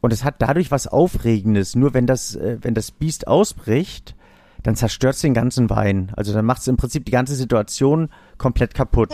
Und 0.00 0.12
es 0.12 0.24
hat 0.24 0.36
dadurch 0.38 0.70
was 0.70 0.86
Aufregendes. 0.86 1.76
Nur 1.76 1.94
wenn 1.94 2.06
das, 2.06 2.34
äh, 2.34 2.58
wenn 2.62 2.74
das 2.74 2.90
Biest 2.90 3.26
ausbricht, 3.26 4.14
dann 4.62 4.76
zerstört 4.76 5.14
es 5.14 5.20
den 5.20 5.34
ganzen 5.34 5.70
Wein. 5.70 6.12
Also 6.16 6.32
dann 6.32 6.44
macht 6.44 6.62
es 6.62 6.68
im 6.68 6.76
Prinzip 6.76 7.04
die 7.04 7.12
ganze 7.12 7.34
Situation 7.34 8.08
komplett 8.38 8.74
kaputt. 8.74 9.10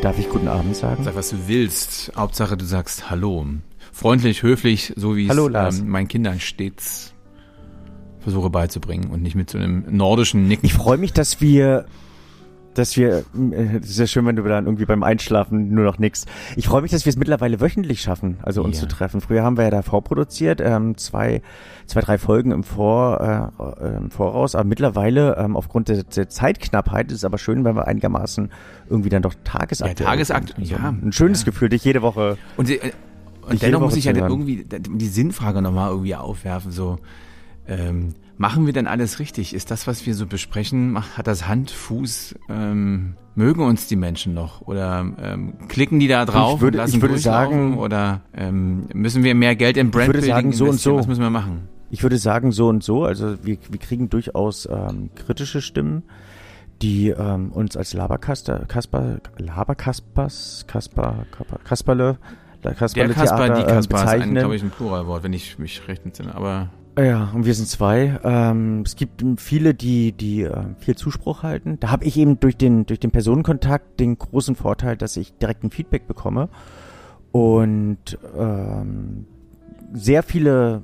Darf 0.00 0.18
ich 0.18 0.28
guten 0.28 0.48
Abend 0.48 0.74
sagen? 0.74 1.04
Sag, 1.04 1.14
was 1.14 1.30
du 1.30 1.36
willst. 1.46 2.12
Hauptsache, 2.16 2.56
du 2.56 2.64
sagst 2.64 3.08
Hallo. 3.10 3.46
Freundlich, 3.92 4.42
höflich, 4.42 4.92
so 4.96 5.16
wie 5.16 5.26
ich 5.26 5.30
es 5.30 5.78
ähm, 5.78 5.88
meinen 5.88 6.08
Kindern 6.08 6.40
stets 6.40 7.12
versuche 8.22 8.50
beizubringen 8.50 9.10
und 9.10 9.22
nicht 9.22 9.34
mit 9.34 9.50
so 9.50 9.58
einem 9.58 9.84
nordischen 9.90 10.48
Nicken. 10.48 10.66
Ich 10.66 10.74
freue 10.74 10.96
mich, 10.96 11.12
dass 11.12 11.40
wir, 11.40 11.86
dass 12.74 12.96
wir, 12.96 13.18
äh, 13.18 13.80
das 13.80 13.90
ist 13.90 13.98
ja 13.98 14.06
schön, 14.06 14.24
wenn 14.26 14.36
du 14.36 14.42
dann 14.44 14.64
irgendwie 14.66 14.84
beim 14.86 15.02
Einschlafen 15.02 15.74
nur 15.74 15.84
noch 15.84 15.98
nix. 15.98 16.24
Ich 16.56 16.66
freue 16.68 16.82
mich, 16.82 16.90
dass 16.90 17.04
wir 17.04 17.10
es 17.10 17.16
mittlerweile 17.16 17.60
wöchentlich 17.60 18.00
schaffen, 18.00 18.38
also 18.42 18.62
uns 18.62 18.76
Ja. 18.76 18.88
zu 18.88 18.94
treffen. 18.94 19.20
Früher 19.20 19.42
haben 19.42 19.56
wir 19.56 19.64
ja 19.64 19.70
da 19.70 19.82
vorproduziert, 19.82 20.60
ähm, 20.62 20.96
zwei, 20.96 21.42
zwei, 21.86 22.00
drei 22.00 22.18
Folgen 22.18 22.50
im, 22.50 22.62
Vor, 22.64 23.20
äh, 23.20 23.84
äh, 23.84 23.96
im 23.96 24.10
Voraus, 24.10 24.54
aber 24.54 24.64
mittlerweile 24.64 25.36
ähm, 25.36 25.56
aufgrund 25.56 25.88
der, 25.88 26.04
der 26.04 26.28
Zeitknappheit 26.28 27.08
ist 27.10 27.18
es 27.18 27.24
aber 27.24 27.38
schön, 27.38 27.64
wenn 27.64 27.76
wir 27.76 27.86
einigermaßen 27.86 28.50
irgendwie 28.88 29.08
dann 29.10 29.22
doch 29.22 29.34
tagesaktuell 29.44 30.06
Ja, 30.06 30.12
tagesakt- 30.24 30.48
sind. 30.56 30.58
Also 30.58 30.74
ja. 30.74 30.88
Ein 30.88 31.12
schönes 31.12 31.40
Ja. 31.40 31.44
Gefühl, 31.46 31.68
dich 31.68 31.84
jede 31.84 32.02
Woche. 32.02 32.38
Und, 32.56 32.70
äh, 32.70 32.72
Nicht 32.74 32.84
und 33.44 33.52
jede 33.54 33.66
dennoch 33.66 33.80
muss 33.80 33.96
ich 33.96 34.04
ja 34.04 34.12
hören. 34.12 34.30
irgendwie 34.30 34.64
die 34.64 35.08
Sinnfrage 35.08 35.60
nochmal 35.62 35.90
irgendwie 35.90 36.14
aufwerfen. 36.14 36.70
So, 36.72 36.98
ähm, 37.66 38.14
machen 38.42 38.66
wir 38.66 38.72
denn 38.72 38.88
alles 38.88 39.20
richtig? 39.20 39.54
Ist 39.54 39.70
das, 39.70 39.86
was 39.86 40.04
wir 40.04 40.14
so 40.16 40.26
besprechen, 40.26 40.98
hat 41.16 41.28
das 41.28 41.46
Hand, 41.46 41.70
Fuß? 41.70 42.34
Ähm, 42.48 43.14
mögen 43.36 43.62
uns 43.62 43.86
die 43.86 43.94
Menschen 43.94 44.34
noch? 44.34 44.62
Oder 44.62 45.06
ähm, 45.22 45.54
klicken 45.68 46.00
die 46.00 46.08
da 46.08 46.24
drauf 46.24 46.56
Ich 46.56 46.60
würde- 46.60 46.78
und 46.78 46.82
lassen 46.84 46.96
ich 46.96 47.02
würde 47.02 47.18
sagen- 47.18 47.78
Oder 47.78 48.22
ähm, 48.34 48.88
müssen 48.94 49.22
wir 49.22 49.36
mehr 49.36 49.54
Geld 49.54 49.76
in 49.76 49.92
Brandbuilding 49.92 50.28
sagen, 50.28 50.52
so 50.52 50.64
und 50.64 50.70
investieren? 50.70 50.94
so. 50.94 50.98
Was 50.98 51.06
müssen 51.06 51.22
wir 51.22 51.30
machen? 51.30 51.68
Ich 51.90 52.02
würde 52.02 52.18
sagen 52.18 52.50
so 52.50 52.68
und 52.68 52.82
so. 52.82 53.04
Also 53.04 53.36
wir, 53.44 53.58
wir 53.70 53.78
kriegen 53.78 54.10
durchaus 54.10 54.66
ähm, 54.66 55.10
kritische 55.14 55.62
Stimmen, 55.62 56.02
die 56.82 57.10
ähm, 57.10 57.52
uns 57.52 57.76
als 57.76 57.92
Laberkaster, 57.94 58.64
Kasper, 58.66 59.20
Laberkaspers, 59.38 60.64
Kasper, 60.66 61.26
Kasper, 61.30 61.58
Kasperle, 61.62 62.18
Der 62.64 62.74
Kasperle 62.74 63.14
Kasper, 63.14 63.48
die 63.50 63.54
Theater 63.54 63.68
äh, 63.70 63.74
Kasper 63.74 63.96
ist 63.96 64.00
ein, 64.02 64.04
bezeichnen. 64.18 64.34
glaube 64.34 64.56
ich, 64.56 64.62
ein 64.64 64.70
Pluralwort, 64.70 65.22
wenn 65.22 65.32
ich 65.32 65.60
mich 65.60 65.86
recht 65.86 66.04
entsinne. 66.04 66.34
Aber 66.34 66.70
Ja, 66.98 67.30
und 67.34 67.46
wir 67.46 67.54
sind 67.54 67.68
zwei. 67.68 68.20
Ähm, 68.22 68.82
es 68.84 68.96
gibt 68.96 69.24
viele, 69.38 69.72
die, 69.72 70.12
die 70.12 70.42
äh, 70.42 70.64
viel 70.78 70.94
Zuspruch 70.94 71.42
halten. 71.42 71.78
Da 71.80 71.90
habe 71.90 72.04
ich 72.04 72.18
eben 72.18 72.38
durch 72.38 72.56
den, 72.56 72.84
durch 72.84 73.00
den 73.00 73.10
Personenkontakt 73.10 73.98
den 73.98 74.18
großen 74.18 74.56
Vorteil, 74.56 74.96
dass 74.96 75.16
ich 75.16 75.32
direkt 75.38 75.64
ein 75.64 75.70
Feedback 75.70 76.06
bekomme. 76.06 76.50
Und 77.30 78.18
ähm, 78.36 79.26
sehr 79.94 80.22
viele 80.22 80.82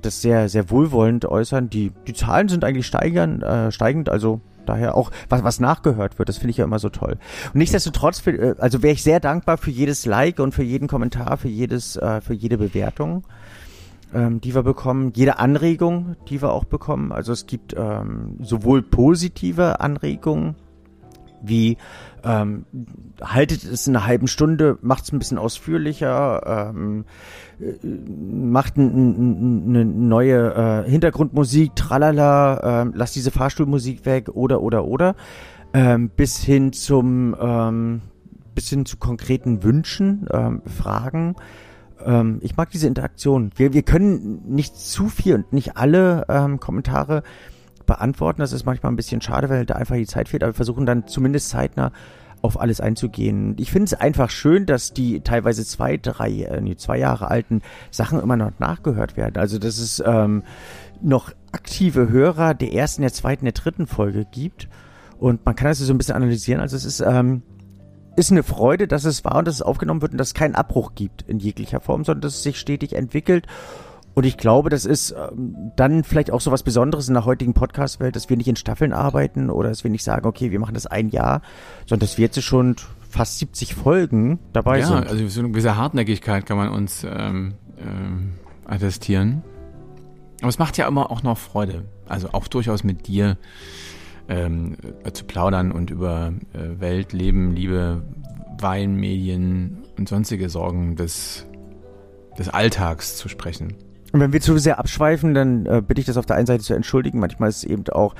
das 0.00 0.22
sehr, 0.22 0.48
sehr 0.48 0.70
wohlwollend 0.70 1.24
äußern. 1.24 1.70
Die, 1.70 1.92
die 2.06 2.14
Zahlen 2.14 2.48
sind 2.48 2.64
eigentlich 2.64 2.86
steigern, 2.86 3.42
äh, 3.42 3.72
steigend, 3.72 4.08
also 4.08 4.40
daher 4.64 4.94
auch, 4.94 5.10
was, 5.28 5.42
was 5.42 5.58
nachgehört 5.60 6.20
wird, 6.20 6.28
das 6.28 6.38
finde 6.38 6.50
ich 6.50 6.56
ja 6.58 6.64
immer 6.64 6.78
so 6.78 6.88
toll. 6.88 7.16
Und 7.52 7.58
nichtsdestotrotz, 7.58 8.24
äh, 8.28 8.54
also 8.58 8.82
wäre 8.82 8.92
ich 8.92 9.02
sehr 9.02 9.18
dankbar 9.18 9.58
für 9.58 9.70
jedes 9.70 10.06
Like 10.06 10.38
und 10.38 10.54
für 10.54 10.62
jeden 10.62 10.86
Kommentar, 10.86 11.36
für 11.36 11.48
jedes, 11.48 11.96
äh, 11.96 12.20
für 12.20 12.34
jede 12.34 12.58
Bewertung 12.58 13.24
ähm, 14.14 14.40
die 14.40 14.54
wir 14.54 14.62
bekommen, 14.62 15.12
jede 15.14 15.38
Anregung, 15.38 16.16
die 16.28 16.42
wir 16.42 16.52
auch 16.52 16.64
bekommen. 16.64 17.12
Also 17.12 17.32
es 17.32 17.46
gibt 17.46 17.74
ähm, 17.76 18.36
sowohl 18.40 18.82
positive 18.82 19.80
Anregungen 19.80 20.56
wie 21.42 21.76
ähm, 22.24 22.64
haltet 23.20 23.64
es 23.64 23.86
in 23.86 23.96
einer 23.96 24.06
halben 24.06 24.28
Stunde, 24.28 24.78
macht 24.80 25.04
es 25.04 25.12
ein 25.12 25.18
bisschen 25.18 25.38
ausführlicher, 25.38 26.70
ähm, 26.70 27.04
äh, 27.60 27.86
macht 27.86 28.78
eine 28.78 29.84
neue 29.84 30.84
äh, 30.86 30.90
Hintergrundmusik, 30.90 31.74
tralala, 31.74 32.82
ähm, 32.82 32.92
lasst 32.94 33.16
diese 33.16 33.32
Fahrstuhlmusik 33.32 34.06
weg 34.06 34.28
oder 34.32 34.62
oder 34.62 34.84
oder 34.84 35.16
ähm, 35.74 36.10
bis 36.10 36.38
hin 36.38 36.72
zum 36.72 37.36
ähm, 37.40 38.02
bis 38.54 38.68
hin 38.68 38.86
zu 38.86 38.98
konkreten 38.98 39.62
Wünschen, 39.64 40.26
ähm, 40.32 40.62
Fragen. 40.66 41.34
Ähm, 42.04 42.38
ich 42.42 42.56
mag 42.56 42.70
diese 42.70 42.86
Interaktion. 42.86 43.50
Wir, 43.56 43.72
wir 43.72 43.82
können 43.82 44.42
nicht 44.46 44.76
zu 44.76 45.08
viel 45.08 45.34
und 45.36 45.52
nicht 45.52 45.76
alle 45.76 46.26
ähm, 46.28 46.60
Kommentare 46.60 47.22
beantworten. 47.86 48.40
Das 48.40 48.52
ist 48.52 48.64
manchmal 48.64 48.92
ein 48.92 48.96
bisschen 48.96 49.20
schade, 49.20 49.48
weil 49.48 49.66
da 49.66 49.74
einfach 49.74 49.96
die 49.96 50.06
Zeit 50.06 50.28
fehlt, 50.28 50.42
aber 50.42 50.52
wir 50.52 50.56
versuchen 50.56 50.86
dann 50.86 51.06
zumindest 51.06 51.50
zeitnah 51.50 51.92
auf 52.42 52.60
alles 52.60 52.80
einzugehen. 52.80 53.54
Ich 53.58 53.70
finde 53.70 53.84
es 53.84 53.94
einfach 53.94 54.28
schön, 54.30 54.66
dass 54.66 54.92
die 54.92 55.20
teilweise 55.20 55.64
zwei, 55.64 55.96
drei, 55.96 56.30
äh, 56.30 56.60
nee, 56.60 56.76
zwei 56.76 56.98
Jahre 56.98 57.30
alten 57.30 57.62
Sachen 57.90 58.20
immer 58.20 58.36
noch 58.36 58.58
nachgehört 58.58 59.16
werden. 59.16 59.36
Also 59.36 59.58
dass 59.58 59.78
es 59.78 60.02
ähm, 60.04 60.42
noch 61.00 61.32
aktive 61.52 62.08
Hörer 62.08 62.54
der 62.54 62.72
ersten, 62.72 63.02
der 63.02 63.12
zweiten, 63.12 63.44
der 63.44 63.52
dritten 63.52 63.86
Folge 63.86 64.26
gibt. 64.30 64.68
Und 65.18 65.46
man 65.46 65.54
kann 65.54 65.68
das 65.68 65.78
so 65.78 65.92
ein 65.94 65.98
bisschen 65.98 66.16
analysieren. 66.16 66.60
Also 66.60 66.76
es 66.76 66.84
ist, 66.84 67.00
ähm, 67.00 67.42
ist 68.16 68.30
eine 68.30 68.42
Freude, 68.42 68.86
dass 68.86 69.04
es 69.04 69.24
war 69.24 69.36
und 69.36 69.46
dass 69.46 69.56
es 69.56 69.62
aufgenommen 69.62 70.02
wird 70.02 70.12
und 70.12 70.18
dass 70.18 70.28
es 70.28 70.34
keinen 70.34 70.54
Abbruch 70.54 70.94
gibt 70.94 71.22
in 71.22 71.38
jeglicher 71.38 71.80
Form, 71.80 72.04
sondern 72.04 72.22
dass 72.22 72.34
es 72.36 72.42
sich 72.42 72.58
stetig 72.58 72.94
entwickelt. 72.94 73.46
Und 74.14 74.24
ich 74.24 74.36
glaube, 74.36 74.68
das 74.68 74.84
ist 74.84 75.12
ähm, 75.12 75.72
dann 75.76 76.04
vielleicht 76.04 76.30
auch 76.30 76.40
so 76.40 76.50
was 76.50 76.62
Besonderes 76.62 77.08
in 77.08 77.14
der 77.14 77.24
heutigen 77.24 77.54
Podcast-Welt, 77.54 78.14
dass 78.14 78.28
wir 78.28 78.36
nicht 78.36 78.48
in 78.48 78.56
Staffeln 78.56 78.92
arbeiten 78.92 79.48
oder 79.48 79.70
dass 79.70 79.84
wir 79.84 79.90
nicht 79.90 80.04
sagen, 80.04 80.26
okay, 80.26 80.50
wir 80.50 80.60
machen 80.60 80.74
das 80.74 80.86
ein 80.86 81.08
Jahr, 81.08 81.40
sondern 81.86 82.06
dass 82.06 82.18
wir 82.18 82.26
jetzt 82.26 82.42
schon 82.42 82.76
fast 83.08 83.38
70 83.38 83.74
Folgen 83.74 84.38
dabei 84.52 84.80
ja, 84.80 84.86
sind. 84.86 85.06
also 85.06 85.26
so 85.28 85.40
eine 85.40 85.50
gewisse 85.50 85.76
Hartnäckigkeit 85.76 86.44
kann 86.44 86.56
man 86.58 86.68
uns 86.70 87.04
ähm, 87.04 87.54
ähm, 87.78 88.34
attestieren. 88.66 89.42
Aber 90.40 90.48
es 90.48 90.58
macht 90.58 90.76
ja 90.76 90.88
immer 90.88 91.10
auch 91.10 91.22
noch 91.22 91.38
Freude. 91.38 91.84
Also 92.06 92.30
auch 92.32 92.48
durchaus 92.48 92.84
mit 92.84 93.06
dir 93.06 93.38
ähm, 94.28 94.76
äh, 95.04 95.12
zu 95.12 95.24
plaudern 95.24 95.72
und 95.72 95.90
über 95.90 96.32
äh, 96.52 96.80
Welt, 96.80 97.12
Leben, 97.12 97.54
Liebe, 97.54 98.02
Wein, 98.58 98.94
Medien 98.96 99.84
und 99.98 100.08
sonstige 100.08 100.48
Sorgen 100.48 100.96
des, 100.96 101.46
des 102.38 102.48
Alltags 102.48 103.16
zu 103.16 103.28
sprechen. 103.28 103.74
Und 104.12 104.20
wenn 104.20 104.32
wir 104.32 104.40
zu 104.40 104.58
sehr 104.58 104.78
abschweifen, 104.78 105.34
dann 105.34 105.66
äh, 105.66 105.82
bitte 105.86 106.00
ich 106.00 106.06
das 106.06 106.16
auf 106.16 106.26
der 106.26 106.36
einen 106.36 106.46
Seite 106.46 106.62
zu 106.62 106.74
entschuldigen. 106.74 107.18
Manchmal 107.18 107.48
ist 107.48 107.58
es 107.58 107.64
eben 107.64 107.88
auch, 107.88 108.14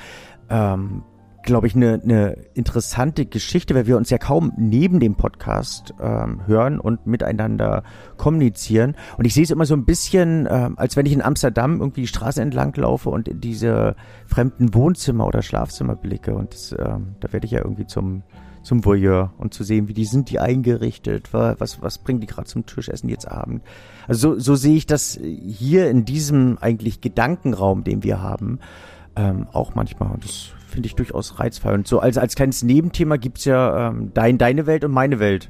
ähm, 0.49 1.03
glaube 1.43 1.67
ich, 1.67 1.75
eine 1.75 1.99
ne 2.03 2.37
interessante 2.53 3.25
Geschichte, 3.25 3.75
weil 3.75 3.85
wir 3.87 3.97
uns 3.97 4.09
ja 4.09 4.17
kaum 4.17 4.53
neben 4.57 4.99
dem 4.99 5.15
Podcast 5.15 5.93
ähm, 6.01 6.47
hören 6.47 6.79
und 6.79 7.05
miteinander 7.05 7.83
kommunizieren. 8.17 8.95
Und 9.17 9.25
ich 9.25 9.33
sehe 9.33 9.43
es 9.43 9.51
immer 9.51 9.65
so 9.65 9.75
ein 9.75 9.85
bisschen, 9.85 10.47
ähm, 10.49 10.77
als 10.77 10.95
wenn 10.95 11.05
ich 11.05 11.13
in 11.13 11.21
Amsterdam 11.21 11.79
irgendwie 11.79 12.01
die 12.01 12.07
Straße 12.07 12.41
entlang 12.41 12.73
laufe 12.75 13.09
und 13.09 13.27
in 13.27 13.41
diese 13.41 13.95
fremden 14.25 14.73
Wohnzimmer 14.73 15.27
oder 15.27 15.41
Schlafzimmer 15.41 15.95
blicke. 15.95 16.33
Und 16.33 16.53
das, 16.53 16.71
ähm, 16.71 17.15
da 17.19 17.31
werde 17.31 17.45
ich 17.45 17.51
ja 17.51 17.59
irgendwie 17.59 17.85
zum 17.85 18.23
zum 18.63 18.85
Voyeur 18.85 19.33
und 19.39 19.53
zu 19.53 19.65
sehen, 19.65 19.89
wie 19.89 19.93
die 19.93 20.05
sind 20.05 20.29
die 20.29 20.39
eingerichtet, 20.39 21.33
wa- 21.33 21.55
was, 21.59 21.81
was 21.81 21.97
bringen 21.97 22.21
die 22.21 22.27
gerade 22.27 22.47
zum 22.47 22.65
Tisch, 22.65 22.87
essen 22.87 23.07
die 23.07 23.13
jetzt 23.13 23.29
Abend. 23.29 23.61
Also 24.07 24.35
so, 24.35 24.39
so 24.39 24.55
sehe 24.55 24.77
ich 24.77 24.85
das 24.85 25.19
hier 25.21 25.89
in 25.89 26.05
diesem 26.05 26.57
eigentlich 26.61 27.01
Gedankenraum, 27.01 27.83
den 27.83 28.03
wir 28.03 28.21
haben, 28.21 28.59
ähm, 29.17 29.47
auch 29.51 29.75
manchmal. 29.75 30.11
Und 30.11 30.23
das 30.23 30.51
finde 30.73 30.87
ich 30.87 30.95
durchaus 30.95 31.39
reizvoll. 31.39 31.73
Und 31.73 31.87
so 31.87 31.99
als, 31.99 32.17
als 32.17 32.35
kleines 32.35 32.63
Nebenthema 32.63 33.17
gibt's 33.17 33.45
ja 33.45 33.89
ähm, 33.89 34.11
dein, 34.13 34.37
deine 34.37 34.65
Welt 34.65 34.83
und 34.83 34.91
meine 34.91 35.19
Welt, 35.19 35.49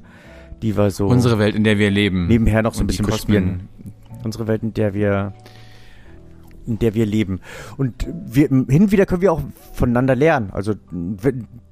die 0.61 0.77
wir 0.77 0.91
so 0.91 1.07
Unsere 1.07 1.39
Welt, 1.39 1.55
in 1.55 1.63
der 1.63 1.77
wir 1.77 1.89
leben. 1.89 2.27
nebenher 2.27 2.61
noch 2.61 2.73
so 2.73 2.83
ein 2.83 2.87
bisschen 2.87 3.05
bespielen. 3.05 3.69
Unsere 4.23 4.47
Welt, 4.47 4.63
in 4.63 4.73
der 4.73 4.93
wir 4.93 5.33
in 6.65 6.79
der 6.79 6.93
wir 6.93 7.05
leben. 7.05 7.41
Und 7.75 8.07
wir, 8.25 8.47
hin 8.47 8.83
und 8.83 8.91
wieder 8.93 9.05
können 9.05 9.21
wir 9.21 9.33
auch 9.33 9.41
voneinander 9.73 10.15
lernen. 10.15 10.49
Also 10.51 10.73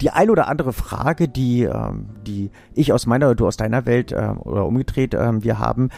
die 0.02 0.10
ein 0.10 0.30
oder 0.30 0.50
andere 0.50 0.74
Frage, 0.74 1.30
die, 1.30 1.64
ähm, 1.64 2.08
die 2.28 2.50
ich 2.74 2.92
aus 2.92 3.06
meiner 3.06 3.28
oder 3.28 3.36
du 3.36 3.47
aus 3.47 3.56
deiner 3.56 3.86
Welt 3.86 4.12
ähm, 4.12 4.40
oder 4.40 4.66
umgedreht 4.66 5.14
ähm, 5.14 5.46
wir 5.46 5.59
haben, 5.59 5.92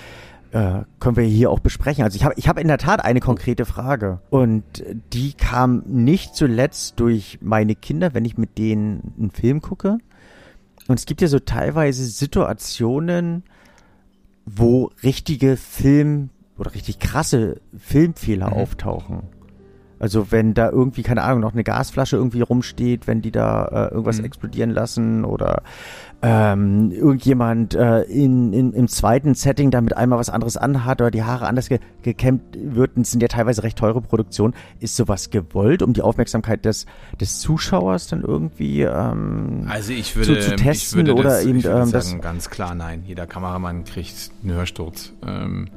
äh, 0.54 0.84
können 1.00 1.18
wir 1.18 1.24
hier 1.26 1.50
auch 1.52 1.60
besprechen. 1.60 2.04
Also 2.04 2.16
ich 2.16 2.24
habe 2.24 2.36
ich 2.38 2.48
hab 2.48 2.60
in 2.60 2.68
der 2.68 2.78
Tat 2.78 3.04
eine 3.04 3.20
konkrete 3.20 3.66
Frage 3.66 4.22
und 4.30 4.64
die 5.12 5.34
kam 5.34 5.84
nicht 5.88 6.36
zuletzt 6.36 7.00
durch 7.00 7.40
meine 7.42 7.76
Kinder, 7.76 8.14
wenn 8.14 8.24
ich 8.24 8.38
mit 8.38 8.58
denen 8.58 9.14
einen 9.18 9.32
Film 9.32 9.62
gucke. 9.62 9.98
Und 10.88 11.00
es 11.00 11.06
gibt 11.06 11.22
ja 11.22 11.28
so 11.28 11.40
teilweise 11.40 12.06
Situationen, 12.06 13.44
wo 14.46 14.92
richtige 15.02 15.58
Film 15.58 16.30
oder 16.58 16.74
richtig 16.76 17.00
krasse 17.00 17.60
Filmfehler 17.78 18.48
Mhm. 18.50 18.54
auftauchen. 18.54 19.24
Also 20.04 20.34
wenn 20.34 20.54
da 20.54 20.70
irgendwie, 20.70 21.02
keine 21.02 21.22
Ahnung, 21.22 21.40
noch 21.40 21.54
eine 21.54 21.64
Gasflasche 21.64 22.18
irgendwie 22.18 22.42
rumsteht, 22.42 23.08
wenn 23.08 23.22
die 23.22 23.32
da 23.32 23.64
äh, 23.68 23.94
irgendwas 23.94 24.20
mhm. 24.20 24.26
explodieren 24.26 24.70
lassen 24.70 25.24
oder 25.24 25.64
ähm, 26.22 26.92
irgendjemand 26.92 27.74
äh, 27.74 28.02
in, 28.02 28.52
in, 28.52 28.74
im 28.74 28.90
zweiten 28.90 29.34
Setting 29.34 29.72
damit 29.72 29.96
einmal 29.96 30.20
was 30.20 30.30
anderes 30.30 30.58
anhat 30.58 31.00
oder 31.00 31.10
die 31.10 31.24
Haare 31.24 31.48
anders 31.48 31.70
ge 31.70 31.80
gekämmt 32.02 32.42
wird, 32.54 32.92
das 32.98 33.12
sind 33.12 33.22
ja 33.22 33.30
teilweise 33.30 33.64
recht 33.64 33.78
teure 33.78 34.02
Produktionen. 34.02 34.54
Ist 34.82 34.98
sowas 34.98 35.30
gewollt, 35.30 35.82
um 35.82 35.94
die 35.94 36.02
Aufmerksamkeit 36.02 36.66
des, 36.66 36.86
des 37.22 37.40
Zuschauers 37.40 38.08
dann 38.08 38.24
irgendwie 38.24 38.82
ähm, 38.82 39.68
also 39.70 39.94
ich 39.94 40.18
würde, 40.18 40.38
zu, 40.38 40.50
zu 40.50 40.56
testen 40.58 41.00
ich 41.00 41.08
würde 41.08 41.14
oder 41.14 41.30
das, 41.30 41.46
eben 41.46 41.60
ich 41.60 41.64
würde 41.64 41.80
ähm, 41.80 41.86
sagen, 41.86 42.18
das 42.18 42.22
ganz 42.22 42.50
klar 42.50 42.76
nein. 42.76 43.04
Jeder 43.08 43.26
Kameramann 43.26 43.86
kriegt 43.86 44.32
einen 44.44 44.52
Hörsturz. 44.52 45.14
Ähm, 45.26 45.70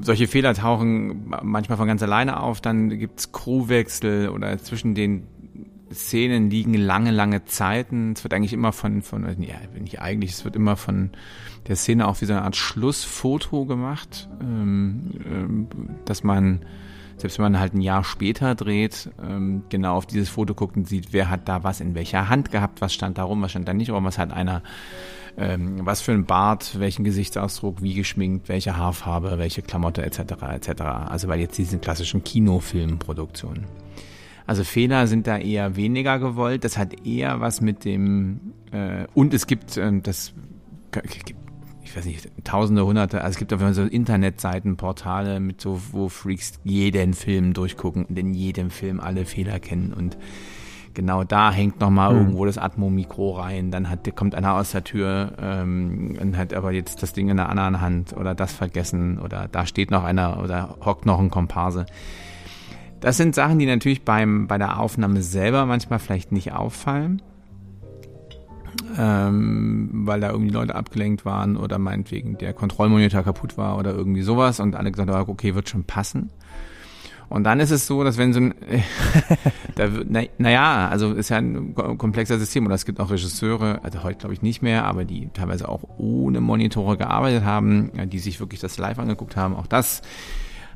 solche 0.00 0.26
Fehler 0.26 0.54
tauchen 0.54 1.32
manchmal 1.42 1.78
von 1.78 1.86
ganz 1.86 2.02
alleine 2.02 2.40
auf, 2.40 2.60
dann 2.60 2.90
gibt's 2.98 3.32
Crewwechsel 3.32 4.28
oder 4.28 4.58
zwischen 4.58 4.94
den 4.94 5.26
Szenen 5.92 6.50
liegen 6.50 6.74
lange, 6.74 7.10
lange 7.10 7.44
Zeiten. 7.44 8.12
Es 8.12 8.22
wird 8.22 8.32
eigentlich 8.32 8.52
immer 8.52 8.72
von, 8.72 9.02
von 9.02 9.24
ja, 9.42 9.56
nicht 9.78 10.00
eigentlich, 10.00 10.32
es 10.32 10.44
wird 10.44 10.56
immer 10.56 10.76
von 10.76 11.10
der 11.66 11.76
Szene 11.76 12.06
auch 12.06 12.20
wie 12.20 12.26
so 12.26 12.32
eine 12.32 12.42
Art 12.42 12.56
Schlussfoto 12.56 13.64
gemacht, 13.64 14.28
ähm, 14.40 15.10
ähm, 15.24 15.68
dass 16.04 16.22
man, 16.22 16.60
selbst 17.16 17.38
wenn 17.38 17.44
man 17.44 17.60
halt 17.60 17.74
ein 17.74 17.80
Jahr 17.80 18.04
später 18.04 18.54
dreht, 18.54 19.10
ähm, 19.22 19.64
genau 19.68 19.96
auf 19.96 20.06
dieses 20.06 20.28
Foto 20.28 20.54
guckt 20.54 20.76
und 20.76 20.88
sieht, 20.88 21.12
wer 21.12 21.28
hat 21.28 21.48
da 21.48 21.64
was 21.64 21.80
in 21.80 21.94
welcher 21.94 22.28
Hand 22.28 22.50
gehabt, 22.50 22.80
was 22.80 22.94
stand 22.94 23.18
da 23.18 23.24
rum, 23.24 23.42
was 23.42 23.50
stand 23.50 23.66
da 23.66 23.74
nicht 23.74 23.90
rum, 23.90 24.04
was 24.04 24.18
hat 24.18 24.32
einer 24.32 24.62
ähm, 25.40 25.80
was 25.86 26.02
für 26.02 26.12
ein 26.12 26.26
Bart, 26.26 26.78
welchen 26.78 27.02
Gesichtsausdruck, 27.02 27.82
wie 27.82 27.94
geschminkt, 27.94 28.48
welche 28.48 28.76
Haarfarbe, 28.76 29.38
welche 29.38 29.62
Klamotte 29.62 30.04
etc. 30.04 30.20
etc. 30.52 30.82
Also 30.82 31.28
bei 31.28 31.38
jetzt 31.38 31.56
diesen 31.56 31.80
klassischen 31.80 32.22
Kinofilmproduktionen. 32.22 33.64
Also 34.46 34.64
Fehler 34.64 35.06
sind 35.06 35.26
da 35.26 35.38
eher 35.38 35.76
weniger 35.76 36.18
gewollt. 36.18 36.64
Das 36.64 36.76
hat 36.76 37.06
eher 37.06 37.40
was 37.40 37.60
mit 37.60 37.84
dem 37.84 38.52
äh, 38.70 39.06
und 39.14 39.32
es 39.32 39.46
gibt 39.46 39.76
äh, 39.76 40.00
das 40.02 40.34
ich 41.90 41.96
weiß 41.96 42.04
nicht, 42.04 42.28
tausende, 42.44 42.86
hunderte, 42.86 43.22
also 43.22 43.34
es 43.34 43.38
gibt 43.38 43.52
auf 43.52 43.60
jeden 43.60 43.74
Fall 43.74 43.84
so 43.84 43.90
Internetseiten, 43.90 44.76
Portale 44.76 45.40
mit 45.40 45.60
so, 45.60 45.80
wo 45.90 46.08
Freaks 46.08 46.60
jeden 46.62 47.14
Film 47.14 47.52
durchgucken 47.52 48.04
und 48.04 48.16
in 48.16 48.32
jedem 48.32 48.70
Film 48.70 49.00
alle 49.00 49.24
Fehler 49.24 49.58
kennen 49.58 49.92
und 49.92 50.16
genau 51.00 51.24
da 51.24 51.50
hängt 51.50 51.80
nochmal 51.80 52.10
hm. 52.10 52.18
irgendwo 52.18 52.44
das 52.44 52.58
Atmo-Mikro 52.58 53.30
rein, 53.38 53.70
dann 53.70 53.88
hat, 53.88 54.14
kommt 54.14 54.34
einer 54.34 54.52
aus 54.52 54.72
der 54.72 54.84
Tür 54.84 55.32
ähm, 55.40 56.18
und 56.20 56.36
hat 56.36 56.52
aber 56.52 56.72
jetzt 56.72 57.02
das 57.02 57.14
Ding 57.14 57.30
in 57.30 57.38
der 57.38 57.48
anderen 57.48 57.80
Hand 57.80 58.14
oder 58.14 58.34
das 58.34 58.52
vergessen 58.52 59.18
oder 59.18 59.48
da 59.50 59.64
steht 59.64 59.90
noch 59.90 60.04
einer 60.04 60.42
oder 60.42 60.76
hockt 60.84 61.06
noch 61.06 61.18
ein 61.18 61.30
Komparse. 61.30 61.86
Das 63.00 63.16
sind 63.16 63.34
Sachen, 63.34 63.58
die 63.58 63.64
natürlich 63.64 64.04
beim, 64.04 64.46
bei 64.46 64.58
der 64.58 64.78
Aufnahme 64.78 65.22
selber 65.22 65.64
manchmal 65.64 66.00
vielleicht 66.00 66.32
nicht 66.32 66.52
auffallen, 66.52 67.22
ähm, 68.98 69.88
weil 70.04 70.20
da 70.20 70.32
irgendwie 70.32 70.52
Leute 70.52 70.74
abgelenkt 70.74 71.24
waren 71.24 71.56
oder 71.56 71.78
meinetwegen 71.78 72.36
der 72.36 72.52
Kontrollmonitor 72.52 73.22
kaputt 73.22 73.56
war 73.56 73.78
oder 73.78 73.94
irgendwie 73.94 74.20
sowas 74.20 74.60
und 74.60 74.76
alle 74.76 74.92
gesagt 74.92 75.08
haben, 75.08 75.30
okay, 75.30 75.54
wird 75.54 75.70
schon 75.70 75.84
passen. 75.84 76.28
Und 77.30 77.44
dann 77.44 77.60
ist 77.60 77.70
es 77.70 77.86
so, 77.86 78.02
dass 78.02 78.18
wenn 78.18 78.32
so 78.32 78.40
ein, 78.40 78.54
da, 79.76 79.88
na, 80.06 80.22
naja, 80.38 80.88
also 80.88 81.12
ist 81.12 81.28
ja 81.28 81.38
ein 81.38 81.74
komplexer 81.74 82.38
System 82.38 82.66
oder 82.66 82.74
es 82.74 82.84
gibt 82.84 82.98
auch 83.00 83.10
Regisseure, 83.10 83.80
also 83.84 84.02
heute 84.02 84.18
glaube 84.18 84.34
ich 84.34 84.42
nicht 84.42 84.62
mehr, 84.62 84.84
aber 84.84 85.04
die 85.04 85.30
teilweise 85.32 85.68
auch 85.68 85.84
ohne 85.96 86.40
Monitore 86.40 86.98
gearbeitet 86.98 87.44
haben, 87.44 87.92
die 88.10 88.18
sich 88.18 88.40
wirklich 88.40 88.60
das 88.60 88.78
live 88.78 88.98
angeguckt 88.98 89.36
haben. 89.36 89.54
Auch 89.54 89.68
das 89.68 90.02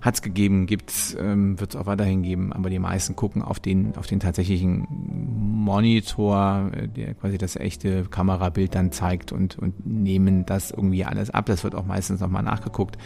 hat 0.04 0.16
es 0.16 0.22
gegeben, 0.22 0.66
gibt's, 0.66 1.16
ähm, 1.18 1.58
wird 1.58 1.74
es 1.74 1.80
auch 1.80 1.86
weiterhin 1.86 2.22
geben, 2.22 2.52
aber 2.52 2.68
die 2.68 2.78
meisten 2.78 3.16
gucken 3.16 3.40
auf 3.40 3.58
den, 3.58 3.96
auf 3.96 4.06
den 4.06 4.20
tatsächlichen 4.20 4.86
Monitor, 4.90 6.70
äh, 6.74 6.88
der 6.88 7.14
quasi 7.14 7.38
das 7.38 7.56
echte 7.56 8.04
Kamerabild 8.04 8.74
dann 8.74 8.92
zeigt 8.92 9.32
und, 9.32 9.58
und 9.58 9.86
nehmen 9.86 10.44
das 10.44 10.70
irgendwie 10.70 11.06
alles 11.06 11.30
ab. 11.30 11.46
Das 11.46 11.64
wird 11.64 11.74
auch 11.74 11.86
meistens 11.86 12.20
nochmal 12.20 12.42
nachgeguckt. 12.42 12.98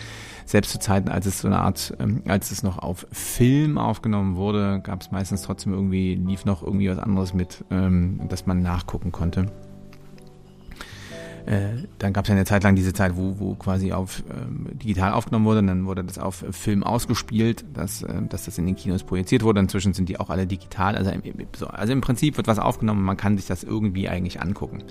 Selbst 0.48 0.70
zu 0.70 0.78
Zeiten, 0.78 1.10
als 1.10 1.26
es 1.26 1.40
so 1.40 1.48
eine 1.48 1.58
Art, 1.58 1.94
ähm, 2.00 2.22
als 2.26 2.50
es 2.50 2.62
noch 2.62 2.78
auf 2.78 3.06
Film 3.12 3.76
aufgenommen 3.76 4.36
wurde, 4.36 4.80
gab 4.82 5.02
es 5.02 5.10
meistens 5.10 5.42
trotzdem 5.42 5.74
irgendwie, 5.74 6.14
lief 6.14 6.46
noch 6.46 6.62
irgendwie 6.62 6.88
was 6.88 6.98
anderes 6.98 7.34
mit, 7.34 7.66
ähm, 7.70 8.18
dass 8.30 8.46
man 8.46 8.62
nachgucken 8.62 9.12
konnte. 9.12 9.52
Äh, 11.44 11.82
dann 11.98 12.14
gab 12.14 12.24
es 12.24 12.30
ja 12.30 12.34
eine 12.34 12.46
Zeit 12.46 12.64
lang 12.64 12.76
diese 12.76 12.94
Zeit, 12.94 13.14
wo, 13.14 13.38
wo 13.38 13.56
quasi 13.56 13.92
auf 13.92 14.22
ähm, 14.30 14.68
digital 14.78 15.12
aufgenommen 15.12 15.44
wurde, 15.44 15.58
und 15.58 15.66
dann 15.66 15.84
wurde 15.84 16.02
das 16.02 16.18
auf 16.18 16.42
Film 16.52 16.82
ausgespielt, 16.82 17.66
dass, 17.74 18.02
äh, 18.02 18.22
dass 18.26 18.46
das 18.46 18.56
in 18.56 18.64
den 18.64 18.74
Kinos 18.74 19.04
projiziert 19.04 19.42
wurde. 19.42 19.60
Inzwischen 19.60 19.92
sind 19.92 20.08
die 20.08 20.18
auch 20.18 20.30
alle 20.30 20.46
digital. 20.46 20.96
Also, 20.96 21.10
so, 21.58 21.66
also 21.66 21.92
im 21.92 22.00
Prinzip 22.00 22.38
wird 22.38 22.46
was 22.46 22.58
aufgenommen, 22.58 23.02
man 23.04 23.18
kann 23.18 23.36
sich 23.36 23.46
das 23.46 23.64
irgendwie 23.64 24.08
eigentlich 24.08 24.40
angucken. 24.40 24.82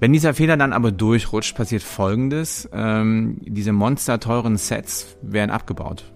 Wenn 0.00 0.14
dieser 0.14 0.32
Fehler 0.32 0.56
dann 0.56 0.72
aber 0.72 0.92
durchrutscht, 0.92 1.54
passiert 1.54 1.82
Folgendes. 1.82 2.68
Ähm, 2.72 3.36
diese 3.42 3.72
monsterteuren 3.72 4.56
Sets 4.56 5.18
werden 5.22 5.50
abgebaut. 5.50 6.10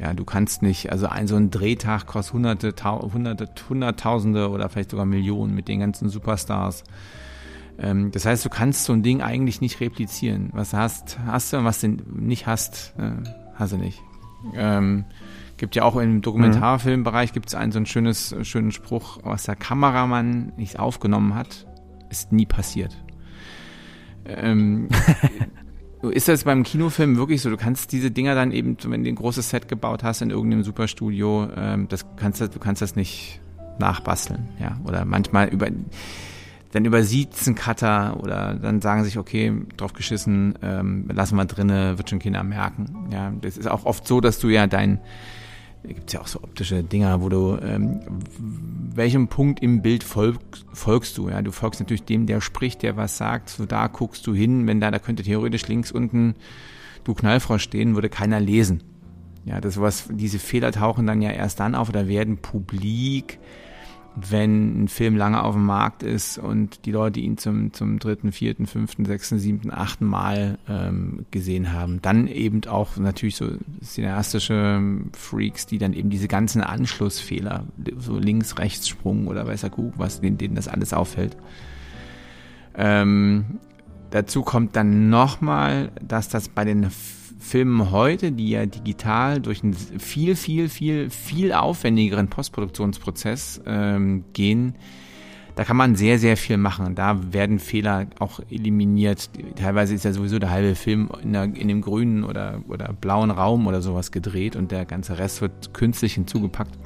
Ja, 0.00 0.14
du 0.14 0.24
kannst 0.24 0.62
nicht, 0.62 0.92
also 0.92 1.06
ein 1.06 1.26
so 1.26 1.36
ein 1.36 1.50
Drehtag 1.50 2.06
kostet 2.06 2.34
hunderte, 2.34 2.74
hunderte, 2.84 3.48
hunderttausende 3.68 4.50
oder 4.50 4.68
vielleicht 4.68 4.90
sogar 4.90 5.06
Millionen 5.06 5.54
mit 5.54 5.68
den 5.68 5.80
ganzen 5.80 6.08
Superstars. 6.08 6.84
Ähm, 7.78 8.10
das 8.10 8.26
heißt, 8.26 8.44
du 8.44 8.48
kannst 8.48 8.84
so 8.84 8.92
ein 8.92 9.02
Ding 9.04 9.22
eigentlich 9.22 9.60
nicht 9.60 9.80
replizieren. 9.80 10.50
Was 10.52 10.72
hast, 10.72 11.18
hast 11.24 11.52
du 11.52 11.58
und 11.58 11.64
was 11.64 11.80
du 11.80 11.96
nicht 12.12 12.46
hast, 12.46 12.94
äh, 12.98 13.12
hast 13.54 13.72
du 13.72 13.76
nicht. 13.76 14.00
Ähm, 14.54 15.04
gibt 15.56 15.76
ja 15.76 15.82
auch 15.84 15.96
im 15.96 16.22
Dokumentarfilmbereich 16.22 17.32
gibt 17.32 17.48
es 17.48 17.54
einen 17.54 17.72
so 17.72 17.78
einen 17.78 17.86
schönes, 17.86 18.34
schönen 18.42 18.72
Spruch, 18.72 19.18
was 19.22 19.44
der 19.44 19.56
Kameramann 19.56 20.52
nicht 20.56 20.78
aufgenommen 20.78 21.34
hat, 21.34 21.66
ist 22.10 22.32
nie 22.32 22.46
passiert. 22.46 22.96
Ähm, 24.26 24.88
ist 26.02 26.28
das 26.28 26.44
beim 26.44 26.62
Kinofilm 26.62 27.16
wirklich 27.16 27.42
so? 27.42 27.50
Du 27.50 27.56
kannst 27.56 27.92
diese 27.92 28.10
Dinger 28.10 28.34
dann 28.34 28.52
eben, 28.52 28.76
wenn 28.86 29.04
du 29.04 29.10
ein 29.10 29.16
großes 29.16 29.50
Set 29.50 29.68
gebaut 29.68 30.02
hast 30.04 30.22
in 30.22 30.30
irgendeinem 30.30 30.64
Superstudio, 30.64 31.48
ähm, 31.56 31.88
das 31.88 32.06
kannst 32.16 32.40
du, 32.40 32.48
du 32.48 32.58
kannst 32.58 32.82
das 32.82 32.96
nicht 32.96 33.40
nachbasteln, 33.78 34.48
ja. 34.60 34.78
Oder 34.84 35.04
manchmal 35.04 35.48
über 35.48 35.68
dann 36.72 36.84
übersieht 36.84 37.30
ein 37.46 37.54
Cutter 37.54 38.18
oder 38.22 38.54
dann 38.54 38.80
sagen 38.80 39.04
sich, 39.04 39.18
okay, 39.18 39.52
drauf 39.76 39.94
geschissen, 39.94 40.54
ähm, 40.62 41.08
lassen 41.12 41.36
wir 41.36 41.46
drinne, 41.46 41.96
wird 41.96 42.10
schon 42.10 42.18
keiner 42.18 42.44
merken. 42.44 43.08
Ja, 43.10 43.32
das 43.40 43.56
ist 43.56 43.66
auch 43.66 43.86
oft 43.86 44.06
so, 44.06 44.20
dass 44.20 44.38
du 44.38 44.48
ja 44.48 44.66
dein, 44.66 45.00
da 45.82 45.92
gibt's 45.92 46.12
ja 46.12 46.20
auch 46.20 46.26
so 46.26 46.42
optische 46.42 46.82
Dinger, 46.82 47.22
wo 47.22 47.28
du, 47.28 47.56
ähm, 47.62 48.00
welchem 48.94 49.28
Punkt 49.28 49.62
im 49.62 49.80
Bild 49.80 50.02
folgst, 50.04 50.66
folgst 50.72 51.16
du? 51.18 51.28
Ja, 51.28 51.40
du 51.40 51.52
folgst 51.52 51.80
natürlich 51.80 52.04
dem, 52.04 52.26
der 52.26 52.40
spricht, 52.40 52.82
der 52.82 52.96
was 52.96 53.16
sagt. 53.16 53.48
So 53.50 53.64
da 53.64 53.86
guckst 53.86 54.26
du 54.26 54.34
hin, 54.34 54.66
wenn 54.66 54.80
da, 54.80 54.90
da 54.90 54.98
könnte 54.98 55.22
theoretisch 55.22 55.68
links 55.68 55.92
unten 55.92 56.34
du 57.04 57.14
Knallfrosch 57.14 57.62
stehen, 57.62 57.94
würde 57.94 58.08
keiner 58.08 58.40
lesen. 58.40 58.82
Ja, 59.44 59.60
das 59.60 59.80
was, 59.80 60.08
diese 60.10 60.38
Fehler 60.38 60.72
tauchen 60.72 61.06
dann 61.06 61.22
ja 61.22 61.30
erst 61.30 61.60
dann 61.60 61.74
auf 61.74 61.88
oder 61.88 62.06
werden 62.08 62.38
publik, 62.38 63.38
wenn 64.30 64.84
ein 64.84 64.88
Film 64.88 65.16
lange 65.16 65.42
auf 65.42 65.54
dem 65.54 65.66
Markt 65.66 66.02
ist 66.02 66.38
und 66.38 66.84
die 66.84 66.92
Leute 66.92 67.20
ihn 67.20 67.38
zum, 67.38 67.72
zum 67.72 67.98
dritten, 67.98 68.32
vierten, 68.32 68.66
fünften, 68.66 69.04
sechsten, 69.04 69.38
siebten, 69.38 69.70
achten 69.70 70.06
Mal 70.06 70.58
ähm, 70.68 71.26
gesehen 71.30 71.72
haben. 71.72 72.00
Dann 72.02 72.26
eben 72.26 72.64
auch 72.66 72.96
natürlich 72.96 73.36
so 73.36 73.50
cineastische 73.82 74.82
Freaks, 75.12 75.66
die 75.66 75.78
dann 75.78 75.92
eben 75.92 76.10
diese 76.10 76.28
ganzen 76.28 76.62
Anschlussfehler, 76.62 77.64
so 77.98 78.18
links, 78.18 78.58
rechts 78.58 78.88
Sprung 78.88 79.26
oder 79.26 79.46
weißer 79.46 79.70
Kuh, 79.70 79.92
was 79.96 80.20
denen, 80.20 80.38
denen 80.38 80.54
das 80.54 80.68
alles 80.68 80.92
auffällt. 80.92 81.36
Ähm, 82.74 83.58
dazu 84.10 84.42
kommt 84.42 84.76
dann 84.76 85.10
nochmal, 85.10 85.90
dass 86.00 86.28
das 86.28 86.48
bei 86.48 86.64
den 86.64 86.90
Filmen 87.38 87.90
heute, 87.90 88.32
die 88.32 88.50
ja 88.50 88.66
digital 88.66 89.40
durch 89.40 89.62
einen 89.62 89.74
viel, 89.74 90.34
viel, 90.36 90.68
viel, 90.68 91.08
viel 91.10 91.52
aufwendigeren 91.52 92.28
Postproduktionsprozess 92.28 93.62
ähm, 93.64 94.24
gehen, 94.32 94.74
da 95.54 95.64
kann 95.64 95.76
man 95.76 95.96
sehr, 95.96 96.20
sehr 96.20 96.36
viel 96.36 96.56
machen. 96.56 96.94
Da 96.94 97.32
werden 97.32 97.58
Fehler 97.58 98.06
auch 98.20 98.38
eliminiert. 98.48 99.28
Teilweise 99.56 99.94
ist 99.94 100.04
ja 100.04 100.12
sowieso 100.12 100.38
der 100.38 100.50
halbe 100.50 100.76
Film 100.76 101.08
in, 101.20 101.32
der, 101.32 101.44
in 101.44 101.66
dem 101.66 101.80
grünen 101.80 102.22
oder, 102.22 102.62
oder 102.68 102.92
blauen 102.92 103.32
Raum 103.32 103.66
oder 103.66 103.82
sowas 103.82 104.12
gedreht 104.12 104.54
und 104.54 104.70
der 104.70 104.84
ganze 104.84 105.18
Rest 105.18 105.40
wird 105.40 105.74
künstlich 105.74 106.14
hinzugepackt. 106.14 106.78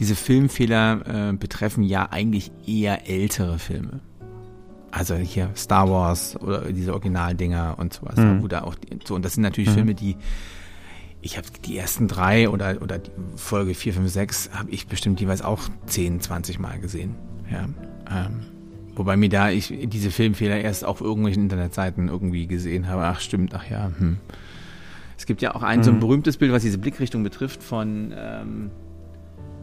Diese 0.00 0.16
Filmfehler 0.16 1.28
äh, 1.30 1.32
betreffen 1.32 1.84
ja 1.84 2.08
eigentlich 2.10 2.50
eher 2.66 3.08
ältere 3.08 3.58
Filme 3.58 4.00
also 4.90 5.14
hier 5.14 5.50
Star 5.56 5.88
Wars 5.88 6.36
oder 6.40 6.72
diese 6.72 6.92
Originaldinger 6.92 7.76
und 7.78 7.92
sowas. 7.92 8.16
Mhm. 8.16 8.42
Oder 8.42 8.66
auch 8.66 8.74
so, 9.04 9.14
und 9.14 9.24
das 9.24 9.34
sind 9.34 9.42
natürlich 9.42 9.70
mhm. 9.70 9.74
Filme, 9.74 9.94
die 9.94 10.16
ich 11.22 11.36
habe 11.36 11.46
die 11.64 11.76
ersten 11.76 12.08
drei 12.08 12.48
oder, 12.48 12.80
oder 12.80 12.98
die 12.98 13.10
Folge 13.36 13.74
4, 13.74 13.94
5, 13.94 14.10
6 14.10 14.50
habe 14.54 14.70
ich 14.70 14.86
bestimmt 14.86 15.20
jeweils 15.20 15.42
auch 15.42 15.60
10, 15.86 16.20
20 16.20 16.58
Mal 16.58 16.80
gesehen. 16.80 17.14
Ja, 17.50 17.68
ähm, 18.10 18.40
wobei 18.94 19.16
mir 19.16 19.28
da 19.28 19.50
ich 19.50 19.74
diese 19.84 20.10
Filmfehler 20.10 20.60
erst 20.60 20.84
auf 20.84 21.00
irgendwelchen 21.00 21.42
Internetseiten 21.42 22.08
irgendwie 22.08 22.46
gesehen 22.46 22.88
habe. 22.88 23.02
Ach 23.04 23.20
stimmt, 23.20 23.54
ach 23.54 23.68
ja, 23.68 23.90
hm. 23.98 24.16
Es 25.18 25.26
gibt 25.26 25.42
ja 25.42 25.54
auch 25.54 25.62
ein 25.62 25.80
mhm. 25.80 25.82
so 25.82 25.90
ein 25.90 25.96
mhm. 25.96 26.00
berühmtes 26.00 26.38
Bild, 26.38 26.52
was 26.52 26.62
diese 26.62 26.78
Blickrichtung 26.78 27.22
betrifft, 27.22 27.62
von. 27.62 28.14
Ähm, 28.16 28.70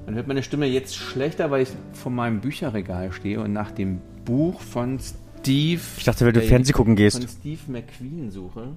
man 0.05 0.15
hört 0.15 0.27
meine 0.27 0.43
Stimme 0.43 0.67
jetzt 0.67 0.95
schlechter, 0.95 1.51
weil 1.51 1.63
ich 1.63 1.69
vor 1.91 2.11
meinem 2.11 2.39
Bücherregal 2.39 3.11
stehe 3.11 3.41
und 3.41 3.51
nach 3.51 3.71
dem 3.71 3.99
Buch 4.27 4.59
von 4.59 4.99
Steve. 4.99 5.81
Ich 5.97 6.03
dachte, 6.03 6.25
wenn 6.25 6.33
du 6.33 6.41
Fernsehen 6.41 6.75
gucken 6.75 6.97
gehst. 6.97 7.17
Von 7.17 7.29
Steve 7.29 7.61
McQueen 7.67 8.29
suche. 8.29 8.73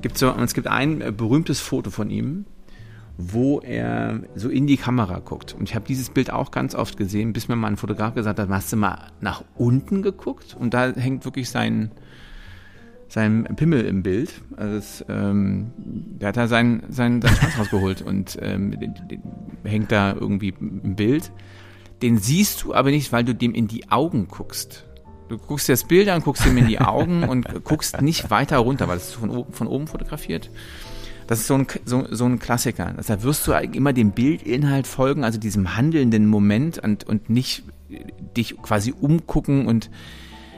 Gibt 0.00 0.16
so, 0.16 0.30
es 0.30 0.54
gibt 0.54 0.66
ein 0.66 1.02
äh, 1.02 1.12
berühmtes 1.12 1.60
Foto 1.60 1.90
von 1.90 2.08
ihm, 2.08 2.46
wo 3.18 3.60
er 3.60 4.22
so 4.34 4.48
in 4.48 4.66
die 4.66 4.78
Kamera 4.78 5.18
guckt. 5.18 5.52
Und 5.52 5.68
ich 5.68 5.74
habe 5.74 5.84
dieses 5.86 6.08
Bild 6.08 6.32
auch 6.32 6.50
ganz 6.50 6.74
oft 6.74 6.96
gesehen, 6.96 7.34
bis 7.34 7.48
mir 7.48 7.56
mal 7.56 7.68
ein 7.68 7.76
Fotograf 7.76 8.14
gesagt 8.14 8.38
hat, 8.38 8.48
hast 8.48 8.72
du 8.72 8.76
mal 8.78 9.08
nach 9.20 9.44
unten 9.56 10.00
geguckt? 10.00 10.56
Und 10.58 10.72
da 10.72 10.90
hängt 10.94 11.26
wirklich 11.26 11.50
sein, 11.50 11.90
sein 13.08 13.44
Pimmel 13.54 13.84
im 13.84 14.02
Bild. 14.02 14.40
Also 14.56 14.76
das, 14.76 15.04
ähm, 15.10 15.70
der 15.76 16.28
hat 16.28 16.38
da 16.38 16.48
seinen, 16.48 16.84
seinen, 16.88 17.20
seinen 17.20 17.36
Schwanz 17.36 17.58
rausgeholt 17.58 18.00
und 18.00 18.38
ähm, 18.40 18.70
den, 18.80 18.94
den, 19.10 19.22
hängt 19.64 19.92
da 19.92 20.14
irgendwie 20.14 20.54
im 20.58 20.96
Bild. 20.96 21.30
Den 22.02 22.18
siehst 22.18 22.64
du 22.64 22.74
aber 22.74 22.90
nicht, 22.90 23.12
weil 23.12 23.24
du 23.24 23.34
dem 23.34 23.54
in 23.54 23.68
die 23.68 23.90
Augen 23.90 24.28
guckst. 24.28 24.84
Du 25.28 25.38
guckst 25.38 25.68
dir 25.68 25.72
das 25.72 25.84
Bild 25.84 26.08
an, 26.08 26.20
guckst 26.20 26.44
ihm 26.44 26.58
in 26.58 26.66
die 26.66 26.80
Augen 26.80 27.22
und 27.28 27.64
guckst 27.64 28.02
nicht 28.02 28.30
weiter 28.30 28.58
runter, 28.58 28.88
weil 28.88 28.98
es 28.98 29.12
von 29.12 29.30
oben, 29.30 29.52
von 29.52 29.66
oben 29.66 29.86
fotografiert. 29.86 30.50
Das 31.28 31.38
ist 31.38 31.46
so 31.46 31.54
ein, 31.54 31.66
so, 31.84 32.04
so 32.10 32.26
ein 32.26 32.38
Klassiker. 32.38 32.92
Da 33.06 33.22
wirst 33.22 33.46
du 33.46 33.52
immer 33.52 33.92
dem 33.92 34.10
Bildinhalt 34.10 34.86
folgen, 34.86 35.24
also 35.24 35.38
diesem 35.38 35.76
handelnden 35.76 36.26
Moment 36.26 36.78
und, 36.78 37.04
und 37.04 37.30
nicht 37.30 37.62
dich 38.36 38.60
quasi 38.60 38.92
umgucken 38.92 39.66
und 39.66 39.88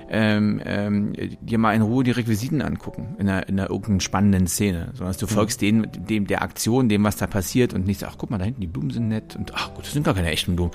ähm, 0.09 0.61
ähm, 0.65 1.13
dir 1.41 1.59
mal 1.59 1.75
in 1.75 1.83
Ruhe 1.83 2.05
die 2.05 2.11
Requisiten 2.11 2.63
angucken 2.63 3.17
in 3.19 3.29
einer, 3.29 3.49
in 3.49 3.59
einer 3.59 3.71
irgendeinen 3.71 4.01
spannenden 4.01 4.47
Szene, 4.47 4.91
sondern 4.95 5.17
du 5.19 5.27
mhm. 5.27 5.31
folgst 5.31 5.63
mhm. 5.63 5.67
dem, 5.93 6.07
dem 6.07 6.27
der 6.27 6.43
Aktion, 6.43 6.89
dem 6.89 7.05
was 7.05 7.17
da 7.17 7.27
passiert 7.27 7.75
und 7.75 7.87
nicht, 7.87 8.05
ach 8.05 8.17
guck 8.19 8.31
mal, 8.31 8.39
da 8.39 8.45
hinten 8.45 8.61
die 8.61 8.67
Blumen 8.67 8.91
sind 8.91 9.09
nett 9.09 9.35
und 9.37 9.55
ach 9.55 9.75
gut, 9.75 9.85
das 9.85 9.93
sind 9.93 10.05
gar 10.05 10.15
keine 10.15 10.31
echten 10.31 10.57
Blumen. 10.57 10.73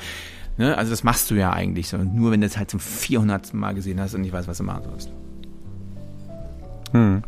Ne? 0.59 0.77
Also 0.77 0.91
das 0.91 1.05
machst 1.05 1.31
du 1.31 1.35
ja 1.35 1.53
eigentlich, 1.53 1.87
sondern 1.87 2.13
nur 2.13 2.31
wenn 2.31 2.41
du 2.41 2.47
es 2.47 2.57
halt 2.57 2.69
zum 2.69 2.81
400. 2.81 3.53
Mal 3.53 3.73
gesehen 3.73 3.99
hast 4.01 4.13
und 4.13 4.21
nicht 4.21 4.33
weißt, 4.33 4.47
was 4.47 4.57
du 4.57 4.63
machen 4.65 4.83
sollst. 4.83 5.09
Hm. 6.91 7.23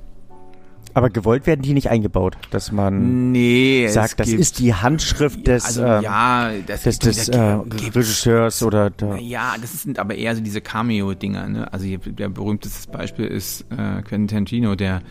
Aber 0.93 1.09
gewollt 1.09 1.47
werden 1.47 1.61
die 1.61 1.73
nicht 1.73 1.89
eingebaut, 1.89 2.35
dass 2.49 2.73
man 2.73 3.31
nee, 3.31 3.87
sagt, 3.87 4.19
das 4.19 4.27
ist 4.27 4.59
die 4.59 4.73
Handschrift 4.73 5.47
des, 5.47 5.63
also, 5.63 5.85
ähm, 5.85 6.03
ja, 6.03 6.51
das, 6.67 6.83
des, 6.83 6.99
des 6.99 7.29
äh, 7.29 7.39
Regisseurs 7.39 8.61
oder 8.63 8.89
der 8.89 9.15
Ja, 9.19 9.55
das 9.61 9.81
sind 9.81 9.97
aber 9.97 10.15
eher 10.15 10.35
so 10.35 10.41
diese 10.41 10.59
Cameo-Dinger. 10.59 11.47
Ne? 11.47 11.71
Also 11.71 11.85
hier, 11.85 11.99
der 11.99 12.27
berühmteste 12.27 12.91
Beispiel 12.91 13.27
ist 13.27 13.61
äh, 13.71 14.01
Quentin 14.01 14.27
Tarantino, 14.27 14.75
der, 14.75 15.01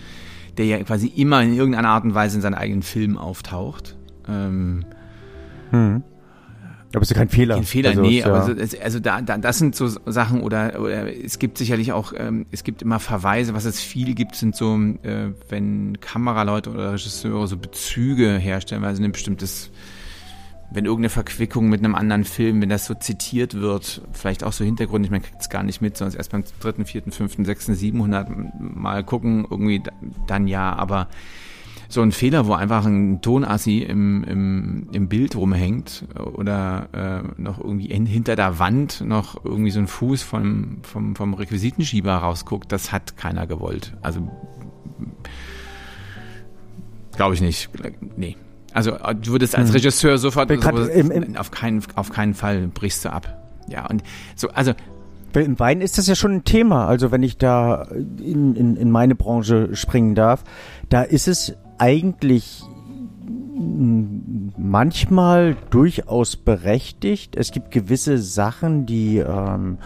der 0.58 0.66
ja 0.66 0.82
quasi 0.82 1.06
immer 1.06 1.42
in 1.42 1.56
irgendeiner 1.56 1.88
Art 1.88 2.04
und 2.04 2.14
Weise 2.14 2.36
in 2.36 2.42
seinen 2.42 2.54
eigenen 2.54 2.82
Film 2.82 3.16
auftaucht. 3.16 3.96
Ähm, 4.28 4.84
hm. 5.70 6.02
Aber 6.92 7.02
ist 7.02 7.10
ja 7.10 7.16
kein 7.16 7.28
Fehler. 7.28 7.54
Kein 7.54 7.64
Fehler, 7.64 7.90
also, 7.90 8.02
nee, 8.02 8.22
aber 8.22 8.42
so, 8.42 8.78
also 8.82 8.98
da, 8.98 9.20
da, 9.20 9.38
das 9.38 9.58
sind 9.58 9.76
so 9.76 9.88
Sachen 10.06 10.40
oder, 10.42 10.80
oder 10.80 11.14
es 11.24 11.38
gibt 11.38 11.58
sicherlich 11.58 11.92
auch, 11.92 12.12
ähm, 12.16 12.46
es 12.50 12.64
gibt 12.64 12.82
immer 12.82 12.98
Verweise, 12.98 13.54
was 13.54 13.64
es 13.64 13.80
viel 13.80 14.14
gibt, 14.14 14.34
sind 14.34 14.56
so, 14.56 14.76
äh, 15.02 15.28
wenn 15.48 16.00
Kameraleute 16.00 16.70
oder 16.70 16.92
Regisseure 16.92 17.46
so 17.46 17.56
Bezüge 17.56 18.38
herstellen, 18.38 18.82
weil 18.82 18.96
sie 18.96 19.04
ein 19.04 19.12
bestimmtes, 19.12 19.70
wenn 20.72 20.84
irgendeine 20.84 21.10
Verquickung 21.10 21.68
mit 21.68 21.78
einem 21.78 21.94
anderen 21.94 22.24
Film, 22.24 22.60
wenn 22.60 22.68
das 22.68 22.86
so 22.86 22.94
zitiert 22.94 23.54
wird, 23.54 24.02
vielleicht 24.12 24.42
auch 24.42 24.52
so 24.52 24.64
Hintergrund, 24.64 25.04
ich 25.04 25.12
meine, 25.12 25.22
kriegt 25.22 25.40
es 25.40 25.48
gar 25.48 25.62
nicht 25.62 25.80
mit, 25.80 25.96
sondern 25.96 26.16
erst 26.16 26.32
beim 26.32 26.42
dritten, 26.58 26.86
vierten, 26.86 27.12
fünften, 27.12 27.44
sechsten, 27.44 27.74
siebenhundert 27.74 28.28
Mal 28.58 29.04
gucken, 29.04 29.46
irgendwie 29.48 29.80
dann 30.26 30.48
ja, 30.48 30.72
aber 30.74 31.06
so 31.90 32.02
ein 32.02 32.12
Fehler, 32.12 32.46
wo 32.46 32.54
einfach 32.54 32.86
ein 32.86 33.20
Tonassi 33.20 33.78
im, 33.78 34.22
im, 34.24 34.88
im 34.92 35.08
Bild 35.08 35.34
rumhängt 35.34 36.04
oder 36.34 36.88
äh, 36.92 37.42
noch 37.42 37.58
irgendwie 37.58 37.90
in, 37.90 38.06
hinter 38.06 38.36
der 38.36 38.60
Wand 38.60 39.02
noch 39.04 39.44
irgendwie 39.44 39.72
so 39.72 39.80
ein 39.80 39.88
Fuß 39.88 40.22
vom, 40.22 40.78
vom, 40.82 41.16
vom 41.16 41.34
Requisitenschieber 41.34 42.14
rausguckt, 42.14 42.70
das 42.70 42.92
hat 42.92 43.16
keiner 43.16 43.48
gewollt. 43.48 43.96
Also 44.02 44.30
glaube 47.16 47.34
ich 47.34 47.40
nicht. 47.40 47.68
Nee. 48.16 48.36
Also 48.72 48.92
du 48.92 49.32
würdest 49.32 49.56
als 49.56 49.70
hm. 49.70 49.74
Regisseur 49.74 50.16
sofort 50.16 50.48
so, 50.48 50.84
im, 50.84 51.10
im, 51.10 51.36
auf, 51.36 51.50
keinen, 51.50 51.82
auf 51.96 52.10
keinen 52.10 52.34
Fall 52.34 52.68
brichst 52.68 53.04
du 53.04 53.12
ab. 53.12 53.36
Ja, 53.68 53.86
und 53.86 54.04
so, 54.36 54.48
also 54.50 54.74
im 55.34 55.58
Wein 55.58 55.80
ist 55.80 55.98
das 55.98 56.06
ja 56.06 56.14
schon 56.14 56.32
ein 56.32 56.44
Thema. 56.44 56.86
Also 56.86 57.10
wenn 57.10 57.24
ich 57.24 57.36
da 57.36 57.82
in, 57.82 58.54
in, 58.54 58.76
in 58.76 58.90
meine 58.92 59.16
Branche 59.16 59.74
springen 59.74 60.14
darf, 60.14 60.44
da 60.88 61.02
ist 61.02 61.26
es 61.26 61.56
eigentlich 61.80 62.62
manchmal 64.56 65.56
durchaus 65.70 66.36
berechtigt. 66.36 67.34
Es 67.36 67.50
gibt 67.52 67.70
gewisse 67.70 68.18
Sachen, 68.18 68.84
die 68.86 69.18
ähm, 69.18 69.76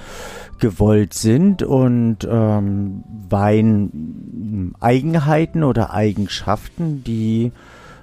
gewollt 0.58 1.12
sind 1.14 1.62
und 1.62 2.26
ähm, 2.28 3.04
Wein-Eigenheiten 3.28 5.62
oder 5.62 5.94
Eigenschaften, 5.94 7.04
die 7.04 7.52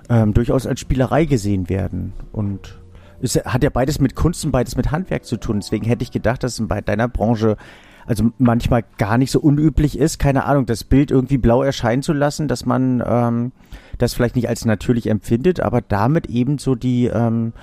ähm, 0.10 0.34
durchaus 0.34 0.66
als 0.66 0.80
Spielerei 0.80 1.26
gesehen 1.26 1.68
werden. 1.70 2.14
Und 2.32 2.80
es 3.22 3.36
hat 3.36 3.62
ja 3.64 3.70
beides 3.70 4.00
mit 4.00 4.16
Kunst 4.16 4.46
und 4.46 4.52
beides 4.52 4.78
mit 4.78 4.92
Handwerk 4.92 5.26
zu 5.26 5.38
tun. 5.38 5.60
Deswegen 5.60 5.86
hätte 5.86 6.04
ich 6.04 6.12
gedacht, 6.12 6.44
dass 6.44 6.60
es 6.60 6.68
bei 6.68 6.82
deiner 6.82 7.08
Branche 7.08 7.58
also 8.06 8.32
manchmal 8.38 8.84
gar 8.98 9.18
nicht 9.18 9.32
so 9.32 9.40
unüblich 9.40 9.98
ist, 9.98 10.20
keine 10.20 10.46
Ahnung, 10.46 10.66
das 10.66 10.84
Bild 10.84 11.12
irgendwie 11.12 11.38
blau 11.38 11.64
erscheinen 11.64 12.04
zu 12.04 12.14
lassen, 12.14 12.48
dass 12.48 12.66
man 12.66 13.04
ähm, 13.06 13.52
das 13.98 14.14
vielleicht 14.14 14.36
nicht 14.36 14.50
als 14.50 14.66
natürlich 14.66 15.08
empfindet, 15.08 15.60
aber 15.60 15.82
damit 15.82 16.28
eben 16.28 16.58
so 16.58 16.76
die, 16.76 17.06
ähm, 17.06 17.54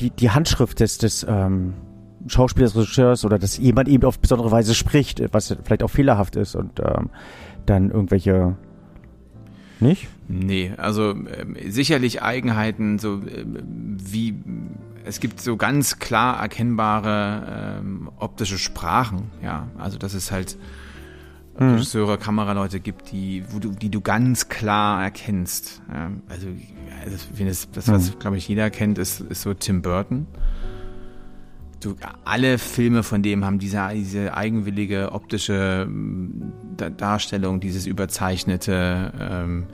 die, 0.00 0.10
die 0.10 0.30
Handschrift 0.30 0.80
des, 0.80 0.98
des 0.98 1.26
ähm, 1.28 1.74
Schauspielers, 2.26 2.76
Regisseurs 2.76 3.24
oder 3.24 3.38
dass 3.38 3.58
jemand 3.58 3.88
eben 3.88 4.04
auf 4.04 4.18
besondere 4.18 4.50
Weise 4.50 4.74
spricht, 4.74 5.22
was 5.32 5.56
vielleicht 5.64 5.82
auch 5.82 5.90
fehlerhaft 5.90 6.36
ist 6.36 6.54
und 6.54 6.80
ähm, 6.80 7.10
dann 7.66 7.90
irgendwelche 7.90 8.56
nicht? 9.78 10.08
Nee, 10.28 10.72
also 10.76 11.10
äh, 11.10 11.70
sicherlich 11.70 12.22
Eigenheiten, 12.22 12.98
so 12.98 13.16
äh, 13.16 13.44
wie 13.44 14.34
es 15.06 15.20
gibt 15.20 15.40
so 15.40 15.56
ganz 15.56 15.98
klar 15.98 16.40
erkennbare 16.40 17.78
ähm, 17.80 18.10
optische 18.18 18.58
Sprachen, 18.58 19.30
ja. 19.42 19.68
Also 19.78 19.98
dass 19.98 20.14
es 20.14 20.30
halt 20.30 20.58
mhm. 21.58 21.70
Regisseure, 21.70 22.18
Kameraleute 22.18 22.80
gibt, 22.80 23.12
die, 23.12 23.44
wo 23.48 23.58
du, 23.58 23.70
die 23.70 23.90
du 23.90 24.00
ganz 24.00 24.48
klar 24.48 25.02
erkennst. 25.02 25.82
Ja. 25.92 26.10
Also, 26.28 26.48
das, 27.38 27.70
das 27.70 27.88
was, 27.88 28.14
mhm. 28.14 28.18
glaube 28.18 28.36
ich, 28.36 28.48
jeder 28.48 28.70
kennt, 28.70 28.98
ist, 28.98 29.20
ist 29.20 29.42
so 29.42 29.54
Tim 29.54 29.82
Burton. 29.82 30.26
Du, 31.80 31.94
alle 32.24 32.58
Filme 32.58 33.02
von 33.02 33.22
dem 33.22 33.44
haben 33.44 33.58
diese, 33.58 33.88
diese 33.94 34.34
eigenwillige 34.34 35.12
optische 35.12 35.86
Darstellung, 36.96 37.60
dieses 37.60 37.86
überzeichnete 37.86 39.12
ähm, 39.20 39.66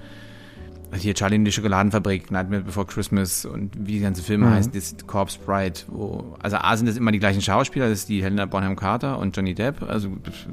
hier 0.97 1.15
Charlie 1.15 1.37
in 1.37 1.45
die 1.45 1.53
Schokoladenfabrik, 1.53 2.31
Nightmare 2.31 2.63
Before 2.63 2.87
Christmas 2.87 3.45
und 3.45 3.71
wie 3.79 3.93
die 3.93 4.01
ganzen 4.01 4.23
Filme 4.23 4.47
mhm. 4.47 4.55
heißen, 4.55 4.73
das 4.73 4.95
Corpse 5.07 5.39
Bride, 5.45 5.81
wo, 5.89 6.37
also 6.41 6.57
A 6.57 6.77
sind 6.77 6.87
das 6.87 6.97
immer 6.97 7.13
die 7.13 7.19
gleichen 7.19 7.41
Schauspieler, 7.41 7.89
das 7.89 8.01
ist 8.01 8.09
die 8.09 8.23
Helena 8.23 8.47
Bonham 8.47 8.77
Carter 8.77 9.19
und 9.19 9.37
Johnny 9.37 9.55
Depp, 9.55 9.83
also 9.83 10.09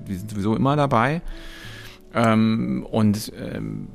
die 0.08 0.16
sind 0.16 0.32
sowieso 0.32 0.56
immer 0.56 0.76
dabei. 0.76 1.22
Ähm, 2.14 2.86
und 2.90 3.32
ähm, 3.38 3.88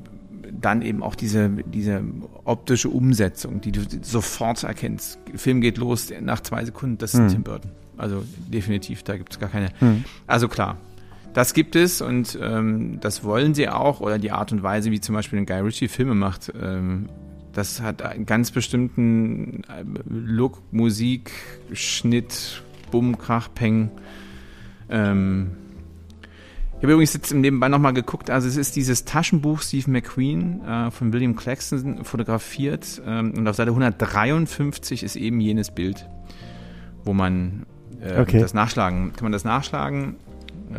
dann 0.61 0.83
eben 0.83 1.03
auch 1.03 1.15
diese, 1.15 1.51
diese 1.51 2.03
optische 2.45 2.89
Umsetzung, 2.89 3.61
die 3.61 3.73
du 3.73 3.81
sofort 4.03 4.63
erkennst. 4.63 5.19
Der 5.31 5.39
Film 5.39 5.61
geht 5.61 5.79
los, 5.79 6.13
nach 6.21 6.41
zwei 6.41 6.65
Sekunden, 6.65 6.99
das 6.99 7.15
ist 7.15 7.21
mhm. 7.21 7.29
Tim 7.29 7.43
Burton. 7.43 7.71
Also 7.97 8.25
definitiv, 8.49 9.03
da 9.03 9.17
gibt 9.17 9.33
es 9.33 9.39
gar 9.39 9.49
keine. 9.49 9.71
Mhm. 9.81 10.05
Also 10.27 10.49
klar, 10.49 10.77
das 11.35 11.53
gibt 11.53 11.75
es 11.75 12.01
und 12.01 12.39
ähm, 12.41 12.99
das 13.01 13.25
wollen 13.25 13.55
sie 13.55 13.69
auch 13.69 14.01
oder 14.01 14.19
die 14.19 14.31
Art 14.31 14.53
und 14.53 14.63
Weise, 14.63 14.93
wie 14.93 15.01
zum 15.01 15.17
Beispiel 15.17 15.41
ein 15.41 15.47
Guy 15.47 15.59
Ritchie 15.59 15.89
Filme 15.89 16.15
macht. 16.15 16.53
Ähm, 16.61 17.09
das 17.53 17.83
hat 17.83 18.03
einen 18.03 18.25
ganz 18.25 18.53
bestimmten 18.53 19.63
äh, 19.65 19.85
Look, 20.09 20.63
Musik, 20.73 21.33
Schnitt, 21.73 22.63
Bumm, 22.93 23.19
Krach, 23.19 23.49
Peng. 23.53 23.91
Ähm, 24.89 25.57
ich 26.77 26.83
habe 26.85 26.93
übrigens 26.93 27.15
jetzt 27.15 27.35
nebenbei 27.35 27.69
nochmal 27.69 27.95
geguckt, 27.95 28.31
also 28.31 28.47
es 28.47 28.57
ist 28.57 28.77
dieses 28.77 29.05
Taschenbuch 29.05 29.63
Steve 29.63 29.91
McQueen 29.91 30.61
äh, 30.65 30.91
von 30.93 31.13
William 31.13 31.35
Claxton 31.35 32.05
fotografiert 32.05 33.03
ähm, 33.05 33.33
und 33.37 33.49
auf 33.49 33.57
Seite 33.57 33.71
153 33.71 35.03
ist 35.03 35.17
eben 35.17 35.41
jenes 35.41 35.73
Bild, 35.73 36.09
wo 37.05 37.13
man 37.13 37.67
äh, 38.01 38.21
okay. 38.21 38.39
das 38.39 38.55
nachschlagen, 38.55 39.13
kann 39.15 39.25
man 39.25 39.33
das 39.33 39.45
nachschlagen 39.45 40.17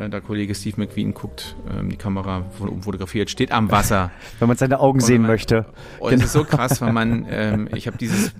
der 0.09 0.21
Kollege 0.21 0.53
Steve 0.55 0.75
McQueen 0.77 1.13
guckt, 1.13 1.55
ähm, 1.71 1.89
die 1.89 1.95
Kamera 1.97 2.45
von 2.51 2.69
oben 2.69 2.83
fotografiert, 2.83 3.29
steht 3.29 3.51
am 3.51 3.71
Wasser. 3.71 4.11
Wenn 4.39 4.47
man 4.47 4.57
seine 4.57 4.79
Augen 4.79 4.99
sehen 4.99 5.21
man, 5.21 5.31
möchte. 5.31 5.65
Und 5.99 6.09
genau. 6.09 6.21
es 6.21 6.25
ist 6.25 6.33
so 6.33 6.43
krass, 6.43 6.81
weil 6.81 6.93
man, 6.93 7.25
ähm, 7.29 7.69
ich 7.73 7.87
habe 7.87 7.97
dieses 7.97 8.33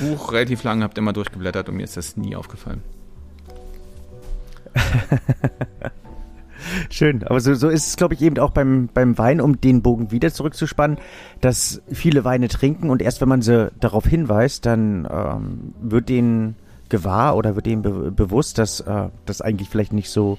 Buch 0.00 0.32
relativ 0.32 0.62
lange, 0.62 0.84
habt 0.84 0.98
immer 0.98 1.12
durchgeblättert 1.12 1.68
und 1.68 1.76
mir 1.76 1.84
ist 1.84 1.96
das 1.96 2.16
nie 2.16 2.34
aufgefallen. 2.36 2.82
Schön, 6.90 7.22
aber 7.24 7.40
so, 7.40 7.54
so 7.54 7.68
ist 7.68 7.86
es, 7.88 7.96
glaube 7.96 8.14
ich, 8.14 8.22
eben 8.22 8.38
auch 8.38 8.50
beim, 8.50 8.88
beim 8.92 9.18
Wein, 9.18 9.40
um 9.40 9.60
den 9.60 9.82
Bogen 9.82 10.10
wieder 10.10 10.32
zurückzuspannen, 10.32 10.98
dass 11.40 11.82
viele 11.92 12.24
Weine 12.24 12.48
trinken 12.48 12.90
und 12.90 13.02
erst 13.02 13.20
wenn 13.20 13.28
man 13.28 13.42
sie 13.42 13.70
darauf 13.78 14.06
hinweist, 14.06 14.64
dann 14.66 15.06
ähm, 15.10 15.74
wird 15.80 16.08
denen 16.08 16.56
gewahr 16.88 17.36
oder 17.36 17.54
wird 17.54 17.66
denen 17.66 17.82
be 17.82 18.10
bewusst, 18.10 18.58
dass 18.58 18.80
äh, 18.80 19.08
das 19.26 19.40
eigentlich 19.40 19.68
vielleicht 19.68 19.92
nicht 19.92 20.10
so 20.10 20.38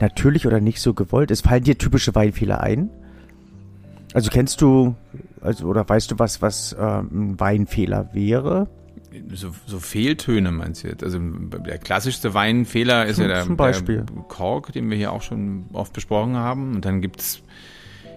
natürlich 0.00 0.46
oder 0.46 0.60
nicht 0.60 0.80
so 0.80 0.94
gewollt 0.94 1.30
ist. 1.30 1.42
Fallen 1.46 1.64
dir 1.64 1.78
typische 1.78 2.14
Weinfehler 2.14 2.60
ein? 2.60 2.90
Also 4.14 4.30
kennst 4.30 4.60
du, 4.60 4.94
also 5.40 5.66
oder 5.66 5.88
weißt 5.88 6.10
du 6.10 6.18
was, 6.18 6.42
was 6.42 6.72
äh, 6.74 6.80
ein 7.00 7.38
Weinfehler 7.40 8.10
wäre? 8.12 8.68
So, 9.32 9.54
so 9.66 9.78
Fehltöne 9.78 10.52
meinst 10.52 10.84
du 10.84 10.88
jetzt? 10.88 11.02
Also 11.04 11.18
der 11.18 11.78
klassischste 11.78 12.34
Weinfehler 12.34 13.06
ist 13.06 13.16
Zum- 13.16 13.24
ja 13.24 13.28
der, 13.34 13.44
zum 13.44 13.56
Beispiel. 13.56 13.96
der 14.08 14.22
Kork, 14.24 14.72
den 14.72 14.88
wir 14.90 14.96
hier 14.96 15.12
auch 15.12 15.22
schon 15.22 15.66
oft 15.72 15.92
besprochen 15.92 16.36
haben. 16.36 16.74
Und 16.74 16.84
dann 16.84 17.00
gibt's 17.00 17.42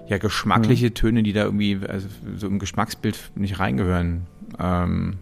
ja 0.08 0.17
geschmackliche 0.17 0.94
Töne, 0.94 1.24
die 1.24 1.34
da 1.34 1.44
irgendwie 1.44 1.79
also 1.88 2.08
so 2.36 2.48
im 2.48 2.60
Geschmacksbild 2.60 3.32
nicht 3.36 3.60
reingehören. 3.60 4.27
Ähm, 4.60 5.17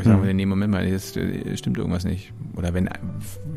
ich 0.00 0.04
sagen 0.06 0.18
Mhm. 0.18 0.22
würde, 0.22 0.34
nee, 0.34 0.46
Moment 0.46 0.72
mal, 0.72 0.90
das 0.90 1.16
äh, 1.16 1.56
stimmt 1.56 1.78
irgendwas 1.78 2.04
nicht. 2.04 2.32
Oder 2.56 2.74
wenn 2.74 2.88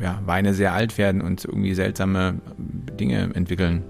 ja, 0.00 0.20
Weine 0.26 0.54
sehr 0.54 0.72
alt 0.72 0.98
werden 0.98 1.20
und 1.20 1.44
irgendwie 1.44 1.74
seltsame 1.74 2.34
Dinge 2.98 3.30
entwickeln. 3.34 3.82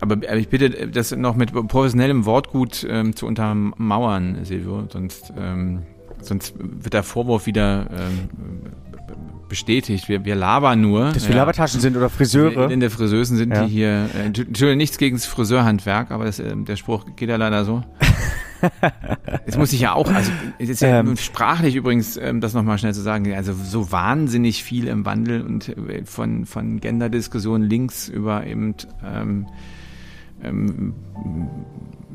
Aber 0.00 0.14
aber 0.14 0.36
ich 0.36 0.48
bitte, 0.48 0.88
das 0.88 1.10
noch 1.16 1.34
mit 1.34 1.52
professionellem 1.52 2.24
Wortgut 2.24 2.86
ähm, 2.88 3.16
zu 3.16 3.26
untermauern, 3.26 4.38
Silvio, 4.44 4.86
sonst, 4.92 5.32
ähm, 5.36 5.82
sonst 6.20 6.54
wird 6.58 6.94
der 6.94 7.02
Vorwurf 7.02 7.46
wieder 7.46 7.86
ähm, 7.90 8.28
bestätigt. 9.48 10.08
Wir, 10.08 10.24
wir 10.24 10.36
labern 10.36 10.80
nur. 10.80 11.10
Dass 11.12 11.26
wir 11.26 11.34
Labertaschen 11.34 11.80
sind 11.80 11.96
oder 11.96 12.10
Friseure? 12.10 12.70
In 12.70 12.80
der 12.80 12.90
Friseusen 12.90 13.36
sind 13.36 13.52
Ja. 13.52 13.64
die 13.64 13.70
hier. 13.72 14.08
Äh, 14.14 14.26
Entschuldigung, 14.26 14.76
nichts 14.76 14.98
gegen 14.98 15.16
das 15.16 15.26
Friseurhandwerk, 15.26 16.10
aber 16.10 16.26
das, 16.26 16.38
ähm, 16.38 16.64
der 16.64 16.76
Spruch 16.76 17.04
geht 17.16 17.28
ja 17.28 17.36
leider 17.36 17.64
so. 17.64 17.82
Jetzt 19.46 19.58
muss 19.58 19.72
ich 19.72 19.80
ja 19.80 19.94
auch, 19.94 20.10
also 20.12 20.30
es 20.58 20.68
ist 20.68 20.80
ja 20.80 21.00
Ähm. 21.00 21.16
sprachlich 21.16 21.74
übrigens, 21.74 22.16
ähm, 22.16 22.40
das 22.40 22.54
nochmal 22.54 22.78
schnell 22.78 22.94
zu 22.94 23.00
sagen, 23.00 23.32
also 23.34 23.52
so 23.52 23.92
wahnsinnig 23.92 24.62
viel 24.62 24.88
im 24.88 25.04
Wandel 25.04 25.42
und 25.42 25.68
äh, 25.68 26.04
von, 26.04 26.46
von 26.46 26.80
Genderdiskussionen 26.80 27.68
links 27.68 28.08
über 28.08 28.46
eben 28.46 28.74
ähm, 29.04 29.46
ähm, 30.42 30.94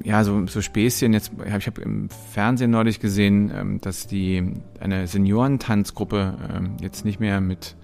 ja, 0.03 0.23
so, 0.23 0.47
so 0.47 0.61
Späßchen. 0.61 1.13
Jetzt, 1.13 1.31
ich 1.45 1.67
habe 1.67 1.81
im 1.81 2.09
Fernsehen 2.31 2.71
neulich 2.71 2.99
gesehen, 2.99 3.51
ähm, 3.53 3.81
dass 3.81 4.07
die 4.07 4.43
eine 4.79 5.07
Seniorentanzgruppe 5.07 6.37
ähm, 6.55 6.77
jetzt 6.81 7.05
nicht 7.05 7.19
mehr 7.19 7.41
mit 7.41 7.75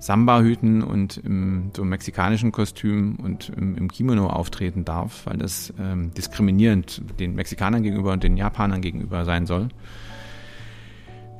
Samba-Hüten 0.00 0.82
und 0.82 1.16
im 1.18 1.70
so 1.76 1.84
mexikanischen 1.84 2.52
Kostüm 2.52 3.16
und 3.16 3.50
im, 3.56 3.76
im 3.76 3.90
Kimono 3.90 4.28
auftreten 4.28 4.84
darf, 4.84 5.26
weil 5.26 5.38
das 5.38 5.72
ähm, 5.78 6.12
diskriminierend 6.14 7.02
den 7.18 7.34
Mexikanern 7.34 7.82
gegenüber 7.82 8.12
und 8.12 8.22
den 8.22 8.36
Japanern 8.36 8.80
gegenüber 8.80 9.24
sein 9.24 9.46
soll. 9.46 9.68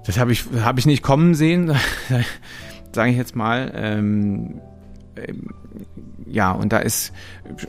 Das 0.05 0.19
habe 0.19 0.33
ich, 0.33 0.45
hab 0.61 0.79
ich 0.79 0.87
nicht 0.87 1.03
kommen 1.03 1.35
sehen, 1.35 1.73
sage 2.93 3.11
ich 3.11 3.17
jetzt 3.17 3.37
mal. 3.37 3.73
Ähm, 3.75 4.61
ähm, 5.17 5.49
ja, 6.27 6.53
und 6.53 6.73
da 6.73 6.79
ist 6.79 7.13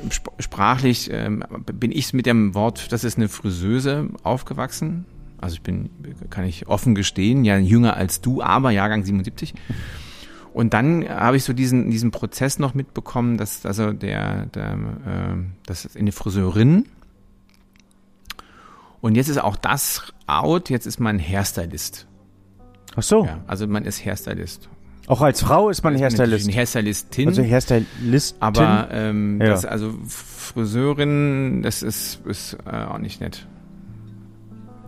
sp 0.09 0.31
sprachlich, 0.39 1.09
ähm, 1.11 1.43
bin 1.73 1.91
ich 1.91 2.13
mit 2.13 2.25
dem 2.25 2.55
Wort, 2.55 2.91
das 2.91 3.03
ist 3.03 3.17
eine 3.17 3.29
Friseuse 3.29 4.09
aufgewachsen. 4.23 5.05
Also 5.37 5.55
ich 5.55 5.61
bin, 5.61 5.89
kann 6.29 6.45
ich 6.45 6.67
offen 6.67 6.95
gestehen, 6.95 7.45
ja 7.45 7.57
jünger 7.57 7.95
als 7.95 8.19
du, 8.19 8.41
aber 8.41 8.71
Jahrgang 8.71 9.05
77. 9.05 9.53
Und 10.53 10.73
dann 10.73 11.07
habe 11.07 11.37
ich 11.37 11.43
so 11.43 11.53
diesen, 11.53 11.89
diesen 11.91 12.11
Prozess 12.11 12.59
noch 12.59 12.73
mitbekommen, 12.73 13.37
dass 13.37 13.65
also 13.65 13.93
der, 13.93 14.47
der 14.47 14.73
äh, 14.73 15.35
das 15.65 15.85
ist 15.85 15.95
eine 15.97 16.11
Friseurin. 16.11 16.85
Und 19.01 19.15
jetzt 19.15 19.29
ist 19.29 19.37
auch 19.41 19.55
das 19.55 20.13
out, 20.27 20.69
jetzt 20.69 20.85
ist 20.85 20.99
man 20.99 21.19
Hairstylist. 21.19 22.07
Ach 22.95 23.03
so. 23.03 23.25
Ja, 23.25 23.39
also 23.47 23.67
man 23.67 23.85
ist 23.85 24.03
Hairstylist. 24.03 24.67
Auch 25.07 25.21
als 25.21 25.41
Frau 25.41 25.69
ist 25.69 25.83
man 25.83 25.93
natürlich 25.93 26.19
Hairstylist. 26.19 26.47
Eine 26.47 26.55
Hairstylistin. 26.57 27.27
Also 27.29 27.43
Hairstylistin. 27.43 28.41
aber 28.41 28.89
ähm, 28.91 29.39
Ja. 29.41 29.49
das, 29.49 29.65
also 29.65 29.93
Friseurin, 30.07 31.61
das 31.63 31.81
ist, 31.81 32.25
ist 32.25 32.57
äh, 32.65 32.83
auch 32.85 32.97
nicht 32.97 33.21
nett. 33.21 33.47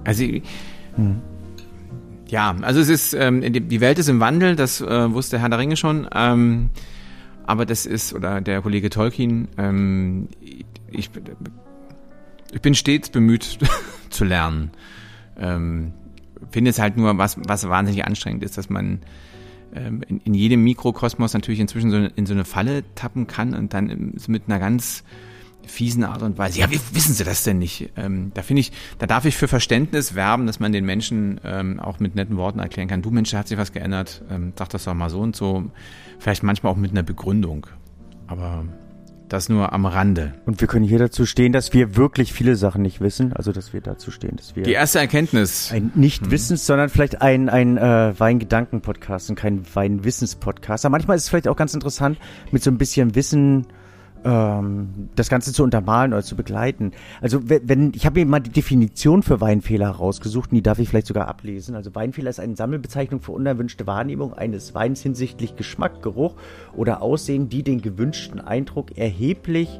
Also 0.03 0.24
Hm. 0.96 1.22
Ja, 2.32 2.56
also 2.62 2.80
es 2.80 2.88
ist, 2.88 3.14
ähm, 3.14 3.42
die 3.52 3.82
Welt 3.82 4.00
ist 4.00 4.08
im 4.08 4.22
Wandel, 4.22 4.56
das 4.56 4.80
äh, 4.80 5.14
wusste 5.14 5.38
Herr 5.40 5.50
der 5.50 5.60
Ringe 5.60 5.76
schon. 5.76 6.08
Ähm, 6.16 6.70
aber 7.46 7.66
das 7.66 7.86
ist, 7.86 8.14
oder 8.14 8.40
der 8.40 8.62
Kollege 8.62 8.90
Tolkien, 8.90 9.50
ähm, 9.58 10.29
ich, 10.90 11.10
ich 12.53 12.62
bin 12.62 12.74
stets 12.74 13.10
bemüht 13.10 13.60
zu 14.10 14.24
lernen. 14.24 14.72
Ähm, 15.38 15.92
finde 16.51 16.72
es 16.72 16.79
halt 16.79 16.96
nur, 16.96 17.18
was, 17.18 17.38
was 17.38 17.68
wahnsinnig 17.68 18.05
anstrengend 18.05 18.44
ist, 18.46 18.58
dass 18.58 18.70
man 18.70 19.01
ähm, 19.75 20.01
in, 20.08 20.22
in 20.22 20.34
jedem 20.34 20.64
Mikrokosmos 20.64 21.34
natürlich 21.34 21.60
inzwischen 21.60 21.92
so 21.92 21.98
in 21.98 22.25
so 22.25 22.34
eine 22.34 22.46
Falle 22.46 22.86
tappen 22.96 23.27
kann 23.27 23.53
und 23.53 23.74
dann 23.74 23.90
ähm, 23.90 24.14
mit 24.27 24.44
einer 24.48 24.60
ganz 24.60 25.03
fiesen 25.68 26.04
Art 26.04 26.22
und 26.22 26.38
Weise. 26.38 26.60
Ja, 26.60 26.70
wie 26.72 26.80
wissen 26.94 27.14
Sie 27.14 27.24
das 27.24 27.44
denn 27.44 27.60
nicht? 27.60 27.92
Ähm, 27.96 28.32
da 28.34 28.42
finde 28.42 28.62
ich, 28.62 28.72
da 29.00 29.08
darf 29.08 29.26
ich 29.26 29.36
für 29.36 29.48
Verständnis 29.48 30.16
werben, 30.16 30.48
dass 30.48 30.60
man 30.60 30.72
den 30.72 30.86
Menschen 30.86 31.40
ähm, 31.44 31.80
auch 31.80 32.00
mit 32.00 32.16
netten 32.16 32.38
Worten 32.38 32.60
erklären 32.60 32.88
kann. 32.88 33.02
Du 33.02 33.12
Mensch, 33.12 33.32
da 33.32 33.40
hat 33.40 33.48
sich 33.48 33.58
was 33.58 33.72
geändert. 33.72 34.24
Ähm, 34.30 34.54
sag 34.58 34.70
das 34.70 34.84
doch 34.84 34.94
mal 34.94 35.10
so 35.10 35.20
und 35.20 35.36
so. 35.36 35.72
Vielleicht 36.20 36.44
manchmal 36.44 36.74
auch 36.74 36.78
mit 36.78 36.92
einer 36.92 37.04
Begründung. 37.04 37.68
Aber 38.28 38.66
das 39.32 39.48
nur 39.48 39.72
am 39.72 39.86
Rande. 39.86 40.34
Und 40.46 40.60
wir 40.60 40.68
können 40.68 40.86
hier 40.86 41.00
dazu 41.00 41.26
stehen, 41.26 41.54
dass 41.54 41.74
wir 41.74 41.96
wirklich 41.96 42.34
viele 42.34 42.56
Sachen 42.56 42.82
nicht 42.82 43.00
wissen. 43.00 43.32
Also, 43.34 43.52
dass 43.52 43.72
wir 43.72 43.80
dazu 43.80 44.12
stehen, 44.12 44.36
dass 44.36 44.56
wir 44.56 44.64
Die 44.64 44.74
erste 44.74 45.00
Erkenntnis. 45.00 45.72
ein 45.72 45.92
Nicht-Wissens, 45.96 46.66
sondern 46.66 46.90
vielleicht 46.90 47.22
ein, 47.22 47.48
ein 47.48 47.78
äh, 47.78 48.14
Weingedanken-Podcast 48.18 49.30
und 49.30 49.36
kein 49.38 49.64
Weinwissens-Podcast. 49.74 50.86
Aber 50.86 50.92
manchmal 50.92 51.16
ist 51.18 51.24
es 51.24 51.30
vielleicht 51.30 51.48
auch 51.48 51.56
ganz 51.56 51.74
interessant, 51.74 52.18
mit 52.52 52.62
so 52.62 52.72
ein 52.72 52.78
bisschen 52.78 53.16
Wissen 53.16 53.68
ähm, 54.24 55.10
das 55.16 55.29
Ganze 55.29 55.53
zu 55.53 55.64
untermalen 55.64 56.14
oder 56.14 56.24
zu 56.24 56.36
begleiten. 56.36 56.92
Also 57.22 57.42
wenn, 57.44 57.92
ich 57.96 58.05
habe 58.05 58.20
mir 58.20 58.25
mal 58.25 58.40
die 58.40 58.51
Definition 58.51 59.24
für 59.24 59.42
Weinfehler 59.42 59.90
rausgesucht 59.90 60.51
und 60.51 60.55
die 60.55 60.62
darf 60.62 60.79
ich 60.79 60.90
vielleicht 60.90 61.07
sogar 61.07 61.27
ablesen. 61.27 61.75
Also 61.75 61.94
Weinfehler 61.96 62.29
ist 62.29 62.40
eine 62.40 62.55
Sammelbezeichnung 62.55 63.22
für 63.22 63.31
unerwünschte 63.31 63.88
Wahrnehmung 63.88 64.34
eines 64.34 64.75
Weins 64.75 65.01
hinsichtlich 65.01 65.55
Geschmack, 65.55 66.01
Geruch 66.01 66.36
oder 66.75 67.01
Aussehen, 67.01 67.50
die 67.50 67.64
den 67.64 67.81
gewünschten 67.81 68.40
Eindruck 68.40 68.98
erheblich 68.98 69.79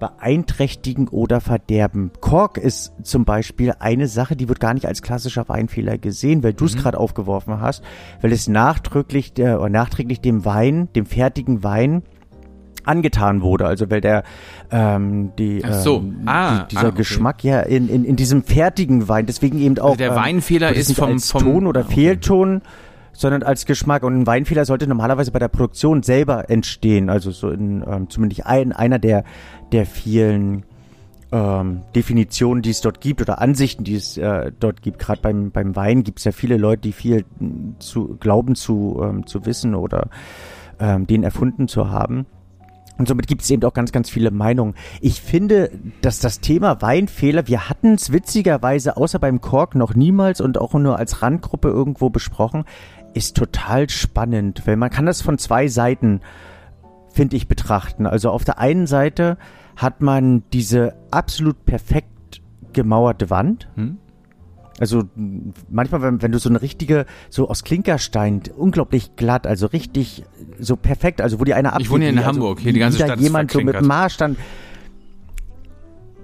beeinträchtigen 0.00 1.08
oder 1.08 1.40
verderben. 1.40 2.10
Kork 2.20 2.58
ist 2.58 2.92
zum 3.02 3.24
Beispiel 3.24 3.72
eine 3.78 4.08
Sache, 4.08 4.36
die 4.36 4.48
wird 4.48 4.60
gar 4.60 4.74
nicht 4.74 4.86
als 4.86 5.02
klassischer 5.02 5.48
Weinfehler 5.48 5.98
gesehen, 5.98 6.42
weil 6.42 6.52
du 6.52 6.66
es 6.66 6.76
gerade 6.76 6.98
aufgeworfen 6.98 7.60
hast, 7.60 7.82
weil 8.20 8.32
es 8.32 8.48
nachdrücklich 8.48 9.32
oder 9.36 9.68
nachträglich 9.68 10.20
dem 10.20 10.44
Wein, 10.44 10.88
dem 10.94 11.06
fertigen 11.06 11.62
Wein 11.62 12.02
angetan 12.84 13.42
wurde, 13.42 13.66
also 13.66 13.90
weil 13.90 14.00
der 14.00 14.22
ähm, 14.70 15.32
die, 15.38 15.62
so. 15.82 15.98
ähm, 15.98 16.22
Ah, 16.26 16.64
die, 16.64 16.68
dieser 16.76 16.84
ah, 16.84 16.88
okay. 16.88 16.96
Geschmack 16.98 17.44
ja 17.44 17.60
in, 17.60 17.88
in, 17.88 18.04
in 18.04 18.16
diesem 18.16 18.42
fertigen 18.42 19.08
Wein, 19.08 19.26
deswegen 19.26 19.58
eben 19.60 19.78
auch 19.78 19.86
Also 19.92 19.98
der 19.98 20.10
ähm, 20.10 20.16
Weinfehler 20.16 20.72
ist 20.72 20.88
nicht 20.88 20.98
vom- 20.98 21.12
als 21.12 21.30
vom- 21.30 21.42
Ton 21.42 21.66
oder 21.66 21.80
Ah, 21.80 21.84
okay. 21.86 21.94
Fehlton 21.94 22.62
sondern 23.16 23.44
als 23.44 23.64
Geschmack. 23.64 24.02
Und 24.02 24.16
ein 24.22 24.26
Weinfehler 24.26 24.64
sollte 24.64 24.88
normalerweise 24.88 25.30
bei 25.30 25.38
der 25.38 25.46
Produktion 25.46 26.02
selber 26.02 26.50
entstehen. 26.50 27.08
Also 27.08 27.30
so 27.30 27.48
in 27.50 27.84
ähm, 27.86 28.10
zumindest 28.10 28.44
ein, 28.44 28.72
einer 28.72 28.98
der, 28.98 29.22
der 29.70 29.86
vielen 29.86 30.64
ähm, 31.30 31.82
Definitionen, 31.94 32.62
die 32.62 32.70
es 32.70 32.80
dort 32.80 33.00
gibt 33.00 33.20
oder 33.20 33.40
Ansichten, 33.40 33.84
die 33.84 33.94
es 33.94 34.16
äh, 34.18 34.50
dort 34.58 34.82
gibt. 34.82 34.98
Gerade 34.98 35.20
beim, 35.22 35.52
beim 35.52 35.76
Wein 35.76 36.02
gibt 36.02 36.18
es 36.18 36.24
ja 36.24 36.32
viele 36.32 36.56
Leute, 36.56 36.82
die 36.82 36.92
viel 36.92 37.24
mh, 37.38 37.78
zu 37.78 38.16
glauben 38.18 38.56
zu, 38.56 39.00
ähm, 39.00 39.26
zu 39.28 39.46
wissen 39.46 39.76
oder 39.76 40.08
ähm, 40.80 41.06
den 41.06 41.22
erfunden 41.22 41.68
zu 41.68 41.90
haben. 41.90 42.26
Und 42.96 43.08
somit 43.08 43.26
gibt 43.26 43.42
es 43.42 43.50
eben 43.50 43.64
auch 43.64 43.74
ganz, 43.74 43.90
ganz 43.92 44.08
viele 44.08 44.30
Meinungen. 44.30 44.74
Ich 45.00 45.20
finde, 45.20 45.70
dass 46.00 46.20
das 46.20 46.40
Thema 46.40 46.80
Weinfehler, 46.80 47.48
wir 47.48 47.68
hatten 47.68 47.94
es 47.94 48.12
witzigerweise 48.12 48.96
außer 48.96 49.18
beim 49.18 49.40
Kork 49.40 49.74
noch 49.74 49.94
niemals 49.94 50.40
und 50.40 50.58
auch 50.58 50.74
nur 50.74 50.98
als 50.98 51.22
Randgruppe 51.22 51.68
irgendwo 51.68 52.10
besprochen, 52.10 52.64
ist 53.14 53.36
total 53.36 53.88
spannend, 53.90 54.62
weil 54.66 54.76
man 54.76 54.90
kann 54.90 55.06
das 55.06 55.22
von 55.22 55.38
zwei 55.38 55.68
Seiten, 55.68 56.20
finde 57.12 57.36
ich, 57.36 57.48
betrachten. 57.48 58.06
Also 58.06 58.30
auf 58.30 58.44
der 58.44 58.58
einen 58.58 58.86
Seite 58.86 59.38
hat 59.76 60.00
man 60.00 60.44
diese 60.52 60.94
absolut 61.10 61.64
perfekt 61.64 62.42
gemauerte 62.72 63.30
Wand. 63.30 63.68
Hm? 63.74 63.98
Also 64.80 65.04
manchmal, 65.70 66.02
wenn, 66.02 66.20
wenn 66.20 66.32
du 66.32 66.38
so 66.38 66.48
eine 66.48 66.60
richtige, 66.60 67.06
so 67.30 67.48
aus 67.48 67.62
Klinkerstein, 67.62 68.42
unglaublich 68.56 69.14
glatt, 69.14 69.46
also 69.46 69.66
richtig, 69.66 70.24
so 70.58 70.76
perfekt, 70.76 71.20
also 71.20 71.38
wo 71.38 71.44
die 71.44 71.54
eine 71.54 71.72
Ich 71.78 71.90
wohne 71.90 72.04
hier 72.04 72.12
in 72.12 72.18
also 72.18 72.28
Hamburg, 72.28 72.60
hier 72.60 72.72
die 72.72 72.80
ganze 72.80 72.98
Stadt 72.98 73.18
ist 73.18 73.22
jemand 73.22 73.52
so 73.52 73.60
mit. 73.60 73.80
Maßstand. 73.80 74.36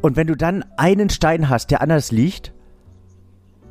Und 0.01 0.17
wenn 0.17 0.27
du 0.27 0.35
dann 0.35 0.65
einen 0.77 1.11
Stein 1.11 1.49
hast, 1.49 1.71
der 1.71 1.81
anders 1.81 2.11
liegt, 2.11 2.53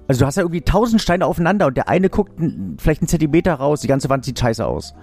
also 0.07 0.21
du 0.21 0.25
hast 0.25 0.37
ja 0.37 0.43
irgendwie 0.43 0.61
tausend 0.61 1.01
Steine 1.01 1.25
aufeinander 1.25 1.67
und 1.67 1.77
der 1.77 1.89
eine 1.89 2.09
guckt 2.09 2.33
vielleicht 2.77 3.01
einen 3.01 3.07
Zentimeter 3.07 3.53
raus, 3.55 3.81
die 3.81 3.87
ganze 3.87 4.09
Wand 4.09 4.25
sieht 4.25 4.39
scheiße 4.39 4.65
aus. 4.65 4.95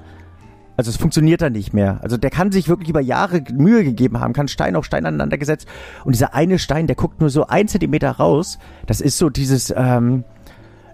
Also 0.77 0.91
es 0.91 0.97
funktioniert 0.97 1.41
da 1.41 1.51
nicht 1.51 1.73
mehr. 1.73 2.01
Also 2.03 2.17
der 2.17 2.31
kann 2.31 2.53
sich 2.53 2.69
wirklich 2.69 2.91
über 2.91 3.01
Jahre 3.01 3.43
Mühe 3.53 3.83
gegeben 3.83 4.21
haben, 4.21 4.33
kann 4.33 4.49
Stein 4.49 4.77
auf 4.77 4.85
Stein 4.85 5.07
aneinander 5.07 5.39
gesetzt 5.39 5.67
und 6.05 6.15
dieser 6.15 6.35
eine 6.35 6.59
Stein, 6.59 6.87
der 6.87 6.97
guckt 6.97 7.21
nur 7.21 7.31
so 7.31 7.47
ein 7.47 7.69
Zentimeter 7.69 8.11
raus. 8.11 8.59
Das 8.87 9.01
ist 9.01 9.19
so 9.19 9.31
dieses, 9.31 9.73
ähm, 9.77 10.25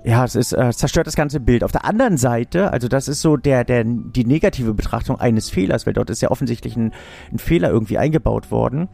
ja, 0.04 0.24
es 0.24 0.34
ist, 0.34 0.52
äh, 0.52 0.72
zerstört 0.72 1.06
das 1.06 1.16
ganze 1.16 1.40
Bild. 1.40 1.64
Auf 1.64 1.72
der 1.72 1.84
anderen 1.84 2.16
Seite, 2.16 2.72
also 2.72 2.88
das 2.88 3.08
ist 3.08 3.20
so 3.20 3.36
der, 3.36 3.64
der, 3.64 3.84
die 3.84 4.24
negative 4.24 4.74
Betrachtung 4.74 5.18
eines 5.20 5.48
Fehlers, 5.50 5.86
weil 5.86 5.94
dort 5.94 6.10
ist 6.10 6.22
ja 6.22 6.30
offensichtlich 6.30 6.76
ein, 6.76 6.92
ein 7.32 7.38
Fehler 7.38 7.70
irgendwie 7.70 7.98
eingebaut 7.98 8.50
worden. 8.50 8.88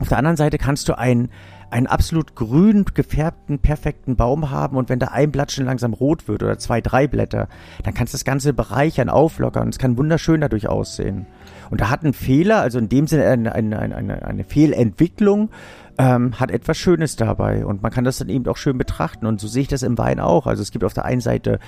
Auf 0.00 0.08
der 0.08 0.18
anderen 0.18 0.36
Seite 0.36 0.58
kannst 0.58 0.88
du 0.88 0.98
ein, 0.98 1.28
einen 1.70 1.86
absolut 1.86 2.34
grün 2.34 2.84
gefärbten, 2.94 3.60
perfekten 3.60 4.16
Baum 4.16 4.50
haben 4.50 4.76
und 4.76 4.88
wenn 4.88 4.98
da 4.98 5.08
ein 5.08 5.30
Blatt 5.30 5.52
schon 5.52 5.64
langsam 5.64 5.92
rot 5.92 6.28
wird 6.28 6.42
oder 6.42 6.58
zwei, 6.58 6.80
drei 6.80 7.06
Blätter, 7.06 7.48
dann 7.84 7.94
kannst 7.94 8.12
du 8.12 8.16
das 8.16 8.24
ganze 8.24 8.52
bereichern, 8.52 9.08
auflockern 9.08 9.68
es 9.68 9.78
kann 9.78 9.96
wunderschön 9.96 10.40
dadurch 10.40 10.68
aussehen. 10.68 11.26
Und 11.70 11.80
da 11.80 11.88
hat 11.88 12.02
ein 12.02 12.12
Fehler, 12.12 12.60
also 12.60 12.78
in 12.80 12.88
dem 12.88 13.06
Sinne 13.06 13.26
eine, 13.26 13.54
eine, 13.54 13.78
eine, 13.78 14.22
eine 14.26 14.44
Fehlentwicklung, 14.44 15.50
ähm, 15.98 16.40
hat 16.40 16.50
etwas 16.50 16.78
Schönes 16.78 17.16
dabei 17.16 17.64
und 17.64 17.82
man 17.82 17.92
kann 17.92 18.04
das 18.04 18.18
dann 18.18 18.28
eben 18.28 18.46
auch 18.48 18.56
schön 18.56 18.78
betrachten 18.78 19.26
und 19.26 19.40
so 19.40 19.46
sehe 19.46 19.62
ich 19.62 19.68
das 19.68 19.82
im 19.82 19.98
Wein 19.98 20.18
auch. 20.18 20.46
Also 20.46 20.62
es 20.62 20.72
gibt 20.72 20.84
auf 20.84 20.94
der 20.94 21.04
einen 21.04 21.20
Seite 21.20 21.60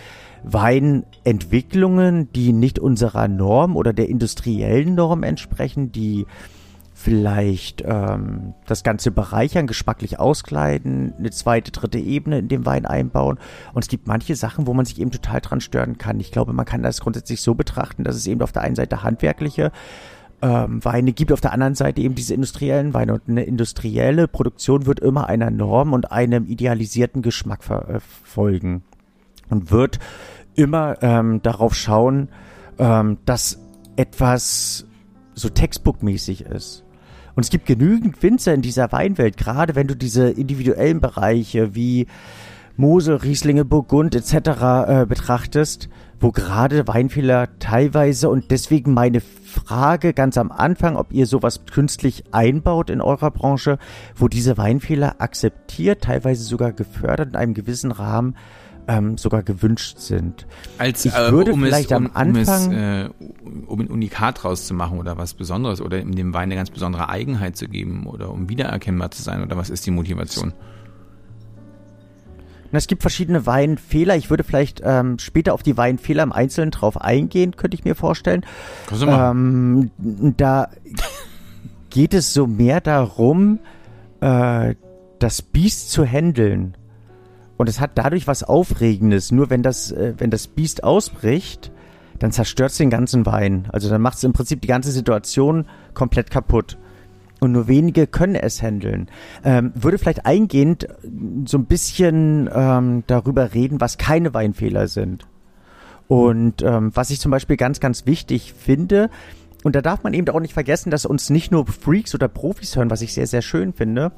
Weinentwicklungen, 0.42 2.32
die 2.32 2.52
nicht 2.52 2.78
unserer 2.78 3.28
Norm 3.28 3.76
oder 3.76 3.92
der 3.92 4.08
industriellen 4.08 4.94
Norm 4.94 5.22
entsprechen, 5.22 5.92
die 5.92 6.26
vielleicht 7.02 7.82
ähm, 7.84 8.54
das 8.66 8.84
Ganze 8.84 9.10
bereichern, 9.10 9.66
geschmacklich 9.66 10.20
auskleiden, 10.20 11.12
eine 11.18 11.30
zweite, 11.30 11.72
dritte 11.72 11.98
Ebene 11.98 12.38
in 12.38 12.48
dem 12.48 12.64
Wein 12.64 12.86
einbauen. 12.86 13.38
Und 13.74 13.82
es 13.82 13.88
gibt 13.88 14.06
manche 14.06 14.36
Sachen, 14.36 14.68
wo 14.68 14.74
man 14.74 14.84
sich 14.84 15.00
eben 15.00 15.10
total 15.10 15.40
dran 15.40 15.60
stören 15.60 15.98
kann. 15.98 16.20
Ich 16.20 16.30
glaube, 16.30 16.52
man 16.52 16.64
kann 16.64 16.82
das 16.82 17.00
grundsätzlich 17.00 17.40
so 17.40 17.54
betrachten, 17.54 18.04
dass 18.04 18.14
es 18.14 18.26
eben 18.28 18.40
auf 18.40 18.52
der 18.52 18.62
einen 18.62 18.76
Seite 18.76 19.02
handwerkliche 19.02 19.72
ähm, 20.42 20.84
Weine 20.84 21.12
gibt, 21.12 21.32
auf 21.32 21.40
der 21.40 21.52
anderen 21.52 21.74
Seite 21.74 22.00
eben 22.00 22.14
diese 22.14 22.34
industriellen 22.34 22.94
Weine. 22.94 23.14
Und 23.14 23.22
eine 23.28 23.42
industrielle 23.42 24.28
Produktion 24.28 24.86
wird 24.86 25.00
immer 25.00 25.26
einer 25.26 25.50
Norm 25.50 25.92
und 25.92 26.12
einem 26.12 26.46
idealisierten 26.46 27.20
Geschmack 27.20 27.64
verfolgen. 27.64 28.84
Und 29.50 29.72
wird 29.72 29.98
immer 30.54 31.02
ähm, 31.02 31.42
darauf 31.42 31.74
schauen, 31.74 32.28
ähm, 32.78 33.18
dass 33.24 33.58
etwas 33.96 34.86
so 35.34 35.48
textbookmäßig 35.48 36.42
ist. 36.42 36.84
Und 37.34 37.44
es 37.44 37.50
gibt 37.50 37.66
genügend 37.66 38.22
Winzer 38.22 38.54
in 38.54 38.62
dieser 38.62 38.92
Weinwelt, 38.92 39.36
gerade 39.36 39.74
wenn 39.74 39.86
du 39.86 39.96
diese 39.96 40.28
individuellen 40.28 41.00
Bereiche 41.00 41.74
wie 41.74 42.06
Mosel, 42.76 43.16
Rieslinge, 43.16 43.64
Burgund 43.64 44.14
etc. 44.14 44.34
Äh, 44.34 45.06
betrachtest, 45.06 45.88
wo 46.20 46.30
gerade 46.30 46.86
Weinfehler 46.88 47.58
teilweise 47.58 48.30
und 48.30 48.50
deswegen 48.50 48.94
meine 48.94 49.20
Frage 49.20 50.14
ganz 50.14 50.38
am 50.38 50.50
Anfang, 50.50 50.96
ob 50.96 51.12
ihr 51.12 51.26
sowas 51.26 51.66
künstlich 51.70 52.24
einbaut 52.32 52.90
in 52.90 53.00
eurer 53.00 53.30
Branche, 53.30 53.78
wo 54.14 54.28
diese 54.28 54.56
Weinfehler 54.56 55.16
akzeptiert, 55.18 56.04
teilweise 56.04 56.44
sogar 56.44 56.72
gefördert 56.72 57.30
in 57.30 57.36
einem 57.36 57.54
gewissen 57.54 57.90
Rahmen 57.90 58.36
ähm, 58.92 59.18
sogar 59.18 59.42
gewünscht 59.42 59.98
sind. 59.98 60.46
Als, 60.78 61.05
ich 61.05 61.14
äh, 61.14 61.33
würde 61.33 61.52
um 61.52 61.62
vielleicht 61.62 61.90
es, 61.90 61.96
um, 61.96 62.07
am 62.07 62.11
Anfang, 62.14 62.66
um, 62.66 62.72
es, 62.72 62.78
äh, 62.78 63.11
um 63.66 63.81
ein 63.81 63.87
Unikat 63.88 64.44
rauszumachen 64.44 64.98
oder 64.98 65.16
was 65.16 65.35
Besonderes 65.35 65.81
oder 65.81 66.00
in 66.00 66.12
dem 66.12 66.35
Wein 66.35 66.44
eine 66.44 66.57
ganz 66.57 66.70
besondere 66.70 67.09
Eigenheit 67.09 67.57
zu 67.57 67.68
geben 67.68 68.07
oder 68.07 68.31
um 68.31 68.48
wiedererkennbar 68.48 69.11
zu 69.11 69.22
sein 69.22 69.42
oder 69.42 69.57
was 69.57 69.70
ist 69.70 69.87
die 69.87 69.90
Motivation? 69.90 70.52
es 72.74 72.87
gibt 72.87 73.02
verschiedene 73.02 73.44
Weinfehler. 73.44 74.16
Ich 74.16 74.31
würde 74.31 74.44
vielleicht 74.44 74.81
ähm, 74.83 75.18
später 75.18 75.52
auf 75.52 75.62
die 75.62 75.76
Weinfehler 75.76 76.22
im 76.22 76.33
Einzelnen 76.33 76.70
drauf 76.70 76.98
eingehen, 76.98 77.55
könnte 77.55 77.74
ich 77.74 77.85
mir 77.85 77.94
vorstellen. 77.94 78.46
Ähm, 78.90 79.90
da 80.38 80.70
geht 81.90 82.14
es 82.14 82.33
so 82.33 82.46
mehr 82.46 82.81
darum, 82.81 83.59
äh, 84.20 84.74
das 85.18 85.42
Biest 85.42 85.90
zu 85.90 86.07
handeln. 86.07 86.78
Und 87.62 87.68
es 87.68 87.79
hat 87.79 87.92
dadurch 87.94 88.27
was 88.27 88.42
Aufregendes. 88.42 89.31
Nur 89.31 89.48
wenn 89.48 89.62
das, 89.62 89.92
äh, 89.92 90.14
wenn 90.18 90.31
das 90.31 90.48
Biest 90.48 90.83
ausbricht, 90.83 91.70
dann 92.18 92.33
zerstört 92.33 92.72
es 92.72 92.77
den 92.79 92.90
ganzen 92.90 93.25
Wein. 93.25 93.68
Also 93.70 93.88
dann 93.88 94.03
macht 94.03 94.16
es 94.16 94.25
im 94.25 94.33
Prinzip 94.33 94.61
die 94.62 94.66
ganze 94.66 94.90
Situation 94.90 95.66
komplett 95.94 96.33
kaputt. 96.33 96.77
Und 97.38 97.53
nur 97.53 97.68
wenige 97.68 98.09
können 98.09 98.35
es 98.35 98.61
handeln. 98.64 99.09
Ähm, 99.44 99.70
würde 99.77 99.98
vielleicht 99.98 100.27
eingehend 100.27 100.88
so 101.44 101.57
ein 101.57 101.66
bisschen 101.66 102.51
ähm, 102.53 103.05
darüber 103.07 103.55
reden, 103.55 103.81
was 103.81 103.96
keine 103.96 104.35
Weinfehler 104.35 104.88
sind. 104.88 105.29
Und 106.09 106.62
ähm, 106.62 106.90
was 106.94 107.11
ich 107.11 107.20
zum 107.20 107.31
Beispiel 107.31 107.57
ganz, 107.57 107.79
ganz 107.79 108.07
wichtig 108.07 108.55
finde, 108.55 109.09
und 109.62 109.77
da 109.77 109.83
darf 109.83 110.03
man 110.03 110.14
eben 110.14 110.29
auch 110.31 110.40
nicht 110.40 110.55
vergessen, 110.55 110.90
dass 110.90 111.07
uns 111.07 111.31
nicht 111.31 111.53
nur 111.53 111.64
Freaks 111.68 112.12
oder 112.12 112.27
Profis 112.27 112.75
hören, 112.75 112.90
was 112.90 113.03
ich 113.03 113.14
sehr, 113.14 113.29
sehr 113.29 113.40
schön 113.40 113.72
finde, 113.72 114.11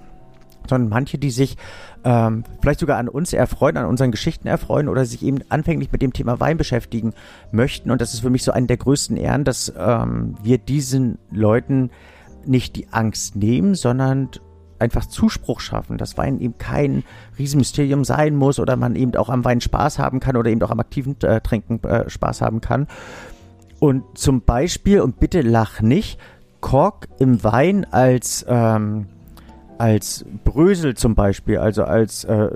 sondern 0.69 0.89
manche, 0.89 1.19
die 1.19 1.31
sich 1.31 1.57
ähm, 2.05 2.45
vielleicht 2.61 2.81
sogar 2.81 2.99
an 2.99 3.09
uns 3.09 3.33
erfreuen, 3.33 3.77
an 3.77 3.87
unseren 3.87 4.11
Geschichten 4.11 4.49
erfreuen 4.49 4.89
oder 4.89 5.05
sich 5.05 5.23
eben 5.23 5.41
anfänglich 5.49 5.91
mit 5.93 6.03
dem 6.03 6.13
Thema 6.13 6.41
Wein 6.41 6.57
beschäftigen 6.57 7.13
möchten. 7.51 7.91
Und 7.91 8.01
das 8.01 8.15
ist 8.15 8.21
für 8.21 8.31
mich 8.31 8.43
so 8.43 8.53
eine 8.53 8.67
der 8.67 8.77
größten 8.77 9.17
Ehren, 9.17 9.45
dass 9.45 9.73
ähm, 9.77 10.37
wir 10.43 10.59
diesen 10.59 11.19
Leuten 11.31 11.91
nicht 12.47 12.77
die 12.77 12.89
Angst 12.93 13.37
nehmen, 13.37 13.75
sondern 13.75 14.29
einfach 14.79 15.07
Zuspruch 15.07 15.61
schaffen, 15.61 15.99
dass 15.99 16.19
Wein 16.19 16.41
eben 16.41 16.59
kein 16.59 17.05
Riesenmysterium 17.39 18.05
sein 18.05 18.37
muss 18.37 18.59
oder 18.59 18.77
man 18.77 18.97
eben 18.97 19.17
auch 19.17 19.31
am 19.31 19.45
Wein 19.45 19.61
Spaß 19.61 19.99
haben 19.99 20.21
kann 20.21 20.37
oder 20.37 20.51
eben 20.51 20.63
auch 20.63 20.71
am 20.71 20.81
aktiven 20.81 21.17
äh, 21.23 21.41
Trinken 21.41 21.83
äh, 21.85 22.09
Spaß 22.11 22.43
haben 22.43 22.61
kann. 22.61 22.87
Und 23.81 24.19
zum 24.19 24.43
Beispiel, 24.43 25.01
und 25.01 25.21
bitte 25.21 25.41
lach 25.41 25.81
nicht, 25.81 26.19
Kork 26.61 27.09
im 27.19 27.45
Wein 27.45 27.87
als 27.91 28.45
ähm, 28.49 29.07
als 29.79 30.25
Brösel 30.45 30.95
zum 30.95 31.15
Beispiel, 31.15 31.59
also 31.59 31.85
als 31.85 32.25
äh, 32.25 32.49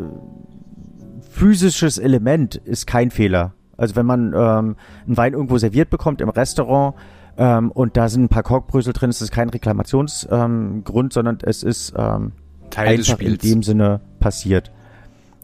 physisches 1.31 1.99
Element, 1.99 2.57
ist 2.57 2.87
kein 2.87 3.11
Fehler. 3.11 3.55
Also 3.77 3.97
wenn 3.97 4.07
man 4.07 4.33
ähm, 4.35 4.77
einen 5.07 5.17
Wein 5.17 5.33
irgendwo 5.33 5.57
serviert 5.59 5.91
bekommt 5.91 6.21
im 6.21 6.29
Restaurant 6.29 6.95
ähm, 7.37 7.71
und 7.71 7.97
da 7.97 8.09
sind 8.09 8.25
ein 8.25 8.29
paar 8.29 8.43
Korkbrösel 8.43 8.93
drin, 8.93 9.11
ist 9.11 9.21
das 9.21 9.31
kein 9.31 9.49
Reklamationsgrund, 9.49 10.33
ähm, 10.33 11.11
sondern 11.11 11.39
es 11.43 11.63
ist 11.63 11.95
ähm, 11.97 12.33
Teil 12.71 12.99
einfach 12.99 13.21
in 13.21 13.39
dem 13.39 13.63
Sinne 13.63 14.01
passiert. 14.19 14.73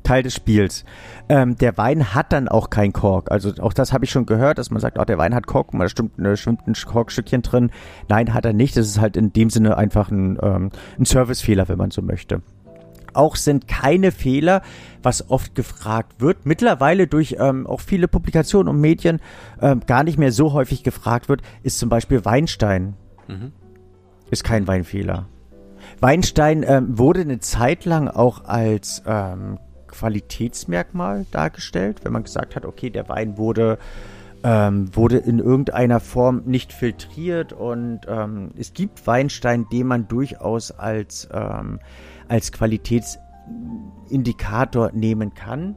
Teil 0.05 0.23
des 0.23 0.35
Spiels. 0.35 0.85
Ähm, 1.29 1.57
der 1.57 1.77
Wein 1.77 2.15
hat 2.15 2.33
dann 2.33 2.49
auch 2.49 2.71
kein 2.71 2.93
Kork. 2.93 3.31
Also 3.31 3.53
auch 3.61 3.73
das 3.73 3.93
habe 3.93 4.05
ich 4.05 4.11
schon 4.11 4.27
gehört, 4.27 4.59
dass 4.59 4.71
man 4.71 4.81
sagt, 4.81 4.99
oh, 4.99 5.05
der 5.05 5.19
Wein 5.19 5.35
hat 5.35 5.47
Kork, 5.47 5.71
da 5.73 5.89
stimmt, 5.89 6.13
da 6.19 6.37
schwimmt 6.37 6.67
ein 6.69 6.75
Korkstückchen 6.75 7.43
drin. 7.43 7.71
Nein, 8.09 8.33
hat 8.33 8.45
er 8.45 8.53
nicht. 8.53 8.77
Das 8.77 8.87
ist 8.87 9.01
halt 9.01 9.17
in 9.17 9.33
dem 9.33 9.51
Sinne 9.51 9.77
einfach 9.77 10.11
ein, 10.11 10.39
ähm, 10.41 10.71
ein 10.99 11.05
Servicefehler, 11.05 11.69
wenn 11.69 11.79
man 11.79 11.91
so 11.91 12.03
möchte. 12.03 12.43
Auch 13.15 13.37
sind 13.37 13.69
keine 13.69 14.11
Fehler, 14.11 14.63
was 15.03 15.31
oft 15.31 15.55
gefragt 15.55 16.21
wird, 16.21 16.47
mittlerweile 16.47 17.07
durch 17.07 17.37
ähm, 17.39 17.67
auch 17.67 17.81
viele 17.81 18.09
Publikationen 18.09 18.69
und 18.69 18.81
Medien 18.81 19.21
ähm, 19.61 19.81
gar 19.87 20.03
nicht 20.03 20.19
mehr 20.19 20.33
so 20.33 20.53
häufig 20.53 20.83
gefragt 20.83 21.29
wird, 21.29 21.43
ist 21.63 21.79
zum 21.79 21.89
Beispiel 21.89 22.25
Weinstein. 22.25 22.95
Mhm. 23.29 23.53
Ist 24.31 24.43
kein 24.43 24.67
Weinfehler. 24.67 25.29
Weinstein 26.01 26.65
ähm, 26.67 26.99
wurde 26.99 27.21
eine 27.21 27.39
Zeit 27.39 27.85
lang 27.85 28.09
auch 28.09 28.45
als 28.45 29.03
ähm, 29.07 29.59
Qualitätsmerkmal 29.95 31.25
dargestellt, 31.31 32.05
wenn 32.05 32.13
man 32.13 32.25
gesagt 32.25 32.57
hat, 32.57 32.67
okay, 32.67 32.91
der 32.91 33.09
Wein 33.09 33.39
wurde 33.39 33.79
ähm, 34.45 34.95
wurde 34.95 35.17
in 35.17 35.39
irgendeiner 35.39 36.01
Form 36.01 36.43
nicht 36.45 36.75
filtriert 36.75 37.55
und 37.55 38.01
ähm, 38.07 38.51
es 38.59 38.75
gibt 38.75 39.07
Weinstein, 39.07 39.67
den 39.73 39.87
man 39.87 40.07
durchaus 40.07 40.71
als, 40.71 41.27
ähm, 41.33 41.81
als 42.29 42.53
Qualitätsindikator 42.53 44.91
nehmen 44.93 45.33
kann. 45.33 45.77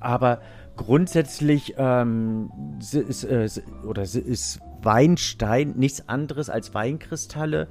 Aber 0.00 0.40
grundsätzlich 0.76 1.76
ähm, 1.78 2.50
ist, 2.80 3.22
äh, 3.22 3.48
oder 3.86 4.02
ist 4.02 4.58
Weinstein 4.82 5.74
nichts 5.76 6.08
anderes 6.08 6.50
als 6.50 6.74
Weinkristalle, 6.74 7.68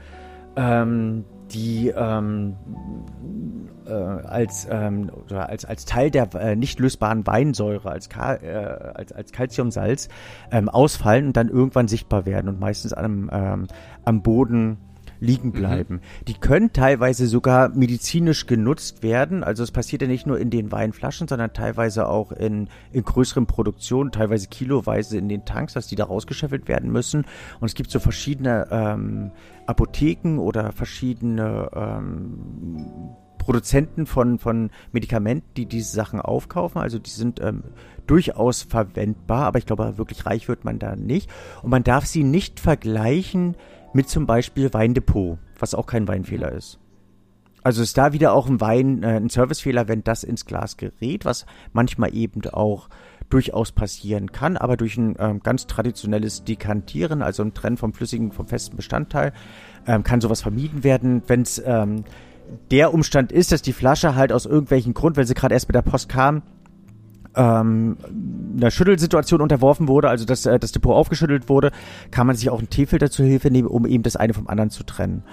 ähm, 0.55 1.25
die 1.51 1.89
ähm, 1.89 2.55
äh, 3.85 3.91
als, 3.91 4.67
ähm, 4.69 5.11
oder 5.25 5.49
als, 5.49 5.65
als 5.65 5.85
Teil 5.85 6.11
der 6.11 6.33
äh, 6.35 6.55
nicht 6.55 6.79
lösbaren 6.79 7.25
Weinsäure, 7.25 7.89
als, 7.89 8.09
Ka 8.09 8.35
äh, 8.35 8.91
als, 8.93 9.11
als 9.11 9.31
Calciumsalz 9.31 10.09
ähm, 10.51 10.69
ausfallen 10.69 11.27
und 11.27 11.37
dann 11.37 11.49
irgendwann 11.49 11.87
sichtbar 11.87 12.25
werden 12.25 12.49
und 12.49 12.59
meistens 12.59 12.93
am, 12.93 13.29
ähm, 13.31 13.67
am 14.05 14.21
Boden 14.21 14.77
liegen 15.19 15.49
mhm. 15.49 15.53
bleiben. 15.53 15.93
Mhm. 15.95 16.25
Die 16.27 16.33
können 16.33 16.73
teilweise 16.73 17.27
sogar 17.27 17.69
medizinisch 17.69 18.45
genutzt 18.45 19.03
werden. 19.03 19.43
Also 19.43 19.63
es 19.63 19.71
passiert 19.71 20.01
ja 20.01 20.07
nicht 20.07 20.25
nur 20.25 20.39
in 20.39 20.49
den 20.49 20.71
Weinflaschen, 20.71 21.27
sondern 21.27 21.53
teilweise 21.53 22.07
auch 22.07 22.31
in, 22.31 22.69
in 22.91 23.03
größeren 23.03 23.45
Produktionen, 23.45 24.11
teilweise 24.11 24.47
kiloweise 24.47 25.17
in 25.17 25.29
den 25.29 25.45
Tanks, 25.45 25.73
dass 25.73 25.87
die 25.87 25.95
da 25.95 26.05
rausgeschäffelt 26.05 26.67
werden 26.67 26.91
müssen. 26.91 27.25
Und 27.59 27.67
es 27.67 27.75
gibt 27.75 27.91
so 27.91 27.99
verschiedene 27.99 28.67
ähm, 28.71 29.31
Apotheken 29.65 30.39
oder 30.39 30.71
verschiedene 30.71 31.69
ähm, 31.73 32.39
Produzenten 33.37 34.05
von, 34.05 34.37
von 34.37 34.69
Medikamenten, 34.91 35.47
die 35.57 35.65
diese 35.65 35.91
Sachen 35.95 36.21
aufkaufen. 36.21 36.79
Also 36.79 36.99
die 36.99 37.09
sind 37.09 37.41
ähm, 37.41 37.63
durchaus 38.05 38.61
verwendbar, 38.61 39.45
aber 39.45 39.59
ich 39.59 39.65
glaube, 39.65 39.97
wirklich 39.97 40.25
reich 40.25 40.47
wird 40.47 40.65
man 40.65 40.77
da 40.77 40.95
nicht. 40.95 41.29
Und 41.63 41.71
man 41.71 41.83
darf 41.83 42.05
sie 42.05 42.23
nicht 42.23 42.59
vergleichen 42.59 43.55
mit 43.93 44.09
zum 44.09 44.25
Beispiel 44.25 44.73
Weindepot, 44.73 45.37
was 45.57 45.73
auch 45.73 45.85
kein 45.85 46.07
Weinfehler 46.07 46.51
ist. 46.51 46.79
Also 47.61 47.81
ist 47.81 47.97
da 47.97 48.13
wieder 48.13 48.33
auch 48.33 48.47
ein 48.47 48.61
Wein, 48.61 49.03
äh, 49.03 49.17
ein 49.17 49.29
Servicefehler, 49.29 49.87
wenn 49.87 50.03
das 50.03 50.23
ins 50.23 50.45
Glas 50.45 50.77
gerät, 50.77 51.25
was 51.25 51.45
manchmal 51.73 52.15
eben 52.15 52.41
auch 52.51 52.89
durchaus 53.29 53.71
passieren 53.71 54.31
kann, 54.31 54.57
aber 54.57 54.75
durch 54.75 54.97
ein 54.97 55.15
ähm, 55.19 55.41
ganz 55.41 55.67
traditionelles 55.67 56.43
Dekantieren, 56.43 57.21
also 57.21 57.43
ein 57.43 57.53
Trennen 57.53 57.77
vom 57.77 57.93
flüssigen, 57.93 58.31
vom 58.31 58.47
festen 58.47 58.75
Bestandteil, 58.75 59.33
ähm, 59.85 60.03
kann 60.03 60.21
sowas 60.21 60.41
vermieden 60.41 60.83
werden. 60.83 61.21
Wenn 61.27 61.41
es 61.41 61.61
ähm, 61.63 62.05
der 62.71 62.93
Umstand 62.93 63.31
ist, 63.31 63.51
dass 63.51 63.61
die 63.61 63.73
Flasche 63.73 64.15
halt 64.15 64.31
aus 64.31 64.45
irgendwelchen 64.45 64.93
Grund, 64.93 65.17
weil 65.17 65.27
sie 65.27 65.35
gerade 65.35 65.53
erst 65.53 65.67
mit 65.67 65.75
der 65.75 65.83
Post 65.83 66.09
kam, 66.09 66.41
ähm, 67.35 67.97
einer 68.57 68.71
Schüttelsituation 68.71 69.41
unterworfen 69.41 69.87
wurde, 69.87 70.09
also 70.09 70.25
dass 70.25 70.45
äh, 70.45 70.59
das 70.59 70.71
Depot 70.71 70.95
aufgeschüttelt 70.95 71.49
wurde, 71.49 71.71
kann 72.11 72.27
man 72.27 72.35
sich 72.35 72.49
auch 72.49 72.59
einen 72.59 72.69
Teefilter 72.69 73.11
zur 73.11 73.25
Hilfe 73.25 73.51
nehmen, 73.51 73.67
um 73.67 73.85
eben 73.85 74.03
das 74.03 74.15
eine 74.15 74.33
vom 74.33 74.47
anderen 74.47 74.69
zu 74.69 74.83
trennen. 74.83 75.23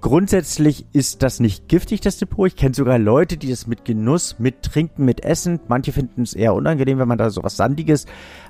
Grundsätzlich 0.00 0.86
ist 0.92 1.22
das 1.22 1.40
nicht 1.40 1.68
giftig, 1.68 2.00
das 2.00 2.18
Depot. 2.18 2.46
Ich 2.46 2.56
kenne 2.56 2.74
sogar 2.74 2.98
Leute, 2.98 3.36
die 3.36 3.48
das 3.48 3.66
mit 3.66 3.84
Genuss, 3.84 4.36
mit 4.38 4.62
Trinken, 4.62 5.04
mit 5.04 5.24
Essen, 5.24 5.60
manche 5.68 5.92
finden 5.92 6.22
es 6.22 6.34
eher 6.34 6.54
unangenehm, 6.54 6.98
wenn 6.98 7.08
man 7.08 7.18
da 7.18 7.30
so 7.30 7.42
was 7.42 7.56
Sandiges 7.56 8.06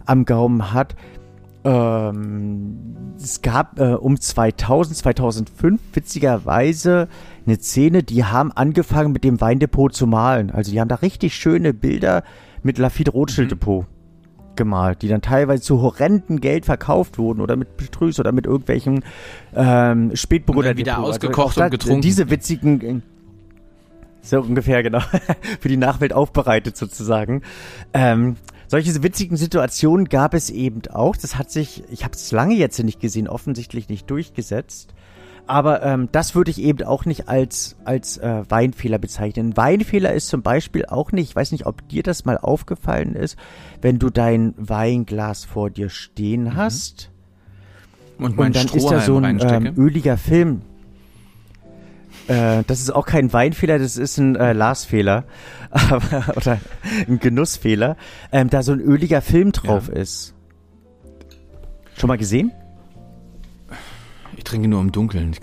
am 0.06 0.24
Gaumen 0.24 0.72
hat. 0.72 0.96
Ähm, 1.64 3.14
es 3.16 3.40
gab 3.40 3.78
äh, 3.78 3.94
um 3.94 4.20
2000, 4.20 4.98
2005 4.98 5.80
witzigerweise 5.94 7.08
eine 7.46 7.56
Szene, 7.56 8.02
die 8.02 8.24
haben 8.24 8.52
angefangen 8.52 9.12
mit 9.12 9.24
dem 9.24 9.40
Weindepot 9.40 9.94
zu 9.94 10.06
malen. 10.06 10.50
Also 10.50 10.72
die 10.72 10.80
haben 10.80 10.88
da 10.88 10.96
richtig 10.96 11.34
schöne 11.34 11.72
Bilder 11.72 12.22
mit 12.64 12.78
Lafitte 12.78 13.12
Rothschild 13.12 13.52
Depot 13.52 13.84
mhm. 13.84 14.56
gemalt, 14.56 15.02
die 15.02 15.08
dann 15.08 15.22
teilweise 15.22 15.62
zu 15.62 15.80
horrenden 15.80 16.40
Geld 16.40 16.64
verkauft 16.64 17.18
wurden 17.18 17.40
oder 17.40 17.54
mit 17.54 17.76
Betrüß 17.76 18.18
oder 18.18 18.32
mit 18.32 18.46
irgendwelchen 18.46 19.04
ähm, 19.54 20.16
Spätburgunder 20.16 20.76
wieder 20.76 20.94
Depot. 20.94 21.04
Also 21.04 21.10
ausgekocht 21.10 21.58
also 21.58 21.62
und 21.62 21.70
getrunken. 21.70 22.00
Diese 22.00 22.30
witzigen 22.30 23.02
so 24.24 24.40
ungefähr, 24.40 24.82
genau. 24.82 25.00
Für 25.60 25.68
die 25.68 25.76
Nachwelt 25.76 26.14
aufbereitet 26.14 26.78
sozusagen. 26.78 27.42
Ähm, 27.92 28.36
solche 28.68 29.02
witzigen 29.02 29.36
Situationen 29.36 30.08
gab 30.08 30.32
es 30.32 30.48
eben 30.48 30.80
auch. 30.90 31.14
Das 31.16 31.36
hat 31.36 31.50
sich, 31.50 31.84
ich 31.90 32.04
habe 32.04 32.14
es 32.14 32.32
lange 32.32 32.54
jetzt 32.54 32.82
nicht 32.82 33.00
gesehen, 33.00 33.28
offensichtlich 33.28 33.90
nicht 33.90 34.10
durchgesetzt. 34.10 34.94
Aber 35.46 35.82
ähm, 35.82 36.08
das 36.10 36.34
würde 36.34 36.50
ich 36.50 36.60
eben 36.60 36.82
auch 36.84 37.04
nicht 37.04 37.28
als, 37.28 37.76
als 37.84 38.16
äh, 38.16 38.44
Weinfehler 38.48 38.98
bezeichnen. 38.98 39.56
Weinfehler 39.56 40.12
ist 40.12 40.28
zum 40.28 40.42
Beispiel 40.42 40.86
auch 40.86 41.12
nicht, 41.12 41.30
ich 41.30 41.36
weiß 41.36 41.52
nicht, 41.52 41.66
ob 41.66 41.86
dir 41.88 42.02
das 42.02 42.24
mal 42.24 42.38
aufgefallen 42.38 43.14
ist, 43.14 43.36
wenn 43.82 43.98
du 43.98 44.08
dein 44.08 44.54
Weinglas 44.56 45.44
vor 45.44 45.68
dir 45.68 45.90
stehen 45.90 46.44
mhm. 46.44 46.56
hast. 46.56 47.10
Und, 48.18 48.38
und 48.38 48.56
dann 48.56 48.68
ist 48.68 48.88
da 48.88 49.00
so 49.00 49.18
ein 49.18 49.40
ähm, 49.40 49.74
öliger 49.76 50.16
Film. 50.16 50.62
Äh, 52.26 52.62
das 52.66 52.80
ist 52.80 52.90
auch 52.90 53.04
kein 53.04 53.32
Weinfehler, 53.32 53.78
das 53.78 53.98
ist 53.98 54.16
ein 54.16 54.36
äh, 54.36 54.52
Glasfehler 54.54 55.24
oder 56.36 56.58
ein 57.06 57.18
Genussfehler. 57.18 57.96
Ähm, 58.32 58.48
da 58.48 58.62
so 58.62 58.72
ein 58.72 58.80
öliger 58.80 59.20
Film 59.20 59.52
drauf 59.52 59.88
ja. 59.88 60.00
ist. 60.00 60.34
Schon 61.98 62.08
mal 62.08 62.16
gesehen? 62.16 62.50
Ich 64.44 64.50
trinke 64.50 64.68
nur 64.68 64.82
im 64.82 64.92
Dunkeln. 64.92 65.34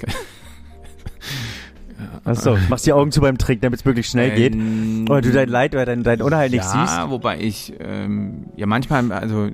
Achso, 2.24 2.56
machst 2.70 2.86
die 2.86 2.94
Augen 2.94 3.12
zu 3.12 3.20
beim 3.20 3.40
Trinken, 3.40 3.64
damit 3.64 3.80
es 3.80 3.86
möglichst 3.86 4.12
schnell 4.12 4.30
geht. 4.36 4.54
Ähm, 4.54 5.08
oder 5.10 5.22
du 5.22 5.32
dein 5.32 5.50
Leid 5.50 5.74
oder 5.74 5.88
dein, 5.88 6.04
dein 6.04 6.22
Unheil 6.22 6.52
nicht 6.52 6.64
ja, 6.64 6.70
siehst. 6.70 6.98
Ja, 6.98 7.10
wobei 7.10 7.40
ich, 7.40 7.74
ähm, 7.80 8.46
ja 8.56 8.68
manchmal, 8.68 9.12
also 9.12 9.50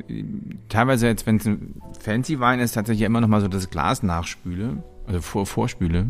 teilweise 0.67 1.07
jetzt, 1.07 1.25
wenn 1.25 1.37
es 1.37 1.45
ein 1.45 1.75
fancy 1.97 2.41
Wein 2.41 2.59
ist, 2.59 2.73
tatsächlich 2.73 3.05
immer 3.05 3.21
noch 3.21 3.29
mal 3.29 3.39
so 3.39 3.47
das 3.47 3.69
Glas 3.69 4.03
nachspüle, 4.03 4.83
also 5.05 5.21
vor, 5.21 5.45
vorspüle. 5.45 6.07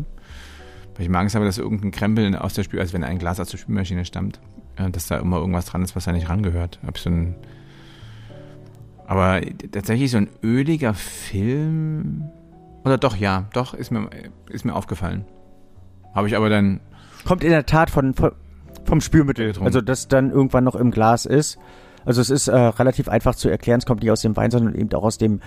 Weil 0.96 1.02
ich 1.04 1.08
mag 1.08 1.28
es 1.28 1.36
aber, 1.36 1.44
dass 1.44 1.58
irgendein 1.58 1.92
Krempel 1.92 2.34
aus 2.34 2.54
der 2.54 2.64
Spül, 2.64 2.80
also 2.80 2.92
wenn 2.92 3.04
ein 3.04 3.20
Glas 3.20 3.38
aus 3.38 3.50
der 3.50 3.58
Spülmaschine 3.58 4.04
stammt, 4.04 4.40
äh, 4.74 4.90
dass 4.90 5.06
da 5.06 5.18
immer 5.18 5.36
irgendwas 5.38 5.66
dran 5.66 5.82
ist, 5.82 5.94
was 5.94 6.06
da 6.06 6.12
nicht 6.12 6.28
rangehört. 6.28 6.80
Hab 6.84 6.98
so 6.98 7.08
ein, 7.08 7.36
aber 9.06 9.40
tatsächlich 9.70 10.10
so 10.10 10.16
ein 10.16 10.28
öliger 10.42 10.92
Film 10.92 12.24
oder 12.88 12.98
doch, 12.98 13.16
ja, 13.16 13.46
doch, 13.52 13.74
ist 13.74 13.90
mir, 13.90 14.08
ist 14.50 14.64
mir 14.64 14.74
aufgefallen. 14.74 15.24
Habe 16.14 16.28
ich 16.28 16.36
aber 16.36 16.48
dann. 16.48 16.80
Kommt 17.24 17.44
in 17.44 17.50
der 17.50 17.66
Tat 17.66 17.90
von, 17.90 18.14
von 18.14 18.32
vom 18.84 19.00
Spülmittel. 19.00 19.48
Getrunken. 19.48 19.66
Also, 19.66 19.80
das 19.80 20.08
dann 20.08 20.30
irgendwann 20.30 20.64
noch 20.64 20.74
im 20.74 20.90
Glas 20.90 21.26
ist. 21.26 21.58
Also 22.04 22.22
es 22.22 22.30
ist 22.30 22.48
äh, 22.48 22.56
relativ 22.56 23.08
einfach 23.08 23.34
zu 23.34 23.50
erklären, 23.50 23.80
es 23.80 23.84
kommt 23.84 24.00
nicht 24.00 24.10
aus 24.10 24.22
dem 24.22 24.34
Wein, 24.34 24.50
sondern 24.50 24.74
eben 24.74 24.90
auch 24.94 25.02
aus 25.02 25.18
dem, 25.18 25.40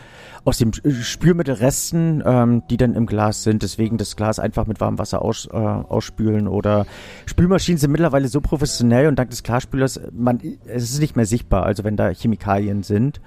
aus 0.45 0.59
dem 0.59 0.71
Spülmittelresten, 0.73 2.21
ähm, 2.23 2.61
die 2.69 2.77
dann 2.77 2.93
im 2.93 3.07
Glas 3.07 3.41
sind. 3.41 3.63
Deswegen 3.63 3.97
das 3.97 4.15
Glas 4.15 4.37
einfach 4.37 4.67
mit 4.67 4.79
warmem 4.79 4.99
Wasser 4.99 5.23
aus, 5.23 5.49
äh, 5.51 5.57
ausspülen 5.57 6.47
oder 6.47 6.85
Spülmaschinen 7.25 7.79
sind 7.79 7.89
mittlerweile 7.89 8.27
so 8.27 8.41
professionell 8.41 9.07
und 9.07 9.15
dank 9.15 9.31
des 9.31 9.41
Klarspülers, 9.41 10.01
man, 10.11 10.39
es 10.67 10.83
ist 10.83 10.99
nicht 10.99 11.15
mehr 11.15 11.25
sichtbar, 11.25 11.63
also 11.63 11.83
wenn 11.83 11.97
da 11.97 12.09
Chemikalien 12.09 12.83
sind. 12.83 13.21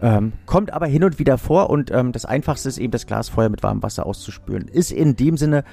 Ähm, 0.00 0.32
kommt 0.46 0.72
aber 0.72 0.86
hin 0.86 1.04
und 1.04 1.18
wieder 1.18 1.38
vor 1.38 1.70
und 1.70 1.90
ähm, 1.90 2.12
das 2.12 2.24
Einfachste 2.24 2.68
ist 2.68 2.78
eben 2.78 2.90
das 2.90 3.06
Glas 3.06 3.28
vorher 3.28 3.50
mit 3.50 3.62
warmem 3.62 3.82
Wasser 3.82 4.06
auszuspülen. 4.06 4.68
Ist 4.68 4.92
in 4.92 5.16
dem 5.16 5.36
Sinne 5.36 5.64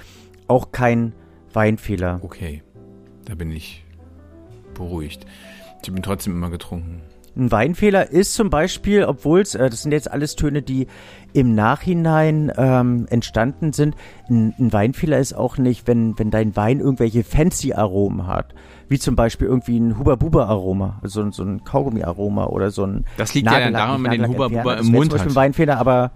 auch 0.47 0.71
kein 0.71 1.13
Weinfehler. 1.53 2.19
Okay, 2.23 2.63
da 3.25 3.35
bin 3.35 3.51
ich 3.51 3.85
beruhigt. 4.73 5.25
Ich 5.83 5.91
bin 5.91 6.01
trotzdem 6.01 6.33
immer 6.33 6.49
getrunken. 6.49 7.01
Ein 7.35 7.51
Weinfehler 7.51 8.11
ist 8.11 8.35
zum 8.35 8.51
Beispiel, 8.51 9.05
obwohl 9.05 9.41
es, 9.41 9.55
äh, 9.55 9.69
das 9.69 9.81
sind 9.81 9.91
jetzt 9.91 10.11
alles 10.11 10.35
Töne, 10.35 10.61
die 10.61 10.87
im 11.33 11.55
Nachhinein 11.55 12.51
ähm, 12.55 13.07
entstanden 13.09 13.73
sind. 13.73 13.95
Ein, 14.29 14.53
ein, 14.59 14.71
Weinfehler 14.71 15.17
ist 15.17 15.33
auch 15.33 15.57
nicht, 15.57 15.87
wenn, 15.87 16.17
wenn 16.19 16.29
dein 16.29 16.55
Wein 16.55 16.79
irgendwelche 16.79 17.23
fancy 17.23 17.73
Aromen 17.73 18.27
hat. 18.27 18.53
Wie 18.93 18.99
zum 18.99 19.15
Beispiel 19.15 19.47
irgendwie 19.47 19.79
ein 19.79 19.97
Huba-Buba-Aroma, 19.97 20.99
also 21.01 21.31
so 21.31 21.41
ein 21.41 21.63
Kaugummi-Aroma 21.63 22.45
oder 22.45 22.69
so 22.69 22.85
ein. 22.85 23.05
Das 23.17 23.33
liegt 23.33 23.47
Nagellack, 23.47 23.71
ja 23.71 23.77
daran, 23.79 23.95
wenn 23.95 24.01
man 24.03 24.11
den 24.11 24.27
Huba-Buba 24.27 24.73
im 24.75 24.91
Mund 24.91 25.05
hat. 25.05 25.09
Zum 25.09 25.09
Beispiel 25.09 25.31
ein 25.31 25.35
Weinfehler, 25.35 25.79
aber 25.79 26.11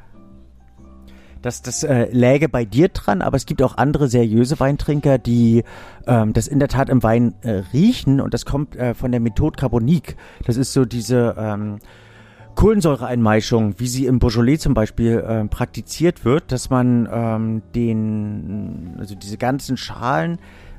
das, 1.41 1.63
das 1.63 1.81
äh, 1.81 2.07
läge 2.11 2.49
bei 2.49 2.65
dir 2.65 2.89
dran, 2.89 3.23
aber 3.23 3.35
es 3.35 3.47
gibt 3.47 3.63
auch 3.63 3.77
andere 3.77 4.07
seriöse 4.07 4.59
Weintrinker, 4.59 5.17
die 5.17 5.63
ähm, 6.05 6.33
das 6.33 6.47
in 6.47 6.59
der 6.59 6.67
Tat 6.67 6.89
im 6.89 7.01
Wein 7.01 7.33
äh, 7.41 7.63
riechen 7.73 8.21
und 8.21 8.35
das 8.35 8.45
kommt 8.45 8.75
äh, 8.75 8.93
von 8.93 9.11
der 9.11 9.21
Methode 9.21 9.55
Carbonique. 9.57 10.15
Das 10.45 10.55
ist 10.55 10.71
so 10.71 10.85
diese 10.85 11.35
ähm, 11.35 11.79
Kohlensäureeinmeischung, 12.53 13.79
wie 13.79 13.87
sie 13.87 14.05
im 14.05 14.19
Beaujolais 14.19 14.59
zum 14.59 14.75
Beispiel 14.75 15.17
äh, 15.17 15.45
praktiziert 15.45 16.25
wird, 16.25 16.51
dass 16.51 16.69
man 16.69 17.09
ähm, 17.11 17.63
den, 17.73 18.97
also 18.99 19.15
diese 19.15 19.37
ganzen 19.39 19.77
Schalen 19.77 20.37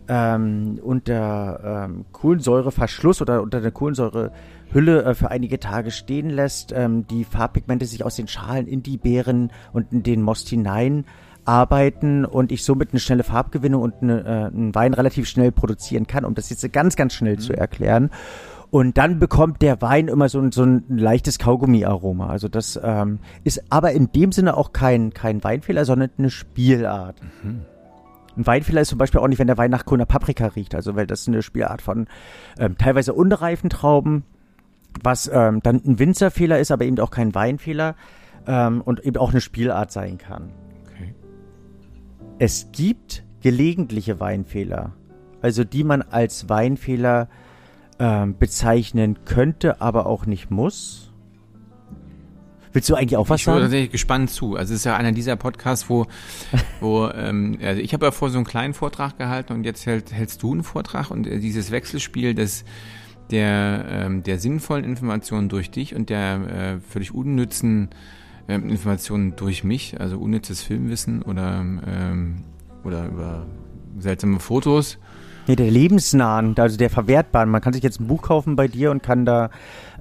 ähm, 0.08 0.78
unter 0.82 1.86
ähm, 1.86 2.04
Kohlensäureverschluss 2.12 3.20
oder 3.22 3.42
unter 3.42 3.60
der 3.60 3.70
Kohlensäurehülle 3.70 5.04
äh, 5.04 5.14
für 5.14 5.30
einige 5.30 5.60
Tage 5.60 5.90
stehen 5.90 6.30
lässt, 6.30 6.72
ähm, 6.72 7.06
die 7.06 7.24
Farbpigmente 7.24 7.86
sich 7.86 8.04
aus 8.04 8.16
den 8.16 8.28
Schalen 8.28 8.66
in 8.66 8.82
die 8.82 8.96
Beeren 8.96 9.52
und 9.72 9.92
in 9.92 10.02
den 10.02 10.22
Most 10.22 10.48
hinein 10.48 11.04
arbeiten 11.44 12.24
und 12.24 12.52
ich 12.52 12.64
somit 12.64 12.90
eine 12.92 13.00
schnelle 13.00 13.22
Farbgewinnung 13.22 13.82
und 13.82 13.94
eine, 14.02 14.24
äh, 14.24 14.54
einen 14.54 14.74
Wein 14.74 14.92
relativ 14.92 15.26
schnell 15.26 15.50
produzieren 15.50 16.06
kann, 16.06 16.24
um 16.24 16.34
das 16.34 16.50
jetzt 16.50 16.70
ganz, 16.72 16.94
ganz 16.96 17.14
schnell 17.14 17.36
mhm. 17.36 17.40
zu 17.40 17.52
erklären. 17.54 18.10
Und 18.70 18.98
dann 18.98 19.18
bekommt 19.18 19.62
der 19.62 19.80
Wein 19.80 20.08
immer 20.08 20.28
so 20.28 20.40
ein, 20.40 20.52
so 20.52 20.62
ein 20.62 20.84
leichtes 20.88 21.38
Kaugummi-Aroma. 21.38 22.28
Also 22.28 22.48
das 22.48 22.78
ähm, 22.82 23.18
ist 23.44 23.62
aber 23.70 23.92
in 23.92 24.12
dem 24.12 24.30
Sinne 24.30 24.58
auch 24.58 24.72
kein, 24.72 25.14
kein 25.14 25.42
Weinfehler, 25.42 25.86
sondern 25.86 26.10
eine 26.18 26.28
Spielart. 26.28 27.16
Mhm. 27.42 27.62
Ein 28.38 28.46
Weinfehler 28.46 28.82
ist 28.82 28.88
zum 28.90 28.98
Beispiel 28.98 29.20
auch 29.20 29.26
nicht, 29.26 29.40
wenn 29.40 29.48
der 29.48 29.58
Wein 29.58 29.72
nach 29.72 29.84
grüner 29.84 30.06
Paprika 30.06 30.46
riecht, 30.46 30.76
also 30.76 30.94
weil 30.94 31.08
das 31.08 31.22
ist 31.22 31.28
eine 31.28 31.42
Spielart 31.42 31.82
von 31.82 32.06
ähm, 32.56 32.78
teilweise 32.78 33.12
unreifen 33.12 33.68
Trauben, 33.68 34.22
was 35.02 35.28
ähm, 35.32 35.60
dann 35.62 35.82
ein 35.84 35.98
Winzerfehler 35.98 36.60
ist, 36.60 36.70
aber 36.70 36.84
eben 36.84 37.00
auch 37.00 37.10
kein 37.10 37.34
Weinfehler 37.34 37.96
ähm, 38.46 38.80
und 38.80 39.04
eben 39.04 39.16
auch 39.16 39.32
eine 39.32 39.40
Spielart 39.40 39.90
sein 39.90 40.18
kann. 40.18 40.52
Okay. 40.86 41.14
Es 42.38 42.68
gibt 42.70 43.24
gelegentliche 43.40 44.20
Weinfehler, 44.20 44.92
also 45.42 45.64
die 45.64 45.82
man 45.82 46.02
als 46.02 46.48
Weinfehler 46.48 47.28
ähm, 47.98 48.38
bezeichnen 48.38 49.24
könnte, 49.24 49.80
aber 49.80 50.06
auch 50.06 50.26
nicht 50.26 50.48
muss. 50.48 51.07
Willst 52.78 52.90
du 52.90 52.94
eigentlich 52.94 53.16
auch 53.16 53.28
was 53.28 53.40
ich 53.40 53.44
sagen? 53.44 53.56
Ich 53.56 53.62
bin 53.62 53.64
tatsächlich 53.64 53.90
gespannt 53.90 54.30
zu. 54.30 54.54
Also 54.54 54.72
es 54.72 54.80
ist 54.80 54.84
ja 54.84 54.96
einer 54.96 55.10
dieser 55.10 55.34
Podcasts, 55.34 55.90
wo, 55.90 56.06
wo 56.80 57.08
ähm, 57.08 57.58
also 57.60 57.80
ich 57.80 57.92
habe 57.92 58.06
ja 58.06 58.12
vor 58.12 58.30
so 58.30 58.38
einen 58.38 58.44
kleinen 58.44 58.72
Vortrag 58.72 59.18
gehalten 59.18 59.52
und 59.52 59.64
jetzt 59.64 59.84
hält, 59.84 60.12
hältst 60.12 60.44
du 60.44 60.52
einen 60.52 60.62
Vortrag 60.62 61.10
und 61.10 61.26
äh, 61.26 61.40
dieses 61.40 61.72
Wechselspiel 61.72 62.34
des 62.34 62.64
der, 63.32 63.84
ähm, 63.90 64.22
der 64.22 64.38
sinnvollen 64.38 64.84
Informationen 64.84 65.48
durch 65.48 65.72
dich 65.72 65.96
und 65.96 66.08
der 66.08 66.76
äh, 66.76 66.80
völlig 66.88 67.12
unnützen 67.12 67.88
ähm, 68.46 68.68
Informationen 68.68 69.34
durch 69.34 69.64
mich, 69.64 70.00
also 70.00 70.16
unnützes 70.16 70.62
Filmwissen 70.62 71.22
oder, 71.22 71.58
ähm, 71.58 72.44
oder 72.84 73.06
über 73.06 73.46
seltsame 73.98 74.38
Fotos 74.38 74.98
Nee, 75.48 75.56
der 75.56 75.70
lebensnahen, 75.70 76.54
also 76.58 76.76
der 76.76 76.90
verwertbaren. 76.90 77.48
Man 77.48 77.62
kann 77.62 77.72
sich 77.72 77.82
jetzt 77.82 78.00
ein 78.00 78.06
Buch 78.06 78.20
kaufen 78.20 78.54
bei 78.54 78.68
dir 78.68 78.90
und 78.90 79.02
kann 79.02 79.24
da 79.24 79.48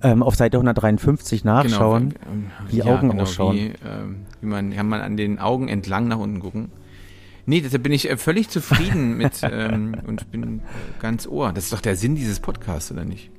ähm, 0.03 0.23
auf 0.23 0.35
Seite 0.35 0.57
153 0.57 1.43
nachschauen, 1.43 2.09
genau, 2.09 2.31
ähm, 2.31 2.51
wie 2.69 2.77
ja, 2.77 2.85
Augen 2.85 3.09
genau, 3.09 3.23
ausschauen. 3.23 3.55
Wie, 3.55 3.73
ähm, 3.85 4.25
wie 4.41 4.47
man, 4.47 4.75
kann 4.75 4.87
man 4.87 5.01
an 5.01 5.17
den 5.17 5.39
Augen 5.39 5.67
entlang 5.67 6.07
nach 6.07 6.19
unten 6.19 6.39
gucken. 6.39 6.69
Nee, 7.45 7.61
deshalb 7.61 7.83
bin 7.83 7.93
ich 7.93 8.09
äh, 8.09 8.17
völlig 8.17 8.49
zufrieden 8.49 9.17
mit 9.17 9.39
ähm, 9.43 9.95
und 10.05 10.31
bin 10.31 10.59
äh, 10.59 10.61
ganz 10.99 11.27
ohr. 11.27 11.53
Das 11.53 11.65
ist 11.65 11.73
doch 11.73 11.81
der 11.81 11.95
Sinn 11.95 12.15
dieses 12.15 12.39
Podcasts, 12.39 12.91
oder 12.91 13.05
nicht? 13.05 13.31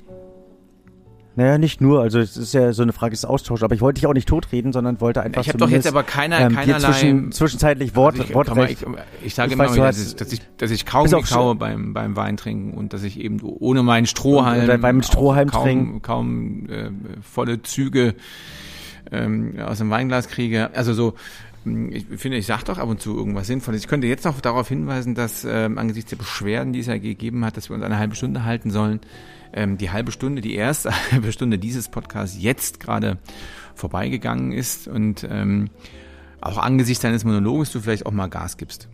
Naja, 1.39 1.57
nicht 1.57 1.81
nur, 1.81 2.01
also 2.03 2.19
es 2.19 2.37
ist 2.37 2.53
ja 2.53 2.73
so 2.73 2.83
eine 2.83 2.93
Frage 2.93 3.13
des 3.13 3.25
Austauschs, 3.25 3.63
aber 3.63 3.73
ich 3.73 3.81
wollte 3.81 4.01
dich 4.01 4.09
auch 4.09 4.13
nicht 4.13 4.27
totreden, 4.29 4.73
sondern 4.73 5.01
wollte 5.01 5.23
einfach 5.23 5.41
Ich 5.41 5.47
habe 5.49 5.59
doch 5.59 5.71
jetzt 5.71 5.87
aber 5.87 6.03
keiner, 6.03 6.41
ähm, 6.41 6.53
keinerlei... 6.53 6.91
zwischen, 6.91 7.31
zwischenzeitlich 7.31 7.95
Wort, 7.95 8.15
Also 8.19 8.25
ich, 8.29 8.35
Wortrecht. 8.35 8.89
mal, 8.89 8.99
Ich, 9.21 9.27
ich 9.29 9.35
sage 9.37 9.47
Ich 9.47 9.53
immer 9.53 9.67
weiß, 9.67 9.75
wieder, 9.77 9.87
dass, 9.87 10.05
ich- 10.05 10.17
dass, 10.17 10.33
ich, 10.33 10.41
dass 10.57 10.71
ich 10.73 10.85
kaum 10.85 11.09
kaue 11.09 11.55
beim, 11.55 11.95
beim 11.95 12.17
Wein 12.17 12.37
trinken 12.37 12.77
und 12.77 12.93
dass 12.93 13.05
ich 13.05 13.21
eben 13.21 13.39
ohne 13.41 13.85
meinen 13.85 14.07
Strohhalm, 14.07 14.65
Oder 14.65 14.79
beim 14.79 15.01
Strohhalm 15.01 15.49
kaum, 15.49 15.63
trinken. 15.63 16.03
kaum 16.03 16.67
äh, 16.71 16.91
volle 17.23 17.63
Züge 17.63 18.17
ähm, 19.13 19.55
aus 19.65 19.79
dem 19.79 19.91
Weinglas 19.91 20.27
kriege. 20.27 20.71
Also 20.75 20.93
so, 20.93 21.15
mh, 21.63 21.95
ich 21.95 22.07
finde, 22.17 22.37
ich 22.39 22.47
sage 22.47 22.65
doch 22.65 22.79
ab 22.79 22.89
und 22.89 23.01
zu 23.01 23.17
irgendwas 23.17 23.47
Sinnvolles. 23.47 23.81
Ich 23.83 23.87
könnte 23.87 24.09
jetzt 24.09 24.25
noch 24.25 24.41
darauf 24.41 24.69
hinweisen, 24.69 25.15
dass 25.15 25.45
ähm, 25.49 25.79
angesichts 25.79 26.11
der 26.11 26.17
Beschwerden, 26.17 26.73
die 26.73 26.81
es 26.81 26.87
ja 26.87 26.99
gegeben 26.99 27.45
hat, 27.45 27.57
dass 27.57 27.71
wir 27.71 27.77
uns 27.77 27.85
eine 27.85 27.99
halbe 27.99 28.17
Stunde 28.17 28.45
halten 28.45 28.73
sollen, 28.73 28.99
ähm, 29.53 29.79
die 29.79 29.91
halbe 29.91 30.13
Stunde, 30.13 30.43
die 30.43 30.55
erste 30.55 30.91
halbe 31.13 31.33
Stunde 31.33 31.59
dieses 31.59 31.89
Podcasts 31.89 32.37
jetzt 32.41 32.81
gerade 32.81 33.19
vorbeigegangen 33.75 34.53
ist 34.53 34.89
und 34.89 35.27
ähm, 35.29 35.71
auch 36.41 36.59
angesichts 36.59 37.03
deines 37.03 37.25
Monologes 37.25 37.73
du 37.73 37.81
vielleicht 37.81 38.07
auch 38.07 38.13
mal 38.13 38.29
Gas 38.29 38.57
gibst. 38.57 38.89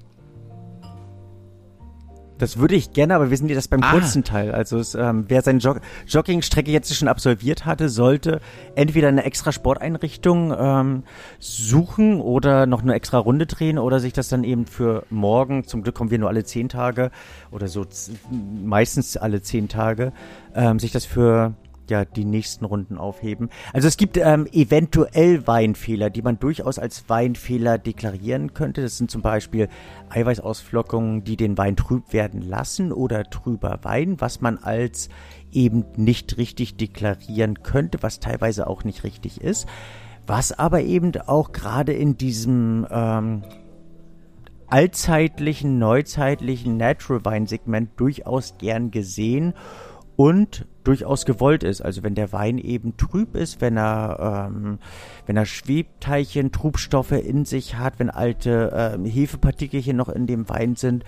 Das 2.39 2.59
würde 2.59 2.75
ich 2.75 2.93
gerne, 2.93 3.15
aber 3.15 3.31
wir 3.31 3.37
sind 3.37 3.49
jetzt 3.49 3.71
beim 3.71 3.83
Ah. 3.83 3.93
kurzen 3.93 4.25
Teil. 4.25 4.51
Also 4.53 4.79
es, 4.79 4.95
ähm, 4.97 5.27
wer 5.29 5.41
seine 5.43 5.61
Jog 5.61 5.81
Joggingstrecke 6.07 6.71
jetzt 6.71 6.93
schon 6.95 7.07
absolviert 7.07 7.65
hatte, 7.65 7.89
sollte 7.89 8.41
entweder 8.75 9.07
eine 9.09 9.25
extra 9.25 9.53
Sporteinrichtung 9.53 10.53
ähm, 10.59 11.03
suchen 11.39 12.21
oder 12.21 12.67
noch 12.67 12.83
eine 12.83 12.95
extra 12.95 13.19
Runde 13.19 13.47
drehen 13.47 13.79
oder 13.79 14.01
sich 14.01 14.13
das 14.13 14.29
dann 14.29 14.43
eben 14.43 14.67
für 14.67 15.05
morgen, 15.11 15.65
zum 15.65 15.83
Glück 15.83 15.95
kommen 15.95 16.11
wir 16.11 16.19
nur 16.19 16.29
alle 16.29 16.45
zehn 16.45 16.69
Tage 16.69 17.13
oder 17.53 17.69
so 17.69 17.87
meistens 18.65 19.17
alle 19.17 19.41
zehn 19.41 19.69
Tage, 19.69 20.13
ähm, 20.57 20.81
sich 20.81 20.91
das 20.91 21.05
für 21.05 21.55
ja, 21.91 22.05
die 22.05 22.25
nächsten 22.25 22.65
Runden 22.65 22.99
aufheben. 22.99 23.51
Also 23.73 23.89
es 23.89 23.97
gibt 23.97 24.17
ähm, 24.17 24.47
eventuell 24.53 25.47
Weinfehler, 25.47 26.11
die 26.11 26.23
man 26.23 26.39
durchaus 26.39 26.79
als 26.79 27.09
Weinfehler 27.09 27.79
deklarieren 27.79 28.55
könnte. 28.55 28.83
Das 28.83 28.99
sind 28.99 29.11
zum 29.11 29.23
Beispiel 29.23 29.69
Eiweißausflockungen, 30.11 31.25
die 31.25 31.37
den 31.37 31.59
Wein 31.59 31.77
trüb 31.77 32.13
werden 32.13 32.43
lassen 32.43 32.93
oder 32.93 33.25
trüber 33.25 33.81
Wein, 33.83 34.21
was 34.21 34.41
man 34.41 34.59
als 34.59 35.09
eben 35.53 35.85
nicht 35.97 36.37
richtig 36.37 36.77
deklarieren 36.77 37.63
könnte, 37.63 38.03
was 38.03 38.21
teilweise 38.21 38.67
auch 38.67 38.85
nicht 38.85 39.05
richtig 39.05 39.41
ist. 39.41 39.67
Was 40.27 40.59
aber 40.59 40.81
eben 40.81 41.13
auch 41.27 41.53
gerade 41.53 41.93
in 41.93 42.17
diesem 42.17 42.87
ähm, 42.91 43.43
allzeitlichen, 44.69 45.79
neuzeitlichen 45.79 46.77
Natural 46.77 47.25
Wein 47.25 47.47
Segment 47.47 47.91
durchaus 47.97 48.57
gern 48.59 48.91
gesehen 48.91 49.55
durchaus 50.17 51.25
gewollt 51.25 51.63
ist. 51.63 51.81
Also 51.81 52.03
wenn 52.03 52.15
der 52.15 52.33
Wein 52.33 52.59
eben 52.59 52.97
trüb 52.97 53.35
ist, 53.35 53.61
wenn 53.61 53.77
er, 53.77 54.49
ähm, 54.49 54.79
wenn 55.27 55.37
er 55.37 55.47
Schwebteilchen, 55.47 56.53
Trubstoffe 56.53 57.13
in 57.13 57.45
sich 57.45 57.77
hat, 57.77 57.99
wenn 57.99 58.11
alte 58.11 58.73
ähm, 58.75 59.05
Hefepartikelchen 59.05 59.97
noch 59.97 60.09
in 60.09 60.27
dem 60.27 60.49
Wein 60.49 60.77
sind, 60.77 61.05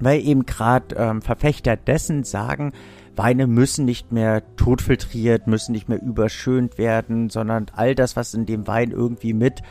weil 0.00 0.20
eben 0.20 0.46
gerade 0.46 0.94
ähm, 0.96 1.22
Verfechter 1.22 1.76
dessen 1.76 2.24
sagen, 2.24 2.72
Weine 3.16 3.46
müssen 3.46 3.86
nicht 3.86 4.12
mehr 4.12 4.42
totfiltriert, 4.56 5.46
müssen 5.46 5.72
nicht 5.72 5.88
mehr 5.88 6.02
überschönt 6.02 6.76
werden, 6.76 7.30
sondern 7.30 7.66
all 7.74 7.94
das, 7.94 8.14
was 8.14 8.34
in 8.34 8.44
dem 8.44 8.66
Wein 8.66 8.90
irgendwie 8.90 9.32
mit 9.32 9.62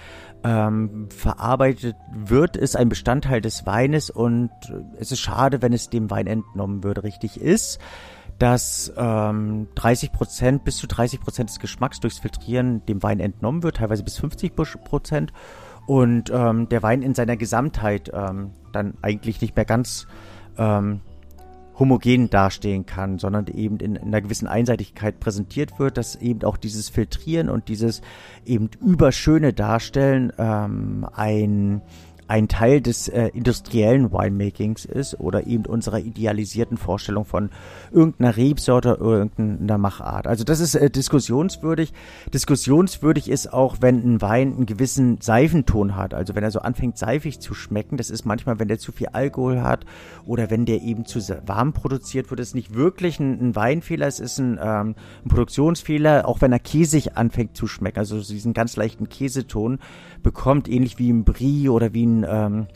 ähm, 0.43 1.09
verarbeitet 1.09 1.95
wird, 2.11 2.57
ist 2.57 2.75
ein 2.75 2.89
Bestandteil 2.89 3.41
des 3.41 3.65
Weines 3.65 4.09
und 4.09 4.49
es 4.99 5.11
ist 5.11 5.19
schade, 5.19 5.61
wenn 5.61 5.73
es 5.73 5.89
dem 5.89 6.09
Wein 6.09 6.27
entnommen 6.27 6.83
wird. 6.83 7.03
Richtig 7.03 7.39
ist, 7.39 7.79
dass 8.39 8.91
ähm, 8.97 9.67
30 9.75 10.11
Prozent 10.11 10.63
bis 10.63 10.77
zu 10.77 10.87
30 10.87 11.21
Prozent 11.21 11.49
des 11.49 11.59
Geschmacks 11.59 11.99
durchs 11.99 12.19
Filtrieren 12.19 12.85
dem 12.85 13.01
Wein 13.01 13.19
entnommen 13.19 13.63
wird, 13.63 13.77
teilweise 13.77 14.03
bis 14.03 14.17
50 14.17 14.53
Prozent. 14.55 15.31
Und 15.87 16.31
ähm, 16.33 16.67
der 16.69 16.83
Wein 16.83 17.01
in 17.01 17.13
seiner 17.13 17.37
Gesamtheit 17.37 18.11
ähm, 18.13 18.51
dann 18.71 18.95
eigentlich 19.01 19.41
nicht 19.41 19.55
mehr 19.55 19.65
ganz 19.65 20.07
ähm, 20.57 21.01
homogen 21.77 22.29
dastehen 22.29 22.85
kann, 22.85 23.19
sondern 23.19 23.47
eben 23.47 23.77
in, 23.77 23.95
in 23.95 24.07
einer 24.07 24.21
gewissen 24.21 24.47
Einseitigkeit 24.47 25.19
präsentiert 25.19 25.77
wird, 25.79 25.97
dass 25.97 26.15
eben 26.15 26.43
auch 26.43 26.57
dieses 26.57 26.89
Filtrieren 26.89 27.49
und 27.49 27.67
dieses 27.67 28.01
eben 28.45 28.69
überschöne 28.81 29.53
Darstellen 29.53 30.31
ähm, 30.37 31.05
ein 31.13 31.81
ein 32.27 32.47
Teil 32.47 32.81
des 32.81 33.07
äh, 33.07 33.27
industriellen 33.33 34.11
Winemakings 34.11 34.85
ist 34.85 35.19
oder 35.19 35.45
eben 35.45 35.65
unserer 35.65 35.99
idealisierten 35.99 36.77
Vorstellung 36.77 37.25
von 37.25 37.49
irgendeiner 37.91 38.35
Rebsorte 38.35 38.97
oder 38.99 39.17
irgendeiner 39.17 39.77
Machart. 39.77 40.25
Also 40.25 40.43
das 40.43 40.59
ist 40.59 40.75
äh, 40.75 40.89
diskussionswürdig. 40.89 41.93
Diskussionswürdig 42.33 43.29
ist 43.29 43.53
auch, 43.53 43.77
wenn 43.81 44.15
ein 44.15 44.21
Wein 44.21 44.53
einen 44.55 44.65
gewissen 44.65 45.21
Seifenton 45.21 45.95
hat. 45.95 46.13
Also 46.13 46.35
wenn 46.35 46.43
er 46.43 46.51
so 46.51 46.59
anfängt 46.59 46.97
seifig 46.97 47.39
zu 47.39 47.53
schmecken, 47.53 47.97
das 47.97 48.09
ist 48.09 48.25
manchmal, 48.25 48.59
wenn 48.59 48.67
der 48.67 48.79
zu 48.79 48.91
viel 48.91 49.07
Alkohol 49.07 49.61
hat 49.61 49.85
oder 50.25 50.49
wenn 50.49 50.65
der 50.65 50.81
eben 50.81 51.05
zu 51.05 51.19
warm 51.45 51.73
produziert 51.73 52.29
wird, 52.29 52.39
ist 52.39 52.55
nicht 52.55 52.73
wirklich 52.73 53.19
ein, 53.19 53.49
ein 53.49 53.55
Weinfehler, 53.55 54.07
es 54.07 54.19
ist 54.19 54.39
ein, 54.39 54.59
ähm, 54.61 54.95
ein 55.23 55.29
Produktionsfehler, 55.29 56.27
auch 56.27 56.41
wenn 56.41 56.51
er 56.51 56.59
käsig 56.59 57.17
anfängt 57.17 57.55
zu 57.55 57.67
schmecken, 57.67 57.99
also 57.99 58.19
so 58.19 58.33
diesen 58.33 58.53
ganz 58.53 58.75
leichten 58.75 59.09
Käseton 59.09 59.79
bekommt, 60.25 60.67
ähnlich 60.67 60.97
wie 60.97 61.11
ein 61.11 61.23
Brie 61.23 61.69
oder 61.69 61.93
wie 61.93 62.05
ein 62.05 62.25
ähm, 62.27 62.67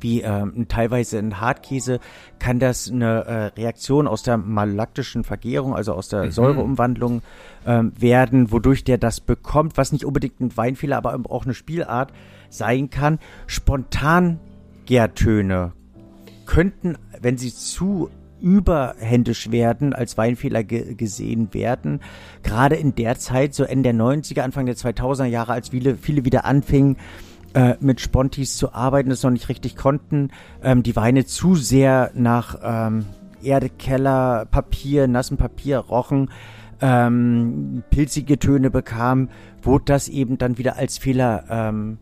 wie 0.00 0.22
ähm, 0.22 0.66
teilweise 0.68 1.18
ein 1.18 1.40
Hartkäse, 1.40 1.98
kann 2.38 2.60
das 2.60 2.88
eine 2.88 3.24
äh, 3.24 3.44
Reaktion 3.60 4.06
aus 4.06 4.22
der 4.22 4.36
malaktischen 4.36 5.24
Vergärung, 5.24 5.74
also 5.74 5.92
aus 5.92 6.08
der 6.08 6.30
Säureumwandlung 6.30 7.22
ähm, 7.66 7.92
werden, 7.98 8.52
wodurch 8.52 8.84
der 8.84 8.96
das 8.96 9.20
bekommt, 9.20 9.76
was 9.76 9.90
nicht 9.90 10.04
unbedingt 10.04 10.38
ein 10.38 10.56
Weinfehler, 10.56 10.96
aber 10.98 11.18
auch 11.28 11.44
eine 11.44 11.54
Spielart 11.54 12.12
sein 12.48 12.90
kann. 12.90 13.18
Spontan 13.48 14.38
Gärtöne 14.86 15.72
könnten, 16.46 16.96
wenn 17.20 17.36
sie 17.36 17.52
zu 17.52 18.08
überhändisch 18.40 19.50
werden, 19.50 19.92
als 19.92 20.16
Weinfehler 20.16 20.64
ge 20.64 20.94
gesehen 20.94 21.52
werden. 21.52 22.00
Gerade 22.42 22.76
in 22.76 22.94
der 22.94 23.18
Zeit, 23.18 23.54
so 23.54 23.64
Ende 23.64 23.92
der 23.92 23.94
90er, 23.94 24.40
Anfang 24.40 24.66
der 24.66 24.76
2000er 24.76 25.24
Jahre, 25.24 25.52
als 25.52 25.70
viele, 25.70 25.96
viele 25.96 26.24
wieder 26.24 26.44
anfingen, 26.44 26.96
äh, 27.54 27.74
mit 27.80 28.00
Spontis 28.00 28.56
zu 28.56 28.72
arbeiten, 28.72 29.10
das 29.10 29.22
noch 29.22 29.30
nicht 29.30 29.48
richtig 29.48 29.76
konnten, 29.76 30.30
ähm, 30.62 30.82
die 30.82 30.96
Weine 30.96 31.24
zu 31.24 31.54
sehr 31.54 32.10
nach 32.14 32.58
ähm, 32.62 33.06
Erde, 33.42 33.70
Papier, 34.50 35.08
nassem 35.08 35.36
Papier 35.36 35.78
rochen, 35.78 36.30
ähm, 36.80 37.82
pilzige 37.90 38.38
Töne 38.38 38.70
bekamen, 38.70 39.30
wurde 39.62 39.84
das 39.86 40.08
eben 40.08 40.38
dann 40.38 40.58
wieder 40.58 40.76
als 40.76 40.98
Fehler 40.98 41.44
ähm, 41.48 41.98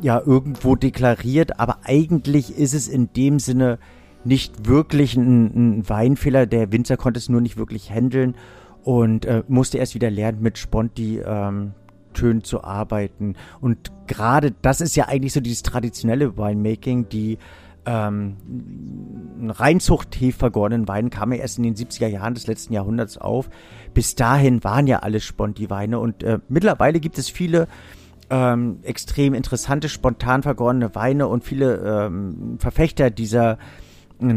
ja 0.00 0.20
irgendwo 0.24 0.76
deklariert, 0.76 1.58
aber 1.58 1.78
eigentlich 1.84 2.56
ist 2.56 2.74
es 2.74 2.88
in 2.88 3.12
dem 3.12 3.38
Sinne 3.38 3.78
nicht 4.24 4.66
wirklich 4.66 5.16
ein, 5.16 5.78
ein 5.78 5.88
Weinfehler. 5.88 6.46
Der 6.46 6.72
Winzer 6.72 6.96
konnte 6.96 7.18
es 7.18 7.28
nur 7.28 7.40
nicht 7.40 7.56
wirklich 7.56 7.90
handeln 7.90 8.34
und 8.82 9.24
äh, 9.24 9.42
musste 9.48 9.78
erst 9.78 9.94
wieder 9.94 10.10
lernen, 10.10 10.42
mit 10.42 10.58
Sponti 10.58 11.18
ähm, 11.18 11.72
Tönen 12.12 12.44
zu 12.44 12.62
arbeiten. 12.62 13.36
Und 13.60 13.90
gerade 14.06 14.52
das 14.62 14.80
ist 14.80 14.96
ja 14.96 15.08
eigentlich 15.08 15.32
so 15.32 15.40
dieses 15.40 15.62
traditionelle 15.62 16.36
Winemaking, 16.36 17.08
die 17.08 17.38
ähm, 17.84 18.36
ein 19.40 19.50
Reinzucht 19.50 20.16
vergorenen 20.36 20.86
Wein 20.86 21.10
kam 21.10 21.32
ja 21.32 21.38
erst 21.38 21.58
in 21.58 21.64
den 21.64 21.74
70er 21.74 22.06
Jahren 22.06 22.34
des 22.34 22.46
letzten 22.46 22.72
Jahrhunderts 22.72 23.18
auf. 23.18 23.50
Bis 23.92 24.14
dahin 24.14 24.62
waren 24.62 24.86
ja 24.86 25.00
alle 25.00 25.20
Sponti-Weine 25.20 25.98
und 25.98 26.22
äh, 26.22 26.38
mittlerweile 26.48 27.00
gibt 27.00 27.18
es 27.18 27.28
viele 27.28 27.66
ähm, 28.30 28.78
extrem 28.82 29.34
interessante, 29.34 29.88
spontan 29.88 30.42
vergorene 30.42 30.94
Weine 30.94 31.26
und 31.26 31.44
viele 31.44 31.76
ähm, 32.06 32.56
Verfechter 32.58 33.10
dieser 33.10 33.52
ähm, 33.52 33.58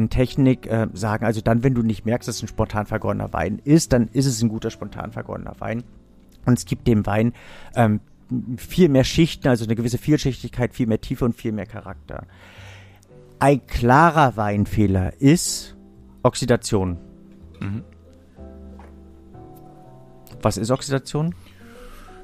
Technik 0.10 0.68
äh, 0.68 0.88
sagen, 0.94 1.26
also 1.26 1.42
dann, 1.42 1.64
wenn 1.64 1.74
du 1.76 1.84
nicht 1.84 2.06
merkst, 2.06 2.28
dass 2.28 2.38
es 2.38 2.44
ein 2.44 2.48
spontan 2.48 2.86
vergorener 2.86 3.32
Wein 3.34 3.60
ist, 3.64 3.94
dann 3.94 4.08
ist 4.10 4.26
es 4.26 4.42
ein 4.42 4.50
guter 4.50 4.72
spontan 4.72 5.12
vergorener 5.12 5.56
Wein. 5.60 5.84
Und 6.46 6.58
es 6.58 6.66
gibt 6.66 6.88
dem 6.88 7.06
Wein 7.06 7.34
ähm, 7.76 8.00
viel 8.58 8.90
mehr 8.90 9.04
Schichten, 9.04 9.48
also 9.48 9.66
eine 9.66 9.76
gewisse 9.76 9.98
Vielschichtigkeit, 9.98 10.74
viel 10.74 10.88
mehr 10.88 11.02
Tiefe 11.02 11.26
und 11.26 11.36
viel 11.36 11.52
mehr 11.52 11.66
Charakter. 11.66 12.26
Ein 13.40 13.66
klarer 13.68 14.38
Weinfehler 14.38 15.14
ist 15.22 15.76
Oxidation. 16.24 16.98
Was 20.42 20.58
ist 20.58 20.72
Oxidation? 20.72 21.36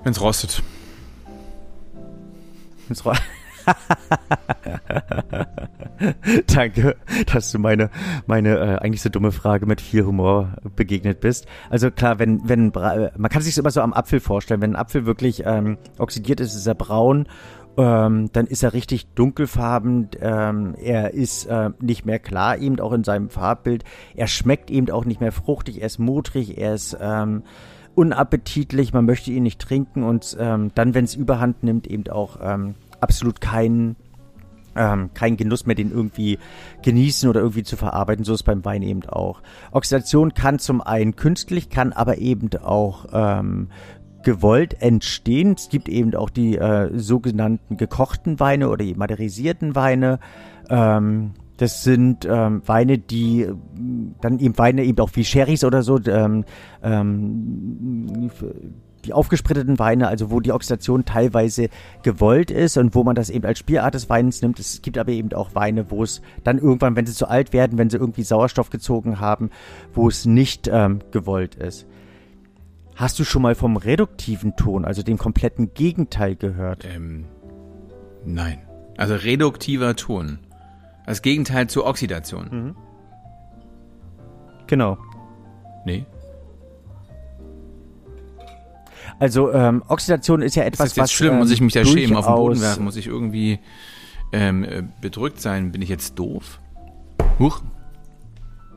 Wenn 0.04 0.12
es 0.12 0.22
rostet. 0.22 0.64
Wenn's 2.88 3.06
ro- 3.06 3.14
Danke, 6.48 6.96
dass 7.32 7.52
du 7.52 7.60
meine, 7.60 7.90
meine 8.26 8.58
äh, 8.58 8.78
eigentlich 8.78 9.02
so 9.02 9.10
dumme 9.10 9.32
Frage 9.32 9.66
mit 9.66 9.82
viel 9.82 10.06
Humor 10.06 10.56
begegnet 10.76 11.20
bist. 11.20 11.48
Also 11.70 11.92
klar, 11.92 12.20
wenn, 12.20 12.48
wenn, 12.48 12.72
man 12.74 13.30
kann 13.30 13.42
sich 13.42 13.58
immer 13.58 13.72
so 13.72 13.82
am 13.82 13.94
Apfel 13.94 14.20
vorstellen, 14.20 14.62
wenn 14.62 14.72
ein 14.72 14.82
Apfel 14.82 15.06
wirklich 15.06 15.44
ähm, 15.46 15.78
oxidiert 15.98 16.40
ist, 16.40 16.56
ist 16.56 16.68
er 16.68 16.76
braun 16.76 17.28
ähm, 17.78 18.30
dann 18.34 18.48
ist 18.48 18.64
er 18.64 18.74
richtig 18.74 19.08
dunkelfarben, 19.14 20.10
ähm, 20.20 20.76
er 20.82 21.14
ist 21.14 21.46
äh, 21.46 21.70
nicht 21.80 22.06
mehr 22.06 22.20
klar, 22.20 22.58
eben 22.58 22.80
auch 22.80 22.92
in 22.92 23.04
seinem 23.04 23.30
Farbbild. 23.30 23.84
Er 24.16 24.28
schmeckt 24.28 24.70
eben 24.70 24.90
auch 24.90 25.06
nicht 25.06 25.22
mehr 25.22 25.32
fruchtig, 25.32 25.80
er 25.80 25.88
ist 25.88 26.00
modrig, 26.00 26.58
er 26.58 26.74
ist 26.74 26.98
ähm, 27.00 27.44
unappetitlich, 27.96 28.94
man 28.94 29.06
möchte 29.06 29.32
ihn 29.32 29.44
nicht 29.44 29.62
trinken 29.62 30.04
und 30.04 30.36
ähm, 30.40 30.72
dann, 30.76 30.94
wenn 30.94 31.06
es 31.06 31.16
überhand 31.16 31.64
nimmt, 31.64 31.88
eben 31.88 32.08
auch 32.10 32.38
ähm, 32.42 32.76
absolut 33.02 33.42
keinen 33.42 33.96
ähm, 34.76 35.10
kein 35.14 35.38
Genuss 35.38 35.66
mehr, 35.66 35.76
den 35.76 35.92
irgendwie 35.92 36.40
genießen 36.82 37.30
oder 37.30 37.42
irgendwie 37.42 37.64
zu 37.64 37.76
verarbeiten. 37.76 38.24
So 38.24 38.34
ist 38.34 38.44
beim 38.44 38.64
Wein 38.64 38.84
eben 38.84 39.06
auch. 39.06 39.42
Oxidation 39.72 40.34
kann 40.34 40.60
zum 40.60 40.82
einen 40.82 41.16
künstlich, 41.16 41.70
kann 41.70 41.92
aber 41.92 42.20
eben 42.20 42.50
auch 42.64 43.06
ähm, 43.12 43.68
gewollt 44.24 44.82
entstehen. 44.82 45.56
Es 45.58 45.70
gibt 45.70 45.90
eben 45.90 46.16
auch 46.16 46.30
die 46.30 46.58
äh, 46.58 46.98
sogenannten 46.98 47.78
gekochten 47.78 48.40
Weine 48.40 48.70
oder 48.70 48.86
die 48.86 48.96
maderisierten 48.96 49.76
Weine. 49.76 50.20
Ähm, 50.70 51.34
das 51.58 51.84
sind 51.84 52.26
ähm, 52.30 52.62
Weine, 52.66 52.98
die 52.98 53.48
dann 54.22 54.40
eben 54.40 54.58
Weine 54.58 54.84
eben 54.84 55.00
auch 55.00 55.12
wie 55.14 55.24
Sherrys 55.24 55.64
oder 55.64 55.84
so, 55.84 56.00
ähm, 56.08 56.44
ähm, 56.82 58.32
die 59.06 59.14
aufgespritteten 59.14 59.80
Weine, 59.80 60.08
also 60.08 60.32
wo 60.32 60.40
die 60.40 60.52
Oxidation 60.52 61.06
teilweise 61.06 61.70
gewollt 62.04 62.52
ist 62.52 62.78
und 62.78 62.96
wo 62.96 63.04
man 63.04 63.16
das 63.16 63.30
eben 63.30 63.46
als 63.46 63.60
Spielart 63.60 63.94
des 63.94 64.10
Weins 64.10 64.42
nimmt. 64.42 64.60
Es 64.60 64.82
gibt 64.82 64.98
aber 64.98 65.12
eben 65.12 65.34
auch 65.34 65.56
Weine, 65.56 65.92
wo 65.92 66.04
es 66.04 66.22
dann 66.44 66.58
irgendwann, 66.58 66.96
wenn 66.96 67.06
sie 67.06 67.14
zu 67.14 67.28
alt 67.28 67.54
werden, 67.54 67.78
wenn 67.78 67.90
sie 67.90 67.98
irgendwie 67.98 68.24
Sauerstoff 68.24 68.70
gezogen 68.70 69.20
haben, 69.20 69.50
wo 69.94 70.08
es 70.08 70.26
nicht 70.26 70.70
ähm, 70.72 71.00
gewollt 71.12 71.56
ist. 71.56 71.86
Hast 72.96 73.18
du 73.20 73.24
schon 73.24 73.42
mal 73.42 73.56
vom 73.56 73.78
reduktiven 73.78 74.56
Ton, 74.56 74.86
also 74.86 75.02
dem 75.02 75.18
kompletten 75.18 75.74
Gegenteil 75.74 76.36
gehört? 76.36 76.86
Ähm, 76.86 77.26
nein. 78.26 78.60
Also 78.98 79.16
reduktiver 79.16 79.96
Ton. 79.96 80.40
Das 81.06 81.22
Gegenteil 81.22 81.68
zur 81.68 81.88
Oxidation. 81.88 82.50
Mhm. 82.52 82.76
Genau. 84.68 84.98
Nee. 85.86 86.06
Also 89.22 89.54
ähm, 89.54 89.84
Oxidation 89.88 90.42
ist 90.42 90.56
ja 90.56 90.64
etwas, 90.64 90.88
ist 90.88 90.94
das 90.94 90.96
jetzt 90.96 91.04
was 91.04 91.12
schlimm. 91.12 91.34
Ähm, 91.34 91.38
muss 91.38 91.52
ich 91.52 91.62
mich 91.62 91.74
da 91.74 91.86
schämen, 91.86 92.18
auf 92.18 92.26
den 92.26 92.34
Boden 92.34 92.60
werfen? 92.60 92.84
Muss 92.84 92.96
ich 92.96 93.06
irgendwie 93.06 93.60
ähm, 94.32 94.64
äh, 94.64 94.82
bedrückt 95.00 95.40
sein? 95.40 95.72
Bin 95.72 95.84
ich 95.84 95.90
jetzt 95.90 96.18
doof? 96.18 96.60
Huch. 97.38 97.62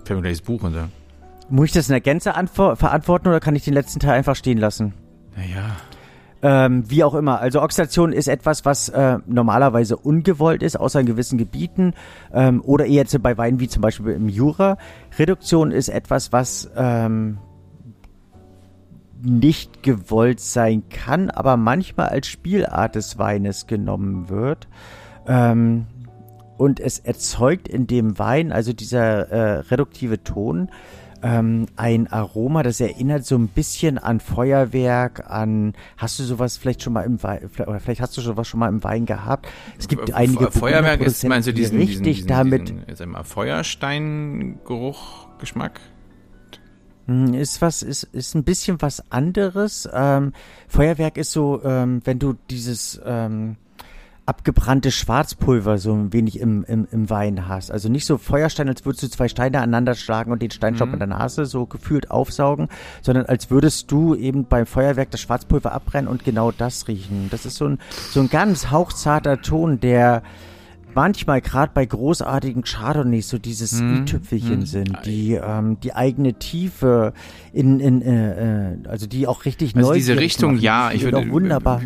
Fällt 0.05 0.19
mir 0.19 0.23
gleich 0.23 0.37
das 0.37 0.43
Buch 0.43 0.63
runter. 0.63 0.91
Muss 1.49 1.69
ich 1.69 1.73
das 1.73 1.89
in 1.89 1.95
der 1.95 2.03
Gänze 2.03 2.35
verantworten 2.53 3.29
oder 3.29 3.41
kann 3.41 3.57
ich 3.57 3.65
den 3.65 3.73
letzten 3.73 4.01
Teil 4.01 4.19
einfach 4.19 4.37
stehen 4.37 4.59
lassen? 4.59 4.93
Naja. 5.35 5.77
Ähm, 6.43 6.91
wie 6.91 7.05
auch 7.05 7.15
immer. 7.15 7.41
Also 7.41 7.63
Oxidation 7.63 8.13
ist 8.13 8.29
etwas, 8.29 8.67
was 8.67 8.91
äh, 8.91 9.21
normalerweise 9.25 9.97
ungewollt 9.97 10.63
ist, 10.63 10.79
außer 10.79 11.01
in 11.01 11.07
gewissen 11.07 11.39
Gebieten 11.39 11.95
ähm, 12.35 12.61
oder 12.63 12.85
eher 12.85 13.07
bei 13.19 13.39
Weinen 13.39 13.61
wie 13.61 13.69
zum 13.69 13.81
Beispiel 13.81 14.13
im 14.13 14.29
Jura. 14.29 14.77
Reduktion 15.19 15.73
ist 15.73 15.89
etwas, 15.89 16.33
was 16.33 16.71
ähm, 16.77 17.39
nicht 19.25 19.83
gewollt 19.83 20.41
sein 20.41 20.89
kann, 20.89 21.31
aber 21.31 21.57
manchmal 21.57 22.09
als 22.09 22.27
Spielart 22.27 22.95
des 22.95 23.19
Weines 23.19 23.67
genommen 23.67 24.29
wird. 24.29 24.69
Ähm, 25.27 25.87
und 26.57 26.79
es 26.79 26.99
erzeugt 26.99 27.67
in 27.67 27.87
dem 27.87 28.19
Wein, 28.19 28.53
also 28.53 28.73
dieser 28.73 29.31
äh, 29.31 29.59
reduktive 29.61 30.23
Ton, 30.23 30.69
ähm, 31.25 31.67
ein 31.77 32.07
Aroma, 32.09 32.63
das 32.63 32.81
erinnert 32.81 33.25
so 33.25 33.37
ein 33.37 33.49
bisschen 33.49 33.97
an 33.97 34.21
Feuerwerk, 34.21 35.31
an, 35.31 35.73
hast 35.97 36.19
du 36.19 36.23
sowas 36.23 36.59
vielleicht 36.59 36.83
schon 36.83 36.93
mal 36.93 37.03
im 37.03 37.23
Wein, 37.23 37.49
oder 37.59 37.81
vielleicht 37.81 38.03
hast 38.03 38.15
du 38.17 38.21
sowas 38.21 38.47
schon 38.47 38.61
mal 38.61 38.69
im 38.69 38.85
Wein 38.85 39.07
gehabt? 39.07 39.49
Es 39.79 39.89
gibt 39.89 40.11
F 40.11 40.15
einige 40.15 40.51
Feuerwerk 40.51 41.01
ist, 41.01 41.27
meinst 41.27 41.49
du 41.49 41.55
diesen, 41.55 41.79
richtig 41.79 42.03
diesen, 42.03 42.15
diesen, 42.15 42.29
damit, 42.29 42.75
diesen, 42.91 43.11
mal, 43.11 43.25
Feuersteingeruch, 43.25 45.29
Geschmack? 45.39 45.81
Hm, 47.07 47.35
ist 47.35 47.61
was, 47.63 47.83
ist, 47.83 48.05
ist 48.05 48.35
ein 48.35 48.45
bisschen 48.45 48.81
was 48.81 49.11
anderes. 49.11 49.89
Ähm, 49.93 50.33
Feuerwerk 50.69 51.17
ist 51.17 51.33
so, 51.33 51.63
ähm, 51.65 52.01
wenn 52.05 52.19
du 52.19 52.35
dieses, 52.49 53.01
ähm, 53.05 53.57
abgebranntes 54.27 54.95
Schwarzpulver 54.95 55.79
so 55.79 55.93
ein 55.93 56.13
wenig 56.13 56.41
im, 56.41 56.65
im, 56.65 56.89
im 56.91 57.11
Wein 57.11 57.47
hast. 57.47 57.71
Also 57.71 57.89
nicht 57.89 58.07
so 58.07 58.17
Feuerstein, 58.17 58.69
als 58.69 58.85
würdest 58.85 59.03
du 59.03 59.09
zwei 59.09 59.29
Steine 59.29 59.59
aneinander 59.59 59.95
schlagen 59.95 60.33
und 60.33 60.41
den 60.41 60.51
Steinstaub 60.51 60.89
mhm. 60.89 60.95
in 60.95 61.01
der 61.01 61.09
Nase 61.09 61.45
so 61.45 61.67
gefühlt 61.67 62.11
aufsaugen, 62.11 62.69
sondern 63.03 63.27
als 63.27 63.51
würdest 63.51 63.91
du 63.91 64.15
eben 64.15 64.47
beim 64.47 64.67
Feuerwerk 64.67 65.11
das 65.11 65.21
Schwarzpulver 65.21 65.73
abbrennen 65.73 66.09
und 66.09 66.25
genau 66.25 66.53
das 66.53 66.89
riechen. 66.89 67.29
Das 67.31 67.45
ist 67.45 67.57
so 67.57 67.67
ein, 67.67 67.79
so 68.11 68.21
ein 68.21 68.31
ganz 68.31 68.71
hauchzarter 68.71 69.43
Ton, 69.43 69.81
der 69.81 70.23
manchmal 70.95 71.41
gerade 71.41 71.73
bei 71.75 71.85
großartigen 71.87 72.65
Chardonnays 72.65 73.29
so 73.29 73.39
dieses 73.39 73.81
hm, 73.81 74.03
i-Tüpfelchen 74.03 74.61
hm. 74.61 74.67
sind, 74.67 74.99
die 75.05 75.35
ähm, 75.35 75.79
die 75.81 75.95
eigene 75.95 76.35
Tiefe 76.35 77.13
in, 77.53 77.81
in 77.81 78.03
äh, 78.03 78.73
äh 78.73 78.89
also 78.89 79.07
die 79.07 79.27
auch 79.27 79.45
richtig 79.45 79.77
also 79.77 79.93
diese 79.93 80.19
Richtung, 80.19 80.53
machen. 80.55 80.63
ja, 80.63 80.93
ich 80.93 81.03
würde 81.03 81.29
wunderbar. 81.31 81.81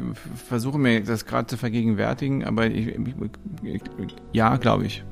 versuche 0.48 0.78
mir 0.78 1.02
das 1.02 1.26
gerade 1.26 1.46
zu 1.46 1.56
vergegenwärtigen, 1.56 2.44
aber 2.44 2.66
ich, 2.66 2.94
ja, 4.32 4.56
glaube 4.56 4.86
ich. 4.86 5.04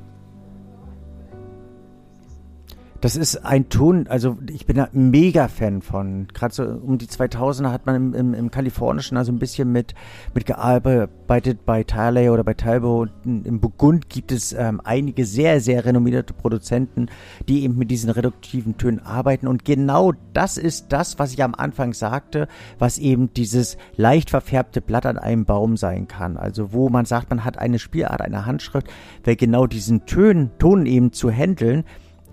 Das 3.07 3.15
ist 3.15 3.37
ein 3.45 3.69
Ton, 3.69 4.09
also 4.09 4.37
ich 4.51 4.67
bin 4.67 4.75
da 4.75 4.89
mega 4.91 5.47
Fan 5.47 5.81
von. 5.81 6.27
Gerade 6.35 6.53
so 6.53 6.65
um 6.65 6.99
die 6.99 7.07
2000er 7.07 7.71
hat 7.71 7.87
man 7.87 7.95
im, 7.95 8.15
im, 8.15 8.35
im 8.35 8.51
Kalifornischen 8.51 9.17
also 9.17 9.31
ein 9.31 9.39
bisschen 9.39 9.71
mit, 9.71 9.95
mit 10.35 10.45
gearbeitet 10.45 11.65
bei 11.65 11.85
Tyrley 11.85 12.31
oder 12.31 12.43
bei 12.43 12.55
Talbot. 12.55 13.11
Im 13.25 13.61
Burgund 13.61 14.09
gibt 14.09 14.33
es 14.33 14.53
ähm, 14.53 14.81
einige 14.83 15.25
sehr, 15.25 15.61
sehr 15.61 15.85
renommierte 15.85 16.35
Produzenten, 16.35 17.07
die 17.49 17.63
eben 17.63 17.79
mit 17.79 17.93
diesen 17.93 18.11
reduktiven 18.11 18.77
Tönen 18.77 18.99
arbeiten. 18.99 19.47
Und 19.47 19.65
genau 19.65 20.13
das 20.33 20.59
ist 20.59 20.87
das, 20.89 21.17
was 21.21 21.33
ich 21.33 21.45
am 21.45 21.55
Anfang 21.55 21.93
sagte, 21.93 22.49
was 22.81 22.99
eben 22.99 23.33
dieses 23.35 23.79
leicht 23.95 24.31
verfärbte 24.31 24.81
Blatt 24.81 25.07
an 25.07 25.17
einem 25.17 25.45
Baum 25.45 25.77
sein 25.77 26.09
kann. 26.09 26.37
Also 26.37 26.73
wo 26.73 26.89
man 26.89 27.05
sagt, 27.05 27.31
man 27.31 27.45
hat 27.45 27.57
eine 27.57 27.79
Spielart, 27.79 28.21
eine 28.21 28.47
Handschrift, 28.47 28.89
weil 29.23 29.37
genau 29.37 29.69
diesen 29.69 30.07
Tönen, 30.07 30.51
Ton 30.59 30.87
eben 30.87 31.13
zu 31.13 31.31
handeln, 31.31 31.85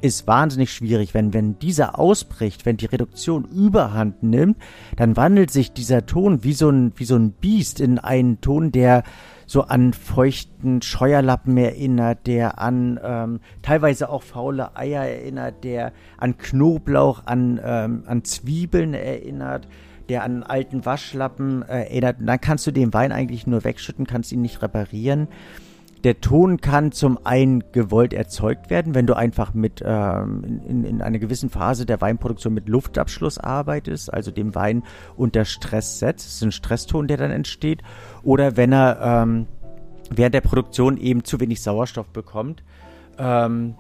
ist 0.03 0.27
wahnsinnig 0.27 0.73
schwierig. 0.73 1.13
Wenn, 1.13 1.33
wenn 1.33 1.57
dieser 1.59 1.97
ausbricht, 1.97 2.65
wenn 2.65 2.75
die 2.75 2.87
Reduktion 2.87 3.45
überhand 3.45 4.21
nimmt, 4.21 4.57
dann 4.97 5.15
wandelt 5.15 5.49
sich 5.49 5.71
dieser 5.71 6.05
Ton 6.05 6.43
wie 6.43 6.53
so 6.53 6.69
ein, 6.69 6.91
wie 6.97 7.05
so 7.05 7.15
ein 7.15 7.31
Biest 7.31 7.79
in 7.79 7.99
einen 7.99 8.41
Ton, 8.41 8.73
der 8.73 9.03
so 9.45 9.61
an 9.61 9.93
feuchten 9.93 10.81
Scheuerlappen 10.81 11.55
erinnert, 11.55 12.27
der 12.27 12.59
an 12.59 12.99
ähm, 13.01 13.39
teilweise 13.61 14.09
auch 14.09 14.23
faule 14.23 14.75
Eier 14.75 15.03
erinnert, 15.03 15.63
der 15.63 15.93
an 16.17 16.37
Knoblauch, 16.37 17.25
an, 17.25 17.61
ähm, 17.63 18.03
an 18.05 18.25
Zwiebeln 18.25 18.93
erinnert, 18.93 19.69
der 20.09 20.23
an 20.23 20.43
alten 20.43 20.85
Waschlappen 20.85 21.61
äh, 21.61 21.83
erinnert. 21.83 22.19
Und 22.19 22.25
dann 22.25 22.41
kannst 22.41 22.67
du 22.67 22.71
den 22.71 22.93
Wein 22.93 23.13
eigentlich 23.13 23.47
nur 23.47 23.63
wegschütten, 23.63 24.05
kannst 24.05 24.33
ihn 24.33 24.41
nicht 24.41 24.61
reparieren. 24.61 25.29
Der 26.03 26.19
Ton 26.19 26.59
kann 26.59 26.91
zum 26.91 27.25
einen 27.25 27.71
gewollt 27.71 28.13
erzeugt 28.13 28.69
werden, 28.69 28.93
wenn 28.93 29.07
du 29.07 29.15
einfach 29.15 29.53
mit 29.53 29.81
ähm, 29.85 30.61
in, 30.67 30.83
in 30.83 31.01
einer 31.01 31.19
gewissen 31.19 31.49
Phase 31.49 31.85
der 31.85 32.01
Weinproduktion 32.01 32.53
mit 32.53 32.67
Luftabschluss 32.67 33.37
arbeitest, 33.37 34.13
also 34.13 34.29
dem 34.29 34.53
Wein 34.53 34.83
unter 35.15 35.45
Stress 35.45 35.99
setzt. 35.99 36.25
Das 36.25 36.33
ist 36.33 36.43
ein 36.43 36.51
Stresston, 36.51 37.07
der 37.07 37.17
dann 37.17 37.31
entsteht. 37.31 37.83
Oder 38.21 38.57
wenn 38.57 38.73
er 38.73 38.99
ähm, 39.01 39.47
während 40.09 40.35
der 40.35 40.41
Produktion 40.41 40.97
eben 40.97 41.23
zu 41.23 41.39
wenig 41.39 41.61
Sauerstoff 41.61 42.09
bekommt. 42.09 42.63
Ähm, 43.17 43.75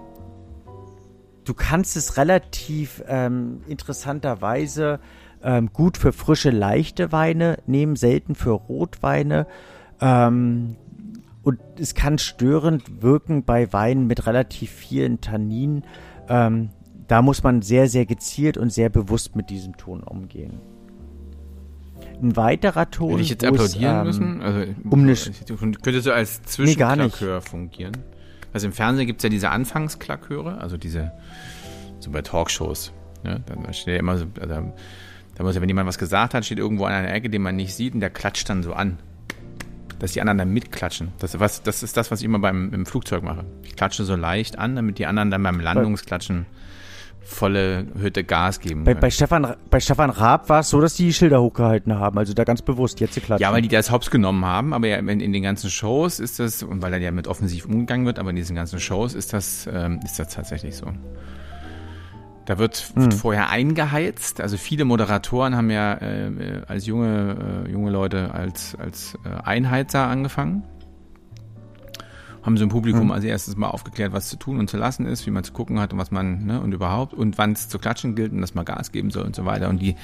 du 1.43 1.53
kannst 1.53 1.97
es 1.97 2.17
relativ 2.17 3.03
ähm, 3.07 3.61
interessanterweise 3.67 4.99
ähm, 5.43 5.71
gut 5.73 5.97
für 5.97 6.13
frische, 6.13 6.51
leichte 6.51 7.11
Weine 7.11 7.57
nehmen, 7.65 7.95
selten 7.95 8.35
für 8.35 8.51
Rotweine. 8.51 9.47
Ähm, 9.99 10.77
und 11.43 11.59
es 11.77 11.93
kann 11.93 12.17
störend 12.17 13.01
wirken 13.01 13.43
bei 13.43 13.71
Weinen 13.73 14.07
mit 14.07 14.25
relativ 14.25 14.71
vielen 14.71 15.19
Tanninen. 15.21 15.83
Ähm, 16.29 16.69
da 17.07 17.21
muss 17.21 17.43
man 17.43 17.61
sehr, 17.61 17.87
sehr 17.89 18.05
gezielt 18.05 18.57
und 18.57 18.71
sehr 18.71 18.89
bewusst 18.89 19.35
mit 19.35 19.49
diesem 19.49 19.75
Ton 19.75 20.01
umgehen. 20.03 20.61
Ein 22.21 22.37
weiterer 22.37 22.89
Ton. 22.89 23.11
Würde 23.11 23.23
ich 23.23 23.29
jetzt 23.29 23.43
applaudieren 23.43 23.97
ähm, 23.97 24.03
müssen? 24.05 24.41
Also, 24.41 24.73
um 24.89 25.01
eine, 25.01 25.15
könnte 25.81 26.01
so 26.01 26.13
als 26.13 26.41
Zwischenklakör 26.43 27.39
nee, 27.39 27.49
fungieren. 27.49 27.97
Also 28.53 28.67
im 28.67 28.73
Fernsehen 28.73 29.07
gibt 29.07 29.19
es 29.19 29.23
ja 29.23 29.29
diese 29.29 29.49
Anfangsklaköre, 29.49 30.59
also 30.59 30.77
diese, 30.77 31.11
so 31.99 32.11
bei 32.11 32.21
Talkshows. 32.21 32.93
Ne? 33.23 33.43
Da 33.45 33.73
steht 33.73 33.95
ja 33.95 33.99
immer 33.99 34.17
so, 34.17 34.27
also, 34.39 34.71
da 35.35 35.43
muss 35.43 35.55
ja, 35.55 35.61
wenn 35.61 35.69
jemand 35.69 35.87
was 35.87 35.97
gesagt 35.97 36.33
hat, 36.35 36.45
steht 36.45 36.59
irgendwo 36.59 36.85
an 36.85 36.93
einer 36.93 37.11
Ecke, 37.13 37.29
den 37.29 37.41
man 37.41 37.55
nicht 37.55 37.73
sieht, 37.73 37.95
und 37.95 37.99
der 37.99 38.11
klatscht 38.11 38.47
dann 38.49 38.63
so 38.63 38.73
an 38.73 38.99
dass 40.03 40.11
die 40.11 40.19
anderen 40.19 40.37
dann 40.37 40.49
mitklatschen. 40.49 41.13
Das, 41.19 41.39
was, 41.39 41.63
das 41.63 41.81
ist 41.81 41.95
das, 41.95 42.11
was 42.11 42.19
ich 42.19 42.25
immer 42.25 42.39
beim 42.39 42.73
im 42.73 42.85
Flugzeug 42.85 43.23
mache. 43.23 43.45
Ich 43.63 43.77
klatsche 43.77 44.03
so 44.03 44.17
leicht 44.17 44.59
an, 44.59 44.75
damit 44.75 44.99
die 44.99 45.05
anderen 45.05 45.31
dann 45.31 45.41
beim 45.41 45.61
Landungsklatschen 45.61 46.45
volle 47.21 47.87
Hütte 47.97 48.25
Gas 48.25 48.59
geben. 48.59 48.83
Bei, 48.83 48.95
bei, 48.95 49.09
Stefan, 49.09 49.55
bei 49.69 49.79
Stefan 49.79 50.09
Raab 50.09 50.49
war 50.49 50.59
es 50.59 50.69
so, 50.69 50.81
dass 50.81 50.95
die 50.95 51.13
Schilder 51.13 51.41
hochgehalten 51.41 51.97
haben, 51.97 52.17
also 52.17 52.33
da 52.33 52.43
ganz 52.43 52.61
bewusst 52.61 52.99
jetzt 52.99 53.15
klatschen. 53.15 53.41
Ja, 53.41 53.53
weil 53.53 53.61
die 53.61 53.69
das 53.69 53.91
hops 53.91 54.11
genommen 54.11 54.43
haben, 54.43 54.73
aber 54.73 54.87
ja, 54.87 54.97
in, 54.97 55.07
in, 55.07 55.31
den 55.31 55.43
ganzen 55.43 55.69
Shows 55.69 56.19
ist 56.19 56.37
das, 56.37 56.63
und 56.63 56.81
weil 56.81 56.91
da 56.91 56.97
ja 56.97 57.11
mit 57.11 57.29
offensiv 57.29 57.65
umgegangen 57.65 58.05
wird, 58.05 58.19
aber 58.19 58.31
in 58.31 58.35
diesen 58.35 58.57
ganzen 58.57 58.81
Shows 58.81 59.13
ist 59.13 59.31
das, 59.31 59.69
ähm, 59.71 60.01
ist 60.03 60.19
das 60.19 60.33
tatsächlich 60.33 60.75
so. 60.75 60.87
Da 62.45 62.57
wird, 62.57 62.91
hm. 62.93 63.03
wird 63.03 63.13
vorher 63.13 63.49
eingeheizt. 63.49 64.41
Also 64.41 64.57
viele 64.57 64.85
Moderatoren 64.85 65.55
haben 65.55 65.69
ja 65.69 65.93
äh, 65.93 66.61
als 66.67 66.85
junge, 66.85 67.65
äh, 67.67 67.71
junge 67.71 67.91
Leute 67.91 68.33
als, 68.33 68.75
als 68.75 69.17
äh, 69.25 69.29
Einheizer 69.43 70.07
angefangen 70.07 70.63
haben 72.43 72.57
so 72.57 72.65
ein 72.65 72.69
Publikum 72.69 73.05
mhm. 73.05 73.11
als 73.11 73.23
erstes 73.23 73.55
mal 73.55 73.69
aufgeklärt, 73.69 74.11
was 74.11 74.27
zu 74.27 74.35
tun 74.35 74.59
und 74.59 74.69
zu 74.69 74.77
lassen 74.77 75.05
ist, 75.05 75.25
wie 75.25 75.31
man 75.31 75.43
zu 75.43 75.53
gucken 75.53 75.79
hat 75.79 75.93
und 75.93 75.99
was 75.99 76.11
man, 76.11 76.45
ne, 76.45 76.61
und 76.61 76.73
überhaupt, 76.73 77.13
und 77.13 77.37
wann 77.37 77.53
es 77.53 77.69
zu 77.69 77.79
klatschen 77.79 78.15
gilt 78.15 78.33
und 78.33 78.41
dass 78.41 78.53
man 78.53 78.65
Gas 78.65 78.91
geben 78.91 79.11
soll 79.11 79.23
und 79.23 79.35
so 79.35 79.45
weiter. 79.45 79.69
Und 79.69 79.81
die 79.81 79.95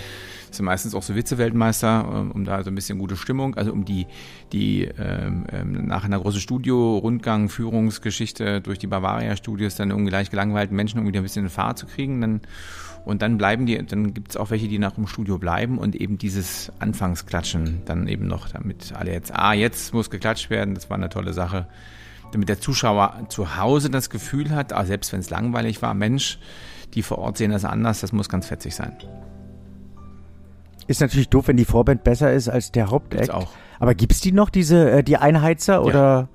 sind 0.49 0.65
meistens 0.65 0.95
auch 0.95 1.03
so 1.03 1.15
Witze-Weltmeister, 1.15 2.05
ähm, 2.11 2.31
um 2.31 2.45
da 2.45 2.63
so 2.63 2.71
ein 2.71 2.75
bisschen 2.75 2.97
gute 2.97 3.17
Stimmung, 3.17 3.55
also 3.55 3.73
um 3.73 3.83
die, 3.83 4.07
die 4.53 4.85
ähm, 4.85 5.45
ähm, 5.51 5.87
nach 5.87 6.05
einer 6.05 6.19
großen 6.19 6.39
Studio-Rundgang, 6.39 7.49
Führungsgeschichte 7.49 8.61
durch 8.61 8.79
die 8.79 8.87
Bavaria-Studios 8.87 9.75
dann 9.75 9.89
irgendwie 9.89 10.11
leicht 10.11 10.31
gelangweilten 10.31 10.75
Menschen 10.75 10.99
irgendwie 10.99 11.17
ein 11.17 11.23
bisschen 11.23 11.43
in 11.43 11.49
Fahrt 11.49 11.77
zu 11.77 11.85
kriegen, 11.85 12.21
dann 12.21 12.41
und 13.05 13.21
dann 13.21 13.37
bleiben 13.37 13.65
die, 13.65 13.77
dann 13.85 14.13
gibt 14.13 14.31
es 14.31 14.37
auch 14.37 14.51
welche, 14.51 14.67
die 14.67 14.77
nach 14.77 14.91
dem 14.91 15.07
Studio 15.07 15.37
bleiben 15.37 15.77
und 15.77 15.95
eben 15.95 16.17
dieses 16.17 16.71
Anfangsklatschen 16.79 17.81
dann 17.85 18.07
eben 18.07 18.27
noch, 18.27 18.49
damit 18.49 18.93
alle 18.93 19.13
jetzt, 19.13 19.33
ah, 19.33 19.53
jetzt 19.53 19.93
muss 19.93 20.09
geklatscht 20.09 20.49
werden, 20.49 20.75
das 20.75 20.89
war 20.89 20.97
eine 20.97 21.09
tolle 21.09 21.33
Sache 21.33 21.67
damit 22.32 22.49
der 22.49 22.59
Zuschauer 22.59 23.25
zu 23.30 23.57
Hause 23.57 23.89
das 23.89 24.09
Gefühl 24.09 24.51
hat, 24.51 24.73
ah, 24.73 24.86
selbst 24.86 25.11
wenn 25.13 25.19
es 25.19 25.30
langweilig 25.30 25.82
war, 25.82 25.93
Mensch, 25.93 26.39
die 26.93 27.01
vor 27.01 27.19
Ort 27.19 27.38
sehen 27.38 27.51
das 27.51 27.65
anders, 27.65 28.01
das 28.01 28.11
muss 28.11 28.30
ganz 28.30 28.47
fetzig 28.47 28.75
sein. 28.75 28.93
Ist 30.88 31.01
natürlich 31.01 31.30
doof, 31.30 31.47
wenn 31.47 31.57
die 31.57 31.65
Vorband 31.65 32.03
besser 32.03 32.34
ist 32.34 32.49
als 32.49 32.71
der 32.71 32.89
Hauptact. 32.89 33.30
auch. 33.32 33.51
Aber 33.80 33.93
gibt 33.93 34.11
es 34.11 34.21
die 34.21 34.32
noch, 34.32 34.49
diese, 34.49 34.89
äh, 34.89 35.03
die 35.03 35.17
Einheizer, 35.17 35.84
oder 35.86 36.30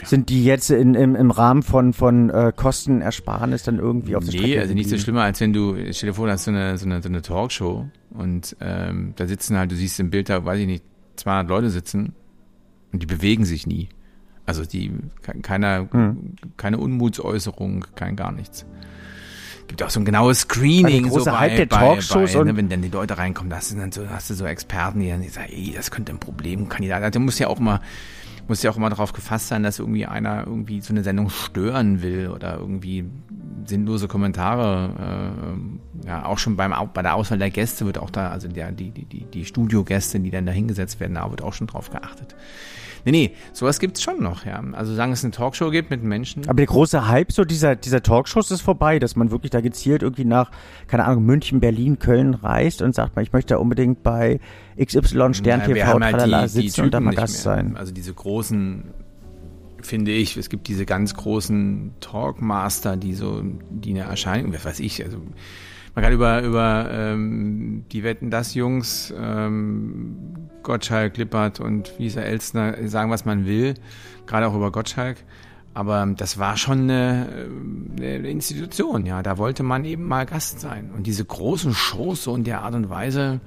ja. 0.00 0.06
sind 0.06 0.28
die 0.28 0.44
jetzt 0.44 0.70
in, 0.70 0.94
im, 0.94 1.16
im 1.16 1.30
Rahmen 1.30 1.62
von, 1.62 1.92
von 1.94 2.28
äh, 2.28 2.52
Kostenersparnis 2.54 3.62
dann 3.62 3.78
irgendwie 3.78 4.14
auf 4.14 4.24
der 4.24 4.40
Nee, 4.40 4.58
also 4.58 4.74
nicht 4.74 4.90
so 4.90 4.98
schlimmer, 4.98 5.22
als 5.22 5.40
wenn 5.40 5.52
du, 5.52 5.76
stell 5.92 6.10
dir 6.10 6.14
vor, 6.14 6.26
du 6.26 6.32
hast 6.32 6.44
so 6.44 6.50
eine, 6.50 6.76
so 6.76 6.84
eine, 6.84 7.02
so 7.02 7.08
eine 7.08 7.22
Talkshow 7.22 7.88
und 8.10 8.56
ähm, 8.60 9.14
da 9.16 9.26
sitzen 9.26 9.56
halt, 9.56 9.72
du 9.72 9.76
siehst 9.76 9.98
im 9.98 10.10
Bild 10.10 10.28
da, 10.28 10.44
weiß 10.44 10.60
ich 10.60 10.66
nicht, 10.66 10.84
200 11.16 11.48
Leute 11.48 11.70
sitzen 11.70 12.12
und 12.92 13.02
die 13.02 13.06
bewegen 13.06 13.44
sich 13.44 13.66
nie. 13.66 13.88
Also 14.46 14.64
die 14.64 14.92
keine, 15.42 15.88
hm. 15.90 16.34
keine 16.56 16.78
Unmutsäußerung, 16.78 17.86
kein 17.94 18.16
gar 18.16 18.32
nichts. 18.32 18.66
Gibt 19.66 19.82
auch 19.82 19.90
so 19.90 20.00
ein 20.00 20.04
genaues 20.04 20.40
Screening 20.40 21.10
so 21.10 21.24
bei, 21.24 21.48
der 21.48 21.66
bei, 21.66 21.98
bei 21.98 22.44
ne, 22.44 22.56
wenn 22.56 22.68
dann 22.68 22.82
die 22.82 22.90
Leute 22.90 23.16
reinkommen, 23.16 23.52
sind 23.60 23.80
dann 23.80 23.92
so, 23.92 24.08
hast 24.10 24.28
du 24.28 24.34
so 24.34 24.44
Experten, 24.44 25.00
die 25.00 25.08
dann 25.08 25.26
sagen, 25.28 25.48
ey, 25.50 25.72
das 25.74 25.90
könnte 25.90 26.12
ein 26.12 26.18
Problem, 26.18 26.68
Kandidat. 26.68 27.02
Also, 27.02 27.18
muss 27.18 27.38
ja 27.38 27.48
auch 27.48 27.58
mal 27.58 27.80
muss 28.46 28.62
ja 28.62 28.70
auch 28.70 28.76
immer 28.76 28.90
darauf 28.90 29.12
gefasst 29.12 29.48
sein, 29.48 29.62
dass 29.62 29.78
irgendwie 29.78 30.06
einer 30.06 30.46
irgendwie 30.46 30.80
so 30.80 30.92
eine 30.92 31.02
Sendung 31.02 31.30
stören 31.30 32.02
will 32.02 32.28
oder 32.28 32.58
irgendwie 32.58 33.04
sinnlose 33.64 34.08
Kommentare. 34.08 35.54
Äh, 36.04 36.06
ja, 36.06 36.26
auch 36.26 36.38
schon 36.38 36.56
beim 36.56 36.74
bei 36.92 37.02
der 37.02 37.14
Auswahl 37.14 37.38
der 37.38 37.50
Gäste 37.50 37.86
wird 37.86 37.98
auch 37.98 38.10
da, 38.10 38.30
also 38.30 38.48
der 38.48 38.72
die 38.72 38.90
die 38.90 39.06
die, 39.06 39.24
die 39.24 39.44
Studiogäste, 39.44 40.20
die 40.20 40.30
dann 40.30 40.46
da 40.46 40.52
hingesetzt 40.52 41.00
werden, 41.00 41.14
da 41.14 41.30
wird 41.30 41.42
auch 41.42 41.54
schon 41.54 41.66
drauf 41.66 41.90
geachtet. 41.90 42.34
Nee, 43.04 43.12
nee, 43.12 43.30
sowas 43.52 43.80
gibt's 43.80 44.02
schon 44.02 44.22
noch, 44.22 44.46
ja. 44.46 44.62
Also 44.72 44.94
sagen 44.94 45.12
es 45.12 45.24
eine 45.24 45.32
Talkshow 45.32 45.70
gibt 45.70 45.90
mit 45.90 46.02
Menschen. 46.02 46.48
Aber 46.48 46.56
der 46.56 46.66
große 46.66 47.08
Hype 47.08 47.32
so 47.32 47.44
dieser, 47.44 47.76
dieser 47.76 48.02
Talkshows 48.02 48.50
ist 48.50 48.62
vorbei, 48.62 48.98
dass 48.98 49.14
man 49.16 49.30
wirklich 49.30 49.50
da 49.50 49.60
gezielt 49.60 50.02
irgendwie 50.02 50.24
nach, 50.24 50.50
keine 50.86 51.04
Ahnung, 51.04 51.24
München, 51.24 51.60
Berlin, 51.60 51.98
Köln 51.98 52.34
reist 52.34 52.80
und 52.82 52.94
sagt, 52.94 53.16
man, 53.16 53.24
ich 53.24 53.32
möchte 53.32 53.54
da 53.54 53.58
unbedingt 53.58 54.02
bei 54.02 54.40
XY 54.82 55.34
Stern 55.34 55.62
TV 55.64 55.76
ja, 55.76 56.00
halt 56.00 56.50
sitzen 56.50 56.82
und 56.82 56.94
da 56.94 57.00
mal 57.00 57.14
Gast 57.14 57.42
sein. 57.42 57.76
Also 57.76 57.92
diese 57.92 58.14
großen 58.14 58.84
finde 59.82 60.12
ich, 60.12 60.36
es 60.36 60.48
gibt 60.48 60.68
diese 60.68 60.86
ganz 60.86 61.14
großen 61.14 61.92
Talkmaster, 62.00 62.96
die 62.96 63.14
so, 63.14 63.42
die 63.70 63.90
eine 63.90 64.08
Erscheinung, 64.08 64.52
was 64.52 64.64
weiß 64.64 64.80
ich, 64.80 65.04
also 65.04 65.18
man 65.94 66.04
kann 66.04 66.12
über, 66.12 66.42
über 66.42 66.88
ähm, 66.90 67.84
die 67.92 68.02
Wetten 68.02 68.30
das 68.30 68.54
Jungs, 68.54 69.14
ähm, 69.16 70.34
Gottschalk, 70.62 71.16
Lippert 71.16 71.60
und 71.60 71.98
Wiesa 71.98 72.22
Elstner 72.22 72.88
sagen, 72.88 73.10
was 73.10 73.24
man 73.24 73.46
will, 73.46 73.74
gerade 74.26 74.48
auch 74.48 74.54
über 74.54 74.72
Gottschalk. 74.72 75.18
Aber 75.72 76.06
das 76.16 76.38
war 76.38 76.56
schon 76.56 76.82
eine, 76.82 77.48
eine 77.96 78.30
Institution, 78.30 79.06
ja. 79.06 79.22
Da 79.22 79.38
wollte 79.38 79.64
man 79.64 79.84
eben 79.84 80.04
mal 80.04 80.24
Gast 80.24 80.60
sein. 80.60 80.90
Und 80.96 81.06
diese 81.06 81.24
großen 81.24 81.74
Shows 81.74 82.24
so 82.24 82.34
in 82.36 82.44
der 82.44 82.62
Art 82.62 82.74
und 82.74 82.90
Weise, 82.90 83.40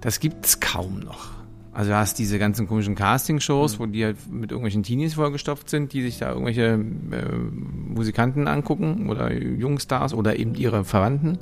das 0.00 0.18
gibt's 0.18 0.58
kaum 0.58 1.00
noch. 1.00 1.41
Also 1.72 1.90
du 1.90 1.96
hast 1.96 2.18
diese 2.18 2.38
ganzen 2.38 2.66
komischen 2.66 2.94
Casting-Shows, 2.94 3.80
wo 3.80 3.86
die 3.86 4.04
halt 4.04 4.30
mit 4.30 4.50
irgendwelchen 4.50 4.82
Teenies 4.82 5.14
vollgestopft 5.14 5.70
sind, 5.70 5.94
die 5.94 6.02
sich 6.02 6.18
da 6.18 6.30
irgendwelche 6.30 6.64
äh, 6.64 6.78
Musikanten 6.78 8.46
angucken 8.46 9.08
oder 9.08 9.32
Jungstars 9.32 10.12
oder 10.12 10.38
eben 10.38 10.54
ihre 10.54 10.84
Verwandten. 10.84 11.38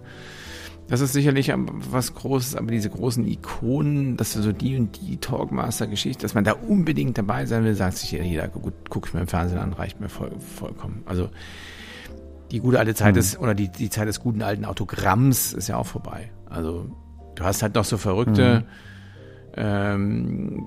Das 0.87 1.01
ist 1.01 1.13
sicherlich 1.13 1.53
was 1.55 2.15
Großes, 2.15 2.57
aber 2.57 2.71
diese 2.71 2.91
großen 2.91 3.27
Ikonen, 3.27 4.17
dass 4.17 4.33
du 4.33 4.43
so 4.43 4.51
die 4.51 4.77
und 4.77 5.01
die 5.01 5.19
Talkmaster-Geschichte, 5.19 6.23
dass 6.23 6.35
man 6.35 6.45
da 6.45 6.53
unbedingt 6.53 7.17
dabei 7.17 7.47
sein 7.47 7.65
will, 7.65 7.75
sagt 7.75 7.97
sich 7.97 8.11
jeder, 8.13 8.49
gut, 8.49 8.75
guck 8.89 9.07
ich 9.07 9.15
mir 9.15 9.21
im 9.21 9.29
Fernsehen 9.29 9.59
an, 9.59 9.73
reicht 9.73 10.01
mir 10.01 10.09
voll, 10.09 10.33
vollkommen. 10.39 11.03
Also 11.07 11.29
die 12.51 12.59
gute 12.59 12.79
alte 12.79 12.95
Zeit 12.95 13.15
mhm. 13.15 13.21
ist, 13.21 13.39
oder 13.39 13.55
die, 13.55 13.69
die 13.69 13.91
Zeit 13.91 14.09
des 14.09 14.21
guten 14.21 14.43
alten 14.43 14.65
Autogramms 14.65 15.53
ist 15.53 15.69
ja 15.69 15.77
auch 15.77 15.87
vorbei. 15.87 16.31
Also 16.47 16.91
du 17.37 17.45
hast 17.45 17.63
halt 17.63 17.75
noch 17.77 17.85
so 17.85 17.97
verrückte 17.97 18.61
mhm. 18.61 18.90
Ähm, 19.57 20.67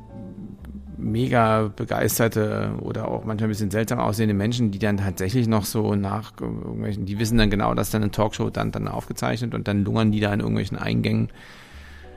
mega 0.98 1.72
begeisterte 1.76 2.74
oder 2.82 3.08
auch 3.08 3.26
manchmal 3.26 3.48
ein 3.48 3.52
bisschen 3.52 3.72
seltsam 3.72 4.00
aussehende 4.00 4.34
Menschen, 4.34 4.72
die 4.72 4.80
dann 4.80 4.98
tatsächlich 4.98 5.48
noch 5.48 5.66
so 5.66 5.96
nach 5.96 6.34
irgendwelchen, 6.40 7.06
die 7.06 7.20
wissen 7.20 7.38
dann 7.38 7.50
genau, 7.50 7.74
dass 7.74 7.90
dann 7.90 8.04
eine 8.04 8.12
Talkshow 8.12 8.50
dann, 8.50 8.72
dann 8.72 8.88
aufgezeichnet 8.88 9.54
und 9.54 9.68
dann 9.68 9.84
lungern 9.84 10.12
die 10.12 10.20
da 10.20 10.34
in 10.34 10.40
irgendwelchen 10.40 10.78
Eingängen 10.78 11.30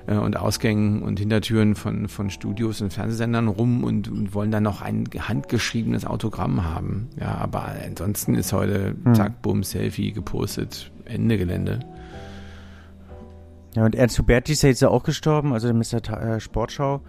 äh, 0.07 0.17
und 0.17 0.37
Ausgängen 0.37 1.03
und 1.03 1.19
Hintertüren 1.19 1.75
von, 1.75 2.09
von 2.09 2.31
Studios 2.31 2.81
und 2.81 2.93
Fernsehsendern 2.93 3.49
rum 3.49 3.85
und, 3.85 4.09
und, 4.09 4.35
wollen 4.35 4.51
dann 4.51 4.63
noch 4.63 4.83
ein 4.83 5.05
handgeschriebenes 5.19 6.05
Autogramm 6.05 6.65
haben. 6.65 7.09
Ja, 7.21 7.37
aber 7.37 7.73
ansonsten 7.85 8.35
ist 8.35 8.53
heute 8.53 8.95
hm. 9.05 9.15
zack, 9.15 9.43
bumm, 9.43 9.63
Selfie 9.63 10.13
gepostet, 10.13 10.91
Ende 11.05 11.39
Gelände. 11.39 11.81
Ja, 13.77 13.85
und 13.85 13.95
Ernst 13.95 14.19
Huberti 14.19 14.53
ist 14.53 14.63
ja 14.63 14.71
jetzt 14.71 14.83
auch 14.83 15.03
gestorben, 15.03 15.53
also 15.53 15.71
der 15.71 15.75
Mr. 15.77 16.37
Äh, 16.37 16.41
Sportschau. 16.41 17.03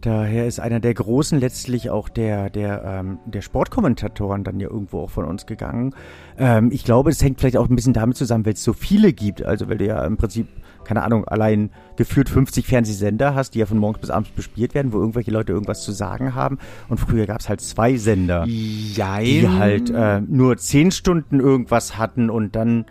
Daher 0.00 0.46
ist 0.46 0.60
einer 0.60 0.78
der 0.78 0.94
großen 0.94 1.40
letztlich 1.40 1.90
auch 1.90 2.08
der, 2.08 2.50
der, 2.50 2.84
ähm, 2.84 3.18
der 3.26 3.42
Sportkommentatoren 3.42 4.44
dann 4.44 4.60
ja 4.60 4.68
irgendwo 4.70 5.00
auch 5.00 5.10
von 5.10 5.24
uns 5.24 5.44
gegangen. 5.44 5.92
Ähm, 6.38 6.70
ich 6.70 6.84
glaube, 6.84 7.10
es 7.10 7.20
hängt 7.20 7.40
vielleicht 7.40 7.56
auch 7.56 7.68
ein 7.68 7.74
bisschen 7.74 7.94
damit 7.94 8.16
zusammen, 8.16 8.46
weil 8.46 8.52
es 8.52 8.62
so 8.62 8.74
viele 8.74 9.12
gibt. 9.12 9.42
Also 9.42 9.68
weil 9.68 9.78
du 9.78 9.86
ja 9.86 10.04
im 10.04 10.16
Prinzip, 10.16 10.46
keine 10.84 11.02
Ahnung, 11.02 11.26
allein 11.26 11.70
geführt 11.96 12.28
50 12.28 12.64
Fernsehsender 12.64 13.34
hast, 13.34 13.56
die 13.56 13.58
ja 13.58 13.66
von 13.66 13.78
morgens 13.78 13.98
bis 13.98 14.10
abends 14.10 14.30
bespielt 14.30 14.76
werden, 14.76 14.92
wo 14.92 14.98
irgendwelche 15.00 15.32
Leute 15.32 15.52
irgendwas 15.52 15.82
zu 15.82 15.90
sagen 15.90 16.36
haben. 16.36 16.58
Und 16.88 16.98
früher 16.98 17.26
gab 17.26 17.40
es 17.40 17.48
halt 17.48 17.60
zwei 17.60 17.96
Sender, 17.96 18.44
Jein. 18.46 19.24
die 19.24 19.48
halt 19.48 19.90
äh, 19.90 20.20
nur 20.20 20.58
zehn 20.58 20.92
Stunden 20.92 21.40
irgendwas 21.40 21.98
hatten 21.98 22.30
und 22.30 22.54
dann, 22.54 22.84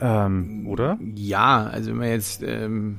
ähm, 0.00 0.66
oder? 0.68 0.98
Ja, 1.14 1.66
also 1.66 1.90
wenn 1.90 1.98
man 1.98 2.08
jetzt 2.08 2.42
ähm, 2.42 2.98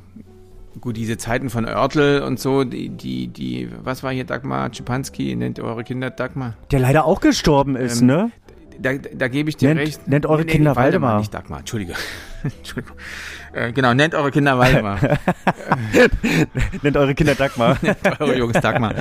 gut, 0.81 0.97
diese 0.97 1.17
Zeiten 1.17 1.49
von 1.49 1.65
Oertel 1.65 2.21
und 2.21 2.39
so, 2.39 2.63
die, 2.63 2.89
die, 2.89 3.27
die, 3.27 3.69
was 3.83 4.03
war 4.03 4.11
hier 4.11 4.25
Dagmar 4.25 4.73
Schipanski, 4.73 5.35
nennt 5.35 5.59
eure 5.59 5.83
Kinder 5.83 6.09
Dagmar? 6.09 6.55
Der 6.71 6.79
leider 6.79 7.05
auch 7.05 7.21
gestorben 7.21 7.75
ist, 7.75 8.01
ähm, 8.01 8.07
ne? 8.07 8.31
Da, 8.79 8.93
da 8.93 9.29
gebe 9.29 9.49
ich 9.49 9.55
dir 9.55 9.69
nennt, 9.69 9.79
recht. 9.79 10.07
Nennt 10.07 10.25
eure 10.25 10.43
nee, 10.43 10.51
Kinder 10.51 10.71
nee, 10.71 10.75
Waldemar. 10.75 11.09
Waldemar. 11.09 11.19
Nicht 11.19 11.33
Dagmar, 11.33 11.59
Entschuldige. 11.59 11.93
Entschuldigung. 12.43 12.97
Äh, 13.55 13.71
genau, 13.71 13.93
nennt 13.93 14.13
eure 14.13 14.31
Kinder 14.31 14.59
Waldemar. 14.59 14.99
nennt 16.81 16.97
eure 16.97 17.15
Kinder 17.15 17.35
Dagmar. 17.35 17.77
nennt 17.81 18.19
eure 18.19 18.37
Jungs 18.37 18.59
Dagmar. 18.59 18.95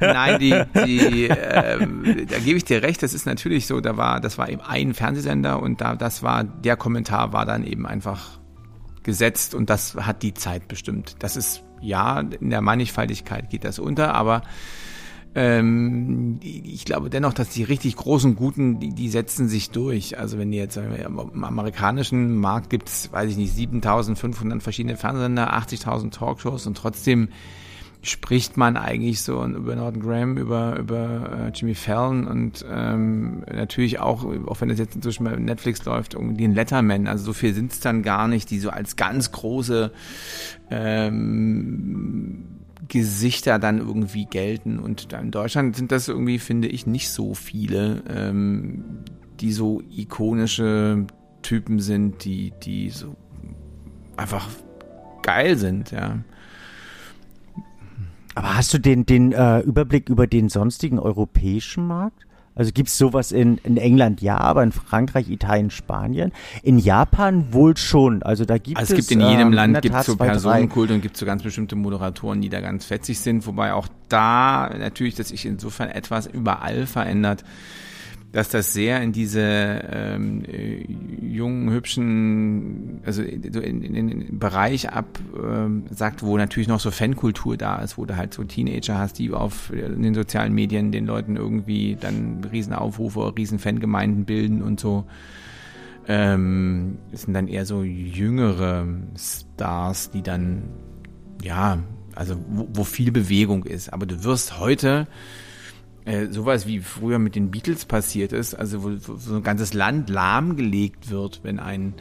Nein, 0.00 0.40
die, 0.40 0.62
die 0.84 1.24
ähm, 1.26 2.26
da 2.28 2.38
gebe 2.38 2.56
ich 2.56 2.64
dir 2.64 2.82
recht, 2.82 3.04
das 3.04 3.14
ist 3.14 3.24
natürlich 3.24 3.68
so, 3.68 3.80
da 3.80 3.96
war, 3.96 4.20
das 4.20 4.36
war 4.36 4.48
eben 4.48 4.60
ein 4.62 4.94
Fernsehsender 4.94 5.62
und 5.62 5.80
da, 5.80 5.94
das 5.94 6.24
war, 6.24 6.42
der 6.42 6.76
Kommentar 6.76 7.32
war 7.32 7.46
dann 7.46 7.64
eben 7.64 7.86
einfach 7.86 8.40
gesetzt 9.04 9.54
und 9.54 9.70
das 9.70 9.94
hat 9.94 10.24
die 10.24 10.34
Zeit 10.34 10.66
bestimmt. 10.66 11.14
Das 11.20 11.36
ist, 11.36 11.62
ja, 11.80 12.18
in 12.18 12.50
der 12.50 12.62
Mannigfaltigkeit 12.62 13.48
geht 13.48 13.62
das 13.62 13.78
unter, 13.78 14.14
aber 14.14 14.42
ähm, 15.34 16.38
ich 16.42 16.84
glaube 16.84 17.08
dennoch, 17.08 17.32
dass 17.32 17.48
die 17.48 17.64
richtig 17.64 17.96
großen 17.96 18.36
Guten, 18.36 18.80
die, 18.80 18.90
die 18.90 19.08
setzen 19.08 19.48
sich 19.48 19.70
durch. 19.70 20.18
Also 20.18 20.38
wenn 20.38 20.50
die 20.50 20.58
jetzt 20.58 20.76
im 20.76 21.44
amerikanischen 21.44 22.36
Markt 22.36 22.68
gibt 22.70 22.88
es, 22.88 23.12
weiß 23.12 23.30
ich 23.30 23.36
nicht, 23.36 23.54
7500 23.54 24.62
verschiedene 24.62 24.96
Fernsehsender, 24.96 25.54
80.000 25.54 26.10
Talkshows 26.10 26.66
und 26.66 26.76
trotzdem 26.76 27.28
spricht 28.02 28.56
man 28.56 28.76
eigentlich 28.76 29.22
so 29.22 29.44
über 29.44 29.76
Norton 29.76 30.02
Graham, 30.02 30.36
über, 30.36 30.76
über 30.76 31.46
äh, 31.46 31.52
Jimmy 31.54 31.76
Fallon 31.76 32.26
und 32.26 32.64
ähm, 32.68 33.44
natürlich 33.50 34.00
auch, 34.00 34.24
auch 34.46 34.60
wenn 34.60 34.68
das 34.68 34.80
jetzt 34.80 34.96
inzwischen 34.96 35.24
bei 35.24 35.36
Netflix 35.36 35.84
läuft, 35.84 36.14
irgendwie 36.14 36.42
den 36.42 36.52
Letterman, 36.52 37.06
also 37.06 37.24
so 37.24 37.32
viel 37.32 37.54
sind 37.54 37.72
es 37.72 37.78
dann 37.78 38.02
gar 38.02 38.26
nicht, 38.26 38.50
die 38.50 38.58
so 38.58 38.70
als 38.70 38.96
ganz 38.96 39.30
große 39.30 39.92
ähm, 40.70 42.44
Gesichter 42.88 43.58
dann 43.58 43.78
irgendwie 43.78 44.26
gelten. 44.26 44.78
Und 44.78 45.12
in 45.12 45.30
Deutschland 45.30 45.76
sind 45.76 45.92
das 45.92 46.08
irgendwie, 46.08 46.38
finde 46.38 46.68
ich, 46.68 46.86
nicht 46.86 47.10
so 47.10 47.34
viele, 47.34 48.02
ähm, 48.08 49.04
die 49.40 49.52
so 49.52 49.82
ikonische 49.90 51.06
Typen 51.42 51.80
sind, 51.80 52.24
die, 52.24 52.52
die 52.62 52.90
so 52.90 53.16
einfach 54.16 54.48
geil 55.22 55.56
sind, 55.56 55.90
ja. 55.90 56.18
Aber 58.34 58.56
hast 58.56 58.72
du 58.72 58.78
den, 58.78 59.04
den 59.04 59.32
äh, 59.32 59.60
Überblick 59.60 60.08
über 60.08 60.26
den 60.26 60.48
sonstigen 60.48 60.98
europäischen 60.98 61.86
Markt? 61.86 62.26
Also 62.54 62.70
gibt 62.72 62.88
es 62.88 62.98
sowas 62.98 63.32
in, 63.32 63.58
in 63.58 63.76
England 63.76 64.20
ja, 64.20 64.36
aber 64.38 64.62
in 64.62 64.72
Frankreich, 64.72 65.30
Italien, 65.30 65.70
Spanien. 65.70 66.32
In 66.62 66.78
Japan 66.78 67.52
wohl 67.52 67.76
schon. 67.76 68.22
Also 68.22 68.44
da 68.44 68.58
gibt 68.58 68.78
also 68.78 68.92
es. 68.92 69.00
Es 69.00 69.08
gibt 69.08 69.20
in 69.20 69.26
jedem 69.26 69.48
ähm, 69.48 69.52
Land 69.54 69.76
in 69.76 69.80
gibt 69.82 69.94
Tat 69.94 70.04
so. 70.04 70.16
Personenkult 70.16 70.90
und 70.90 71.00
gibt 71.00 71.16
so 71.16 71.24
ganz 71.24 71.42
bestimmte 71.42 71.76
Moderatoren, 71.76 72.42
die 72.42 72.50
da 72.50 72.60
ganz 72.60 72.84
fetzig 72.84 73.20
sind, 73.20 73.46
wobei 73.46 73.72
auch 73.72 73.88
da 74.08 74.70
natürlich, 74.78 75.14
dass 75.14 75.28
sich 75.28 75.46
insofern 75.46 75.88
etwas 75.88 76.26
überall 76.26 76.86
verändert, 76.86 77.44
dass 78.32 78.48
das 78.48 78.72
sehr 78.72 79.02
in 79.02 79.12
diese 79.12 79.40
ähm, 79.42 80.42
äh, 80.46 80.86
jungen, 81.22 81.70
hübschen, 81.70 83.02
also 83.04 83.22
so 83.22 83.60
in, 83.60 83.94
den 83.94 84.38
Bereich 84.38 84.88
ab 84.88 85.18
ähm, 85.36 85.84
sagt, 85.90 86.22
wo 86.22 86.38
natürlich 86.38 86.68
noch 86.68 86.80
so 86.80 86.90
Fankultur 86.90 87.58
da 87.58 87.76
ist, 87.76 87.98
wo 87.98 88.06
du 88.06 88.16
halt 88.16 88.32
so 88.32 88.42
Teenager 88.44 88.98
hast, 88.98 89.18
die 89.18 89.30
auf 89.32 89.70
in 89.70 90.02
den 90.02 90.14
sozialen 90.14 90.54
Medien 90.54 90.92
den 90.92 91.06
Leuten 91.06 91.36
irgendwie 91.36 91.96
dann 92.00 92.42
Riesenaufrufe, 92.50 93.34
riesen 93.36 93.58
Fangemeinden 93.58 94.24
bilden 94.24 94.62
und 94.62 94.80
so. 94.80 95.04
Ähm, 96.08 96.98
es 97.12 97.22
sind 97.22 97.34
dann 97.34 97.48
eher 97.48 97.66
so 97.66 97.82
jüngere 97.82 98.86
Stars, 99.16 100.10
die 100.10 100.22
dann, 100.22 100.64
ja, 101.42 101.78
also 102.14 102.36
wo, 102.48 102.68
wo 102.72 102.84
viel 102.84 103.12
Bewegung 103.12 103.64
ist. 103.64 103.92
Aber 103.92 104.06
du 104.06 104.24
wirst 104.24 104.58
heute 104.58 105.06
äh, 106.04 106.26
sowas 106.26 106.66
wie 106.66 106.80
früher 106.80 107.18
mit 107.18 107.34
den 107.36 107.50
Beatles 107.50 107.84
passiert 107.84 108.32
ist, 108.32 108.54
also 108.54 108.82
wo, 108.82 108.90
wo 109.06 109.16
so 109.16 109.36
ein 109.36 109.42
ganzes 109.42 109.72
Land 109.74 110.10
lahmgelegt 110.10 111.10
wird, 111.10 111.40
wenn 111.42 111.58
ein 111.58 111.94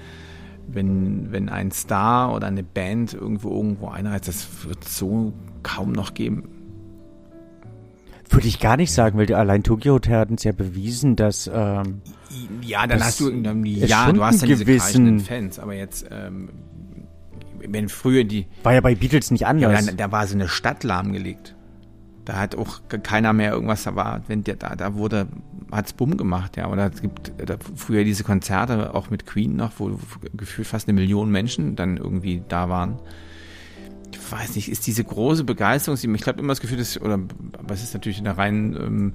wenn, 0.67 1.31
wenn 1.31 1.49
ein 1.49 1.71
Star 1.71 2.33
oder 2.33 2.47
eine 2.47 2.63
Band 2.63 3.13
irgendwo 3.13 3.49
irgendwo 3.49 3.89
einreißt, 3.89 4.27
das 4.27 4.47
wird 4.65 4.83
so 4.87 5.33
kaum 5.63 5.91
noch 5.91 6.13
geben. 6.13 6.47
Würde 8.29 8.47
ich 8.47 8.59
gar 8.59 8.77
nicht 8.77 8.93
sagen, 8.93 9.17
weil 9.17 9.33
allein 9.33 9.63
Tokyo 9.63 9.95
Hotel 9.95 10.17
hat 10.17 10.29
uns 10.29 10.43
ja 10.45 10.53
bewiesen, 10.53 11.17
dass 11.17 11.49
ähm, 11.53 12.01
Ja, 12.61 12.87
dann 12.87 12.99
Das 12.99 13.07
hast 13.07 13.19
du 13.19 13.41
dann, 13.41 13.65
ja, 13.65 14.09
du 14.11 14.23
hast 14.23 14.41
dann 14.41 14.49
diese 14.49 14.63
gewissen- 14.63 15.19
Fans, 15.19 15.59
aber 15.59 15.73
jetzt 15.73 16.05
ähm, 16.09 16.49
wenn 17.67 17.89
früher 17.89 18.23
die 18.23 18.47
war 18.63 18.73
ja 18.73 18.81
bei 18.81 18.95
Beatles 18.95 19.31
nicht 19.31 19.41
ja, 19.41 19.47
anders. 19.47 19.85
dann, 19.85 19.97
da 19.97 20.11
war 20.11 20.25
so 20.27 20.35
eine 20.35 20.47
Stadt 20.47 20.83
lahmgelegt. 20.83 21.55
Da 22.31 22.39
hat 22.39 22.55
auch 22.55 22.79
keiner 23.03 23.33
mehr 23.33 23.51
irgendwas 23.51 23.85
war, 23.93 24.21
wenn 24.27 24.45
der 24.45 24.55
da 24.55 24.77
da 24.77 24.95
wurde 24.95 25.27
hat's 25.69 25.91
bumm 25.91 26.15
gemacht, 26.15 26.55
ja, 26.55 26.69
oder 26.69 26.89
es 26.89 27.01
gibt 27.01 27.33
da, 27.45 27.57
früher 27.75 28.05
diese 28.05 28.23
Konzerte 28.23 28.95
auch 28.95 29.09
mit 29.09 29.25
Queen 29.25 29.57
noch, 29.57 29.73
wo 29.79 29.99
gefühlt 30.33 30.65
fast 30.65 30.87
eine 30.87 30.97
Million 30.97 31.29
Menschen 31.29 31.75
dann 31.75 31.97
irgendwie 31.97 32.41
da 32.47 32.69
waren. 32.69 32.99
Ich 34.13 34.31
weiß 34.31 34.55
nicht, 34.55 34.71
ist 34.71 34.87
diese 34.87 35.03
große 35.03 35.43
Begeisterung, 35.43 35.97
ich 36.01 36.25
habe 36.25 36.39
immer 36.39 36.53
das 36.53 36.61
Gefühl, 36.61 36.77
dass, 36.77 37.01
oder 37.01 37.19
was 37.63 37.83
ist 37.83 37.93
natürlich 37.93 38.19
eine 38.19 38.37
rein 38.37 38.77
ähm, 38.79 39.13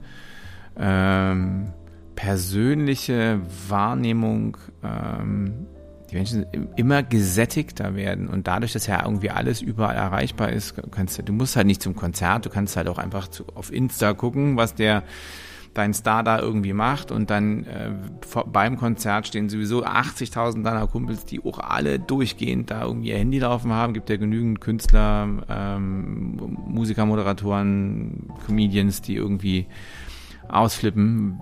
ähm, 0.78 1.72
persönliche 2.16 3.40
Wahrnehmung, 3.66 4.58
ähm, 4.84 5.66
die 6.10 6.14
Menschen 6.14 6.46
immer 6.76 7.02
gesättigter 7.02 7.94
werden 7.96 8.28
und 8.28 8.46
dadurch, 8.46 8.72
dass 8.72 8.86
ja 8.86 9.02
irgendwie 9.02 9.30
alles 9.30 9.60
überall 9.60 9.96
erreichbar 9.96 10.50
ist, 10.50 10.74
kannst 10.90 11.18
du, 11.18 11.22
du 11.22 11.32
musst 11.32 11.56
halt 11.56 11.66
nicht 11.66 11.82
zum 11.82 11.96
Konzert, 11.96 12.46
du 12.46 12.50
kannst 12.50 12.76
halt 12.76 12.88
auch 12.88 12.98
einfach 12.98 13.28
zu, 13.28 13.44
auf 13.54 13.72
Insta 13.72 14.12
gucken, 14.12 14.56
was 14.56 14.74
der 14.74 15.02
dein 15.76 15.92
Star 15.92 16.22
da 16.22 16.38
irgendwie 16.38 16.72
macht 16.72 17.10
und 17.10 17.28
dann 17.28 17.64
äh, 17.64 17.90
vor, 18.26 18.46
beim 18.46 18.78
Konzert 18.78 19.26
stehen 19.26 19.48
sowieso 19.48 19.84
80.000 19.84 20.62
deiner 20.62 20.86
Kumpels, 20.86 21.26
die 21.26 21.44
auch 21.44 21.58
alle 21.58 21.98
durchgehend 21.98 22.70
da 22.70 22.84
irgendwie 22.84 23.10
ihr 23.10 23.18
Handy 23.18 23.38
laufen 23.38 23.72
haben. 23.72 23.92
Gibt 23.92 24.08
ja 24.08 24.16
genügend 24.16 24.60
Künstler, 24.60 25.28
ähm, 25.48 26.56
Musiker, 26.66 27.04
Moderatoren, 27.04 28.32
Comedians, 28.46 29.02
die 29.02 29.16
irgendwie 29.16 29.66
ausflippen, 30.48 31.40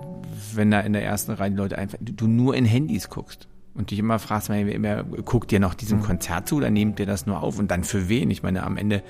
wenn 0.54 0.70
da 0.70 0.80
in 0.80 0.94
der 0.94 1.04
ersten 1.04 1.32
Reihe 1.32 1.50
die 1.50 1.56
Leute 1.56 1.78
einfach, 1.78 1.98
du 2.00 2.26
nur 2.26 2.56
in 2.56 2.64
Handys 2.64 3.08
guckst 3.10 3.48
und 3.74 3.90
dich 3.90 3.98
immer 3.98 4.18
fragst, 4.18 4.50
immer, 4.50 5.02
guckt 5.02 5.50
ihr 5.52 5.60
noch 5.60 5.74
diesem 5.74 6.00
Konzert 6.00 6.48
zu 6.48 6.56
oder 6.56 6.70
nehmt 6.70 7.00
ihr 7.00 7.06
das 7.06 7.26
nur 7.26 7.42
auf 7.42 7.58
und 7.58 7.70
dann 7.70 7.82
für 7.82 8.08
wen? 8.08 8.30
Ich 8.30 8.42
meine, 8.42 8.62
am 8.62 8.76
Ende 8.76 9.02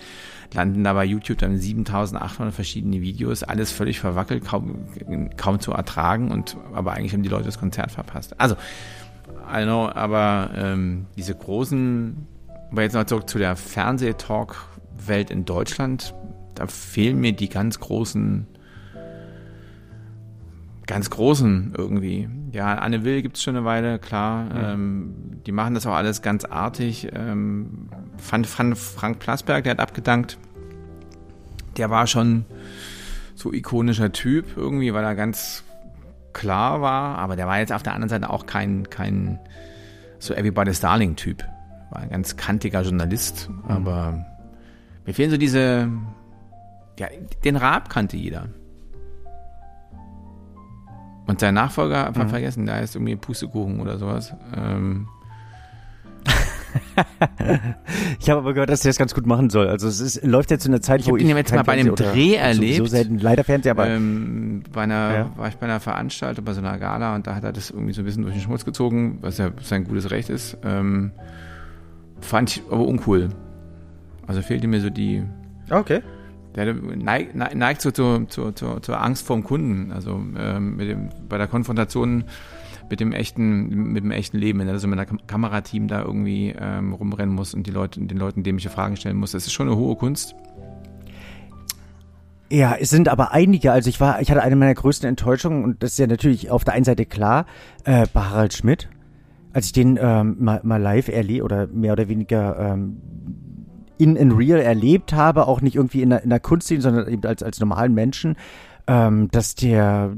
landen 0.52 0.84
da 0.84 0.94
bei 0.94 1.04
YouTube 1.04 1.38
dann 1.38 1.58
7800 1.58 2.54
verschiedene 2.54 3.00
Videos, 3.00 3.42
alles 3.42 3.72
völlig 3.72 4.00
verwackelt, 4.00 4.44
kaum, 4.44 4.86
kaum 5.36 5.60
zu 5.60 5.72
ertragen 5.72 6.30
und 6.30 6.56
aber 6.72 6.92
eigentlich 6.92 7.12
haben 7.12 7.22
die 7.22 7.28
Leute 7.28 7.44
das 7.44 7.58
Konzert 7.58 7.90
verpasst. 7.90 8.40
Also, 8.40 8.56
I 9.52 9.64
know, 9.64 9.88
aber 9.88 10.50
ähm, 10.56 11.06
diese 11.16 11.34
großen, 11.34 12.26
aber 12.70 12.82
jetzt 12.82 12.94
noch 12.94 13.04
zurück 13.04 13.28
zu 13.28 13.38
der 13.38 13.56
Fernsehtalk-Welt 13.56 15.30
in 15.30 15.44
Deutschland, 15.44 16.14
da 16.54 16.66
fehlen 16.66 17.20
mir 17.20 17.32
die 17.32 17.48
ganz 17.48 17.80
großen 17.80 18.46
ganz 20.94 21.10
großen 21.10 21.74
irgendwie. 21.76 22.28
Ja, 22.52 22.76
Anne 22.76 23.02
Will 23.02 23.20
gibt's 23.20 23.42
schon 23.42 23.56
eine 23.56 23.64
Weile, 23.64 23.98
klar. 23.98 24.46
Ähm, 24.54 25.40
die 25.44 25.50
machen 25.50 25.74
das 25.74 25.88
auch 25.88 25.94
alles 25.94 26.22
ganz 26.22 26.44
artig. 26.44 27.08
Ähm, 27.12 27.88
fand, 28.16 28.46
fand 28.46 28.78
Frank 28.78 29.18
Plasberg, 29.18 29.64
der 29.64 29.72
hat 29.72 29.80
abgedankt. 29.80 30.38
Der 31.78 31.90
war 31.90 32.06
schon 32.06 32.44
so 33.34 33.52
ikonischer 33.52 34.12
Typ 34.12 34.56
irgendwie, 34.56 34.94
weil 34.94 35.02
er 35.02 35.16
ganz 35.16 35.64
klar 36.32 36.80
war, 36.80 37.18
aber 37.18 37.34
der 37.34 37.48
war 37.48 37.58
jetzt 37.58 37.72
auf 37.72 37.82
der 37.82 37.94
anderen 37.94 38.10
Seite 38.10 38.30
auch 38.30 38.46
kein, 38.46 38.88
kein 38.88 39.40
so 40.20 40.32
Everybody's 40.32 40.78
Darling 40.78 41.16
Typ. 41.16 41.42
War 41.90 42.02
ein 42.02 42.10
ganz 42.10 42.36
kantiger 42.36 42.82
Journalist, 42.82 43.50
aber 43.66 44.24
mir 45.04 45.12
fehlen 45.12 45.32
so 45.32 45.38
diese, 45.38 45.88
ja, 47.00 47.08
den 47.44 47.56
Raab 47.56 47.90
kannte 47.90 48.16
jeder. 48.16 48.46
Und 51.26 51.40
sein 51.40 51.54
Nachfolger 51.54 52.06
einfach 52.06 52.28
vergessen, 52.28 52.66
der 52.66 52.76
heißt 52.76 52.96
irgendwie 52.96 53.16
Pustekuchen 53.16 53.80
oder 53.80 53.98
sowas. 53.98 54.34
Ähm, 54.56 55.08
Ich 58.20 58.30
habe 58.30 58.40
aber 58.40 58.52
gehört, 58.54 58.70
dass 58.70 58.80
der 58.80 58.90
das 58.90 58.98
ganz 58.98 59.14
gut 59.14 59.26
machen 59.26 59.50
soll. 59.50 59.68
Also 59.68 59.86
es 59.88 60.00
ist, 60.00 60.24
läuft 60.24 60.50
jetzt 60.50 60.64
in 60.66 60.72
der 60.72 60.80
Zeit, 60.80 61.00
Ich 61.00 61.06
wo 61.06 61.12
hab 61.12 61.18
ich 61.18 61.24
ihn 61.28 61.36
jetzt 61.36 61.54
mal 61.54 61.62
bei 61.62 61.72
einem 61.74 61.96
Fernsehen 61.96 62.12
Dreh 62.14 62.34
erlebt. 62.34 62.88
selten 62.88 63.18
leider 63.18 63.44
Fernseher, 63.44 63.72
aber 63.72 63.88
ähm, 63.88 64.62
bei 64.72 64.82
einer, 64.82 65.14
Ja. 65.14 65.30
war 65.36 65.48
ich 65.48 65.56
bei 65.56 65.66
einer 65.66 65.80
Veranstaltung, 65.80 66.44
bei 66.44 66.52
so 66.52 66.60
einer 66.60 66.78
Gala 66.78 67.14
und 67.14 67.26
da 67.26 67.34
hat 67.34 67.44
er 67.44 67.52
das 67.52 67.70
irgendwie 67.70 67.92
so 67.92 68.02
ein 68.02 68.04
bisschen 68.04 68.22
durch 68.22 68.34
den 68.34 68.42
Schmutz 68.42 68.64
gezogen, 68.64 69.18
was 69.20 69.38
ja 69.38 69.50
sein 69.62 69.84
gutes 69.84 70.10
Recht 70.10 70.30
ist. 70.30 70.56
Ähm, 70.64 71.12
fand 72.20 72.56
ich 72.56 72.62
aber 72.70 72.86
uncool. 72.86 73.28
Also 74.26 74.40
fehlte 74.42 74.66
mir 74.66 74.80
so 74.80 74.90
die, 74.90 75.22
okay. 75.70 76.00
Der 76.54 76.74
neigt, 76.74 77.34
neigt 77.34 77.82
so 77.82 77.90
zur, 77.90 78.28
zur, 78.28 78.54
zur, 78.54 78.82
zur 78.82 79.00
Angst 79.00 79.26
vorm 79.26 79.42
Kunden. 79.42 79.92
Also 79.92 80.22
ähm, 80.36 80.76
mit 80.76 80.88
dem, 80.88 81.08
bei 81.28 81.38
der 81.38 81.48
Konfrontation 81.48 82.24
mit 82.90 83.00
dem 83.00 83.12
echten, 83.12 83.92
mit 83.92 84.04
dem 84.04 84.10
echten 84.10 84.38
Leben, 84.38 84.58
wenn 84.60 84.68
er 84.68 84.78
so 84.78 84.86
mit 84.86 84.98
einem 84.98 85.08
Kam 85.08 85.26
Kamerateam 85.26 85.88
da 85.88 86.02
irgendwie 86.02 86.54
ähm, 86.58 86.92
rumrennen 86.92 87.34
muss 87.34 87.54
und 87.54 87.66
die 87.66 87.70
Leute, 87.70 88.00
den 88.00 88.18
Leuten 88.18 88.42
dämliche 88.42 88.70
Fragen 88.70 88.96
stellen 88.96 89.16
muss. 89.16 89.32
Das 89.32 89.46
ist 89.46 89.52
schon 89.52 89.68
eine 89.68 89.76
hohe 89.76 89.96
Kunst. 89.96 90.34
Ja, 92.50 92.76
es 92.78 92.90
sind 92.90 93.08
aber 93.08 93.32
einige. 93.32 93.72
Also 93.72 93.88
ich 93.88 94.00
war, 94.00 94.20
ich 94.20 94.30
hatte 94.30 94.42
eine 94.42 94.54
meiner 94.54 94.74
größten 94.74 95.08
Enttäuschungen 95.08 95.64
und 95.64 95.82
das 95.82 95.92
ist 95.92 95.98
ja 95.98 96.06
natürlich 96.06 96.50
auf 96.50 96.64
der 96.64 96.74
einen 96.74 96.84
Seite 96.84 97.06
klar, 97.06 97.46
äh, 97.84 98.06
bei 98.12 98.20
Harald 98.20 98.52
Schmidt, 98.52 98.88
als 99.52 99.66
ich 99.66 99.72
den 99.72 99.98
ähm, 100.00 100.36
mal, 100.38 100.60
mal 100.62 100.80
live 100.80 101.08
erlebt 101.08 101.42
oder 101.42 101.66
mehr 101.68 101.92
oder 101.92 102.08
weniger 102.08 102.58
ähm, 102.58 103.00
in, 103.98 104.16
in 104.16 104.32
real 104.32 104.60
erlebt 104.60 105.12
habe, 105.12 105.46
auch 105.46 105.60
nicht 105.60 105.76
irgendwie 105.76 106.02
in 106.02 106.10
der, 106.10 106.22
in 106.22 106.30
der 106.30 106.40
Kunstszene, 106.40 106.80
sondern 106.80 107.08
eben 107.08 107.24
als, 107.24 107.42
als 107.42 107.60
normalen 107.60 107.94
Menschen, 107.94 108.36
ähm, 108.86 109.30
dass 109.30 109.54
der 109.54 110.14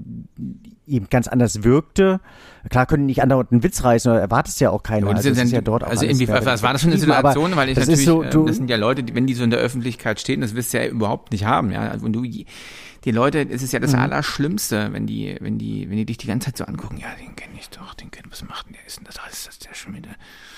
eben 0.87 1.09
ganz 1.11 1.29
anders 1.29 1.63
wirkte. 1.65 2.21
Klar 2.69 2.87
können 2.87 3.05
die 3.05 3.07
nicht 3.07 3.23
andauernd 3.23 3.53
einen 3.53 3.63
Witz 3.63 3.85
reißen, 3.85 4.11
oder 4.11 4.21
erwartest 4.21 4.61
ja 4.61 4.71
auch 4.71 4.83
keiner. 4.83 5.09
Ja, 5.09 5.17
also, 5.17 5.29
das 5.29 5.39
ist 5.39 5.53
ja 5.53 5.61
dort 5.61 5.85
also 5.85 6.05
irgendwie, 6.05 6.29
was 6.29 6.63
war 6.63 6.73
das 6.73 6.83
für 6.83 6.89
eine 6.89 6.99
Situation? 6.99 7.57
Weil 7.57 7.69
ich 7.71 7.77
natürlich, 7.77 8.05
so, 8.05 8.23
du, 8.23 8.47
das 8.47 8.57
sind 8.57 8.71
ja 8.71 8.77
Leute, 8.77 9.03
die, 9.03 9.15
wenn 9.15 9.27
die 9.27 9.35
so 9.35 9.45
in 9.45 9.51
der 9.51 9.61
Öffentlichkeit 9.61 10.21
stehen, 10.21 10.41
das 10.41 10.55
wirst 10.55 10.73
du 10.75 10.79
ja 10.79 10.87
überhaupt 10.87 11.33
nicht 11.33 11.45
haben, 11.45 11.71
ja. 11.71 11.93
Und 11.95 12.13
du, 12.13 12.23
die 13.07 13.13
Leute, 13.13 13.47
es 13.49 13.63
ist 13.63 13.73
ja 13.73 13.79
das 13.79 13.93
mhm. 13.93 14.01
Allerschlimmste, 14.01 14.93
wenn 14.93 15.07
die, 15.07 15.37
wenn 15.41 15.59
die, 15.59 15.89
wenn 15.89 15.97
die 15.97 16.07
dich 16.07 16.19
die 16.19 16.27
ganze 16.27 16.47
Zeit 16.47 16.57
so 16.57 16.65
angucken, 16.65 16.97
ja, 16.97 17.09
den 17.21 17.37
kenne 17.37 17.55
ich 17.57 17.71
doch, 17.71 17.95
den 17.95 18.11
kennt, 18.11 18.31
was 18.33 18.45
macht 18.45 18.67
denn 18.67 18.75
der, 18.75 18.85
ist 18.87 18.99
denn 18.99 19.07
das 19.07 19.19
alles, 19.19 19.47
das 19.47 19.59
der 19.61 19.75
schon 19.75 19.95
wieder? 19.95 20.11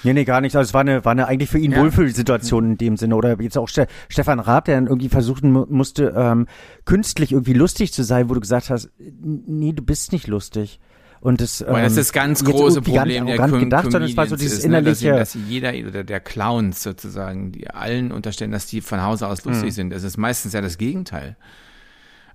Nee, 0.04 0.12
nee, 0.12 0.24
gar 0.24 0.40
nicht. 0.40 0.54
Also 0.54 0.68
es 0.68 0.74
war 0.74 0.82
eine, 0.82 1.04
war 1.04 1.12
eine 1.12 1.26
eigentlich 1.26 1.50
für 1.50 1.58
ihn 1.58 1.72
ja. 1.72 1.78
Wohlfühlsituation 1.78 2.72
in 2.72 2.78
dem 2.78 2.96
Sinne. 2.96 3.16
Oder 3.16 3.40
jetzt 3.40 3.58
auch 3.58 3.68
Ste 3.68 3.86
Stefan 4.08 4.40
Raab, 4.40 4.66
der 4.66 4.76
dann 4.76 4.86
irgendwie 4.86 5.08
versuchen 5.08 5.50
mu 5.50 5.66
musste, 5.68 6.14
ähm, 6.16 6.46
künstlich 6.84 7.32
irgendwie 7.32 7.54
lustig 7.54 7.92
zu 7.92 8.02
sein, 8.04 8.30
wo 8.30 8.34
du 8.34 8.40
gesagt 8.40 8.70
hast, 8.70 8.90
nee, 8.98 9.72
du 9.72 9.82
bist 9.82 10.12
nicht 10.12 10.26
lustig. 10.26 10.80
Und 11.20 11.40
das, 11.40 11.60
ähm, 11.60 11.68
das 11.72 11.92
ist 11.92 11.98
das 11.98 12.12
ganz 12.12 12.44
große 12.44 12.80
Problem 12.80 13.26
der 13.26 13.36
Com 13.36 13.58
gedacht, 13.58 13.90
sondern 13.90 14.08
es 14.08 14.16
war 14.16 14.26
so 14.26 14.36
dieses 14.36 14.58
ist, 14.58 14.64
innerliche, 14.64 15.10
ne, 15.10 15.18
dass, 15.18 15.32
dass, 15.32 15.42
jeder 15.48 15.72
oder 15.88 16.04
der 16.04 16.20
Clowns 16.20 16.82
sozusagen, 16.82 17.50
die 17.50 17.68
allen 17.68 18.12
unterstellen, 18.12 18.52
dass 18.52 18.66
die 18.66 18.80
von 18.80 19.02
Hause 19.02 19.26
aus 19.26 19.44
lustig 19.44 19.70
mhm. 19.70 19.74
sind. 19.74 19.90
Das 19.90 20.04
ist 20.04 20.16
meistens 20.16 20.52
ja 20.52 20.60
das 20.60 20.78
Gegenteil. 20.78 21.36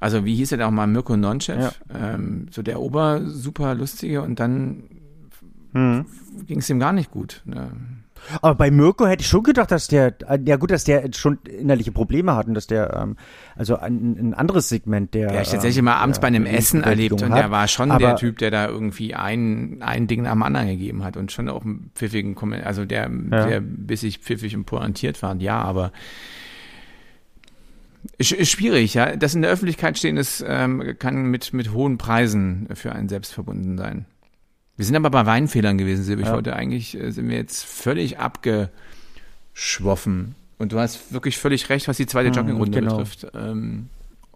Also 0.01 0.25
wie 0.25 0.35
hieß 0.35 0.51
er 0.51 0.57
da 0.57 0.67
auch 0.67 0.71
mal 0.71 0.85
Mirko 0.85 1.15
Nonchev? 1.15 1.61
Ja. 1.61 1.71
Ähm, 2.13 2.47
so 2.51 2.61
der 2.61 2.81
Ober 2.81 3.21
super 3.23 3.73
lustige 3.73 4.21
und 4.21 4.37
dann 4.41 4.83
mhm. 5.73 6.05
ging 6.47 6.59
es 6.59 6.69
ihm 6.69 6.79
gar 6.79 6.93
nicht 6.93 7.11
gut. 7.11 7.41
Ne? 7.45 7.71
Aber 8.41 8.55
bei 8.55 8.71
Mirko 8.71 9.05
hätte 9.05 9.21
ich 9.21 9.27
schon 9.27 9.43
gedacht, 9.43 9.71
dass 9.71 9.87
der, 9.87 10.15
ja 10.45 10.55
gut, 10.55 10.71
dass 10.71 10.83
der 10.83 11.09
schon 11.13 11.39
innerliche 11.43 11.91
Probleme 11.91 12.35
hat 12.35 12.47
und 12.47 12.53
dass 12.53 12.67
der, 12.67 12.93
ähm, 12.95 13.17
also 13.55 13.77
ein, 13.77 14.17
ein 14.17 14.33
anderes 14.33 14.69
Segment 14.69 15.13
der. 15.13 15.33
Ja, 15.33 15.41
ich 15.41 15.49
tatsächlich 15.49 15.81
mal 15.81 15.95
abends 15.95 16.19
bei 16.19 16.27
einem 16.27 16.45
Essen 16.45 16.83
erlebt 16.83 17.21
und 17.21 17.33
der 17.33 17.51
war 17.51 17.67
schon 17.67 17.89
der 17.97 18.15
Typ, 18.15 18.37
der 18.37 18.51
da 18.51 18.67
irgendwie 18.67 19.13
ein, 19.13 19.81
ein 19.81 20.07
Ding 20.07 20.25
am 20.27 20.43
anderen 20.43 20.67
gegeben 20.67 21.03
hat 21.03 21.17
und 21.17 21.31
schon 21.31 21.49
auch 21.49 21.63
einen 21.63 21.91
pfiffigen 21.95 22.35
Kommentar, 22.35 22.67
also 22.67 22.85
der, 22.85 23.09
ja. 23.31 23.45
der 23.45 23.61
bissig 23.61 24.19
pfiffig 24.19 24.55
und 24.55 24.65
pointiert 24.65 25.21
war, 25.21 25.35
ja, 25.35 25.61
aber 25.61 25.91
ist 28.17 28.49
schwierig, 28.49 28.93
ja. 28.93 29.15
Das 29.15 29.33
in 29.33 29.41
der 29.41 29.51
Öffentlichkeit 29.51 29.97
stehen 29.97 30.17
ist, 30.17 30.43
ähm, 30.45 30.95
kann 30.99 31.25
mit, 31.25 31.53
mit 31.53 31.71
hohen 31.71 31.97
Preisen 31.97 32.67
für 32.73 32.91
einen 32.91 33.07
selbst 33.09 33.33
verbunden 33.33 33.77
sein. 33.77 34.05
Wir 34.75 34.85
sind 34.85 34.95
aber 34.95 35.11
bei 35.11 35.25
Weinfehlern 35.25 35.77
gewesen, 35.77 36.03
Silvia. 36.03 36.23
Ich 36.23 36.29
ja. 36.29 36.35
wollte 36.35 36.55
eigentlich, 36.55 36.99
äh, 36.99 37.11
sind 37.11 37.29
wir 37.29 37.37
jetzt 37.37 37.63
völlig 37.63 38.17
abgeschwoffen. 38.17 40.33
Und 40.57 40.71
du 40.71 40.79
hast 40.79 41.13
wirklich 41.13 41.37
völlig 41.37 41.69
recht, 41.69 41.87
was 41.87 41.97
die 41.97 42.07
zweite 42.07 42.29
mhm, 42.29 42.35
Joggingrunde 42.35 42.79
genau. 42.79 42.97
betrifft. 42.97 43.27
Ähm, 43.33 43.89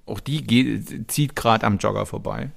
auch 0.05 0.19
die 0.19 0.43
geht, 0.43 1.11
zieht 1.11 1.35
gerade 1.35 1.65
am 1.65 1.77
Jogger 1.77 2.05
vorbei. 2.05 2.51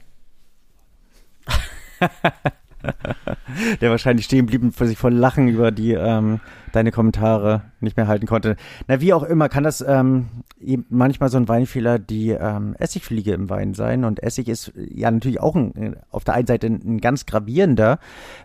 der 3.80 3.90
wahrscheinlich 3.90 4.26
stehen 4.26 4.46
blieb 4.46 4.62
und 4.62 4.76
sich 4.76 4.98
voll 4.98 5.14
Lachen 5.14 5.48
über 5.48 5.70
die 5.70 5.92
ähm, 5.92 6.40
deine 6.72 6.92
Kommentare 6.92 7.62
nicht 7.80 7.96
mehr 7.96 8.06
halten 8.06 8.26
konnte. 8.26 8.56
Na, 8.86 9.00
wie 9.00 9.12
auch 9.12 9.22
immer, 9.22 9.48
kann 9.48 9.64
das 9.64 9.80
ähm, 9.80 10.28
eben 10.60 10.86
manchmal 10.88 11.28
so 11.28 11.36
ein 11.36 11.48
Weinfehler 11.48 11.98
die 11.98 12.30
ähm, 12.30 12.74
Essigfliege 12.78 13.32
im 13.32 13.50
Wein 13.50 13.74
sein. 13.74 14.04
Und 14.04 14.22
Essig 14.22 14.48
ist 14.48 14.72
ja 14.76 15.10
natürlich 15.10 15.40
auch 15.40 15.54
ein, 15.54 15.96
auf 16.10 16.24
der 16.24 16.34
einen 16.34 16.46
Seite 16.46 16.66
ein, 16.66 16.80
ein 16.84 17.00
ganz 17.00 17.26
gravierender 17.26 17.98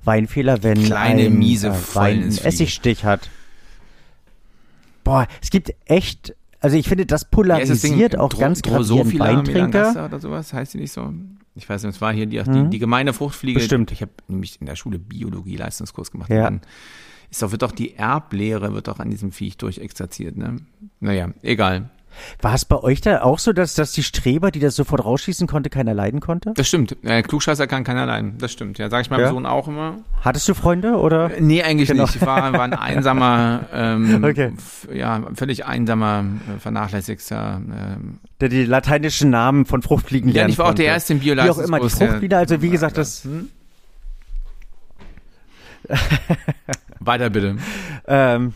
Weinfehler, 0.04 0.64
wenn 0.64 0.84
Kleine, 0.84 1.24
ein 1.24 1.38
miese 1.38 1.70
äh, 1.70 1.96
Wein 1.96 2.24
einen 2.24 2.38
Essigstich 2.38 3.06
hat. 3.06 3.30
Boah, 5.04 5.28
es 5.42 5.52
gibt 5.52 5.74
echt 5.86 6.36
also 6.60 6.78
ich 6.78 6.88
finde, 6.88 7.06
das 7.06 7.26
polarisiert 7.30 8.14
ja, 8.14 8.20
auch 8.20 8.30
Dro 8.30 8.40
ganz 8.40 8.62
gravierend 8.62 9.20
Weintrinker. 9.20 10.06
oder 10.06 10.20
sowas, 10.20 10.54
heißt 10.54 10.74
die 10.74 10.80
nicht 10.80 10.92
so? 10.92 11.14
Ich 11.56 11.70
weiß 11.70 11.84
nicht, 11.84 11.96
es 11.96 12.02
war 12.02 12.14
hier 12.14 12.26
die, 12.26 12.42
die, 12.44 12.70
die 12.70 12.80
gemeine 12.80 13.14
Fruchtfliege. 13.14 13.60
Bestimmt. 13.60 13.92
Ich 13.92 14.02
habe 14.02 14.12
nämlich 14.28 14.60
in 14.60 14.66
der 14.66 14.76
Schule 14.76 15.00
Biologie 15.00 15.56
Leistungskurs 15.56 16.12
gemacht. 16.12 16.30
Ja. 16.30 16.44
dann 16.44 16.62
ist 17.32 17.42
doch, 17.42 17.52
wird 17.52 17.62
doch 17.62 17.72
die 17.72 17.96
Erblehre 17.96 18.74
wird 18.74 18.88
doch 18.88 19.00
an 19.00 19.10
diesem 19.10 19.32
Viech 19.32 19.58
durchexerziert, 19.58 20.38
ne? 20.38 20.58
Naja, 21.00 21.30
egal. 21.42 21.90
War 22.42 22.54
es 22.54 22.66
bei 22.66 22.78
euch 22.78 23.02
da 23.02 23.22
auch 23.22 23.40
so, 23.40 23.54
dass, 23.54 23.76
dass 23.76 23.92
die 23.92 24.04
Streber, 24.04 24.52
die 24.52 24.60
das 24.60 24.76
sofort 24.76 25.04
rausschießen 25.04 25.48
konnte, 25.48 25.70
keiner 25.70 25.94
leiden 25.94 26.20
konnte? 26.20 26.54
Das 26.56 26.68
stimmt. 26.68 26.98
Äh, 27.04 27.22
Klugscheißer 27.24 27.68
kann 27.68 27.84
keiner 27.84 28.06
leiden. 28.06 28.38
Das 28.38 28.52
stimmt. 28.52 28.78
Ja, 28.78 28.90
sag 28.90 29.02
ich 29.02 29.10
meinem 29.10 29.22
ja. 29.22 29.30
Sohn 29.30 29.46
auch 29.46 29.68
immer. 29.68 29.98
Hattest 30.22 30.48
du 30.48 30.54
Freunde 30.54 30.96
oder? 30.96 31.36
Äh, 31.36 31.42
nee, 31.42 31.64
eigentlich 31.64 31.90
genau. 31.90 32.04
nicht. 32.04 32.16
Ich 32.16 32.26
war, 32.26 32.54
war 32.54 32.62
ein 32.62 32.74
einsamer, 32.74 33.66
ähm, 33.74 34.24
okay. 34.24 34.54
ja, 34.94 35.22
völlig 35.34 35.66
einsamer, 35.66 36.26
äh, 36.56 36.60
vernachlässigter. 36.60 37.62
Ähm, 37.66 38.20
der 38.42 38.50
die 38.50 38.66
lateinischen 38.66 39.30
Namen 39.30 39.66
von 39.66 39.82
Fruchtfliegen 39.82 40.32
Ja, 40.32 40.48
ich 40.48 40.58
war 40.58 40.70
auch 40.70 40.74
der 40.74 40.86
erste 40.86 41.14
im 41.14 41.20
Biologischen. 41.20 41.58
Wie 41.58 41.62
auch 41.62 41.68
immer, 41.68 41.80
die 41.80 41.90
Fruchtfliege, 41.90 42.38
also 42.38 42.62
wie 42.62 42.70
gesagt, 42.70 42.98
das... 42.98 43.24
Hm? 43.24 43.50
Weiter 47.00 47.30
bitte. 47.30 47.58
ähm, 48.08 48.54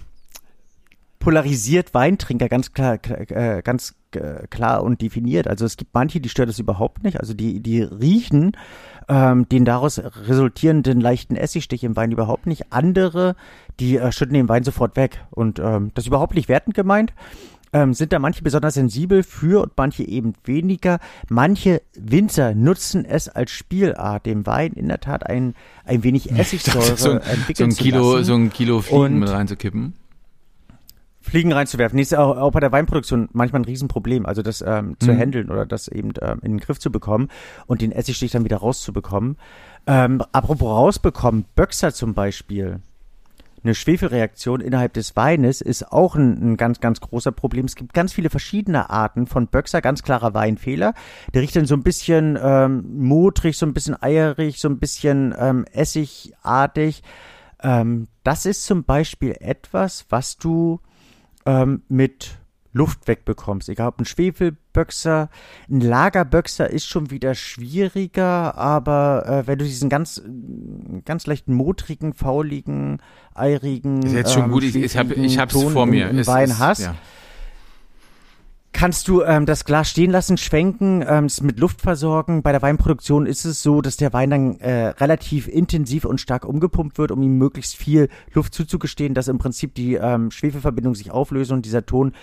polarisiert 1.20 1.94
Weintrinker 1.94 2.50
ganz 2.50 2.74
klar, 2.74 2.98
äh, 3.08 3.62
ganz 3.62 3.96
äh, 4.16 4.48
klar 4.50 4.84
und 4.84 5.02
definiert. 5.02 5.48
Also 5.48 5.66
es 5.66 5.78
gibt 5.78 5.94
manche, 5.94 6.20
die 6.22 6.30
stört 6.30 6.50
das 6.50 6.60
überhaupt 6.60 7.04
nicht. 7.04 7.20
Also 7.20 7.34
die, 7.34 7.60
die 7.60 7.82
riechen 7.82 8.54
ähm, 9.10 9.48
den 9.50 9.66
daraus 9.66 10.00
resultierenden 10.00 11.02
leichten 11.02 11.36
Essigstich 11.36 11.84
im 11.84 11.96
Wein 11.96 12.12
überhaupt 12.12 12.48
nicht. 12.48 12.72
Andere, 12.72 13.36
die 13.80 13.98
äh, 13.98 14.12
schütten 14.12 14.34
den 14.34 14.50
Wein 14.50 14.64
sofort 14.64 14.96
weg. 14.96 15.20
Und 15.32 15.60
ähm, 15.60 15.92
das 15.94 16.04
ist 16.04 16.08
überhaupt 16.08 16.36
nicht 16.36 16.48
wertend 16.48 16.76
gemeint. 16.76 17.14
Ähm, 17.72 17.94
sind 17.94 18.14
da 18.14 18.18
manche 18.18 18.42
besonders 18.42 18.74
sensibel 18.74 19.22
für 19.22 19.62
und 19.62 19.74
manche 19.78 20.04
eben 20.04 20.34
weniger. 20.44 21.00
Manche 21.28 21.84
Winzer 21.94 22.56
nutzen 22.56 23.06
es 23.06 23.30
als 23.30 23.52
Spielart, 23.52 24.26
dem 24.26 24.48
Wein 24.48 24.74
in 24.74 24.88
der 24.88 25.00
Tat 25.00 25.28
ein, 25.28 25.54
ein 25.86 26.04
wenig 26.04 26.32
Essigsäure 26.38 26.98
so 26.98 27.12
ein, 27.12 27.22
entwickeln 27.22 27.72
so 27.72 27.78
ein 27.78 27.84
Kilo, 27.84 28.02
zu 28.02 28.12
lassen. 28.14 28.26
So 28.26 28.34
ein 28.36 28.50
Kilo 28.52 28.82
Fliegen 28.82 29.20
mit 29.20 29.30
reinzukippen. 29.30 29.94
Fliegen 31.30 31.54
reinzuwerfen. 31.54 31.96
Nee, 31.96 32.04
ist 32.04 32.16
auch, 32.16 32.38
auch 32.38 32.52
bei 32.52 32.60
der 32.60 32.72
Weinproduktion 32.72 33.30
manchmal 33.34 33.62
ein 33.62 33.66
Riesenproblem, 33.66 34.26
also 34.26 34.42
das 34.42 34.62
ähm, 34.66 34.96
zu 35.00 35.12
mhm. 35.12 35.20
handeln 35.20 35.50
oder 35.50 35.66
das 35.66 35.88
eben 35.88 36.14
ähm, 36.22 36.40
in 36.42 36.54
den 36.54 36.60
Griff 36.60 36.80
zu 36.80 36.92
bekommen 36.92 37.30
und 37.68 37.82
den 37.82 37.92
Essigstich 37.92 38.32
dann 38.32 38.44
wieder 38.44 38.58
rauszubekommen. 38.58 39.38
Ähm, 39.88 40.22
apropos 40.32 40.68
rausbekommen, 40.68 41.46
Böxer 41.56 41.94
zum 41.94 42.14
Beispiel, 42.14 42.82
eine 43.64 43.76
Schwefelreaktion 43.76 44.62
innerhalb 44.62 44.94
des 44.94 45.16
Weines 45.16 45.62
ist 45.62 45.92
auch 45.92 46.16
ein, 46.16 46.54
ein, 46.54 46.58
ganz, 46.58 46.80
ganz 46.80 47.02
großer 47.02 47.32
Problem. 47.32 47.66
Es 47.66 47.76
gibt 47.76 47.94
ganz 47.94 48.14
viele 48.14 48.30
verschiedene 48.30 48.90
Arten 48.90 49.28
von 49.28 49.48
Böxer, 49.48 49.82
ganz 49.82 50.04
klarer 50.04 50.34
Weinfehler. 50.34 50.94
Der 51.34 51.42
riecht 51.42 51.56
dann 51.56 51.66
so 51.66 51.76
ein 51.76 51.84
bisschen 51.84 52.38
ähm, 52.42 52.86
modrig, 53.00 53.58
so 53.58 53.66
ein 53.66 53.74
bisschen 53.74 54.02
eierig, 54.02 54.60
so 54.60 54.70
ein 54.70 54.80
bisschen 54.80 55.36
ähm, 55.38 55.66
essigartig. 55.74 57.04
Ähm, 57.62 58.08
das 58.24 58.46
ist 58.46 58.66
zum 58.66 58.86
Beispiel 58.86 59.36
etwas, 59.40 60.06
was 60.10 60.38
du 60.38 60.80
ähm, 61.46 61.84
mit 61.88 62.40
Luft 62.72 63.08
wegbekommst. 63.08 63.70
Egal 63.70 63.90
ob 63.90 64.00
ein 64.00 64.06
Schwefelböxer, 64.06 65.30
ein 65.70 65.82
Lagerböxer 65.82 66.70
ist 66.70 66.86
schon 66.86 67.10
wieder 67.10 67.34
schwieriger, 67.34 68.58
aber 68.58 69.26
äh, 69.26 69.48
wenn 69.48 69.58
du 69.58 69.66
diesen 69.66 69.90
ganz, 69.90 70.22
ganz 71.06 71.26
leichten 71.26 71.54
motrigen, 71.54 72.14
fauligen, 72.14 73.02
eirigen, 73.34 74.04
ist 74.04 74.14
jetzt 74.14 74.34
schon 74.34 74.46
ähm, 74.46 74.52
gut. 74.52 74.64
Ich, 74.64 74.76
ich, 74.76 74.98
hab, 74.98 75.10
ich 75.12 75.40
hab's 75.40 75.54
Ton 75.54 75.74
vor 75.74 75.86
mir. 75.86 76.10
Im, 76.10 76.20
im 76.20 76.28
Wein 76.28 76.60
hast, 76.60 76.82
ja. 76.82 76.96
Kannst 78.80 79.10
du 79.10 79.24
ähm, 79.24 79.46
das 79.46 79.66
Glas 79.66 79.90
stehen 79.90 80.10
lassen, 80.10 80.38
schwenken, 80.38 81.04
ähm, 81.06 81.26
es 81.26 81.42
mit 81.42 81.60
Luft 81.60 81.82
versorgen. 81.82 82.44
Bei 82.44 82.54
der 82.54 82.62
Weinproduktion 82.62 83.26
ist 83.26 83.44
es 83.44 83.62
so, 83.62 83.82
dass 83.82 83.98
der 83.98 84.14
Wein 84.14 84.30
dann 84.30 84.60
äh, 84.62 84.88
relativ 84.88 85.50
intensiv 85.50 86.06
und 86.06 86.22
stark 86.22 86.46
umgepumpt 86.46 86.98
wird, 86.98 87.12
um 87.12 87.22
ihm 87.22 87.38
möglichst 87.38 87.76
viel 87.76 88.08
Luft 88.34 88.54
zuzugestehen, 88.54 89.14
dass 89.14 89.28
im 89.28 89.38
Prinzip 89.38 89.76
die 89.76 89.96
ähm, 89.96 90.32
Schwefelverbindung 90.32 90.96
sich 90.96 91.12
auflöst 91.12 91.52
und 91.52 91.66
dieser 91.66 91.86
Ton 91.86 92.14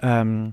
ähm, 0.00 0.52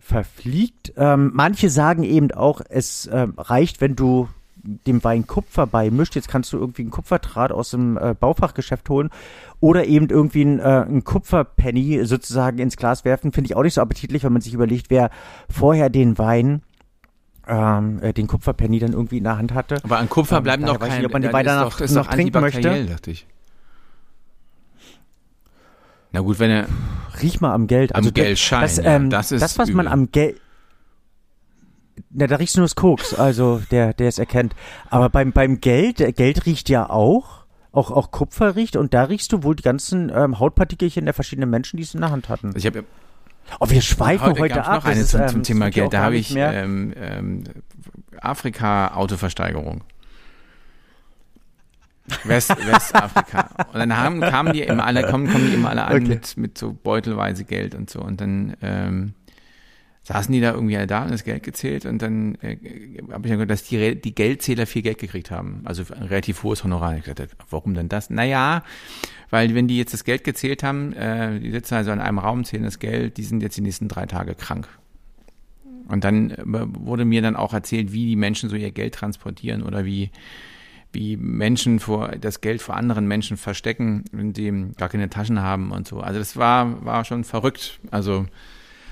verfliegt. 0.00 0.92
Ähm, 0.96 1.30
manche 1.32 1.70
sagen 1.70 2.02
eben 2.02 2.32
auch, 2.32 2.60
es 2.68 3.06
äh, 3.06 3.28
reicht, 3.36 3.80
wenn 3.80 3.94
du 3.94 4.28
dem 4.66 5.02
Wein 5.04 5.26
Kupfer 5.26 5.66
beimischt. 5.66 6.14
Jetzt 6.14 6.28
kannst 6.28 6.52
du 6.52 6.58
irgendwie 6.58 6.82
einen 6.82 6.90
Kupferdraht 6.90 7.52
aus 7.52 7.70
dem 7.70 7.96
äh, 7.96 8.14
Baufachgeschäft 8.18 8.88
holen 8.88 9.10
oder 9.60 9.86
eben 9.86 10.08
irgendwie 10.08 10.42
ein, 10.42 10.58
äh, 10.58 10.82
ein 10.82 11.04
Kupferpenny 11.04 12.04
sozusagen 12.04 12.58
ins 12.58 12.76
Glas 12.76 13.04
werfen. 13.04 13.32
Finde 13.32 13.48
ich 13.48 13.56
auch 13.56 13.62
nicht 13.62 13.74
so 13.74 13.80
appetitlich, 13.80 14.24
wenn 14.24 14.32
man 14.32 14.42
sich 14.42 14.54
überlegt, 14.54 14.90
wer 14.90 15.10
vorher 15.48 15.90
den 15.90 16.18
Wein 16.18 16.62
ähm, 17.46 18.02
äh, 18.02 18.12
den 18.12 18.26
Kupferpenny 18.26 18.78
dann 18.78 18.92
irgendwie 18.92 19.18
in 19.18 19.24
der 19.24 19.38
Hand 19.38 19.54
hatte. 19.54 19.78
Aber 19.82 19.98
an 19.98 20.08
Kupfer 20.08 20.38
ähm, 20.38 20.42
bleiben 20.42 20.64
noch 20.64 20.78
keine, 20.78 20.96
nicht, 20.96 21.06
ob 21.06 21.12
man 21.12 21.22
die 21.22 21.32
weiter 21.32 21.60
noch, 21.60 21.80
noch, 21.80 21.88
noch 21.88 22.06
trinken 22.06 22.40
möchte. 22.40 22.86
dachte 22.86 23.10
ich. 23.10 23.26
Na 26.12 26.20
gut, 26.20 26.38
wenn 26.38 26.50
er. 26.50 26.66
Riech 27.22 27.40
mal 27.40 27.52
am 27.52 27.66
Geld. 27.66 27.94
Also 27.94 28.08
am 28.08 28.14
Geldschein. 28.14 28.62
Das, 28.62 28.78
ähm, 28.78 28.84
ja, 28.84 29.08
das 29.10 29.32
ist. 29.32 29.42
Das, 29.42 29.58
was 29.58 29.68
übel. 29.68 29.76
man 29.76 29.88
am 29.88 30.10
Geld. 30.10 30.40
Na, 32.10 32.26
da 32.26 32.36
riechst 32.36 32.56
du 32.56 32.60
nur 32.60 32.66
das 32.66 32.74
Koks, 32.74 33.14
also 33.14 33.60
der, 33.70 33.94
der 33.94 34.08
es 34.08 34.18
erkennt. 34.18 34.54
Aber 34.90 35.08
beim, 35.08 35.32
beim 35.32 35.60
Geld, 35.60 35.98
Geld 36.16 36.46
riecht 36.46 36.68
ja 36.68 36.88
auch 36.90 37.46
auch, 37.72 37.90
auch 37.90 38.10
Kupfer 38.10 38.56
riecht 38.56 38.76
und 38.76 38.94
da 38.94 39.04
riechst 39.04 39.32
du 39.32 39.42
wohl 39.42 39.54
die 39.54 39.62
ganzen 39.62 40.10
ähm, 40.14 40.38
Hautpartikelchen 40.40 41.04
der 41.04 41.12
verschiedenen 41.12 41.50
Menschen, 41.50 41.76
die 41.76 41.82
es 41.82 41.94
in 41.94 42.00
der 42.00 42.10
Hand 42.10 42.30
hatten. 42.30 42.52
Ich 42.56 42.64
habe 42.66 42.84
Oh, 43.60 43.70
wir 43.70 43.80
schweifen 43.80 44.26
heute, 44.26 44.40
heute 44.40 44.64
ab. 44.64 44.82
noch 44.82 44.90
eine 44.90 45.04
zum, 45.04 45.26
zum 45.28 45.36
ähm, 45.38 45.42
Thema 45.44 45.70
Geld. 45.70 45.92
Da 45.92 46.00
habe 46.02 46.16
ich 46.16 46.34
ähm, 46.34 46.92
ähm, 46.96 47.44
Afrika-Autoversteigerung. 48.20 49.82
West, 52.24 52.50
Westafrika. 52.66 53.50
Und 53.72 53.78
dann 53.78 53.96
haben, 53.96 54.20
kamen 54.20 54.52
die 54.52 54.62
immer 54.62 54.84
alle, 54.84 55.06
kommen, 55.08 55.30
kommen 55.30 55.46
die 55.48 55.54
immer 55.54 55.70
alle 55.70 55.84
an 55.84 55.94
Okay. 55.96 56.08
mit, 56.08 56.36
mit 56.36 56.58
so 56.58 56.72
beutelweise 56.72 57.44
Geld 57.44 57.74
und 57.74 57.90
so. 57.90 58.00
Und 58.00 58.20
dann 58.20 58.56
ähm, 58.62 59.14
saßen 60.06 60.32
die 60.32 60.40
da 60.40 60.52
irgendwie 60.52 60.76
alle 60.76 60.86
da 60.86 61.02
und 61.02 61.10
das 61.10 61.24
Geld 61.24 61.42
gezählt 61.42 61.84
und 61.84 62.00
dann 62.00 62.36
äh, 62.36 62.56
habe 63.10 63.26
ich 63.26 63.30
dann 63.30 63.38
gehört, 63.38 63.50
dass 63.50 63.64
die, 63.64 64.00
die 64.00 64.14
Geldzähler 64.14 64.66
viel 64.66 64.82
Geld 64.82 64.98
gekriegt 64.98 65.32
haben. 65.32 65.62
Also 65.64 65.82
ein 65.92 66.04
relativ 66.04 66.44
hohes 66.44 66.62
Honorar. 66.62 66.96
Ich 66.96 67.02
gesagt, 67.02 67.36
warum 67.50 67.74
denn 67.74 67.88
das? 67.88 68.08
Naja, 68.08 68.62
weil 69.30 69.56
wenn 69.56 69.66
die 69.66 69.76
jetzt 69.76 69.92
das 69.92 70.04
Geld 70.04 70.22
gezählt 70.22 70.62
haben, 70.62 70.92
äh, 70.92 71.40
die 71.40 71.50
sitzen 71.50 71.74
also 71.74 71.90
in 71.90 71.98
einem 71.98 72.20
Raum, 72.20 72.44
zählen 72.44 72.62
das 72.62 72.78
Geld, 72.78 73.16
die 73.16 73.24
sind 73.24 73.42
jetzt 73.42 73.56
die 73.56 73.62
nächsten 73.62 73.88
drei 73.88 74.06
Tage 74.06 74.36
krank. 74.36 74.68
Und 75.88 76.04
dann 76.04 76.30
äh, 76.30 76.44
wurde 76.44 77.04
mir 77.04 77.20
dann 77.20 77.34
auch 77.34 77.52
erzählt, 77.52 77.92
wie 77.92 78.06
die 78.06 78.16
Menschen 78.16 78.48
so 78.48 78.54
ihr 78.54 78.70
Geld 78.70 78.94
transportieren 78.94 79.64
oder 79.64 79.84
wie, 79.84 80.12
wie 80.92 81.16
Menschen 81.16 81.80
vor 81.80 82.12
das 82.12 82.40
Geld 82.40 82.62
vor 82.62 82.76
anderen 82.76 83.08
Menschen 83.08 83.36
verstecken, 83.36 84.04
wenn 84.12 84.36
sie 84.36 84.52
gar 84.76 84.88
keine 84.88 85.10
Taschen 85.10 85.42
haben 85.42 85.72
und 85.72 85.88
so. 85.88 85.98
Also 85.98 86.20
das 86.20 86.36
war, 86.36 86.84
war 86.84 87.04
schon 87.04 87.24
verrückt. 87.24 87.80
Also 87.90 88.26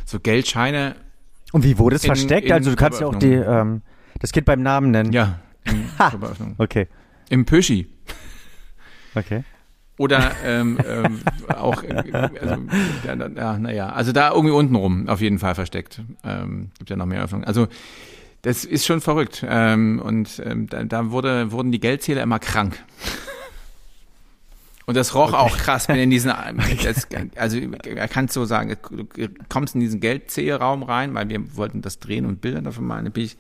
so 0.05 0.19
Geldscheine, 0.19 0.97
Und 1.55 1.63
wie 1.63 1.79
wurde 1.79 1.95
es 1.95 2.03
In- 2.03 2.09
versteckt? 2.09 2.47
in 2.49 2.53
also 2.53 2.71
du 2.71 2.77
kannst 2.77 3.01
ja 3.01 3.07
auch 3.07 3.15
die, 3.15 3.33
ähm, 3.33 3.83
das 4.19 4.33
Kind 4.33 4.45
beim 4.45 4.61
Namen 4.61 4.91
nennen. 4.91 5.13
ja. 5.13 5.39
Okay, 6.59 6.89
Im 7.31 7.47
Pöschi. 7.47 7.87
okay. 9.15 9.45
Oder 9.97 10.33
ähm, 10.45 10.79
ähm, 10.87 11.21
auch, 11.57 11.85
äh, 11.85 12.13
also, 12.41 12.57
ja, 13.37 13.59
naja, 13.59 13.89
also 13.91 14.11
da 14.11 14.33
irgendwie 14.33 14.53
unten 14.55 14.75
rum 14.75 15.09
auf 15.09 15.21
jeden 15.21 15.39
Fall 15.39 15.55
versteckt. 15.55 16.03
Ähm, 16.25 16.71
gibt 16.79 16.91
ja 16.91 16.97
noch 16.97 17.07
mehr 17.07 17.23
Öffnungen. 17.23 17.45
Also 17.47 17.69
das 18.43 18.65
ist 18.65 18.85
schon 18.85 19.01
verrückt. 19.01 19.47
Ähm, 19.49 20.03
und 20.05 20.43
ähm, 20.45 20.67
da, 20.69 20.83
da 20.83 21.13
wurde, 21.13 21.53
wurden 21.53 21.71
die 21.71 21.79
Geldzähler 21.81 22.23
immer 22.25 22.41
krank. 22.41 22.83
Und 24.87 24.97
das 24.97 25.15
roch 25.15 25.33
auch 25.33 25.57
krass, 25.57 25.89
wenn 25.89 25.99
in 25.99 26.11
diesen, 26.11 26.33
das, 26.85 27.09
also 27.37 27.59
er 27.59 28.09
kann 28.09 28.29
so 28.29 28.45
sagen, 28.45 28.77
du 28.91 29.29
kommst 29.49 29.75
in 29.75 29.81
diesen 29.81 30.01
Geldzählraum 30.01 30.83
rein, 30.83 31.15
weil 31.15 31.29
wir 31.29 31.57
wollten 31.57 31.81
das 31.81 31.99
drehen 31.99 32.27
und 32.27 32.41
Bilder 32.41 32.61
davon 32.61 32.87
malen, 32.87 33.05
dann 33.05 33.13
bin 33.13 33.25
ich 33.25 33.37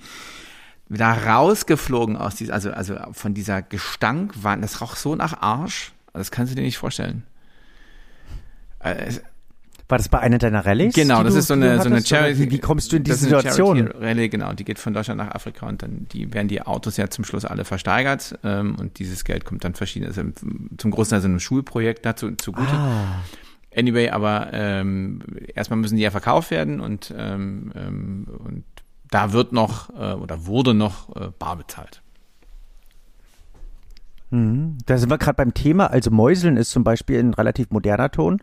da 0.89 1.13
rausgeflogen 1.13 2.17
aus 2.17 2.37
dieser, 2.37 2.55
also, 2.55 2.71
also 2.71 2.97
von 3.13 3.35
dieser 3.35 3.63
Gestankwand, 3.63 4.63
das 4.63 4.81
roch 4.81 4.97
so 4.97 5.15
nach 5.17 5.41
Arsch, 5.41 5.93
das 6.13 6.31
kannst 6.31 6.53
du 6.53 6.57
dir 6.57 6.63
nicht 6.63 6.79
vorstellen. 6.79 7.25
War 9.95 9.99
das 9.99 10.09
bei 10.09 10.19
einer 10.19 10.39
deiner 10.39 10.67
Rallyes? 10.67 10.93
Genau, 10.93 11.23
das 11.23 11.37
ist 11.37 11.47
so 11.47 11.55
eine, 11.55 11.81
so 11.81 11.89
eine 11.89 12.05
Charity. 12.05 12.41
Wie, 12.41 12.51
wie 12.51 12.59
kommst 12.59 12.91
du 12.91 12.97
in 12.97 13.05
diese 13.05 13.17
Situation? 13.19 13.77
Charity-Rallye, 13.77 14.29
genau, 14.29 14.53
die 14.53 14.65
geht 14.65 14.81
von 14.81 14.93
Deutschland 14.93 15.19
nach 15.19 15.33
Afrika 15.33 15.69
und 15.69 15.85
dann 15.85 16.09
die 16.11 16.35
werden 16.35 16.49
die 16.49 16.61
Autos 16.63 16.97
ja 16.97 17.11
zum 17.11 17.25
Schluss 17.25 17.45
alle 17.45 17.65
versteigert 17.65 18.37
ähm, 18.43 18.75
und 18.75 18.99
dieses 18.99 19.23
Geld 19.23 19.45
kommt 19.45 19.63
dann 19.63 19.75
verschiedene, 19.75 20.09
also 20.09 20.23
zum 20.79 20.91
Großteil 20.91 21.21
so 21.21 21.29
einem 21.29 21.39
Schulprojekt 21.39 22.05
dazu 22.05 22.33
zugute. 22.33 22.73
Ah, 22.73 23.21
Anyway, 23.73 24.09
aber 24.09 24.49
ähm, 24.53 25.21
erstmal 25.55 25.79
müssen 25.79 25.95
die 25.95 26.03
ja 26.03 26.11
verkauft 26.11 26.51
werden 26.51 26.81
und, 26.81 27.15
ähm, 27.17 27.71
ähm, 27.77 28.27
und 28.37 28.65
da 29.13 29.33
wird 29.33 29.53
noch 29.53 29.91
äh, 29.91 30.15
oder 30.15 30.47
wurde 30.47 30.75
noch 30.75 31.15
äh, 31.15 31.29
bar 31.39 31.55
bezahlt. 31.55 32.03
Mhm. 34.35 34.79
da 34.87 34.99
sind 34.99 35.11
wir 35.11 35.19
gerade 35.19 35.37
beim 35.37 35.55
Thema. 35.55 35.87
Also 35.87 36.11
Mäuseln 36.11 36.57
ist 36.57 36.71
zum 36.71 36.85
Beispiel 36.85 37.19
ein 37.21 37.35
relativ 37.35 37.71
moderner 37.71 38.11
Ton. 38.11 38.41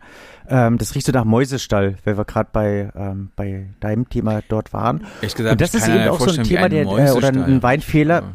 Ähm, 0.48 0.78
das 0.78 0.94
riecht 0.94 1.06
so 1.06 1.12
nach 1.12 1.24
Mäusestall, 1.24 1.96
weil 2.04 2.16
wir 2.16 2.24
gerade 2.24 2.50
bei, 2.52 2.90
ähm, 2.94 3.30
bei 3.36 3.68
deinem 3.80 4.08
Thema 4.08 4.40
dort 4.48 4.72
waren. 4.72 5.04
Ehrlich 5.16 5.34
gesagt, 5.34 5.52
Und 5.52 5.60
das 5.60 5.74
ist 5.74 5.88
eben 5.88 6.08
auch 6.08 6.20
so 6.20 6.38
ein 6.38 6.44
Thema, 6.44 6.68
der, 6.68 6.84
äh, 6.84 7.10
oder 7.12 7.28
ein 7.28 7.62
Weinfehler, 7.62 8.18
Aber 8.18 8.34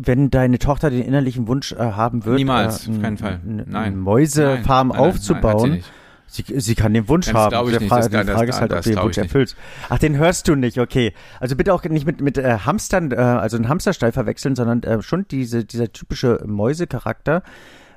wenn 0.00 0.30
deine 0.30 0.58
Tochter 0.58 0.90
den 0.90 1.02
innerlichen 1.02 1.48
Wunsch 1.48 1.72
äh, 1.72 1.76
haben 1.78 2.24
wird, 2.24 2.36
Niemals, 2.36 2.86
äh, 2.86 2.90
auf 2.92 3.02
keinen 3.02 3.16
Fall. 3.16 3.40
eine 3.44 3.64
Nein. 3.66 3.96
Mäusefarm 3.96 4.88
Nein, 4.88 4.96
nein, 4.96 5.08
aufzubauen. 5.08 5.70
Nein, 5.70 5.84
sie 6.28 6.44
nicht. 6.52 6.62
Sie, 6.64 6.74
kann 6.74 6.94
den 6.94 7.08
Wunsch 7.08 7.26
Das 7.26 7.34
haben. 7.34 7.66
Die 7.68 7.78
nicht, 7.78 7.88
Frage, 7.88 8.08
das- 8.10 8.26
die 8.26 8.32
Frage 8.32 8.48
ist 8.50 8.60
halt, 8.60 8.72
ob 8.72 8.82
du 8.82 8.90
den 8.90 8.98
Wunsch 8.98 9.16
nicht. 9.16 9.26
erfüllst. 9.26 9.56
Ach, 9.88 9.98
den 9.98 10.16
hörst 10.16 10.46
du 10.48 10.54
nicht, 10.54 10.78
okay. 10.78 11.12
Also 11.40 11.56
bitte 11.56 11.74
auch 11.74 11.82
nicht 11.84 12.06
mit, 12.06 12.20
mit 12.20 12.38
äh, 12.38 12.58
Hamstern, 12.64 13.10
äh, 13.12 13.16
also 13.16 13.56
einen 13.56 13.68
Hamsterstall 13.68 14.12
verwechseln, 14.12 14.54
sondern 14.56 14.82
äh, 14.82 15.02
schon 15.02 15.26
diese, 15.28 15.64
dieser 15.64 15.92
typische 15.92 16.40
Mäusecharakter, 16.46 17.42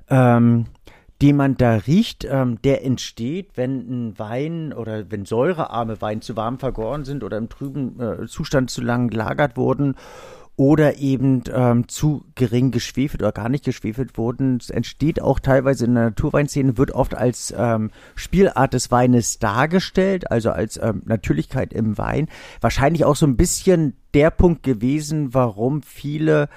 ähm, 0.09 0.65
den 1.21 1.35
man 1.35 1.55
da 1.55 1.75
riecht, 1.75 2.25
ähm, 2.25 2.59
der 2.63 2.83
entsteht, 2.83 3.51
wenn 3.55 4.09
ein 4.09 4.19
Wein 4.19 4.73
oder 4.73 5.11
wenn 5.11 5.25
säurearme 5.25 6.01
Wein 6.01 6.21
zu 6.21 6.35
warm 6.35 6.57
vergoren 6.57 7.05
sind 7.05 7.23
oder 7.23 7.37
im 7.37 7.47
trüben 7.47 7.99
äh, 7.99 8.25
Zustand 8.25 8.71
zu 8.71 8.81
lang 8.81 9.07
gelagert 9.09 9.55
wurden 9.55 9.95
oder 10.55 10.97
eben 10.97 11.43
ähm, 11.53 11.87
zu 11.87 12.25
gering 12.35 12.71
geschwefelt 12.71 13.21
oder 13.21 13.31
gar 13.31 13.49
nicht 13.49 13.63
geschwefelt 13.63 14.17
wurden. 14.17 14.57
Es 14.57 14.69
entsteht 14.69 15.21
auch 15.21 15.39
teilweise 15.39 15.85
in 15.85 15.95
der 15.95 16.05
Naturweinszene, 16.05 16.77
wird 16.77 16.91
oft 16.91 17.15
als 17.15 17.53
ähm, 17.57 17.89
Spielart 18.15 18.73
des 18.73 18.91
Weines 18.91 19.39
dargestellt, 19.39 20.29
also 20.29 20.51
als 20.51 20.77
ähm, 20.77 21.01
Natürlichkeit 21.05 21.73
im 21.73 21.97
Wein. 21.97 22.27
Wahrscheinlich 22.59 23.05
auch 23.05 23.15
so 23.15 23.25
ein 23.25 23.37
bisschen 23.37 23.95
der 24.13 24.29
Punkt 24.29 24.63
gewesen, 24.63 25.33
warum 25.33 25.81
viele 25.81 26.49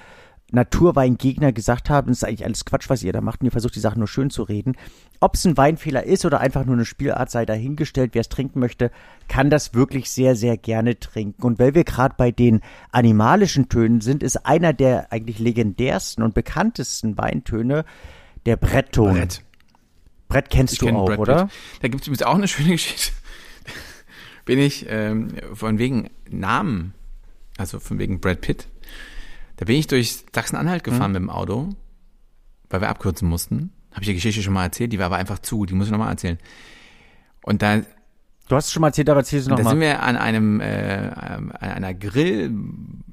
Naturweingegner 0.55 1.51
gesagt 1.51 1.89
haben, 1.89 2.11
es 2.11 2.17
ist 2.17 2.23
eigentlich 2.23 2.45
alles 2.45 2.65
Quatsch, 2.65 2.89
was 2.89 3.03
ihr 3.03 3.13
da 3.13 3.21
macht 3.21 3.41
und 3.41 3.45
ihr 3.45 3.51
versucht 3.51 3.75
die 3.75 3.79
Sachen 3.79 3.99
nur 3.99 4.07
schön 4.07 4.29
zu 4.29 4.43
reden. 4.43 4.75
Ob 5.19 5.35
es 5.35 5.45
ein 5.45 5.57
Weinfehler 5.57 6.03
ist 6.03 6.25
oder 6.25 6.39
einfach 6.39 6.65
nur 6.65 6.75
eine 6.75 6.85
Spielart, 6.85 7.29
sei 7.29 7.45
dahingestellt. 7.45 8.11
Wer 8.13 8.21
es 8.21 8.29
trinken 8.29 8.59
möchte, 8.59 8.91
kann 9.27 9.49
das 9.49 9.73
wirklich 9.73 10.09
sehr, 10.09 10.35
sehr 10.35 10.57
gerne 10.57 10.99
trinken. 10.99 11.43
Und 11.43 11.59
weil 11.59 11.75
wir 11.75 11.83
gerade 11.83 12.15
bei 12.17 12.31
den 12.31 12.61
animalischen 12.91 13.69
Tönen 13.69 14.01
sind, 14.01 14.23
ist 14.23 14.45
einer 14.45 14.73
der 14.73 15.11
eigentlich 15.11 15.39
legendärsten 15.39 16.23
und 16.23 16.33
bekanntesten 16.33 17.17
Weintöne 17.17 17.85
der 18.45 18.57
Brettton. 18.57 19.13
Brett. 19.13 19.43
Brett 20.27 20.49
kennst 20.49 20.73
Ich 20.73 20.79
du 20.79 20.85
kenn 20.87 20.95
auch, 20.95 21.05
Brad 21.05 21.19
oder? 21.19 21.45
Pitt. 21.45 21.53
Da 21.81 21.87
gibt 21.87 22.01
es 22.01 22.07
übrigens 22.07 22.23
auch 22.23 22.35
eine 22.35 22.47
schöne 22.47 22.71
Geschichte. 22.71 23.11
Bin 24.45 24.59
ich 24.59 24.85
ähm, 24.89 25.29
von 25.53 25.79
wegen 25.79 26.09
Namen, 26.29 26.93
also 27.57 27.79
von 27.79 27.99
wegen 27.99 28.19
Brad 28.19 28.41
Pitt, 28.41 28.67
da 29.57 29.65
bin 29.65 29.77
ich 29.77 29.87
durch 29.87 30.23
Sachsen-Anhalt 30.33 30.83
gefahren 30.83 31.11
mit 31.11 31.21
dem 31.21 31.29
Auto, 31.29 31.69
weil 32.69 32.81
wir 32.81 32.89
abkürzen 32.89 33.27
mussten. 33.27 33.71
Habe 33.91 34.01
ich 34.01 34.07
die 34.07 34.13
Geschichte 34.15 34.41
schon 34.41 34.53
mal 34.53 34.63
erzählt, 34.63 34.91
die 34.91 34.99
war 34.99 35.05
aber 35.05 35.15
einfach 35.15 35.39
zu, 35.39 35.65
die 35.65 35.73
muss 35.73 35.87
ich 35.87 35.91
nochmal 35.91 36.09
erzählen. 36.09 36.37
Und 37.43 37.61
da 37.61 37.81
Du 38.47 38.55
hast 38.55 38.67
es 38.67 38.73
schon 38.73 38.81
mal 38.81 38.89
erzählt, 38.89 39.09
aber 39.09 39.21
erzähl 39.21 39.39
es 39.39 39.45
da 39.45 39.55
sind 39.55 39.63
nochmal. 39.63 39.79
wir 39.79 40.03
an 40.03 40.17
einem 40.17 40.61
äh, 40.61 41.09
an 41.15 41.51
einer 41.59 41.93
Grill, 41.95 42.51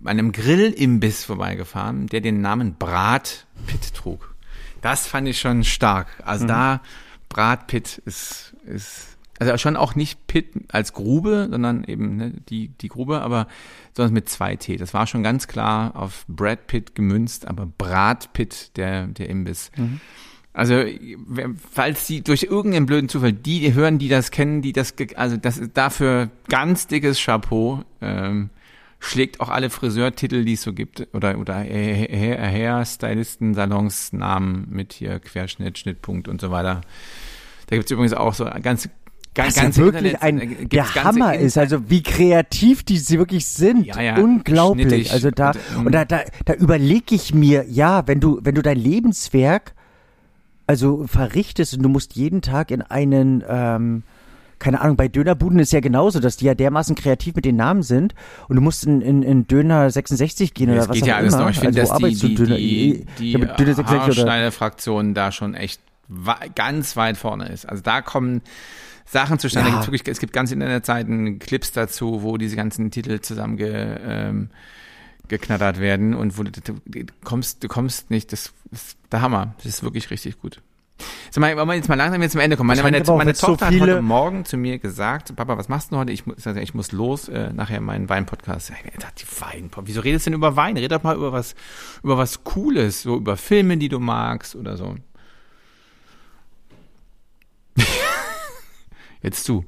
einem 0.05 0.33
Grillimbiss 0.33 1.25
vorbeigefahren, 1.25 2.07
der 2.07 2.21
den 2.21 2.43
Namen 2.43 2.75
Brat 2.75 3.47
Pitt 3.67 3.95
trug. 3.95 4.35
Das 4.83 5.07
fand 5.07 5.29
ich 5.29 5.41
schon 5.41 5.65
stark. 5.65 6.09
Also 6.25 6.47
da 6.47 6.83
Brat 7.31 7.67
Pitt 7.67 7.99
ist 8.05 8.55
ist 8.67 9.12
also 9.49 9.59
schon 9.59 9.77
auch 9.77 9.95
nicht 9.95 10.27
Pitt 10.27 10.49
als 10.69 10.93
Grube, 10.93 11.49
sondern 11.51 11.85
eben 11.85 12.17
ne, 12.17 12.33
die 12.49 12.69
die 12.69 12.89
Grube, 12.89 13.21
aber 13.21 13.47
sondern 13.95 14.15
mit 14.15 14.29
zwei 14.29 14.57
T. 14.57 14.77
Das 14.77 14.95
war 14.95 15.07
schon 15.07 15.23
ganz 15.23 15.47
klar 15.49 15.97
auf 15.97 16.25
Brad 16.29 16.67
Pitt 16.67 16.95
gemünzt, 16.95 17.47
aber 17.49 17.67
Brat 17.67 18.33
Pitt 18.33 18.77
der 18.77 19.07
der 19.09 19.29
Imbiss. 19.29 19.71
Also, 20.55 20.75
wer- 21.27 21.51
falls 21.71 22.07
die 22.07 22.23
durch 22.23 22.43
irgendeinen 22.43 22.85
blöden 22.85 23.09
Zufall, 23.09 23.33
die 23.33 23.73
hören, 23.73 23.99
die 23.99 24.09
das 24.09 24.31
kennen, 24.31 24.61
die 24.61 24.73
das, 24.75 24.95
also 25.17 25.39
das 25.39 25.57
ist 25.57 25.71
dafür 25.79 26.29
ganz 26.51 26.87
dickes 26.87 27.19
Chapeau, 27.25 27.83
ähm, 28.03 28.51
schlägt 28.99 29.41
auch 29.41 29.49
alle 29.49 29.71
Friseurtitel, 29.71 30.45
die 30.45 30.53
es 30.53 30.63
so 30.63 30.75
gibt, 30.75 31.09
oder, 31.15 31.39
oder 31.39 31.55
Hair- 31.57 32.39
Hairstylisten, 32.51 33.55
Salons, 33.55 34.13
Namen 34.13 34.67
mit 34.71 34.93
hier 34.93 35.19
Querschnitt, 35.21 35.79
Schnittpunkt 35.79 36.29
und 36.29 36.41
so 36.41 36.51
weiter. 36.51 36.83
Da 37.69 37.77
gibt's 37.77 37.91
übrigens 37.91 38.13
auch 38.13 38.35
so 38.35 38.45
ganz, 38.63 38.91
ganz, 39.35 39.49
Was 39.49 39.57
ja 39.57 39.63
ganz 39.63 39.79
wirklich 39.79 40.23
ein, 40.23 40.69
der 40.69 40.95
Hammer 40.95 41.37
ist, 41.37 41.59
also 41.59 41.89
wie 41.91 42.03
kreativ 42.03 42.83
die 42.83 42.99
sie 42.99 43.19
wirklich 43.19 43.47
sind. 43.47 43.87
Ja, 43.87 44.01
ja, 44.01 44.17
Unglaublich. 44.17 44.87
schnittig 44.89 45.13
Also 45.13 45.31
da, 45.31 45.51
und, 45.51 45.59
ähm, 45.77 45.87
und 45.87 45.93
da, 45.93 46.05
da, 46.05 46.21
da 46.45 46.55
überlege 46.55 47.15
ich 47.15 47.35
mir, 47.35 47.65
ja, 47.69 48.07
wenn 48.07 48.21
du, 48.21 48.41
wenn 48.43 48.55
du 48.55 48.63
dein 48.63 48.79
Lebenswerk 48.79 49.75
also 50.67 51.07
verrichtest 51.07 51.77
und 51.77 51.83
du 51.83 51.89
musst 51.89 52.15
jeden 52.15 52.43
Tag 52.43 52.71
in 52.71 52.83
einen, 52.83 53.43
ähm, 53.49 54.03
keine 54.59 54.81
Ahnung, 54.81 54.97
bei 54.97 55.09
Dönerbuden 55.09 55.59
ist 55.59 55.73
ja 55.73 55.81
genauso, 55.81 56.21
dass 56.21 56.37
die 56.37 56.45
ja 56.45 56.55
dermaßen 56.55 56.95
kreativ 56.95 57.35
mit 57.35 57.45
den 57.45 57.57
Namen 57.57 57.83
sind 57.83 58.15
und 58.49 58.57
du 58.57 58.63
musst 58.63 58.87
in, 58.87 59.03
in, 59.03 59.23
in 59.23 59.47
Döner 59.49 59.91
66 59.91 60.55
gehen 60.55 60.69
das 60.69 60.77
oder 60.77 60.89
was 60.91 60.95
geht 60.95 61.03
auch 61.05 61.09
ja 61.09 61.17
alles 61.17 61.35
immer. 61.35 61.43
noch. 61.45 61.51
Ich 61.51 61.59
finde, 61.59 61.81
also, 61.81 61.93
dass 61.93 62.21
die, 62.21 62.29
die, 62.29 62.35
Döner? 62.35 62.57
die, 62.57 63.07
die 63.19 63.33
ja, 63.33 63.39
mit 63.39 63.59
Döner 63.59 63.75
66 63.75 64.23
oder 64.23 64.31
Haarschneider-Fraktion 64.31 65.15
da 65.15 65.33
schon 65.33 65.55
echt 65.55 65.81
ganz 66.55 66.97
weit 66.97 67.17
vorne 67.17 67.49
ist. 67.49 67.69
Also 67.69 67.83
da 67.83 68.03
kommen 68.03 68.43
Sachen 69.05 69.39
zustande. 69.39 69.71
Ja. 69.71 69.87
Wirklich, 69.87 70.07
es 70.07 70.19
gibt 70.21 70.33
ganz 70.33 70.53
Internetseiten 70.53 71.39
Clips 71.39 71.73
dazu, 71.73 72.23
wo 72.23 72.37
diese 72.39 72.57
ganzen 72.57 72.91
Titel 72.91 73.21
zusammen 73.21 73.57
ge, 73.57 73.97
ähm, 74.05 74.51
geknattert 75.29 75.81
werden 75.81 76.15
und 76.15 76.39
wo 76.39 76.43
du, 76.43 76.51
du, 76.51 76.75
du 76.87 77.05
kommst, 77.25 77.63
du 77.65 77.69
kommst 77.69 78.11
nicht, 78.11 78.33
das 78.33 78.53
ist 78.71 78.97
der 79.11 79.21
Hammer. 79.23 79.55
Das 79.59 79.67
ist 79.67 79.83
wirklich 79.83 80.11
richtig 80.11 80.41
gut. 80.41 80.61
Sag 81.31 81.41
mal, 81.41 81.57
wollen 81.57 81.67
wir 81.69 81.75
jetzt 81.75 81.89
mal 81.89 81.95
langsam 81.97 82.23
jetzt 82.23 82.33
zum 82.33 82.41
Ende 82.41 82.57
kommen. 82.57 82.69
Meine, 82.69 82.83
meine, 82.83 83.03
meine 83.05 83.31
jetzt 83.31 83.41
so 83.41 83.49
Tochter 83.49 83.67
hat 83.67 83.81
heute 83.81 84.03
Morgen 84.03 84.45
zu 84.45 84.57
mir 84.57 84.79
gesagt, 84.79 85.35
Papa, 85.35 85.57
was 85.59 85.69
machst 85.69 85.91
du 85.91 85.97
heute? 85.97 86.13
Ich, 86.13 86.27
muss- 86.27 86.45
ich 86.47 86.75
muss 86.75 86.93
los, 86.93 87.29
äh, 87.29 87.53
nachher 87.53 87.81
meinen 87.81 88.09
Wein-Podcast. 88.09 88.71
Ich 88.71 88.77
die 89.19 89.41
Wein 89.41 89.71
Wieso 89.85 90.01
redest 90.01 90.27
du 90.27 90.31
denn 90.31 90.37
über 90.39 90.55
Wein? 90.55 90.77
Red 90.77 90.93
doch 90.93 91.03
mal 91.03 91.17
über 91.17 91.33
was, 91.33 91.55
über 92.05 92.19
was 92.19 92.45
Cooles, 92.45 93.03
so 93.03 93.17
über 93.17 93.37
Filme, 93.37 93.79
die 93.79 93.89
du 93.89 93.99
magst 93.99 94.55
oder 94.55 94.77
so. 94.77 94.95
Jetzt 99.23 99.49
du. 99.49 99.65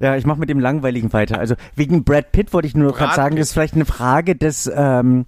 Ja, 0.00 0.16
ich 0.16 0.26
mache 0.26 0.40
mit 0.40 0.50
dem 0.50 0.60
Langweiligen 0.60 1.12
weiter. 1.12 1.38
Also 1.38 1.54
wegen 1.76 2.04
Brad 2.04 2.32
Pitt 2.32 2.52
wollte 2.52 2.68
ich 2.68 2.74
nur 2.74 2.92
Brad 2.92 2.98
gerade 2.98 3.14
sagen, 3.14 3.36
das 3.36 3.48
ist 3.48 3.52
vielleicht 3.52 3.74
eine 3.74 3.86
Frage 3.86 4.36
des 4.36 4.70
ähm, 4.74 5.24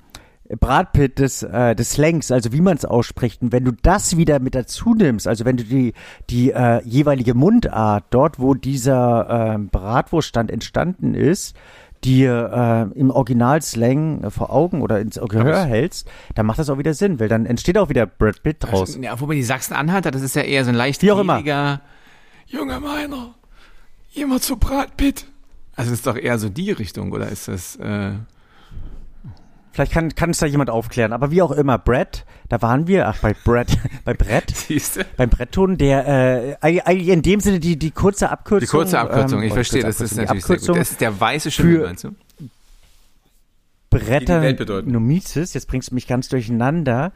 Brad 0.61 0.93
Pitt, 0.93 1.19
des, 1.19 1.43
äh, 1.43 1.75
des 1.75 1.93
Slangs, 1.93 2.31
also 2.31 2.53
wie 2.53 2.61
man 2.61 2.77
es 2.77 2.85
ausspricht. 2.85 3.43
Und 3.43 3.53
wenn 3.53 3.64
du 3.64 3.73
das 3.73 4.17
wieder 4.17 4.39
mit 4.39 4.55
dazu 4.55 4.95
nimmst, 4.95 5.27
also 5.27 5.45
wenn 5.45 5.57
du 5.57 5.64
die, 5.64 5.93
die 6.31 6.53
äh, 6.53 6.83
jeweilige 6.85 7.35
Mundart, 7.35 8.05
dort 8.11 8.39
wo 8.39 8.55
dieser 8.55 9.55
ähm, 9.55 9.69
Bratwurststand 9.69 10.51
entstanden 10.51 11.14
ist, 11.14 11.57
dir 12.05 12.90
äh, 12.94 12.99
im 12.99 13.11
Originalslang 13.11 14.24
äh, 14.24 14.30
vor 14.30 14.51
Augen 14.51 14.82
oder 14.82 15.01
ins 15.01 15.20
Gehör 15.28 15.64
hältst, 15.64 16.09
dann 16.34 16.47
macht 16.47 16.59
das 16.59 16.70
auch 16.70 16.78
wieder 16.78 16.94
Sinn, 16.94 17.18
weil 17.20 17.28
dann 17.28 17.47
entsteht 17.47 17.78
auch 17.78 17.88
wieder 17.88 18.07
Brad 18.07 18.42
Pitt 18.42 18.57
draus. 18.61 18.90
Also, 18.90 19.01
ja, 19.01 19.18
wobei 19.20 19.34
die 19.34 19.42
Sachsen-Anhalter, 19.42 20.11
das 20.11 20.22
ist 20.22 20.36
ja 20.36 20.42
eher 20.42 20.64
so 20.64 20.70
ein 20.70 20.76
leicht 20.76 21.03
Wie 21.03 21.11
auch 21.11 21.18
immer. 21.18 21.34
gieriger, 21.42 21.80
Junge 22.47 22.80
meiner, 22.80 23.34
immer 24.14 24.40
zu 24.40 24.57
Brad 24.57 24.97
Pitt. 24.97 25.26
Also 25.74 25.92
ist 25.92 26.07
doch 26.07 26.16
eher 26.16 26.38
so 26.38 26.49
die 26.49 26.70
Richtung, 26.70 27.12
oder 27.12 27.28
ist 27.28 27.49
das, 27.49 27.76
äh, 27.76 28.12
Vielleicht 29.77 29.93
kann, 29.93 30.14
kann 30.14 30.31
es 30.31 30.39
da 30.39 30.47
jemand 30.47 30.70
aufklären. 30.70 31.12
Aber 31.12 31.31
wie 31.31 31.43
auch 31.43 31.51
immer, 31.51 31.77
Brad, 31.77 32.24
da 32.49 32.62
waren 32.62 32.87
wir, 32.87 33.09
ach, 33.09 33.18
bei 33.20 33.35
Brad, 33.35 33.77
bei 34.07 34.14
Brett, 34.14 34.55
beim 35.18 35.29
Brettton, 35.29 35.77
der 35.77 36.09
äh, 36.09 36.57
eig- 36.66 36.81
eigentlich 36.87 37.09
in 37.09 37.20
dem 37.20 37.41
Sinne 37.41 37.61
die, 37.61 37.79
die 37.79 37.91
kurze 37.91 38.31
Abkürzung. 38.31 38.61
Die 38.66 38.70
kurze 38.70 38.99
Abkürzung, 38.99 39.41
ähm, 39.41 39.49
ich 39.49 39.53
verstehe, 39.53 39.83
das 39.83 40.01
ist 40.01 40.18
Abkürzung, 40.18 40.24
natürlich 40.24 40.45
sehr 40.45 40.57
gut. 40.57 40.62
Abkürzung 40.62 40.77
Das 40.79 40.91
ist 40.93 41.01
der 41.03 41.20
weiße 41.20 41.51
Schimmel, 41.51 41.81
meinst 41.83 42.05
du? 42.05 42.14
Bretter. 43.91 44.83
Nomices, 44.83 45.53
jetzt 45.53 45.68
bringst 45.68 45.91
du 45.91 45.95
mich 45.95 46.07
ganz 46.07 46.31
durcheinander. 46.31 47.12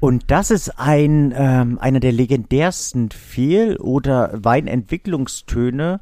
Und 0.00 0.32
das 0.32 0.50
ist 0.50 0.80
ein 0.80 1.32
ähm, 1.36 1.78
einer 1.78 2.00
der 2.00 2.10
legendärsten 2.10 3.10
Fehl- 3.10 3.76
oder 3.76 4.30
Weinentwicklungstöne, 4.34 6.00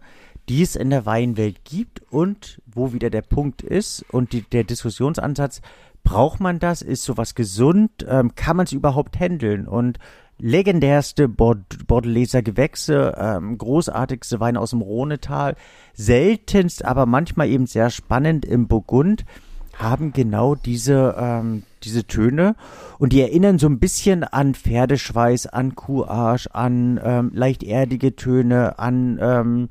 die 0.48 0.62
es 0.62 0.74
in 0.74 0.88
der 0.88 1.04
Weinwelt 1.04 1.64
gibt 1.64 2.00
und 2.10 2.62
wo 2.66 2.94
wieder 2.94 3.10
der 3.10 3.20
Punkt 3.22 3.60
ist 3.62 4.06
und 4.10 4.32
die, 4.32 4.40
der 4.40 4.64
Diskussionsansatz, 4.64 5.60
braucht 6.08 6.40
man 6.40 6.58
das, 6.58 6.80
ist 6.80 7.04
sowas 7.04 7.34
gesund, 7.34 7.90
ähm, 8.08 8.34
kann 8.34 8.56
man 8.56 8.64
es 8.64 8.72
überhaupt 8.72 9.20
handeln? 9.20 9.68
Und 9.68 9.98
legendärste 10.38 11.28
Bord 11.28 11.86
Bordeleser 11.86 12.40
Gewächse, 12.40 13.14
ähm, 13.18 13.58
großartigste 13.58 14.40
Weine 14.40 14.58
aus 14.58 14.70
dem 14.70 14.80
Rhonetal, 14.80 15.54
seltenst, 15.92 16.82
aber 16.82 17.04
manchmal 17.04 17.48
eben 17.48 17.66
sehr 17.66 17.90
spannend 17.90 18.46
im 18.46 18.68
Burgund, 18.68 19.26
haben 19.76 20.14
genau 20.14 20.54
diese, 20.54 21.14
ähm, 21.18 21.64
diese 21.82 22.06
Töne. 22.06 22.56
Und 22.98 23.12
die 23.12 23.20
erinnern 23.20 23.58
so 23.58 23.66
ein 23.66 23.78
bisschen 23.78 24.24
an 24.24 24.54
Pferdeschweiß, 24.54 25.48
an 25.48 25.74
Kuharsch, 25.74 26.48
an 26.54 26.98
ähm, 27.04 27.32
leicht 27.34 27.62
erdige 27.62 28.16
Töne, 28.16 28.78
an 28.78 29.18
ähm, 29.20 29.68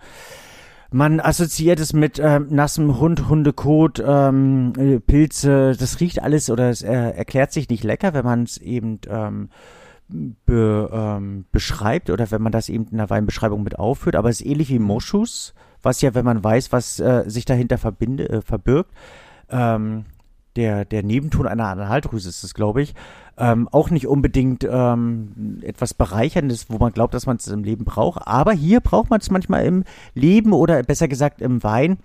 man 0.91 1.19
assoziiert 1.19 1.79
es 1.79 1.93
mit 1.93 2.19
ähm, 2.19 2.47
nassem 2.49 2.99
Hund, 2.99 3.27
Hundekot, 3.27 4.03
ähm, 4.05 4.73
äh, 4.77 4.99
Pilze. 4.99 5.75
Das 5.77 5.99
riecht 5.99 6.21
alles 6.21 6.49
oder 6.49 6.69
es 6.69 6.81
äh, 6.81 6.91
erklärt 6.91 7.51
sich 7.51 7.69
nicht 7.69 7.83
lecker, 7.83 8.13
wenn 8.13 8.25
man 8.25 8.43
es 8.43 8.57
eben 8.57 8.99
ähm, 9.09 9.49
be, 10.07 10.89
ähm, 10.91 11.45
beschreibt 11.51 12.09
oder 12.09 12.31
wenn 12.31 12.41
man 12.41 12.51
das 12.51 12.69
eben 12.69 12.87
in 12.89 12.97
der 12.97 13.09
Weinbeschreibung 13.09 13.63
mit 13.63 13.77
aufführt. 13.77 14.15
Aber 14.15 14.29
es 14.29 14.41
ist 14.41 14.47
ähnlich 14.47 14.69
wie 14.69 14.79
Moschus, 14.79 15.53
was 15.81 16.01
ja, 16.01 16.15
wenn 16.15 16.25
man 16.25 16.43
weiß, 16.43 16.71
was 16.71 16.99
äh, 16.99 17.23
sich 17.27 17.45
dahinter 17.45 17.77
verbinde, 17.77 18.29
äh, 18.29 18.41
verbirgt, 18.41 18.91
ähm, 19.49 20.05
der, 20.57 20.83
der 20.83 21.03
Nebenton 21.03 21.47
einer 21.47 21.67
Anhaldrüse 21.67 22.27
ist 22.27 22.43
es, 22.43 22.53
glaube 22.53 22.81
ich, 22.81 22.93
ähm, 23.37 23.69
auch 23.71 23.89
nicht 23.89 24.07
unbedingt 24.07 24.67
ähm, 24.69 25.59
etwas 25.61 25.93
Bereicherndes, 25.93 26.69
wo 26.69 26.77
man 26.77 26.91
glaubt, 26.91 27.13
dass 27.13 27.27
man 27.27 27.37
es 27.37 27.47
im 27.47 27.63
Leben 27.63 27.85
braucht. 27.85 28.27
Aber 28.27 28.51
hier 28.51 28.81
braucht 28.81 29.09
man 29.09 29.21
es 29.21 29.29
manchmal 29.29 29.65
im 29.65 29.83
Leben 30.15 30.51
oder 30.51 30.83
besser 30.83 31.07
gesagt 31.07 31.41
im 31.41 31.63
Wein. 31.63 31.99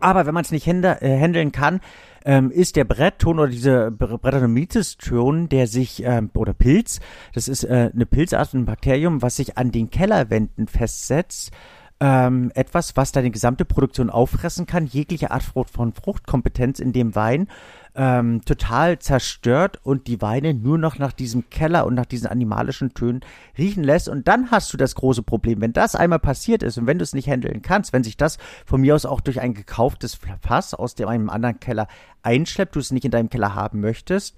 Aber 0.00 0.26
wenn 0.26 0.34
man 0.34 0.44
es 0.44 0.50
nicht 0.50 0.66
äh, 0.66 1.20
handeln 1.20 1.52
kann, 1.52 1.80
ähm, 2.24 2.50
ist 2.50 2.76
der 2.76 2.84
Brettton 2.84 3.38
oder 3.38 3.50
diese 3.50 3.88
Bre- 3.88 4.18
Brettanomyces-Ton, 4.18 5.48
der 5.48 5.66
sich, 5.66 6.02
ähm, 6.04 6.30
oder 6.34 6.52
Pilz, 6.52 7.00
das 7.34 7.48
ist 7.48 7.64
äh, 7.64 7.90
eine 7.92 8.06
Pilzart, 8.06 8.54
ein 8.54 8.64
Bakterium, 8.64 9.22
was 9.22 9.36
sich 9.36 9.58
an 9.58 9.70
den 9.70 9.90
Kellerwänden 9.90 10.66
festsetzt, 10.66 11.52
ähm, 12.02 12.50
etwas, 12.56 12.96
was 12.96 13.12
deine 13.12 13.30
gesamte 13.30 13.64
Produktion 13.64 14.10
auffressen 14.10 14.66
kann, 14.66 14.86
jegliche 14.86 15.30
Art 15.30 15.44
von 15.44 15.92
Fruchtkompetenz 15.92 16.80
in 16.80 16.92
dem 16.92 17.14
Wein 17.14 17.46
ähm, 17.94 18.44
total 18.44 18.98
zerstört 18.98 19.78
und 19.84 20.08
die 20.08 20.20
Weine 20.20 20.52
nur 20.52 20.78
noch 20.78 20.98
nach 20.98 21.12
diesem 21.12 21.48
Keller 21.48 21.86
und 21.86 21.94
nach 21.94 22.06
diesen 22.06 22.26
animalischen 22.26 22.92
Tönen 22.94 23.20
riechen 23.56 23.84
lässt. 23.84 24.08
Und 24.08 24.26
dann 24.26 24.50
hast 24.50 24.72
du 24.72 24.76
das 24.76 24.96
große 24.96 25.22
Problem. 25.22 25.60
Wenn 25.60 25.74
das 25.74 25.94
einmal 25.94 26.18
passiert 26.18 26.64
ist 26.64 26.76
und 26.76 26.88
wenn 26.88 26.98
du 26.98 27.04
es 27.04 27.14
nicht 27.14 27.28
handeln 27.28 27.62
kannst, 27.62 27.92
wenn 27.92 28.02
sich 28.02 28.16
das 28.16 28.38
von 28.66 28.80
mir 28.80 28.96
aus 28.96 29.06
auch 29.06 29.20
durch 29.20 29.40
ein 29.40 29.54
gekauftes 29.54 30.18
Fass 30.40 30.74
aus 30.74 30.96
dem 30.96 31.06
einem 31.06 31.30
anderen 31.30 31.60
Keller 31.60 31.86
einschleppt, 32.24 32.74
du 32.74 32.80
es 32.80 32.90
nicht 32.90 33.04
in 33.04 33.12
deinem 33.12 33.30
Keller 33.30 33.54
haben 33.54 33.78
möchtest, 33.78 34.36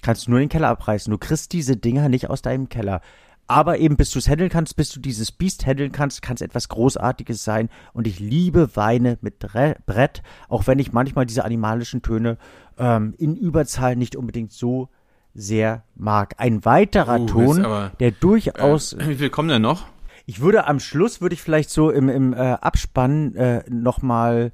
kannst 0.00 0.26
du 0.26 0.30
nur 0.30 0.40
den 0.40 0.48
Keller 0.48 0.68
abreißen. 0.68 1.10
Du 1.10 1.18
kriegst 1.18 1.52
diese 1.52 1.76
Dinger 1.76 2.08
nicht 2.08 2.30
aus 2.30 2.40
deinem 2.40 2.70
Keller. 2.70 3.02
Aber 3.48 3.78
eben, 3.78 3.96
bis 3.96 4.10
du 4.10 4.18
es 4.18 4.28
handeln 4.28 4.48
kannst, 4.50 4.76
bis 4.76 4.90
du 4.90 5.00
dieses 5.00 5.30
Biest 5.32 5.66
handeln 5.66 5.92
kannst, 5.92 6.22
kann 6.22 6.36
es 6.36 6.40
etwas 6.40 6.68
Großartiges 6.68 7.44
sein. 7.44 7.68
Und 7.92 8.06
ich 8.06 8.18
liebe 8.20 8.76
Weine 8.76 9.18
mit 9.20 9.36
Dre 9.40 9.76
Brett, 9.84 10.22
auch 10.48 10.66
wenn 10.66 10.78
ich 10.78 10.92
manchmal 10.92 11.26
diese 11.26 11.44
animalischen 11.44 12.02
Töne 12.02 12.38
ähm, 12.78 13.14
in 13.18 13.36
Überzahl 13.36 13.96
nicht 13.96 14.16
unbedingt 14.16 14.52
so 14.52 14.88
sehr 15.34 15.84
mag. 15.94 16.34
Ein 16.38 16.64
weiterer 16.64 17.20
Uh, 17.20 17.26
Ton, 17.26 17.64
aber- 17.64 17.92
der 18.00 18.10
durchaus 18.12 18.92
Äh, 18.94 19.08
wie 19.08 19.14
viel 19.16 19.30
kommen 19.30 19.48
denn 19.48 19.62
noch? 19.62 19.86
ich 20.24 20.40
würde 20.40 20.66
am 20.66 20.78
Schluss, 20.78 21.20
würde 21.20 21.34
ich 21.34 21.42
vielleicht 21.42 21.70
so 21.70 21.90
im, 21.90 22.08
im 22.08 22.32
äh, 22.32 22.36
Abspann 22.36 23.34
äh, 23.34 23.64
nochmal 23.68 24.52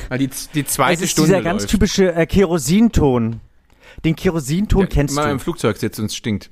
Weil 0.09 0.19
die, 0.19 0.31
die 0.55 0.65
zweite 0.65 1.05
ist 1.05 1.11
Stunde 1.11 1.31
dieser 1.33 1.43
ganz 1.43 1.63
läuft. 1.63 1.71
typische 1.71 2.15
äh, 2.15 2.27
Kerosinton. 2.27 3.41
Den 4.05 4.15
Kerosinton 4.17 4.81
Ja, 4.83 4.87
kennst 4.87 5.15
mal 5.15 5.25
du. 5.27 5.31
im 5.33 5.41
Flugzeug 5.41 5.77
sitzt 5.77 5.99
und 5.99 6.07
es 6.07 6.15
stinkt. 6.17 6.51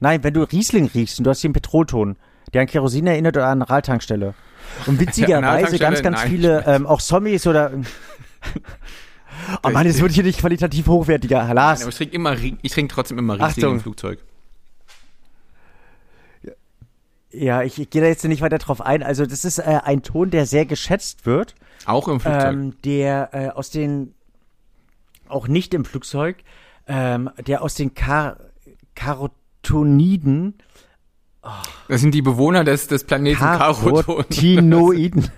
Nein, 0.00 0.22
wenn 0.22 0.34
du 0.34 0.42
Riesling 0.42 0.86
riechst 0.94 1.18
und 1.18 1.24
du 1.24 1.30
hast 1.30 1.42
den 1.42 1.52
Petrolton, 1.52 2.16
der 2.52 2.62
an 2.62 2.66
Kerosin 2.66 3.06
erinnert 3.06 3.36
oder 3.36 3.46
an 3.46 3.62
eine 3.62 3.70
Radtankstelle. 3.70 4.34
Und 4.86 5.00
witzigerweise 5.00 5.78
ganz, 5.78 6.02
ganz 6.02 6.18
Radtankstelle? 6.18 6.62
viele, 6.62 6.64
ähm, 6.66 6.86
auch 6.86 7.00
Zombies 7.00 7.46
oder. 7.46 7.72
oh 9.62 9.70
Mann, 9.70 9.86
jetzt 9.86 10.00
wird 10.00 10.12
hier 10.12 10.24
nicht 10.24 10.40
qualitativ 10.40 10.86
hochwertiger. 10.86 11.44
Nein, 11.44 11.54
Lars. 11.54 11.82
aber 11.82 11.90
ich 11.90 11.96
trinke 11.96 12.14
immer, 12.14 12.36
ich 12.36 12.72
trinke 12.72 12.94
trotzdem 12.94 13.18
immer 13.18 13.34
Riesling 13.34 13.48
Achtung. 13.48 13.74
im 13.74 13.80
Flugzeug. 13.80 14.18
Ja, 17.30 17.62
ich, 17.62 17.78
ich 17.78 17.90
gehe 17.90 18.00
da 18.00 18.08
jetzt 18.08 18.24
nicht 18.24 18.40
weiter 18.40 18.58
drauf 18.58 18.80
ein. 18.80 19.02
Also 19.02 19.26
das 19.26 19.44
ist 19.44 19.58
äh, 19.58 19.80
ein 19.84 20.02
Ton, 20.02 20.30
der 20.30 20.46
sehr 20.46 20.64
geschätzt 20.64 21.26
wird. 21.26 21.54
Auch 21.84 22.08
im 22.08 22.20
Flugzeug. 22.20 22.52
Ähm, 22.52 22.74
der 22.84 23.30
äh, 23.32 23.48
aus 23.50 23.70
den, 23.70 24.14
auch 25.28 25.46
nicht 25.46 25.74
im 25.74 25.84
Flugzeug, 25.84 26.38
ähm, 26.86 27.30
der 27.46 27.62
aus 27.62 27.74
den 27.74 27.94
Kar 27.94 28.38
Karotoniden. 28.94 30.54
Oh. 31.42 31.50
Das 31.88 32.00
sind 32.00 32.14
die 32.14 32.22
Bewohner 32.22 32.64
des, 32.64 32.88
des 32.88 33.04
Planeten 33.04 33.38
Karotinoiden. 33.38 35.30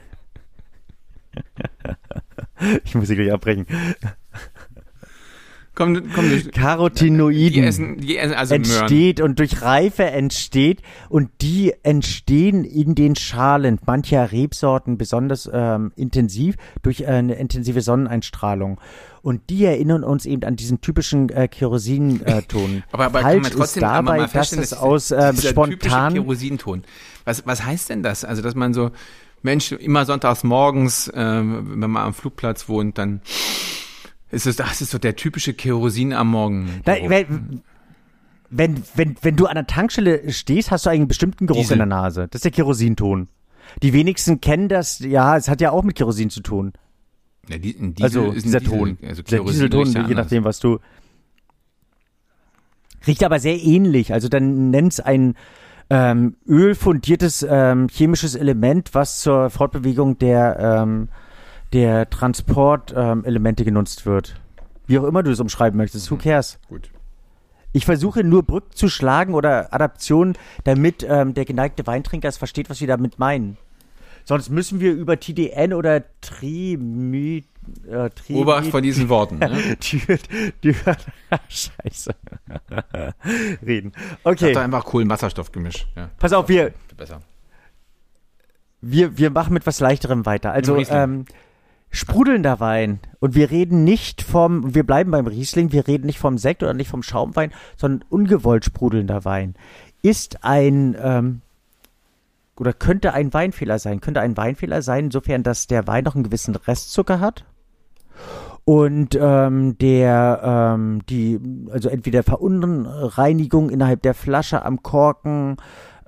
ich 2.84 2.94
muss 2.94 3.08
sie 3.08 3.16
gleich 3.16 3.32
abbrechen. 3.32 3.66
Komm, 5.80 6.12
komm 6.14 6.28
durch. 6.28 6.50
Carotinoiden 6.52 7.52
die 7.52 7.60
essen, 7.60 7.96
die 7.98 8.18
essen 8.18 8.34
also 8.34 8.54
entsteht 8.54 9.18
Möhren. 9.18 9.30
und 9.30 9.38
durch 9.38 9.62
Reife 9.62 10.04
entsteht 10.04 10.82
und 11.08 11.30
die 11.40 11.72
entstehen 11.82 12.64
in 12.64 12.94
den 12.94 13.16
Schalen 13.16 13.78
mancher 13.86 14.30
Rebsorten 14.30 14.98
besonders 14.98 15.48
ähm, 15.50 15.92
intensiv 15.96 16.56
durch 16.82 17.06
eine 17.06 17.34
intensive 17.36 17.80
Sonneneinstrahlung. 17.80 18.78
Und 19.22 19.48
die 19.48 19.64
erinnern 19.64 20.04
uns 20.04 20.26
eben 20.26 20.44
an 20.44 20.56
diesen 20.56 20.82
typischen 20.82 21.30
äh, 21.30 21.48
Kerosinton. 21.48 22.24
Äh, 22.26 22.82
aber, 22.92 23.06
aber 23.06 23.20
Falsch 23.20 23.50
ist 23.50 23.80
dabei, 23.80 24.26
dass 24.26 24.52
es 24.52 24.74
aus 24.74 25.10
äh, 25.10 25.32
spontan 25.34 26.12
Kerosinton. 26.12 26.82
Was, 27.24 27.46
was 27.46 27.64
heißt 27.64 27.88
denn 27.90 28.02
das? 28.02 28.24
Also, 28.24 28.42
dass 28.42 28.54
man 28.54 28.74
so, 28.74 28.90
Mensch, 29.42 29.72
immer 29.72 30.04
sonntags 30.04 30.44
morgens, 30.44 31.08
äh, 31.08 31.14
wenn 31.16 31.78
man 31.78 31.96
am 31.96 32.14
Flugplatz 32.14 32.68
wohnt, 32.68 32.98
dann 32.98 33.20
ist 34.30 34.46
es, 34.46 34.56
das 34.56 34.80
ist 34.80 34.90
so 34.90 34.98
der 34.98 35.16
typische 35.16 35.54
Kerosin 35.54 36.12
am 36.12 36.28
Morgen. 36.28 36.80
Da, 36.84 36.96
wenn, 37.08 37.62
wenn, 38.50 38.82
wenn, 38.94 39.16
wenn 39.22 39.36
du 39.36 39.46
an 39.46 39.54
der 39.54 39.66
Tankstelle 39.66 40.30
stehst, 40.32 40.70
hast 40.70 40.86
du 40.86 40.90
einen 40.90 41.08
bestimmten 41.08 41.46
Geruch 41.46 41.60
Diesel. 41.60 41.74
in 41.74 41.78
der 41.78 41.86
Nase. 41.86 42.28
Das 42.28 42.40
ist 42.40 42.44
der 42.44 42.52
Kerosinton. 42.52 43.28
Die 43.82 43.92
wenigsten 43.92 44.40
kennen 44.40 44.68
das, 44.68 44.98
ja, 44.98 45.36
es 45.36 45.48
hat 45.48 45.60
ja 45.60 45.70
auch 45.70 45.84
mit 45.84 45.96
Kerosin 45.96 46.30
zu 46.30 46.40
tun. 46.40 46.72
Ja, 47.48 47.58
die, 47.58 47.72
Diesel 47.74 48.02
also 48.02 48.32
dieser 48.32 48.60
Diesel, 48.60 48.78
Ton. 48.78 48.98
Also 49.06 49.22
der 49.22 49.40
Dieselton, 49.40 50.08
je 50.08 50.14
nachdem, 50.14 50.44
was 50.44 50.60
du. 50.60 50.78
Riecht 53.06 53.24
aber 53.24 53.40
sehr 53.40 53.58
ähnlich. 53.58 54.12
Also 54.12 54.28
dann 54.28 54.70
nenn's 54.70 55.00
ein 55.00 55.34
ähm, 55.90 56.36
ölfundiertes 56.48 57.44
ähm, 57.48 57.88
chemisches 57.88 58.36
Element, 58.36 58.94
was 58.94 59.20
zur 59.20 59.50
Fortbewegung 59.50 60.18
der 60.18 60.58
ähm, 60.58 61.08
der 61.72 62.08
Transportelemente 62.10 63.62
ähm, 63.62 63.66
genutzt 63.66 64.06
wird. 64.06 64.40
Wie 64.86 64.98
auch 64.98 65.04
immer 65.04 65.22
du 65.22 65.30
es 65.30 65.40
umschreiben 65.40 65.76
möchtest. 65.76 66.10
Who 66.10 66.16
mhm. 66.16 66.20
cares? 66.20 66.58
Gut. 66.68 66.90
Ich 67.72 67.84
versuche 67.84 68.24
nur 68.24 68.42
Brücken 68.42 68.72
zu 68.74 68.88
schlagen 68.88 69.34
oder 69.34 69.72
Adaptionen, 69.72 70.36
damit 70.64 71.06
ähm, 71.08 71.34
der 71.34 71.44
geneigte 71.44 71.86
Weintrinker 71.86 72.28
es 72.28 72.36
versteht, 72.36 72.68
was 72.68 72.80
wir 72.80 72.88
damit 72.88 73.20
meinen. 73.20 73.56
Sonst 74.24 74.50
müssen 74.50 74.80
wir 74.80 74.92
über 74.92 75.18
TDN 75.18 75.72
oder 75.72 76.02
Trimid 76.20 77.46
äh, 77.88 78.10
Obacht 78.32 78.66
vor 78.66 78.80
diesen 78.80 79.08
Worten. 79.08 79.38
Ne? 79.38 79.50
Scheiße. 81.48 82.14
Reden. 83.66 83.92
Okay. 84.24 84.48
Hat 84.48 84.56
da 84.56 84.62
einfach 84.62 84.84
Kohlenwasserstoffgemisch. 84.84 85.86
Ja. 85.96 86.10
Pass 86.18 86.32
auf, 86.32 86.48
wir. 86.48 86.72
Besser. 86.96 87.20
Wir, 88.80 89.18
wir 89.18 89.30
machen 89.30 89.52
mit 89.52 89.66
was 89.66 89.80
Leichterem 89.80 90.26
weiter. 90.26 90.52
Also, 90.52 90.76
ähm, 90.76 91.26
sprudelnder 91.90 92.60
Wein. 92.60 93.00
Und 93.18 93.34
wir 93.34 93.50
reden 93.50 93.84
nicht 93.84 94.22
vom, 94.22 94.74
wir 94.74 94.84
bleiben 94.84 95.10
beim 95.10 95.26
Riesling, 95.26 95.72
wir 95.72 95.86
reden 95.86 96.06
nicht 96.06 96.18
vom 96.18 96.38
Sekt 96.38 96.62
oder 96.62 96.74
nicht 96.74 96.88
vom 96.88 97.02
Schaumwein, 97.02 97.52
sondern 97.76 98.06
ungewollt 98.08 98.64
sprudelnder 98.64 99.24
Wein. 99.24 99.54
Ist 100.02 100.44
ein, 100.44 100.96
ähm, 100.98 101.42
oder 102.56 102.72
könnte 102.72 103.12
ein 103.12 103.34
Weinfehler 103.34 103.78
sein, 103.78 104.00
könnte 104.00 104.20
ein 104.20 104.36
Weinfehler 104.36 104.82
sein, 104.82 105.06
insofern, 105.06 105.42
dass 105.42 105.66
der 105.66 105.86
Wein 105.86 106.04
noch 106.04 106.14
einen 106.14 106.24
gewissen 106.24 106.54
Restzucker 106.54 107.20
hat 107.20 107.44
und 108.64 109.18
ähm, 109.20 109.78
der 109.78 110.74
ähm, 110.74 111.00
die 111.08 111.40
also 111.70 111.88
entweder 111.88 112.22
Verunreinigung 112.22 113.70
innerhalb 113.70 114.02
der 114.02 114.14
Flasche 114.14 114.64
am 114.64 114.82
Korken 114.82 115.56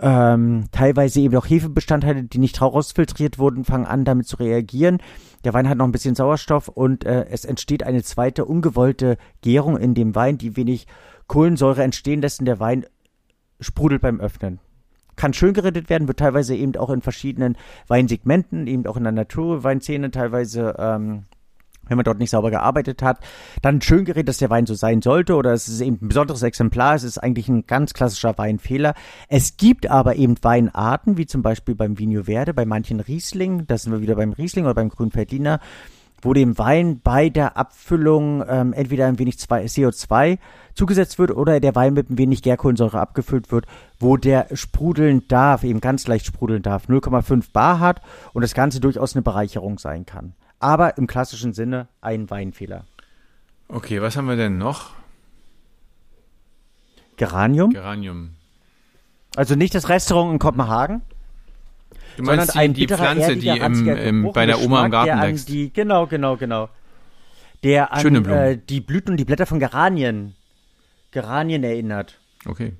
ähm, 0.02 0.64
teilweise 0.72 1.20
eben 1.20 1.36
auch 1.36 1.48
Hefebestandteile, 1.48 2.24
die 2.24 2.38
nicht 2.38 2.60
rausfiltriert 2.60 3.38
wurden, 3.38 3.64
fangen 3.64 3.86
an 3.86 4.04
damit 4.04 4.26
zu 4.26 4.36
reagieren. 4.36 4.98
Der 5.44 5.54
Wein 5.54 5.68
hat 5.68 5.78
noch 5.78 5.86
ein 5.86 5.92
bisschen 5.92 6.16
Sauerstoff 6.16 6.68
und 6.68 7.04
äh, 7.04 7.26
es 7.30 7.44
entsteht 7.44 7.84
eine 7.84 8.02
zweite 8.02 8.44
ungewollte 8.44 9.16
Gärung 9.42 9.76
in 9.76 9.94
dem 9.94 10.14
Wein, 10.14 10.38
die 10.38 10.56
wenig 10.56 10.86
Kohlensäure 11.28 11.82
entstehen 11.82 12.20
lässt 12.20 12.40
und 12.40 12.46
der 12.46 12.60
Wein 12.60 12.84
sprudelt 13.60 14.02
beim 14.02 14.20
Öffnen. 14.20 14.58
Kann 15.14 15.34
schön 15.34 15.54
geredet 15.54 15.88
werden, 15.88 16.08
wird 16.08 16.18
teilweise 16.18 16.56
eben 16.56 16.74
auch 16.76 16.90
in 16.90 17.02
verschiedenen 17.02 17.56
Weinsegmenten, 17.86 18.66
eben 18.66 18.86
auch 18.86 18.96
in 18.96 19.04
der 19.04 19.12
Naturweinszene 19.12 20.10
teilweise 20.10 20.74
ähm, 20.78 21.24
wenn 21.92 21.98
man 21.98 22.04
dort 22.04 22.18
nicht 22.18 22.30
sauber 22.30 22.50
gearbeitet 22.50 23.02
hat, 23.02 23.18
dann 23.60 23.82
schön 23.82 24.04
gerät, 24.04 24.26
dass 24.26 24.38
der 24.38 24.50
Wein 24.50 24.66
so 24.66 24.74
sein 24.74 25.02
sollte 25.02 25.36
oder 25.36 25.52
es 25.52 25.68
ist 25.68 25.80
eben 25.82 25.98
ein 26.00 26.08
besonderes 26.08 26.42
Exemplar, 26.42 26.94
es 26.94 27.04
ist 27.04 27.18
eigentlich 27.18 27.48
ein 27.48 27.66
ganz 27.66 27.92
klassischer 27.92 28.36
Weinfehler. 28.38 28.94
Es 29.28 29.58
gibt 29.58 29.90
aber 29.90 30.16
eben 30.16 30.36
Weinarten, 30.42 31.18
wie 31.18 31.26
zum 31.26 31.42
Beispiel 31.42 31.74
beim 31.74 31.98
Vino 31.98 32.24
Verde, 32.24 32.54
bei 32.54 32.64
manchen 32.64 33.00
Riesling, 33.00 33.66
da 33.66 33.76
sind 33.76 33.92
wir 33.92 34.00
wieder 34.00 34.16
beim 34.16 34.32
Riesling 34.32 34.64
oder 34.64 34.74
beim 34.74 34.88
Grünfeldiner, 34.88 35.60
wo 36.22 36.32
dem 36.32 36.56
Wein 36.56 37.00
bei 37.02 37.28
der 37.28 37.56
Abfüllung 37.56 38.44
ähm, 38.48 38.72
entweder 38.72 39.06
ein 39.06 39.18
wenig 39.18 39.36
CO2 39.36 40.38
zugesetzt 40.72 41.18
wird 41.18 41.32
oder 41.32 41.60
der 41.60 41.74
Wein 41.74 41.94
mit 41.94 42.08
ein 42.08 42.16
wenig 42.16 42.42
Gärkohlensäure 42.42 43.00
abgefüllt 43.00 43.52
wird, 43.52 43.66
wo 43.98 44.16
der 44.16 44.46
sprudeln 44.54 45.26
darf, 45.28 45.64
eben 45.64 45.80
ganz 45.80 46.06
leicht 46.06 46.24
sprudeln 46.24 46.62
darf, 46.62 46.88
0,5 46.88 47.52
Bar 47.52 47.80
hat 47.80 48.00
und 48.32 48.42
das 48.42 48.54
Ganze 48.54 48.80
durchaus 48.80 49.14
eine 49.14 49.22
Bereicherung 49.22 49.78
sein 49.78 50.06
kann 50.06 50.34
aber 50.62 50.96
im 50.96 51.06
klassischen 51.06 51.52
Sinne 51.52 51.88
ein 52.00 52.30
Weinfehler. 52.30 52.84
Okay, 53.68 54.00
was 54.02 54.16
haben 54.16 54.28
wir 54.28 54.36
denn 54.36 54.58
noch? 54.58 54.90
Geranium. 57.16 57.70
Geranium. 57.70 58.30
Also 59.36 59.54
nicht 59.54 59.74
das 59.74 59.88
Restaurant 59.88 60.32
in 60.32 60.38
Kopenhagen. 60.38 61.02
Du 62.16 62.24
meinst 62.24 62.48
sondern 62.48 62.64
ein 62.64 62.74
die, 62.74 62.86
die 62.86 62.94
Pflanze, 62.94 63.36
die 63.36 63.48
im, 63.48 63.88
im, 63.88 64.32
bei 64.32 64.44
der 64.46 64.60
Oma 64.60 64.84
im 64.84 64.90
Garten 64.90 65.20
wächst. 65.20 65.48
Die, 65.48 65.72
genau, 65.72 66.06
genau, 66.06 66.36
genau. 66.36 66.68
Der 67.62 67.92
an 67.92 68.24
äh, 68.26 68.58
die 68.58 68.80
Blüten 68.80 69.12
und 69.12 69.16
die 69.16 69.24
Blätter 69.24 69.46
von 69.46 69.60
Geranien, 69.60 70.34
Geranien 71.12 71.62
erinnert. 71.64 72.18
Okay. 72.44 72.74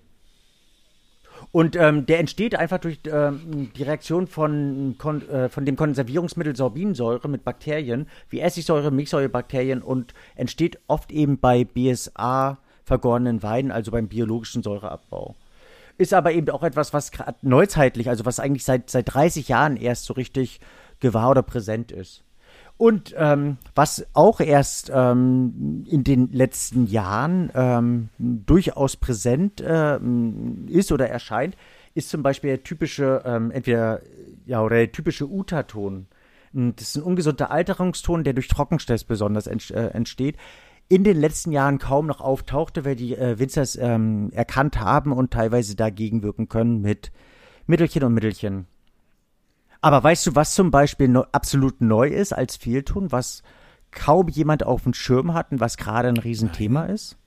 Und 1.53 1.77
ähm, 1.77 2.07
der 2.07 2.19
entsteht 2.19 2.55
einfach 2.55 2.79
durch 2.79 3.01
ähm, 3.05 3.71
die 3.77 3.83
Reaktion 3.83 4.27
von, 4.27 4.95
kon, 4.97 5.29
äh, 5.29 5.51
von 5.51 5.67
dem 5.67 5.77
Konservierungsmittel 5.77 6.57
Sorbinsäure 6.57 7.29
mit 7.29 7.45
Bakterien, 7.45 8.09
wie 8.31 8.41
Essigsäure, 8.41 8.91
Milchsäurebakterien 8.91 9.83
und 9.83 10.15
entsteht 10.35 10.79
oft 10.87 11.13
eben 11.13 11.39
bei 11.39 11.65
BSA 11.65 12.59
vergorenen 12.85 13.43
Weinen, 13.43 13.71
also 13.71 13.91
beim 13.91 14.09
biologischen 14.09 14.63
Säureabbau. 14.63 15.35
Ist 15.99 16.15
aber 16.15 16.33
eben 16.33 16.49
auch 16.49 16.63
etwas, 16.63 16.95
was 16.95 17.13
gerade 17.13 17.37
neuzeitlich, 17.43 18.09
also 18.09 18.25
was 18.25 18.41
eigentlich 18.41 18.65
seit, 18.65 18.89
seit 18.89 19.13
30 19.13 19.49
Jahren 19.49 19.77
erst 19.77 20.07
so 20.07 20.15
richtig 20.15 20.59
gewahr 21.01 21.31
oder 21.31 21.43
präsent 21.43 21.93
ist. 21.93 22.25
Und 22.83 23.15
ähm, 23.17 23.59
was 23.77 24.05
auch 24.13 24.41
erst 24.41 24.91
ähm, 24.93 25.85
in 25.89 26.03
den 26.03 26.33
letzten 26.33 26.89
Jahren 26.89 27.49
ähm, 27.55 28.09
durchaus 28.19 28.97
präsent 28.97 29.61
äh, 29.61 30.01
ist 30.67 30.91
oder 30.91 31.09
erscheint, 31.09 31.57
ist 31.95 32.09
zum 32.09 32.25
Beispiel 32.25 32.51
der 32.51 32.65
typische, 32.65 33.23
ähm, 33.25 33.53
entweder, 33.53 34.01
ja, 34.47 34.61
oder 34.63 34.79
der 34.79 34.91
typische 34.91 35.31
Uta-Ton. 35.31 36.09
Das 36.53 36.89
ist 36.89 36.97
ein 36.97 37.05
ungesunder 37.05 37.53
Alterungston, 37.53 38.25
der 38.25 38.33
durch 38.33 38.49
Trockenstress 38.49 39.05
besonders 39.05 39.47
ent, 39.47 39.71
äh, 39.71 39.91
entsteht. 39.91 40.37
In 40.89 41.05
den 41.05 41.21
letzten 41.21 41.53
Jahren 41.53 41.79
kaum 41.79 42.09
noch 42.09 42.21
auftauchte, 42.21 42.85
weil 42.85 42.97
die 42.97 43.15
äh, 43.15 43.39
Winzers 43.39 43.77
ähm, 43.77 44.31
erkannt 44.33 44.81
haben 44.81 45.13
und 45.13 45.31
teilweise 45.31 45.77
dagegen 45.77 46.25
wirken 46.25 46.49
können 46.49 46.81
mit 46.81 47.13
Mittelchen 47.69 48.03
und 48.03 48.15
Mittelchen. 48.15 48.67
Aber 49.83 50.03
weißt 50.03 50.29
du, 50.29 50.35
was 50.37 50.55
zum 50.55 50.71
Beispiel 50.71 51.09
no, 51.09 51.27
absolut 51.33 51.81
neu 51.81 52.07
ist 52.07 52.33
als 52.33 52.57
Fehlton, 52.57 53.11
was 53.11 53.43
kaum 53.91 54.29
jemand 54.29 54.65
auf 54.65 54.85
dem 54.85 54.95
Schirm 54.95 55.35
hat 55.35 55.51
und 55.51 55.61
was 55.61 55.77
gerade 55.77 56.09
ein 56.09 56.17
Riesenthema 56.17 56.85
ist? 56.85 57.19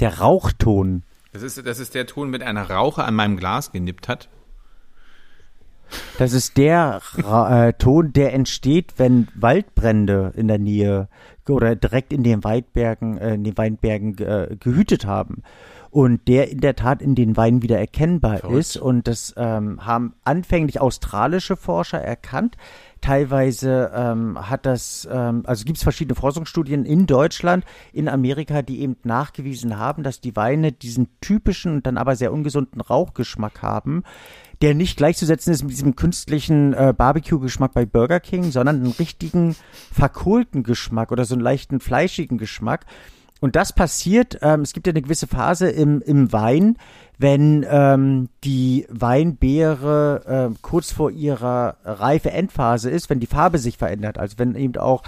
Der 0.00 0.18
Rauchton. 0.18 1.04
Das 1.32 1.42
ist, 1.42 1.64
das 1.64 1.78
ist 1.78 1.94
der 1.94 2.06
Ton, 2.06 2.30
mit 2.30 2.42
einer 2.42 2.70
Rauche 2.70 3.04
an 3.04 3.14
meinem 3.14 3.36
Glas 3.36 3.72
genippt 3.72 4.08
hat. 4.08 4.30
Das 6.18 6.32
ist 6.32 6.56
der 6.56 7.00
äh, 7.16 7.74
Ton, 7.74 8.12
der 8.12 8.32
entsteht, 8.32 8.94
wenn 8.96 9.28
Waldbrände 9.34 10.32
in 10.34 10.48
der 10.48 10.58
Nähe 10.58 11.08
oder 11.46 11.76
direkt 11.76 12.12
in 12.12 12.24
den 12.24 12.42
Waldbergen, 12.42 13.18
äh, 13.18 13.34
in 13.34 13.44
den 13.44 13.56
Weinbergen 13.56 14.18
äh, 14.18 14.56
gehütet 14.58 15.06
haben 15.06 15.42
und 15.96 16.28
der 16.28 16.50
in 16.50 16.60
der 16.60 16.76
Tat 16.76 17.00
in 17.00 17.14
den 17.14 17.38
Weinen 17.38 17.62
wieder 17.62 17.78
erkennbar 17.78 18.36
Verrückt. 18.36 18.58
ist. 18.58 18.76
Und 18.76 19.08
das 19.08 19.32
ähm, 19.38 19.86
haben 19.86 20.12
anfänglich 20.24 20.78
australische 20.78 21.56
Forscher 21.56 21.98
erkannt. 21.98 22.58
Teilweise 23.00 23.90
ähm, 23.94 24.38
hat 24.50 24.66
das, 24.66 25.08
ähm, 25.10 25.44
also 25.46 25.64
gibt 25.64 25.78
es 25.78 25.82
verschiedene 25.82 26.14
Forschungsstudien 26.14 26.84
in 26.84 27.06
Deutschland, 27.06 27.64
in 27.94 28.10
Amerika, 28.10 28.60
die 28.60 28.82
eben 28.82 28.96
nachgewiesen 29.04 29.78
haben, 29.78 30.02
dass 30.02 30.20
die 30.20 30.36
Weine 30.36 30.70
diesen 30.70 31.08
typischen 31.22 31.76
und 31.76 31.86
dann 31.86 31.96
aber 31.96 32.14
sehr 32.14 32.30
ungesunden 32.30 32.82
Rauchgeschmack 32.82 33.62
haben, 33.62 34.02
der 34.60 34.74
nicht 34.74 34.98
gleichzusetzen 34.98 35.54
ist 35.54 35.62
mit 35.62 35.72
diesem 35.72 35.96
künstlichen 35.96 36.74
äh, 36.74 36.92
Barbecue-Geschmack 36.94 37.72
bei 37.72 37.86
Burger 37.86 38.20
King, 38.20 38.50
sondern 38.50 38.76
einen 38.76 38.92
richtigen 38.92 39.56
verkohlten 39.90 40.62
Geschmack 40.62 41.10
oder 41.10 41.24
so 41.24 41.36
einen 41.36 41.42
leichten 41.42 41.80
fleischigen 41.80 42.36
Geschmack. 42.36 42.84
Und 43.40 43.54
das 43.54 43.72
passiert, 43.72 44.38
ähm, 44.42 44.62
es 44.62 44.72
gibt 44.72 44.86
ja 44.86 44.92
eine 44.92 45.02
gewisse 45.02 45.26
Phase 45.26 45.68
im, 45.68 46.00
im 46.00 46.32
Wein, 46.32 46.76
wenn 47.18 47.66
ähm, 47.68 48.28
die 48.44 48.86
Weinbeere 48.88 50.50
äh, 50.52 50.54
kurz 50.62 50.92
vor 50.92 51.10
ihrer 51.10 51.76
reife 51.84 52.30
Endphase 52.30 52.90
ist, 52.90 53.10
wenn 53.10 53.20
die 53.20 53.26
Farbe 53.26 53.58
sich 53.58 53.78
verändert, 53.78 54.18
also 54.18 54.38
wenn 54.38 54.54
eben 54.54 54.76
auch 54.76 55.02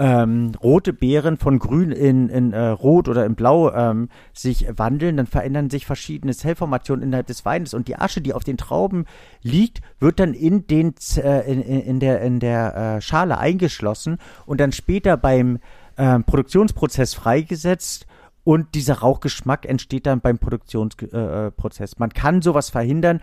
ähm, 0.00 0.52
rote 0.62 0.94
Beeren 0.94 1.36
von 1.36 1.58
grün 1.58 1.92
in, 1.92 2.30
in 2.30 2.54
äh, 2.54 2.68
rot 2.68 3.06
oder 3.06 3.26
in 3.26 3.34
blau 3.34 3.70
ähm, 3.70 4.08
sich 4.32 4.66
wandeln, 4.74 5.18
dann 5.18 5.26
verändern 5.26 5.68
sich 5.68 5.84
verschiedene 5.84 6.34
Zellformationen 6.34 7.02
innerhalb 7.04 7.26
des 7.26 7.44
Weines. 7.44 7.74
Und 7.74 7.86
die 7.86 7.96
Asche, 7.96 8.22
die 8.22 8.32
auf 8.32 8.42
den 8.42 8.56
Trauben 8.56 9.04
liegt, 9.42 9.82
wird 9.98 10.18
dann 10.18 10.32
in 10.32 10.66
den 10.66 10.94
äh, 11.16 11.52
in, 11.52 11.60
in 11.60 12.00
der 12.00 12.22
in 12.22 12.40
der 12.40 12.76
äh, 12.96 13.00
Schale 13.02 13.36
eingeschlossen 13.36 14.16
und 14.46 14.58
dann 14.58 14.72
später 14.72 15.18
beim 15.18 15.58
äh, 16.00 16.18
Produktionsprozess 16.20 17.12
freigesetzt 17.12 18.06
und 18.42 18.74
dieser 18.74 19.00
Rauchgeschmack 19.00 19.66
entsteht 19.66 20.06
dann 20.06 20.20
beim 20.20 20.38
Produktionsprozess. 20.38 21.92
Äh, 21.92 21.96
man 21.98 22.10
kann 22.10 22.40
sowas 22.40 22.70
verhindern, 22.70 23.20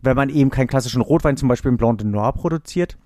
wenn 0.00 0.16
man 0.16 0.30
eben 0.30 0.50
keinen 0.50 0.68
klassischen 0.68 1.02
Rotwein, 1.02 1.36
zum 1.36 1.48
Beispiel 1.48 1.70
im 1.70 1.76
Blanc 1.76 1.98
de 1.98 2.06
Noir 2.06 2.32
produziert. 2.32 2.96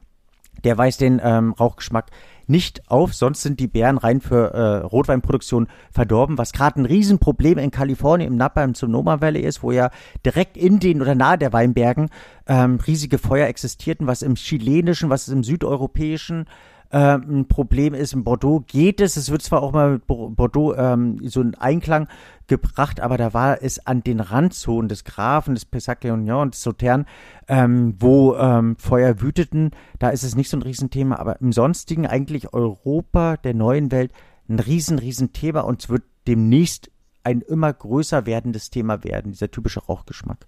Der 0.65 0.79
weist 0.79 1.01
den 1.01 1.21
ähm, 1.23 1.53
Rauchgeschmack 1.53 2.07
nicht 2.47 2.91
auf, 2.91 3.15
sonst 3.15 3.43
sind 3.43 3.61
die 3.61 3.67
Beeren 3.67 3.99
rein 3.99 4.21
für 4.21 4.53
äh, 4.55 4.77
Rotweinproduktion 4.79 5.69
verdorben, 5.91 6.39
was 6.39 6.53
gerade 6.53 6.81
ein 6.81 6.87
Riesenproblem 6.87 7.59
in 7.59 7.71
Kalifornien 7.71 8.33
im 8.33 8.37
Napa 8.37 8.65
im 8.65 8.75
Sonoma 8.75 9.21
Valley 9.21 9.43
ist, 9.43 9.63
wo 9.63 9.71
ja 9.71 9.91
direkt 10.25 10.57
in 10.57 10.81
den 10.81 11.03
oder 11.03 11.15
nahe 11.15 11.39
der 11.39 11.53
Weinbergen 11.53 12.09
ähm, 12.47 12.81
riesige 12.85 13.19
Feuer 13.19 13.47
existierten, 13.47 14.07
was 14.07 14.23
im 14.23 14.35
chilenischen, 14.35 15.11
was 15.11 15.29
im 15.29 15.45
südeuropäischen 15.45 16.47
äh, 16.91 17.17
ein 17.17 17.47
Problem 17.49 17.95
ist. 17.95 18.13
In 18.13 18.25
Bordeaux 18.25 18.65
geht 18.67 19.01
es. 19.01 19.17
Es 19.17 19.31
wird 19.31 19.43
zwar 19.43 19.63
auch 19.63 19.73
mal 19.73 19.93
mit 19.93 20.07
Bordeaux 20.07 20.75
ähm, 20.75 21.19
so 21.29 21.41
ein 21.41 21.55
Einklang 21.55 22.09
gebracht, 22.47 23.01
aber 23.01 23.19
da 23.19 23.35
war 23.35 23.63
es 23.63 23.87
an 23.87 24.03
den 24.03 24.21
Randzonen 24.21 24.89
des 24.89 25.05
Grafen, 25.05 25.55
des 25.55 25.67
Pessac-Léognan 25.67 26.43
und 26.43 26.55
des 26.55 26.63
Sautern, 26.63 27.07
ähm, 27.47 27.95
wo 27.99 28.37
ähm, 28.37 28.77
Feuer 28.77 29.21
wüteten. 29.21 29.71
Da 29.99 30.11
ist 30.11 30.23
es 30.23 30.35
nicht 30.35 30.49
so 30.49 30.57
ein 30.57 30.63
Riesenthema, 30.63 31.17
aber 31.17 31.41
im 31.41 31.53
Sonstigen 31.53 32.07
eigentlich 32.07 32.53
Europa 32.55 33.37
der 33.37 33.55
neuen 33.55 33.93
Welt 33.93 34.13
ein 34.49 34.59
riesen, 34.59 34.99
riesen 34.99 35.33
Thema 35.33 35.61
und 35.61 35.83
es 35.83 35.89
wird 35.91 36.05
demnächst 36.27 36.91
ein 37.23 37.43
immer 37.43 37.73
größer 37.73 38.25
werdendes 38.25 38.71
Thema 38.71 39.05
werden, 39.05 39.33
dieser 39.33 39.51
typische 39.51 39.81
Rauchgeschmack. 39.81 40.47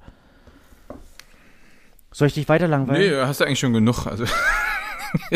Soll 2.13 2.29
ich 2.29 2.35
dich 2.35 2.49
weiter 2.49 2.67
langweilen? 2.67 3.11
Nee, 3.11 3.21
hast 3.25 3.41
du 3.41 3.45
eigentlich 3.45 3.61
schon 3.61 3.73
genug. 3.73 4.07
Also 4.07 4.25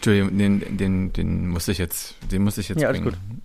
Entschuldigung, 0.00 0.38
den, 0.38 0.78
den, 0.78 1.12
den 1.12 1.48
muss 1.48 1.68
ich 1.68 1.76
jetzt, 1.76 2.14
den 2.32 2.42
muss 2.42 2.56
ich 2.56 2.70
jetzt 2.70 2.80
ja, 2.80 2.90
bringen. 2.90 3.08
Alles 3.08 3.18
gut. 3.18 3.40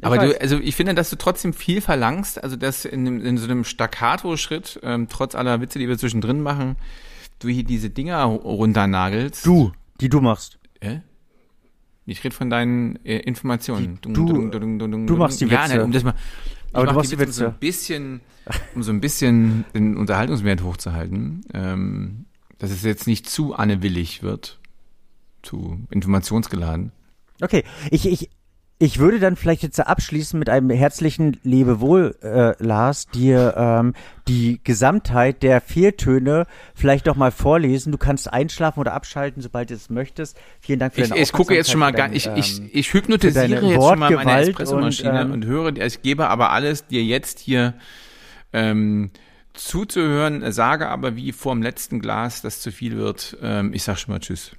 Aber 0.00 0.16
weiß. 0.16 0.32
du, 0.32 0.40
also 0.40 0.58
ich 0.58 0.76
finde, 0.76 0.94
dass 0.94 1.10
du 1.10 1.16
trotzdem 1.16 1.52
viel 1.52 1.80
verlangst, 1.80 2.42
also 2.42 2.54
dass 2.54 2.84
in, 2.84 3.20
in 3.20 3.36
so 3.36 3.44
einem 3.44 3.64
Staccato-Schritt, 3.64 4.78
ähm, 4.84 5.08
trotz 5.10 5.34
aller 5.34 5.60
Witze, 5.60 5.80
die 5.80 5.88
wir 5.88 5.98
zwischendrin 5.98 6.40
machen, 6.40 6.76
du 7.40 7.48
hier 7.48 7.64
diese 7.64 7.90
Dinger 7.90 8.22
runternagelst. 8.22 9.44
Du, 9.44 9.72
die 10.00 10.08
du 10.08 10.20
machst. 10.20 10.60
Äh? 10.78 11.00
Ich 12.06 12.22
rede 12.22 12.34
von 12.34 12.48
deinen 12.48 13.04
äh, 13.04 13.18
Informationen. 13.18 13.98
Die, 14.04 14.12
du, 14.12 14.26
dung, 14.26 14.52
dung, 14.52 14.78
dung, 14.78 15.06
du 15.08 15.16
machst 15.16 15.40
die 15.40 15.46
Witze. 15.46 15.54
Ja, 15.54 15.68
nein, 15.68 15.80
um 15.80 15.90
das 15.90 16.04
mal, 16.04 16.14
aber 16.72 16.86
du 16.86 16.92
machst 16.92 17.10
die 17.10 17.18
Witze, 17.18 17.46
Um 17.46 17.50
so 17.50 17.56
ein 17.56 17.58
bisschen, 17.58 18.20
um 18.76 18.82
so 18.84 18.92
ein 18.92 19.00
bisschen 19.00 19.64
den 19.74 19.96
Unterhaltungswert 19.96 20.62
hochzuhalten, 20.62 21.44
ähm, 21.52 22.26
dass 22.58 22.70
es 22.70 22.84
jetzt 22.84 23.08
nicht 23.08 23.28
zu 23.28 23.54
annewillig 23.54 24.22
wird 24.22 24.59
zu 25.42 25.86
informationsgeladen. 25.90 26.92
Okay, 27.40 27.64
ich, 27.90 28.06
ich, 28.06 28.30
ich 28.82 28.98
würde 28.98 29.20
dann 29.20 29.36
vielleicht 29.36 29.62
jetzt 29.62 29.78
abschließen 29.78 30.38
mit 30.38 30.48
einem 30.48 30.70
herzlichen 30.70 31.38
Lebewohl, 31.42 32.16
äh, 32.22 32.54
Lars, 32.64 33.08
dir 33.08 33.54
ähm, 33.54 33.92
die 34.26 34.58
Gesamtheit 34.64 35.42
der 35.42 35.60
Fehltöne 35.60 36.46
vielleicht 36.74 37.06
doch 37.06 37.14
mal 37.14 37.30
vorlesen. 37.30 37.92
Du 37.92 37.98
kannst 37.98 38.32
einschlafen 38.32 38.80
oder 38.80 38.94
abschalten, 38.94 39.42
sobald 39.42 39.68
du 39.68 39.74
es 39.74 39.90
möchtest. 39.90 40.38
Vielen 40.60 40.78
Dank 40.78 40.94
für 40.94 41.02
deine 41.02 41.16
Ich, 41.16 41.24
ich 41.24 41.32
gucke 41.32 41.54
jetzt 41.54 41.70
schon 41.70 41.80
mal 41.80 41.92
gar 41.92 42.10
ich, 42.10 42.26
ich, 42.36 42.58
ähm, 42.58 42.70
ich 42.72 42.94
hypnotisiere 42.94 43.66
jetzt 43.66 43.84
schon 43.84 43.98
mal 43.98 44.12
meine 44.12 44.40
Espressomaschine 44.40 45.10
und, 45.10 45.26
ähm, 45.26 45.32
und 45.32 45.44
höre, 45.44 45.76
ich 45.76 46.00
gebe 46.00 46.28
aber 46.28 46.50
alles 46.50 46.86
dir 46.86 47.04
jetzt 47.04 47.38
hier 47.38 47.74
ähm, 48.54 49.10
zuzuhören, 49.52 50.52
sage 50.52 50.88
aber 50.88 51.16
wie 51.16 51.32
vor 51.32 51.54
dem 51.54 51.62
letzten 51.62 52.00
Glas, 52.00 52.40
das 52.40 52.60
zu 52.60 52.72
viel 52.72 52.96
wird. 52.96 53.36
Ähm, 53.42 53.74
ich 53.74 53.82
sag 53.82 53.98
schon 53.98 54.14
mal 54.14 54.20
Tschüss. 54.20 54.52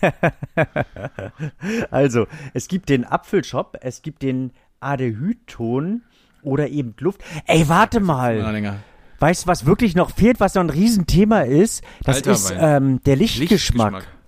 also, 1.90 2.26
es 2.54 2.68
gibt 2.68 2.88
den 2.88 3.04
Apfelshop, 3.04 3.76
es 3.82 4.02
gibt 4.02 4.22
den 4.22 4.52
Adehydton 4.80 6.02
oder 6.42 6.68
eben 6.68 6.94
Luft. 6.98 7.22
Ey, 7.46 7.68
warte 7.68 8.00
mal. 8.00 8.38
Weißt 9.18 9.44
du, 9.44 9.46
was 9.48 9.66
wirklich 9.66 9.94
noch 9.94 10.10
fehlt, 10.10 10.40
was 10.40 10.54
noch 10.54 10.62
ein 10.62 10.70
Riesenthema 10.70 11.42
ist? 11.42 11.84
Das 12.04 12.16
Alter, 12.16 12.32
ist 12.32 12.54
ähm, 12.58 13.02
der 13.04 13.16
Lichtgeschmack. 13.16 13.92
Lichtgeschmack. 13.92 14.19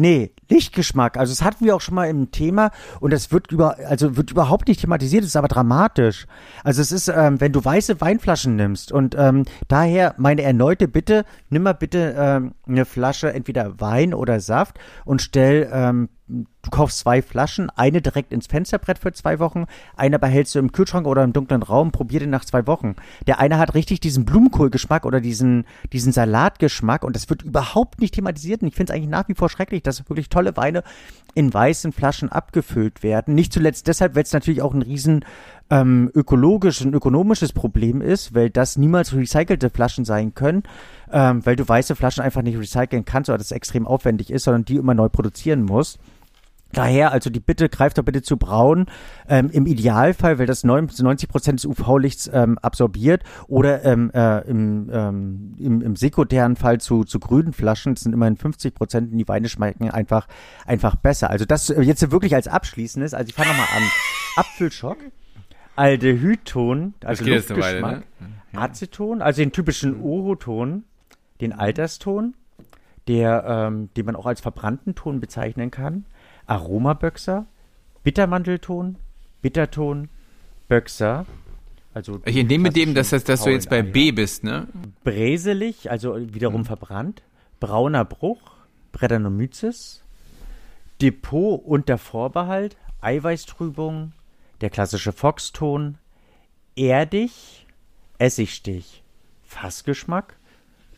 Nee, 0.00 0.32
Lichtgeschmack. 0.48 1.18
Also 1.18 1.32
das 1.32 1.42
hatten 1.42 1.62
wir 1.62 1.76
auch 1.76 1.82
schon 1.82 1.94
mal 1.94 2.08
im 2.08 2.30
Thema 2.30 2.70
und 3.00 3.12
das 3.12 3.32
wird 3.32 3.52
über, 3.52 3.76
also 3.86 4.16
wird 4.16 4.30
überhaupt 4.30 4.66
nicht 4.66 4.80
thematisiert, 4.80 5.24
ist 5.24 5.36
aber 5.36 5.46
dramatisch. 5.46 6.26
Also 6.64 6.80
es 6.80 6.90
ist, 6.90 7.08
ähm, 7.08 7.38
wenn 7.38 7.52
du 7.52 7.62
weiße 7.62 8.00
Weinflaschen 8.00 8.56
nimmst 8.56 8.92
und 8.92 9.14
ähm, 9.18 9.44
daher 9.68 10.14
meine 10.16 10.40
erneute 10.40 10.88
Bitte, 10.88 11.26
nimm 11.50 11.64
mal 11.64 11.74
bitte 11.74 12.14
ähm, 12.16 12.54
eine 12.66 12.86
Flasche 12.86 13.30
entweder 13.30 13.78
Wein 13.78 14.14
oder 14.14 14.40
Saft 14.40 14.78
und 15.04 15.20
stell 15.20 15.68
ähm, 15.70 16.08
du 16.62 16.70
kaufst 16.70 16.98
zwei 16.98 17.22
Flaschen, 17.22 17.70
eine 17.70 18.00
direkt 18.00 18.32
ins 18.32 18.46
Fensterbrett 18.46 18.98
für 18.98 19.12
zwei 19.12 19.38
Wochen, 19.38 19.66
eine 19.96 20.18
behältst 20.18 20.54
du 20.54 20.58
im 20.58 20.72
Kühlschrank 20.72 21.06
oder 21.06 21.24
im 21.24 21.32
dunklen 21.32 21.62
Raum, 21.62 21.92
probier 21.92 22.20
den 22.20 22.30
nach 22.30 22.44
zwei 22.44 22.66
Wochen. 22.66 22.96
Der 23.26 23.40
eine 23.40 23.58
hat 23.58 23.74
richtig 23.74 24.00
diesen 24.00 24.24
Blumenkohlgeschmack 24.24 25.04
oder 25.04 25.20
diesen, 25.20 25.64
diesen 25.92 26.12
Salatgeschmack 26.12 27.04
und 27.04 27.16
das 27.16 27.28
wird 27.30 27.42
überhaupt 27.42 28.00
nicht 28.00 28.14
thematisiert 28.14 28.62
und 28.62 28.68
ich 28.68 28.74
finde 28.74 28.92
es 28.92 28.96
eigentlich 28.96 29.10
nach 29.10 29.28
wie 29.28 29.34
vor 29.34 29.48
schrecklich, 29.48 29.82
dass 29.82 30.08
wirklich 30.08 30.28
tolle 30.28 30.56
Weine 30.56 30.82
in 31.34 31.52
weißen 31.52 31.92
Flaschen 31.92 32.30
abgefüllt 32.30 33.02
werden. 33.02 33.34
Nicht 33.34 33.52
zuletzt 33.52 33.86
deshalb, 33.86 34.14
weil 34.14 34.24
es 34.24 34.32
natürlich 34.32 34.62
auch 34.62 34.74
ein 34.74 34.82
riesen 34.82 35.24
ähm, 35.70 36.10
ökologisches 36.14 36.84
und 36.84 36.94
ökonomisches 36.94 37.52
Problem 37.52 38.02
ist, 38.02 38.34
weil 38.34 38.50
das 38.50 38.76
niemals 38.76 39.14
recycelte 39.14 39.70
Flaschen 39.70 40.04
sein 40.04 40.34
können, 40.34 40.64
ähm, 41.12 41.44
weil 41.46 41.56
du 41.56 41.66
weiße 41.66 41.94
Flaschen 41.94 42.22
einfach 42.22 42.42
nicht 42.42 42.58
recyceln 42.58 43.04
kannst 43.04 43.30
oder 43.30 43.38
das 43.38 43.52
extrem 43.52 43.86
aufwendig 43.86 44.30
ist, 44.30 44.44
sondern 44.44 44.64
die 44.64 44.76
immer 44.76 44.94
neu 44.94 45.08
produzieren 45.08 45.62
musst. 45.62 45.98
Daher 46.72 47.12
also 47.12 47.30
die 47.30 47.40
Bitte, 47.40 47.68
greift 47.68 47.98
doch 47.98 48.04
bitte 48.04 48.22
zu 48.22 48.36
braun. 48.36 48.86
Ähm, 49.28 49.50
Im 49.50 49.66
Idealfall, 49.66 50.38
weil 50.38 50.46
das 50.46 50.64
90 50.64 51.28
Prozent 51.28 51.58
des 51.58 51.66
UV-Lichts 51.66 52.30
ähm, 52.32 52.58
absorbiert 52.58 53.24
oder 53.48 53.84
ähm, 53.84 54.10
äh, 54.14 54.40
im, 54.48 54.90
ähm, 54.92 55.54
im, 55.58 55.82
im 55.82 55.96
sekundären 55.96 56.56
Fall 56.56 56.80
zu, 56.80 57.04
zu 57.04 57.18
grünen 57.18 57.52
Flaschen, 57.52 57.94
das 57.94 58.04
sind 58.04 58.12
immerhin 58.12 58.36
50 58.36 58.74
Prozent, 58.74 59.10
die 59.12 59.28
Weine 59.28 59.48
schmecken 59.48 59.90
einfach, 59.90 60.28
einfach 60.64 60.96
besser. 60.96 61.30
Also 61.30 61.44
das 61.44 61.70
äh, 61.70 61.82
jetzt 61.82 62.10
wirklich 62.10 62.34
als 62.34 62.46
abschließendes, 62.46 63.14
also 63.14 63.28
ich 63.28 63.34
fange 63.34 63.48
nochmal 63.48 63.66
an. 63.76 63.82
Apfelschock, 64.36 64.98
Aldehydton, 65.76 66.94
also 67.04 67.24
Luftgeschmack, 67.24 67.82
Weile, 67.82 67.98
ne? 67.98 68.02
ja. 68.52 68.60
Aceton, 68.60 69.22
also 69.22 69.42
den 69.42 69.52
typischen 69.52 70.00
Oroton, 70.02 70.84
den 71.40 71.52
Alterston, 71.52 72.34
der, 73.08 73.44
ähm, 73.46 73.90
den 73.96 74.06
man 74.06 74.16
auch 74.16 74.26
als 74.26 74.40
verbrannten 74.40 74.94
Ton 74.94 75.20
bezeichnen 75.20 75.70
kann. 75.70 76.04
Aromaböxer, 76.50 77.46
Bittermandelton, 78.02 78.96
Bitterton, 79.40 80.08
Böxer. 80.68 81.26
Also 81.94 82.20
ich 82.24 82.36
entnehme 82.36 82.70
dem, 82.70 82.94
dass, 82.94 83.10
dass, 83.10 83.24
dass 83.24 83.44
du 83.44 83.50
jetzt 83.50 83.70
bei 83.70 83.82
B 83.82 84.10
bist, 84.10 84.42
ne? 84.42 84.66
Breselig, 85.04 85.90
also 85.90 86.16
wiederum 86.16 86.62
hm. 86.62 86.64
verbrannt. 86.64 87.22
Brauner 87.60 88.04
Bruch, 88.04 88.56
Brettanomyces. 88.92 90.02
Depot 91.00 91.62
unter 91.64 91.98
Vorbehalt, 91.98 92.76
Eiweißtrübung, 93.00 94.12
der 94.60 94.70
klassische 94.70 95.12
Foxton, 95.12 95.98
erdig, 96.76 97.66
Essigstich, 98.18 99.02
Fassgeschmack, 99.44 100.36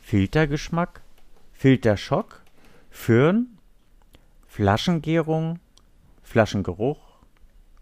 Filtergeschmack, 0.01 1.03
Filterschock, 1.53 2.43
Föhn, 2.91 3.59
Flaschengärung, 4.55 5.61
Flaschengeruch, 6.23 6.99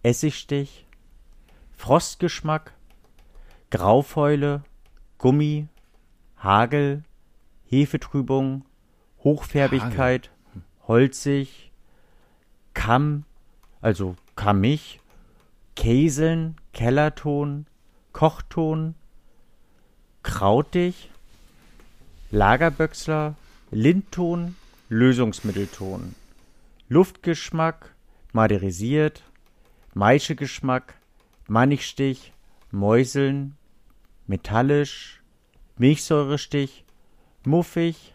Essigstich, 0.04 0.86
Frostgeschmack, 1.76 2.74
Graufäule, 3.70 4.62
Gummi, 5.18 5.66
Hagel, 6.38 7.02
Hefetrübung, 7.66 8.64
Hochfärbigkeit, 9.24 10.30
holzig, 10.86 11.72
Kamm, 12.72 13.24
also 13.80 14.14
kammig, 14.36 15.00
Käseln, 15.74 16.54
Kellerton, 16.72 17.66
Kochton, 18.12 18.94
krautig, 20.22 21.10
Lagerböxler, 22.30 23.34
Lindton, 23.72 24.54
Lösungsmittelton, 24.88 26.14
Luftgeschmack, 26.92 27.94
maderisiert, 28.32 29.22
Maischegeschmack, 29.94 30.96
Mannigstich, 31.46 32.32
Mäuseln, 32.72 33.54
metallisch, 34.26 35.22
Milchsäurestich, 35.78 36.84
muffig, 37.44 38.12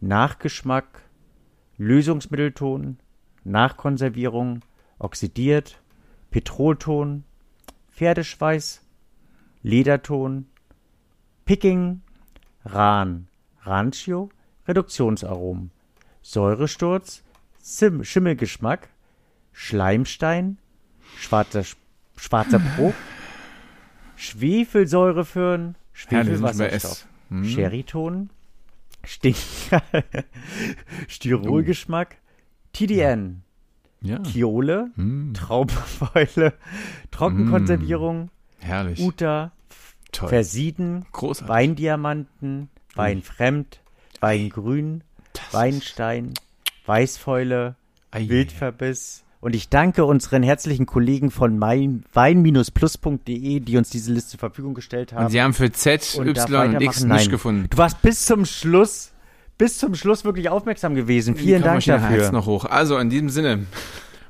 Nachgeschmack, 0.00 1.08
Lösungsmittelton, 1.78 2.98
Nachkonservierung, 3.44 4.60
oxidiert, 4.98 5.80
Petrolton, 6.30 7.24
Pferdeschweiß, 7.92 8.82
Lederton, 9.62 10.48
Picking, 11.46 12.02
Rahn, 12.66 13.28
Rancio, 13.62 14.28
Reduktionsaromen, 14.68 15.70
Säuresturz, 16.20 17.24
Sim 17.64 18.02
Schimmelgeschmack, 18.04 18.88
Schleimstein, 19.52 20.58
schwarzer, 21.16 21.62
schwarzer 22.16 22.58
Bruch, 22.58 22.92
Schwefelsäureföhren, 24.16 25.76
Schwefelwasserstoff, 25.92 27.06
Hm. 27.28 27.44
Sherryton, 27.44 28.30
Stinker, 29.04 29.82
Styrolgeschmack, 31.08 32.16
TDN, 32.72 33.42
Ja. 34.00 34.18
Kiole, 34.18 34.90
Hm. 34.96 35.32
Traubenfäule, 35.34 36.54
Trockenkonservierung, 37.10 38.30
Herrlich. 38.58 39.00
Uta, 39.00 39.52
Toll. 40.10 40.28
Versieden, 40.28 41.06
Großartig. 41.12 41.48
Weindiamanten, 41.48 42.68
Weinfremd, 42.96 43.80
Weingrün, 44.20 45.04
Weinstein, 45.52 46.34
Weißfäule, 46.86 47.76
Ei. 48.10 48.28
Wildverbiss. 48.28 49.24
Und 49.40 49.54
ich 49.56 49.68
danke 49.68 50.04
unseren 50.04 50.42
herzlichen 50.44 50.86
Kollegen 50.86 51.30
von 51.32 51.60
wein-plus.de, 51.60 53.58
die 53.60 53.76
uns 53.76 53.90
diese 53.90 54.12
Liste 54.12 54.30
zur 54.32 54.38
Verfügung 54.40 54.74
gestellt 54.74 55.12
haben. 55.12 55.24
Und 55.24 55.30
sie 55.32 55.42
haben 55.42 55.52
für 55.52 55.72
Z, 55.72 56.14
Und 56.16 56.28
Y 56.28 56.74
und 56.76 56.80
X 56.80 57.02
nicht 57.04 57.28
gefunden. 57.30 57.66
Du 57.68 57.76
warst 57.76 58.00
bis 58.02 58.24
zum 58.24 58.44
Schluss, 58.44 59.12
bis 59.58 59.78
zum 59.78 59.96
Schluss 59.96 60.24
wirklich 60.24 60.48
aufmerksam 60.48 60.94
gewesen. 60.94 61.34
Die 61.34 61.40
Vielen 61.40 61.62
Dank 61.62 61.78
Kaffeemaschine 61.84 61.96
dafür. 62.08 62.22
heizt 62.24 62.32
noch 62.32 62.46
hoch. 62.46 62.64
Also 62.66 62.98
in 62.98 63.10
diesem 63.10 63.30
Sinne, 63.30 63.66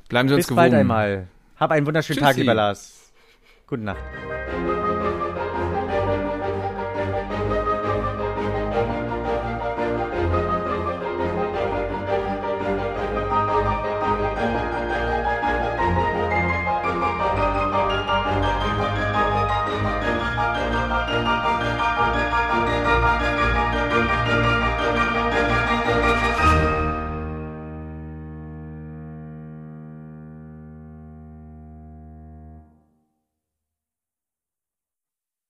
bleiben 0.09 0.29
Sie 0.29 0.35
uns 0.35 0.47
Bis 0.47 0.55
bald 0.55 0.71
gewogen. 0.71 0.81
einmal. 0.81 1.27
Hab 1.57 1.69
einen 1.69 1.85
wunderschönen 1.85 2.19
Tag, 2.19 2.29
Tschüssi. 2.31 2.41
lieber 2.41 2.55
Lars. 2.55 3.11
Gute 3.67 3.83
Nacht. 3.83 4.01